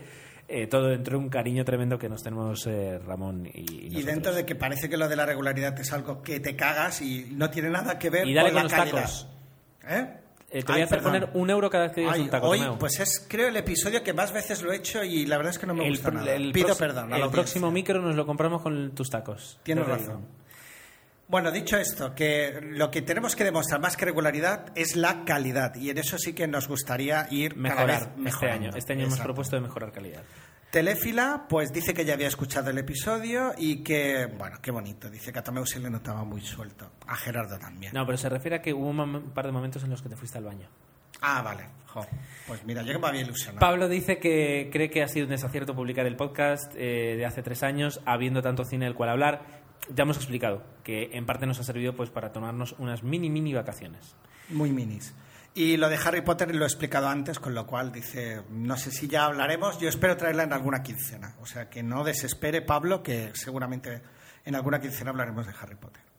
Eh, 0.54 0.66
todo 0.66 0.88
dentro 0.88 1.16
de 1.18 1.24
un 1.24 1.30
cariño 1.30 1.64
tremendo 1.64 1.98
que 1.98 2.08
nos 2.10 2.22
tenemos 2.22 2.66
eh, 2.66 2.98
Ramón 2.98 3.46
y, 3.46 3.60
y 3.88 3.98
Y 3.98 4.02
dentro 4.02 4.34
de 4.34 4.44
que 4.44 4.54
parece 4.54 4.88
que 4.90 4.96
lo 4.98 5.08
de 5.08 5.16
la 5.16 5.24
regularidad 5.24 5.78
es 5.80 5.92
algo 5.92 6.22
que 6.22 6.40
te 6.40 6.54
cagas 6.56 7.00
y 7.00 7.26
no 7.32 7.48
tiene 7.48 7.70
nada 7.70 7.98
que 7.98 8.10
ver 8.10 8.26
Y 8.28 8.34
dale 8.34 8.52
con 8.52 8.56
la 8.56 8.60
con 8.62 8.70
los 8.70 8.72
calidad. 8.72 9.02
tacos. 9.02 9.28
¿Eh? 9.88 10.06
Eh, 10.50 10.62
te 10.62 10.70
voy 10.72 10.82
a 10.82 10.84
hacer 10.84 10.98
perdón. 10.98 11.12
poner 11.20 11.30
un 11.32 11.48
euro 11.48 11.70
cada 11.70 11.84
vez 11.84 11.92
que 11.94 12.02
digas 12.02 12.18
un 12.18 12.28
taco. 12.28 12.48
hoy, 12.48 12.60
pues 12.78 13.00
es 13.00 13.26
creo 13.26 13.48
el 13.48 13.56
episodio 13.56 14.02
que 14.02 14.12
más 14.12 14.32
veces 14.34 14.62
lo 14.62 14.70
he 14.70 14.76
hecho 14.76 15.02
y 15.02 15.24
la 15.24 15.38
verdad 15.38 15.52
es 15.52 15.58
que 15.58 15.66
no 15.66 15.72
me 15.72 15.86
el, 15.86 15.92
gusta 15.92 16.10
nada. 16.10 16.34
el 16.34 16.52
Pido 16.52 16.76
perdón. 16.76 17.14
a 17.14 17.16
El 17.16 17.30
próximo 17.30 17.70
micro 17.70 18.02
nos 18.02 18.14
lo 18.14 18.26
compramos 18.26 18.60
con 18.60 18.94
tus 18.94 19.08
tacos. 19.08 19.58
Tienes 19.62 19.86
razón. 19.86 20.26
Bueno, 21.32 21.50
dicho 21.50 21.78
esto, 21.78 22.14
que 22.14 22.60
lo 22.60 22.90
que 22.90 23.00
tenemos 23.00 23.34
que 23.34 23.42
demostrar 23.42 23.80
más 23.80 23.96
que 23.96 24.04
regularidad 24.04 24.66
es 24.74 24.96
la 24.96 25.24
calidad 25.24 25.74
y 25.76 25.88
en 25.88 25.96
eso 25.96 26.18
sí 26.18 26.34
que 26.34 26.46
nos 26.46 26.68
gustaría 26.68 27.26
ir 27.30 27.56
Mejorar 27.56 28.12
este 28.26 28.50
año. 28.50 28.70
Este 28.76 28.92
año 28.92 29.06
hemos 29.06 29.18
propuesto 29.18 29.56
de 29.56 29.62
mejorar 29.62 29.92
calidad. 29.92 30.24
Telefila, 30.70 31.46
pues 31.48 31.72
dice 31.72 31.94
que 31.94 32.04
ya 32.04 32.12
había 32.12 32.28
escuchado 32.28 32.68
el 32.68 32.76
episodio 32.76 33.54
y 33.56 33.82
que, 33.82 34.26
bueno, 34.26 34.58
qué 34.60 34.70
bonito. 34.70 35.08
Dice 35.08 35.32
que 35.32 35.38
a 35.38 35.42
Tomeu 35.42 35.64
se 35.64 35.80
le 35.80 35.88
notaba 35.88 36.22
muy 36.22 36.42
suelto. 36.42 36.92
A 37.06 37.16
Gerardo 37.16 37.58
también. 37.58 37.94
No, 37.94 38.04
pero 38.04 38.18
se 38.18 38.28
refiere 38.28 38.56
a 38.56 38.60
que 38.60 38.74
hubo 38.74 38.90
un 38.90 39.30
par 39.32 39.46
de 39.46 39.52
momentos 39.52 39.82
en 39.84 39.88
los 39.88 40.02
que 40.02 40.10
te 40.10 40.16
fuiste 40.16 40.36
al 40.36 40.44
baño. 40.44 40.68
Ah, 41.22 41.40
vale. 41.40 41.64
Jo, 41.86 42.06
Pues 42.46 42.64
mira, 42.64 42.82
yo 42.82 42.92
que 42.92 42.98
me 42.98 43.06
había 43.06 43.20
ilusionado. 43.20 43.60
Pablo 43.60 43.88
dice 43.88 44.18
que 44.18 44.70
cree 44.72 44.90
que 44.90 45.02
ha 45.02 45.08
sido 45.08 45.26
un 45.26 45.30
desacierto 45.30 45.74
publicar 45.74 46.06
el 46.06 46.16
podcast 46.16 46.74
eh, 46.74 47.16
de 47.16 47.26
hace 47.26 47.42
tres 47.42 47.62
años, 47.62 48.00
habiendo 48.06 48.42
tanto 48.42 48.64
cine 48.64 48.86
del 48.86 48.94
cual 48.94 49.10
hablar. 49.10 49.61
Ya 49.88 50.02
hemos 50.02 50.16
explicado 50.16 50.62
que 50.84 51.10
en 51.12 51.26
parte 51.26 51.46
nos 51.46 51.58
ha 51.58 51.64
servido 51.64 51.94
pues 51.94 52.10
para 52.10 52.32
tomarnos 52.32 52.74
unas 52.78 53.02
mini, 53.02 53.30
mini 53.30 53.52
vacaciones. 53.52 54.14
Muy 54.48 54.70
minis. 54.70 55.14
Y 55.54 55.76
lo 55.76 55.90
de 55.90 55.96
Harry 55.96 56.22
Potter 56.22 56.54
lo 56.54 56.64
he 56.64 56.66
explicado 56.66 57.08
antes, 57.08 57.38
con 57.38 57.54
lo 57.54 57.66
cual 57.66 57.92
dice, 57.92 58.42
no 58.50 58.76
sé 58.78 58.90
si 58.90 59.06
ya 59.06 59.26
hablaremos, 59.26 59.78
yo 59.78 59.88
espero 59.88 60.16
traerla 60.16 60.44
en 60.44 60.52
alguna 60.52 60.82
quincena. 60.82 61.34
O 61.42 61.46
sea, 61.46 61.68
que 61.68 61.82
no 61.82 62.04
desespere 62.04 62.62
Pablo, 62.62 63.02
que 63.02 63.32
seguramente 63.34 64.00
en 64.44 64.54
alguna 64.54 64.80
quincena 64.80 65.10
hablaremos 65.10 65.46
de 65.46 65.52
Harry 65.60 65.74
Potter. 65.74 66.11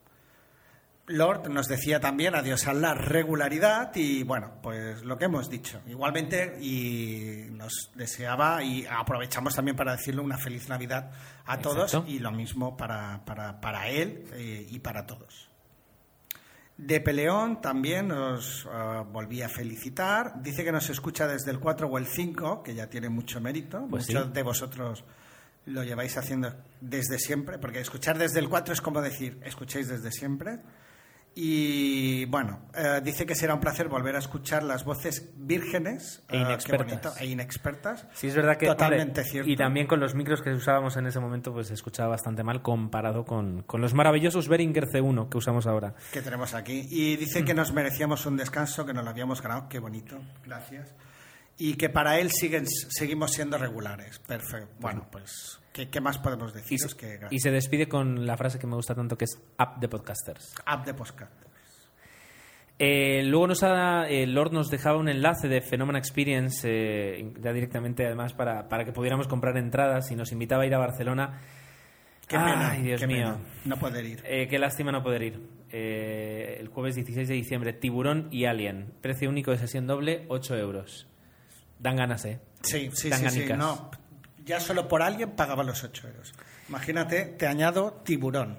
Lord 1.07 1.49
nos 1.49 1.67
decía 1.67 1.99
también 1.99 2.33
adiós 2.33 2.65
a 2.67 2.73
la 2.73 2.93
regularidad 2.93 3.93
y 3.95 4.23
bueno, 4.23 4.53
pues 4.61 5.03
lo 5.03 5.17
que 5.17 5.25
hemos 5.25 5.49
dicho. 5.49 5.81
Igualmente 5.85 6.57
y 6.61 7.47
nos 7.51 7.91
deseaba 7.93 8.63
y 8.63 8.85
aprovechamos 8.85 9.53
también 9.55 9.75
para 9.75 9.97
decirle 9.97 10.21
una 10.21 10.37
feliz 10.37 10.69
Navidad 10.69 11.11
a 11.45 11.59
todos 11.59 11.93
Exacto. 11.93 12.09
y 12.09 12.19
lo 12.19 12.31
mismo 12.31 12.77
para, 12.77 13.25
para, 13.25 13.59
para 13.59 13.89
él 13.89 14.25
eh, 14.33 14.65
y 14.69 14.79
para 14.79 15.05
todos. 15.05 15.49
De 16.77 17.01
Peleón 17.01 17.61
también 17.61 18.07
nos 18.07 18.65
eh, 18.65 19.03
volví 19.11 19.41
a 19.41 19.49
felicitar. 19.49 20.41
Dice 20.41 20.63
que 20.63 20.71
nos 20.71 20.89
escucha 20.89 21.27
desde 21.27 21.51
el 21.51 21.59
4 21.59 21.87
o 21.87 21.97
el 21.97 22.07
5, 22.07 22.63
que 22.63 22.73
ya 22.73 22.89
tiene 22.89 23.09
mucho 23.09 23.39
mérito. 23.41 23.85
Pues 23.89 24.07
Muchos 24.07 24.27
sí. 24.27 24.31
de 24.33 24.43
vosotros 24.43 25.03
lo 25.65 25.83
lleváis 25.83 26.17
haciendo 26.17 26.53
desde 26.81 27.19
siempre, 27.19 27.59
porque 27.59 27.79
escuchar 27.79 28.17
desde 28.17 28.39
el 28.39 28.49
4 28.49 28.73
es 28.73 28.81
como 28.81 29.01
decir, 29.01 29.39
escucháis 29.43 29.87
desde 29.87 30.11
siempre. 30.11 30.59
Y 31.35 32.25
bueno, 32.25 32.59
eh, 32.75 33.01
dice 33.03 33.25
que 33.25 33.33
será 33.35 33.55
un 33.55 33.59
placer 33.59 33.87
volver 33.87 34.15
a 34.15 34.19
escuchar 34.19 34.61
las 34.63 34.83
voces 34.85 35.31
vírgenes 35.35 36.23
E 36.29 36.37
eh, 36.37 36.41
inexpertas. 36.41 36.87
bonito, 36.87 37.13
e 37.19 37.25
inexpertas. 37.25 38.07
Sí, 38.13 38.27
es 38.27 38.35
verdad 38.35 38.57
que... 38.57 38.67
Totalmente 38.67 39.21
hombre, 39.21 39.23
cierto. 39.23 39.49
Y 39.49 39.55
también 39.55 39.87
con 39.87 39.99
los 39.99 40.13
micros 40.13 40.41
que 40.41 40.51
usábamos 40.51 40.95
en 40.97 41.07
ese 41.07 41.19
momento, 41.19 41.51
pues 41.51 41.67
se 41.67 41.73
escuchaba 41.73 42.09
bastante 42.09 42.43
mal 42.43 42.61
comparado 42.61 43.25
con, 43.25 43.63
con 43.63 43.81
los 43.81 43.93
maravillosos 43.95 44.47
Behringer 44.47 44.87
C1 44.87 45.29
que 45.29 45.37
usamos 45.37 45.65
ahora. 45.65 45.95
que 46.11 46.21
tenemos 46.21 46.53
aquí. 46.53 46.87
Y 46.91 47.15
dice 47.17 47.41
Mm. 47.41 47.45
que 47.45 47.53
nos 47.55 47.73
merecíamos 47.73 48.25
un 48.27 48.37
descanso, 48.37 48.85
que 48.85 48.93
nos 48.93 49.03
lo 49.03 49.09
habíamos 49.09 49.41
ganado. 49.41 49.67
Qué 49.69 49.79
bonito, 49.79 50.19
gracias. 50.45 50.93
Y 51.57 51.75
que 51.75 51.89
para 51.89 52.19
él 52.19 52.31
siguen, 52.31 52.65
seguimos 52.67 53.31
siendo 53.31 53.57
regulares. 53.57 54.19
Perfecto. 54.19 54.73
Bueno, 54.79 55.07
pues, 55.11 55.59
¿qué, 55.71 55.89
qué 55.89 56.01
más 56.01 56.17
podemos 56.17 56.53
Y 56.69 56.77
que 56.95 57.19
y 57.29 57.39
se 57.39 57.51
despide 57.51 57.87
con 57.87 58.25
la 58.25 58.37
frase 58.37 58.57
que 58.59 58.67
me 58.67 58.75
gusta 58.75 58.95
tanto, 58.95 59.17
que 59.17 59.25
es 59.25 59.39
Up 59.59 59.79
de 59.79 59.87
Podcasters. 59.87 60.55
App 60.65 60.85
de 60.85 60.93
podcast. 60.93 61.31
Eh, 62.79 63.21
luego 63.23 63.47
nos 63.47 63.61
ha, 63.63 64.09
eh, 64.09 64.25
Lord 64.25 64.51
nos 64.51 64.69
dejaba 64.69 64.97
un 64.97 65.07
enlace 65.07 65.47
de 65.47 65.61
Phenomena 65.61 65.99
Experience, 65.99 66.67
eh, 66.69 67.31
ya 67.39 67.53
directamente 67.53 68.05
además 68.05 68.33
para, 68.33 68.67
para 68.67 68.83
que 68.83 68.91
pudiéramos 68.91 69.27
comprar 69.27 69.55
entradas 69.57 70.09
y 70.11 70.15
nos 70.15 70.31
invitaba 70.31 70.63
a 70.63 70.65
ir 70.65 70.73
a 70.73 70.79
Barcelona. 70.79 71.39
Qué 72.27 72.35
pena, 72.37 72.71
Ay, 72.71 72.81
Dios 72.81 72.99
qué 72.99 73.07
mío. 73.07 73.37
pena 73.37 73.39
no 73.65 73.77
poder 73.77 74.05
ir. 74.05 74.23
Eh, 74.25 74.47
qué 74.49 74.57
lástima 74.57 74.91
no 74.91 75.03
poder 75.03 75.21
ir. 75.21 75.41
El 75.69 76.67
jueves 76.67 76.95
16 76.95 77.27
de 77.27 77.33
diciembre, 77.35 77.73
Tiburón 77.73 78.27
y 78.31 78.45
Alien. 78.45 78.93
Precio 79.01 79.29
único 79.29 79.51
de 79.51 79.59
sesión 79.59 79.85
doble, 79.85 80.25
8 80.29 80.57
euros. 80.57 81.07
Dan 81.83 81.97
ganas, 81.97 82.25
¿eh? 82.25 82.39
Sí, 82.63 82.89
sí, 82.93 83.09
Dan 83.09 83.29
sí, 83.29 83.41
sí. 83.45 83.53
No, 83.53 83.91
ya 84.45 84.59
solo 84.59 84.87
por 84.87 85.01
alguien 85.01 85.31
pagaba 85.31 85.63
los 85.63 85.83
8 85.83 86.07
euros. 86.07 86.33
Imagínate, 86.69 87.25
te 87.25 87.45
añado 87.45 88.01
tiburón. 88.05 88.57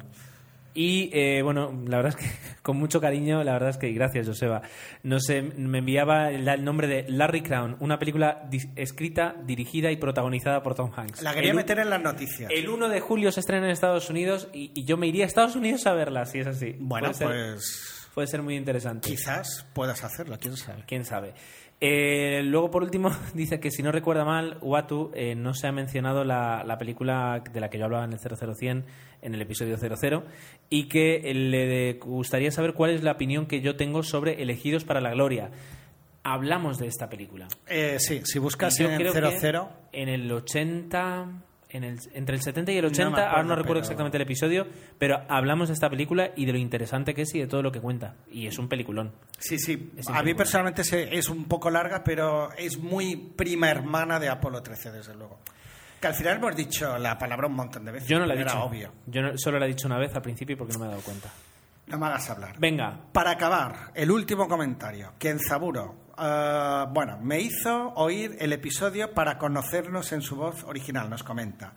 Y 0.76 1.08
eh, 1.12 1.40
bueno, 1.42 1.72
la 1.86 1.98
verdad 1.98 2.16
es 2.18 2.26
que 2.26 2.32
con 2.62 2.76
mucho 2.76 3.00
cariño, 3.00 3.44
la 3.44 3.52
verdad 3.52 3.70
es 3.70 3.76
que 3.78 3.92
gracias, 3.92 4.26
Joseba. 4.26 4.60
Nos, 5.04 5.30
eh, 5.30 5.40
me 5.40 5.78
enviaba 5.78 6.30
el, 6.30 6.46
el 6.48 6.64
nombre 6.64 6.88
de 6.88 7.06
Larry 7.08 7.42
Crown, 7.42 7.76
una 7.78 7.98
película 7.98 8.44
di- 8.50 8.72
escrita, 8.74 9.36
dirigida 9.46 9.92
y 9.92 9.96
protagonizada 9.96 10.62
por 10.64 10.74
Tom 10.74 10.90
Hanks. 10.94 11.22
La 11.22 11.32
quería 11.32 11.50
El 11.50 11.56
meter 11.56 11.78
en 11.78 11.90
las 11.90 12.02
noticias. 12.02 12.50
El 12.52 12.68
1 12.68 12.88
de 12.88 13.00
julio 13.00 13.30
se 13.30 13.38
estrena 13.40 13.66
en 13.66 13.72
Estados 13.72 14.10
Unidos 14.10 14.48
y, 14.52 14.72
y 14.74 14.84
yo 14.84 14.96
me 14.96 15.06
iría 15.06 15.24
a 15.24 15.28
Estados 15.28 15.54
Unidos 15.54 15.86
a 15.86 15.92
verla, 15.94 16.26
si 16.26 16.40
es 16.40 16.46
así. 16.48 16.74
Bueno, 16.80 17.12
puede 17.12 17.18
ser, 17.18 17.28
pues 17.28 18.08
puede 18.12 18.26
ser 18.28 18.42
muy 18.42 18.56
interesante. 18.56 19.08
quizás 19.08 19.64
puedas 19.74 20.02
hacerlo, 20.02 20.36
quién 20.40 20.56
sabe. 20.56 20.82
Quién 20.88 21.04
sabe. 21.04 21.34
Eh, 21.80 22.42
luego, 22.44 22.70
por 22.70 22.82
último, 22.82 23.10
dice 23.34 23.60
que 23.60 23.70
si 23.70 23.82
no 23.82 23.92
recuerda 23.92 24.24
mal, 24.24 24.58
Watu 24.60 25.10
eh, 25.14 25.34
no 25.34 25.54
se 25.54 25.66
ha 25.66 25.72
mencionado 25.72 26.24
la, 26.24 26.64
la 26.64 26.78
película 26.78 27.42
de 27.52 27.60
la 27.60 27.68
que 27.68 27.78
yo 27.78 27.84
hablaba 27.84 28.04
en 28.04 28.12
el 28.12 28.18
00100 28.18 28.84
en 29.24 29.34
el 29.34 29.42
episodio 29.42 29.76
00 29.76 30.22
y 30.70 30.84
que 30.84 31.16
eh, 31.16 31.34
le 31.34 31.94
gustaría 31.94 32.50
saber 32.50 32.74
cuál 32.74 32.90
es 32.90 33.02
la 33.02 33.12
opinión 33.12 33.46
que 33.46 33.60
yo 33.60 33.74
tengo 33.74 34.02
sobre 34.02 34.42
Elegidos 34.42 34.84
para 34.84 35.00
la 35.00 35.10
Gloria. 35.10 35.50
Hablamos 36.22 36.78
de 36.78 36.86
esta 36.86 37.08
película. 37.08 37.48
Eh, 37.66 37.96
sí, 37.98 38.20
si 38.24 38.38
buscas 38.38 38.78
en 38.80 38.96
que 38.96 39.10
00, 39.10 39.68
en 39.92 40.08
el 40.08 40.30
80, 40.30 41.26
en 41.76 41.84
el, 41.84 41.98
entre 42.12 42.36
el 42.36 42.42
70 42.42 42.72
y 42.72 42.76
el 42.78 42.84
No 42.84 42.88
me 42.90 42.92
80, 42.92 43.30
ahora 43.30 43.42
no 43.42 43.48
recuerdo 43.56 43.66
pero- 43.74 43.78
exactamente 43.80 44.16
el 44.16 44.22
episodio, 44.22 44.66
pero 44.98 45.22
hablamos 45.28 45.68
de 45.68 45.74
esta 45.74 45.90
película 45.90 46.30
y 46.36 46.46
de 46.46 46.52
lo 46.52 46.58
interesante 46.58 47.14
que 47.14 47.22
es 47.22 47.34
y 47.34 47.40
de 47.40 47.46
todo 47.46 47.62
lo 47.62 47.70
que 47.72 47.80
cuenta. 47.80 48.14
Y 48.30 48.46
es 48.46 48.58
un 48.58 48.68
peliculón. 48.68 49.12
Sí, 49.38 49.58
sí. 49.58 49.92
Es 49.96 50.08
A 50.08 50.22
mí 50.22 50.34
personalmente 50.34 50.82
es 51.16 51.28
un 51.28 51.44
poco 51.46 51.70
larga, 51.70 52.02
pero 52.04 52.52
es 52.52 52.78
muy 52.78 53.16
prima 53.16 53.68
hermana 53.70 54.18
de 54.18 54.28
Apolo 54.28 54.62
13, 54.62 54.92
desde 54.92 55.14
luego. 55.14 55.38
Que 56.00 56.08
al 56.08 56.14
final 56.14 56.36
hemos 56.36 56.54
dicho 56.54 56.98
la 56.98 57.16
palabra 57.18 57.46
un 57.46 57.54
montón 57.54 57.84
de 57.84 57.92
veces. 57.92 58.08
Yo 58.08 58.18
no 58.18 58.26
la 58.26 58.34
he 58.34 58.38
dicho. 58.38 58.62
obvio. 58.62 58.92
Yo 59.06 59.22
no- 59.22 59.38
solo 59.38 59.58
la 59.58 59.64
he 59.64 59.68
dicho 59.68 59.86
una 59.86 59.98
vez 59.98 60.14
al 60.14 60.22
principio 60.22 60.56
porque 60.56 60.74
no 60.74 60.80
me 60.80 60.86
he 60.86 60.88
dado 60.90 61.00
cuenta. 61.02 61.30
No 61.86 61.98
me 61.98 62.06
hagas 62.06 62.30
hablar. 62.30 62.56
Venga, 62.58 62.98
Para 63.12 63.32
acabar, 63.32 63.90
el 63.94 64.10
último 64.10 64.46
comentario. 64.48 65.12
Kenzaburo. 65.18 66.03
Eh, 66.18 66.86
bueno, 66.90 67.18
me 67.20 67.40
hizo 67.40 67.92
oír 67.94 68.36
el 68.40 68.52
episodio 68.52 69.12
para 69.12 69.38
conocernos 69.38 70.12
en 70.12 70.22
su 70.22 70.36
voz 70.36 70.64
original, 70.64 71.10
nos 71.10 71.22
comenta. 71.22 71.74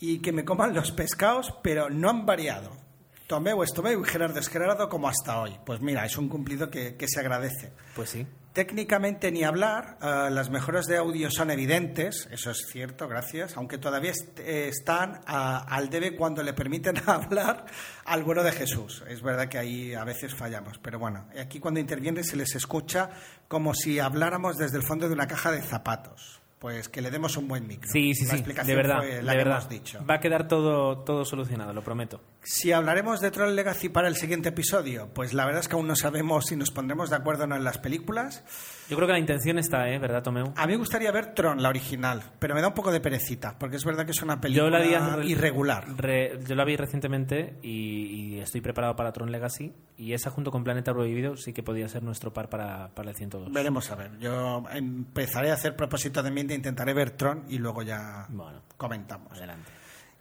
Y 0.00 0.20
que 0.20 0.32
me 0.32 0.44
coman 0.44 0.74
los 0.74 0.92
pescados, 0.92 1.54
pero 1.62 1.90
no 1.90 2.10
han 2.10 2.26
variado. 2.26 2.83
Tomeu 3.26 3.62
es 3.62 3.72
Tomeu 3.72 4.00
y 4.02 4.04
Gerardo 4.08 4.38
es 4.38 4.48
Gerardo 4.48 4.88
como 4.88 5.08
hasta 5.08 5.40
hoy. 5.40 5.56
Pues 5.64 5.80
mira, 5.80 6.04
es 6.04 6.16
un 6.18 6.28
cumplido 6.28 6.70
que, 6.70 6.96
que 6.96 7.08
se 7.08 7.20
agradece. 7.20 7.72
pues 7.94 8.10
sí. 8.10 8.26
Técnicamente 8.52 9.32
ni 9.32 9.42
hablar, 9.42 9.98
eh, 10.00 10.28
las 10.30 10.48
mejoras 10.48 10.86
de 10.86 10.98
audio 10.98 11.28
son 11.28 11.50
evidentes, 11.50 12.28
eso 12.30 12.52
es 12.52 12.66
cierto, 12.70 13.08
gracias, 13.08 13.56
aunque 13.56 13.78
todavía 13.78 14.12
est- 14.12 14.38
eh, 14.38 14.68
están 14.68 15.22
a- 15.26 15.58
al 15.74 15.90
debe 15.90 16.14
cuando 16.14 16.40
le 16.44 16.52
permiten 16.52 16.94
hablar 17.08 17.64
al 18.04 18.22
bueno 18.22 18.44
de 18.44 18.52
Jesús. 18.52 19.02
Es 19.08 19.22
verdad 19.22 19.48
que 19.48 19.58
ahí 19.58 19.94
a 19.94 20.04
veces 20.04 20.36
fallamos, 20.36 20.78
pero 20.78 21.00
bueno, 21.00 21.26
aquí 21.36 21.58
cuando 21.58 21.80
intervienen 21.80 22.22
se 22.22 22.36
les 22.36 22.54
escucha 22.54 23.10
como 23.48 23.74
si 23.74 23.98
habláramos 23.98 24.56
desde 24.56 24.76
el 24.76 24.84
fondo 24.84 25.08
de 25.08 25.14
una 25.14 25.26
caja 25.26 25.50
de 25.50 25.60
zapatos. 25.60 26.40
Pues 26.64 26.88
que 26.88 27.02
le 27.02 27.10
demos 27.10 27.36
un 27.36 27.46
buen 27.46 27.66
micro. 27.66 27.90
Sí, 27.92 28.14
sí, 28.14 28.24
La 28.24 28.38
sí. 28.38 28.42
De 28.66 28.74
verdad, 28.74 28.96
fue 29.00 29.22
la 29.22 29.32
de 29.32 29.38
que 29.38 29.44
verdad. 29.44 29.58
hemos 29.58 29.68
dicho. 29.68 30.02
Va 30.08 30.14
a 30.14 30.20
quedar 30.20 30.48
todo, 30.48 31.00
todo 31.00 31.26
solucionado, 31.26 31.74
lo 31.74 31.82
prometo. 31.84 32.22
Si 32.42 32.72
hablaremos 32.72 33.20
de 33.20 33.30
Troll 33.30 33.54
Legacy 33.54 33.90
para 33.90 34.08
el 34.08 34.16
siguiente 34.16 34.48
episodio, 34.48 35.10
pues 35.12 35.34
la 35.34 35.44
verdad 35.44 35.60
es 35.60 35.68
que 35.68 35.76
aún 35.76 35.86
no 35.86 35.94
sabemos 35.94 36.46
si 36.46 36.56
nos 36.56 36.70
pondremos 36.70 37.10
de 37.10 37.16
acuerdo 37.16 37.44
o 37.44 37.46
no 37.48 37.56
en 37.56 37.64
las 37.64 37.76
películas. 37.76 38.44
Yo 38.88 38.96
creo 38.96 39.06
que 39.06 39.12
la 39.12 39.18
intención 39.18 39.58
está, 39.58 39.90
¿eh? 39.90 39.98
¿Verdad, 39.98 40.22
Tomeu? 40.22 40.54
A 40.56 40.66
mí 40.66 40.72
me 40.72 40.78
gustaría 40.78 41.12
ver 41.12 41.34
Tron, 41.34 41.62
la 41.62 41.68
original, 41.68 42.22
pero 42.38 42.54
me 42.54 42.62
da 42.62 42.68
un 42.68 42.74
poco 42.74 42.90
de 42.92 43.00
perecita, 43.00 43.58
porque 43.58 43.76
es 43.76 43.84
verdad 43.84 44.06
que 44.06 44.12
es 44.12 44.22
una 44.22 44.40
película 44.40 44.64
Yo 44.64 44.70
la 44.70 45.16
vi 45.18 45.30
irregular. 45.32 45.84
re- 45.98 46.38
yo 46.46 46.54
la 46.54 46.64
vi 46.64 46.76
recientemente 46.76 47.58
y, 47.62 48.36
y 48.36 48.38
estoy 48.40 48.62
preparado 48.62 48.96
para 48.96 49.12
Tron 49.12 49.30
Legacy. 49.30 49.74
Y 49.96 50.12
esa, 50.12 50.30
junto 50.30 50.50
con 50.50 50.64
Planeta 50.64 50.92
Prohibido, 50.92 51.36
sí 51.36 51.52
que 51.52 51.62
podría 51.62 51.88
ser 51.88 52.02
nuestro 52.02 52.32
par 52.32 52.48
para, 52.48 52.88
para 52.94 53.10
el 53.10 53.16
102. 53.16 53.52
Veremos 53.52 53.90
a 53.90 53.94
ver. 53.94 54.18
Yo 54.18 54.64
empezaré 54.72 55.50
a 55.50 55.54
hacer 55.54 55.76
propósito 55.76 56.22
de 56.22 56.30
intentaré 56.54 56.94
ver 56.94 57.10
Tron 57.12 57.44
y 57.48 57.58
luego 57.58 57.82
ya 57.82 58.26
Bueno, 58.28 58.62
comentamos. 58.76 59.32
adelante. 59.32 59.70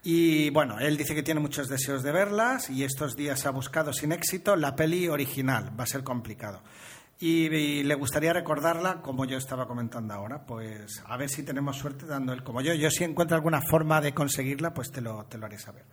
Y 0.03 0.49
bueno, 0.49 0.80
él 0.80 0.97
dice 0.97 1.15
que 1.15 1.23
tiene 1.23 1.39
muchos 1.39 1.69
deseos 1.69 2.03
de 2.03 2.11
verlas 2.11 2.69
y 2.69 2.84
estos 2.84 3.15
días 3.15 3.45
ha 3.45 3.51
buscado 3.51 3.93
sin 3.93 4.11
éxito 4.11 4.55
la 4.57 4.76
peli 4.76 5.07
original. 5.07 5.72
Va 5.80 5.85
a 5.85 5.88
ser 5.88 6.03
complicado. 6.03 6.61
Y, 7.19 7.45
y 7.55 7.84
le 7.84 7.95
gustaría 7.95 8.34
recordarla 8.34 9.01
como 9.01 9.23
yo 9.23 9.38
estaba 9.38 9.65
comentando 9.65 10.14
ahora. 10.14 10.45
Pues 10.45 11.01
a 11.07 11.15
ver 11.15 11.30
si 11.30 11.43
tenemos 11.43 11.77
suerte 11.77 12.05
dando 12.05 12.34
el 12.34 12.43
como 12.43 12.60
yo. 12.60 12.73
Yo 12.73 12.91
si 12.91 13.05
encuentro 13.05 13.38
alguna 13.38 13.61
forma 13.61 14.01
de 14.01 14.14
conseguirla, 14.14 14.73
pues 14.73 14.91
te 14.91 14.99
lo, 14.99 15.23
te 15.26 15.38
lo 15.38 15.45
haré 15.45 15.57
saber. 15.57 15.85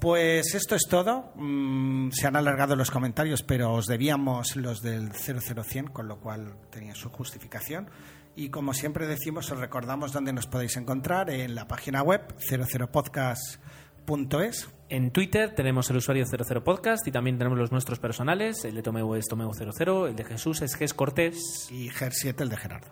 Pues 0.00 0.54
esto 0.54 0.74
es 0.74 0.82
todo. 0.88 1.32
Mm, 1.36 2.10
se 2.10 2.26
han 2.26 2.36
alargado 2.36 2.76
los 2.76 2.90
comentarios, 2.90 3.42
pero 3.42 3.72
os 3.72 3.86
debíamos 3.86 4.56
los 4.56 4.82
del 4.82 5.12
00100, 5.12 5.86
con 5.88 6.06
lo 6.08 6.18
cual 6.20 6.54
tenía 6.70 6.94
su 6.94 7.08
justificación. 7.08 7.88
Y 8.38 8.50
como 8.50 8.74
siempre 8.74 9.06
decimos, 9.06 9.50
os 9.50 9.58
recordamos 9.58 10.12
dónde 10.12 10.34
nos 10.34 10.46
podéis 10.46 10.76
encontrar 10.76 11.30
en 11.30 11.54
la 11.54 11.66
página 11.66 12.02
web 12.02 12.20
00podcast.es 12.38 14.68
En 14.90 15.10
Twitter 15.10 15.54
tenemos 15.54 15.88
el 15.88 15.96
usuario 15.96 16.26
00 16.26 16.62
Podcast 16.62 17.08
y 17.08 17.12
también 17.12 17.38
tenemos 17.38 17.58
los 17.58 17.72
nuestros 17.72 17.98
personales. 17.98 18.62
El 18.66 18.74
de 18.74 18.82
Tomeu 18.82 19.14
es 19.14 19.24
Tomeu00, 19.26 20.10
el 20.10 20.16
de 20.16 20.24
Jesús 20.24 20.60
es 20.60 20.76
Ges 20.76 20.92
Cortés. 20.92 21.68
y 21.70 21.88
GER7 21.88 22.42
el 22.42 22.50
de 22.50 22.58
Gerardo. 22.58 22.88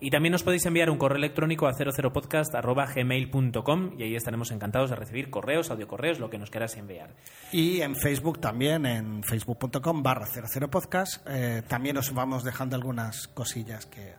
Y 0.00 0.10
también 0.10 0.32
nos 0.32 0.42
podéis 0.42 0.66
enviar 0.66 0.90
un 0.90 0.98
correo 0.98 1.18
electrónico 1.18 1.68
a 1.68 1.72
00podcast.gmail.com 1.72 3.92
y 3.98 4.02
ahí 4.02 4.16
estaremos 4.16 4.50
encantados 4.50 4.90
de 4.90 4.96
recibir 4.96 5.30
correos, 5.30 5.70
audiocorreos, 5.70 6.18
lo 6.18 6.28
que 6.28 6.38
nos 6.38 6.50
queráis 6.50 6.76
enviar. 6.76 7.14
Y 7.52 7.82
en 7.82 7.94
Facebook 7.94 8.40
también, 8.40 8.84
en 8.84 9.22
facebook.com 9.22 10.02
barra 10.02 10.26
00podcast, 10.26 11.24
eh, 11.28 11.62
también 11.68 11.98
os 11.98 12.12
vamos 12.14 12.42
dejando 12.42 12.74
algunas 12.76 13.28
cosillas 13.28 13.86
que, 13.86 14.14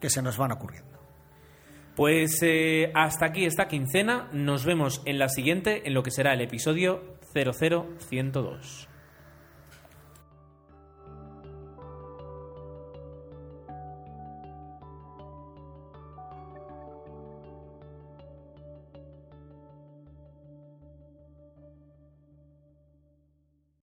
que 0.00 0.10
se 0.10 0.22
nos 0.22 0.36
van 0.36 0.52
ocurriendo. 0.52 0.94
Pues 1.96 2.40
eh, 2.42 2.90
hasta 2.94 3.26
aquí 3.26 3.44
esta 3.44 3.68
quincena. 3.68 4.28
Nos 4.32 4.64
vemos 4.64 5.02
en 5.04 5.18
la 5.18 5.28
siguiente, 5.28 5.86
en 5.86 5.94
lo 5.94 6.02
que 6.02 6.10
será 6.10 6.32
el 6.34 6.40
episodio 6.40 7.18
00102. 7.32 8.88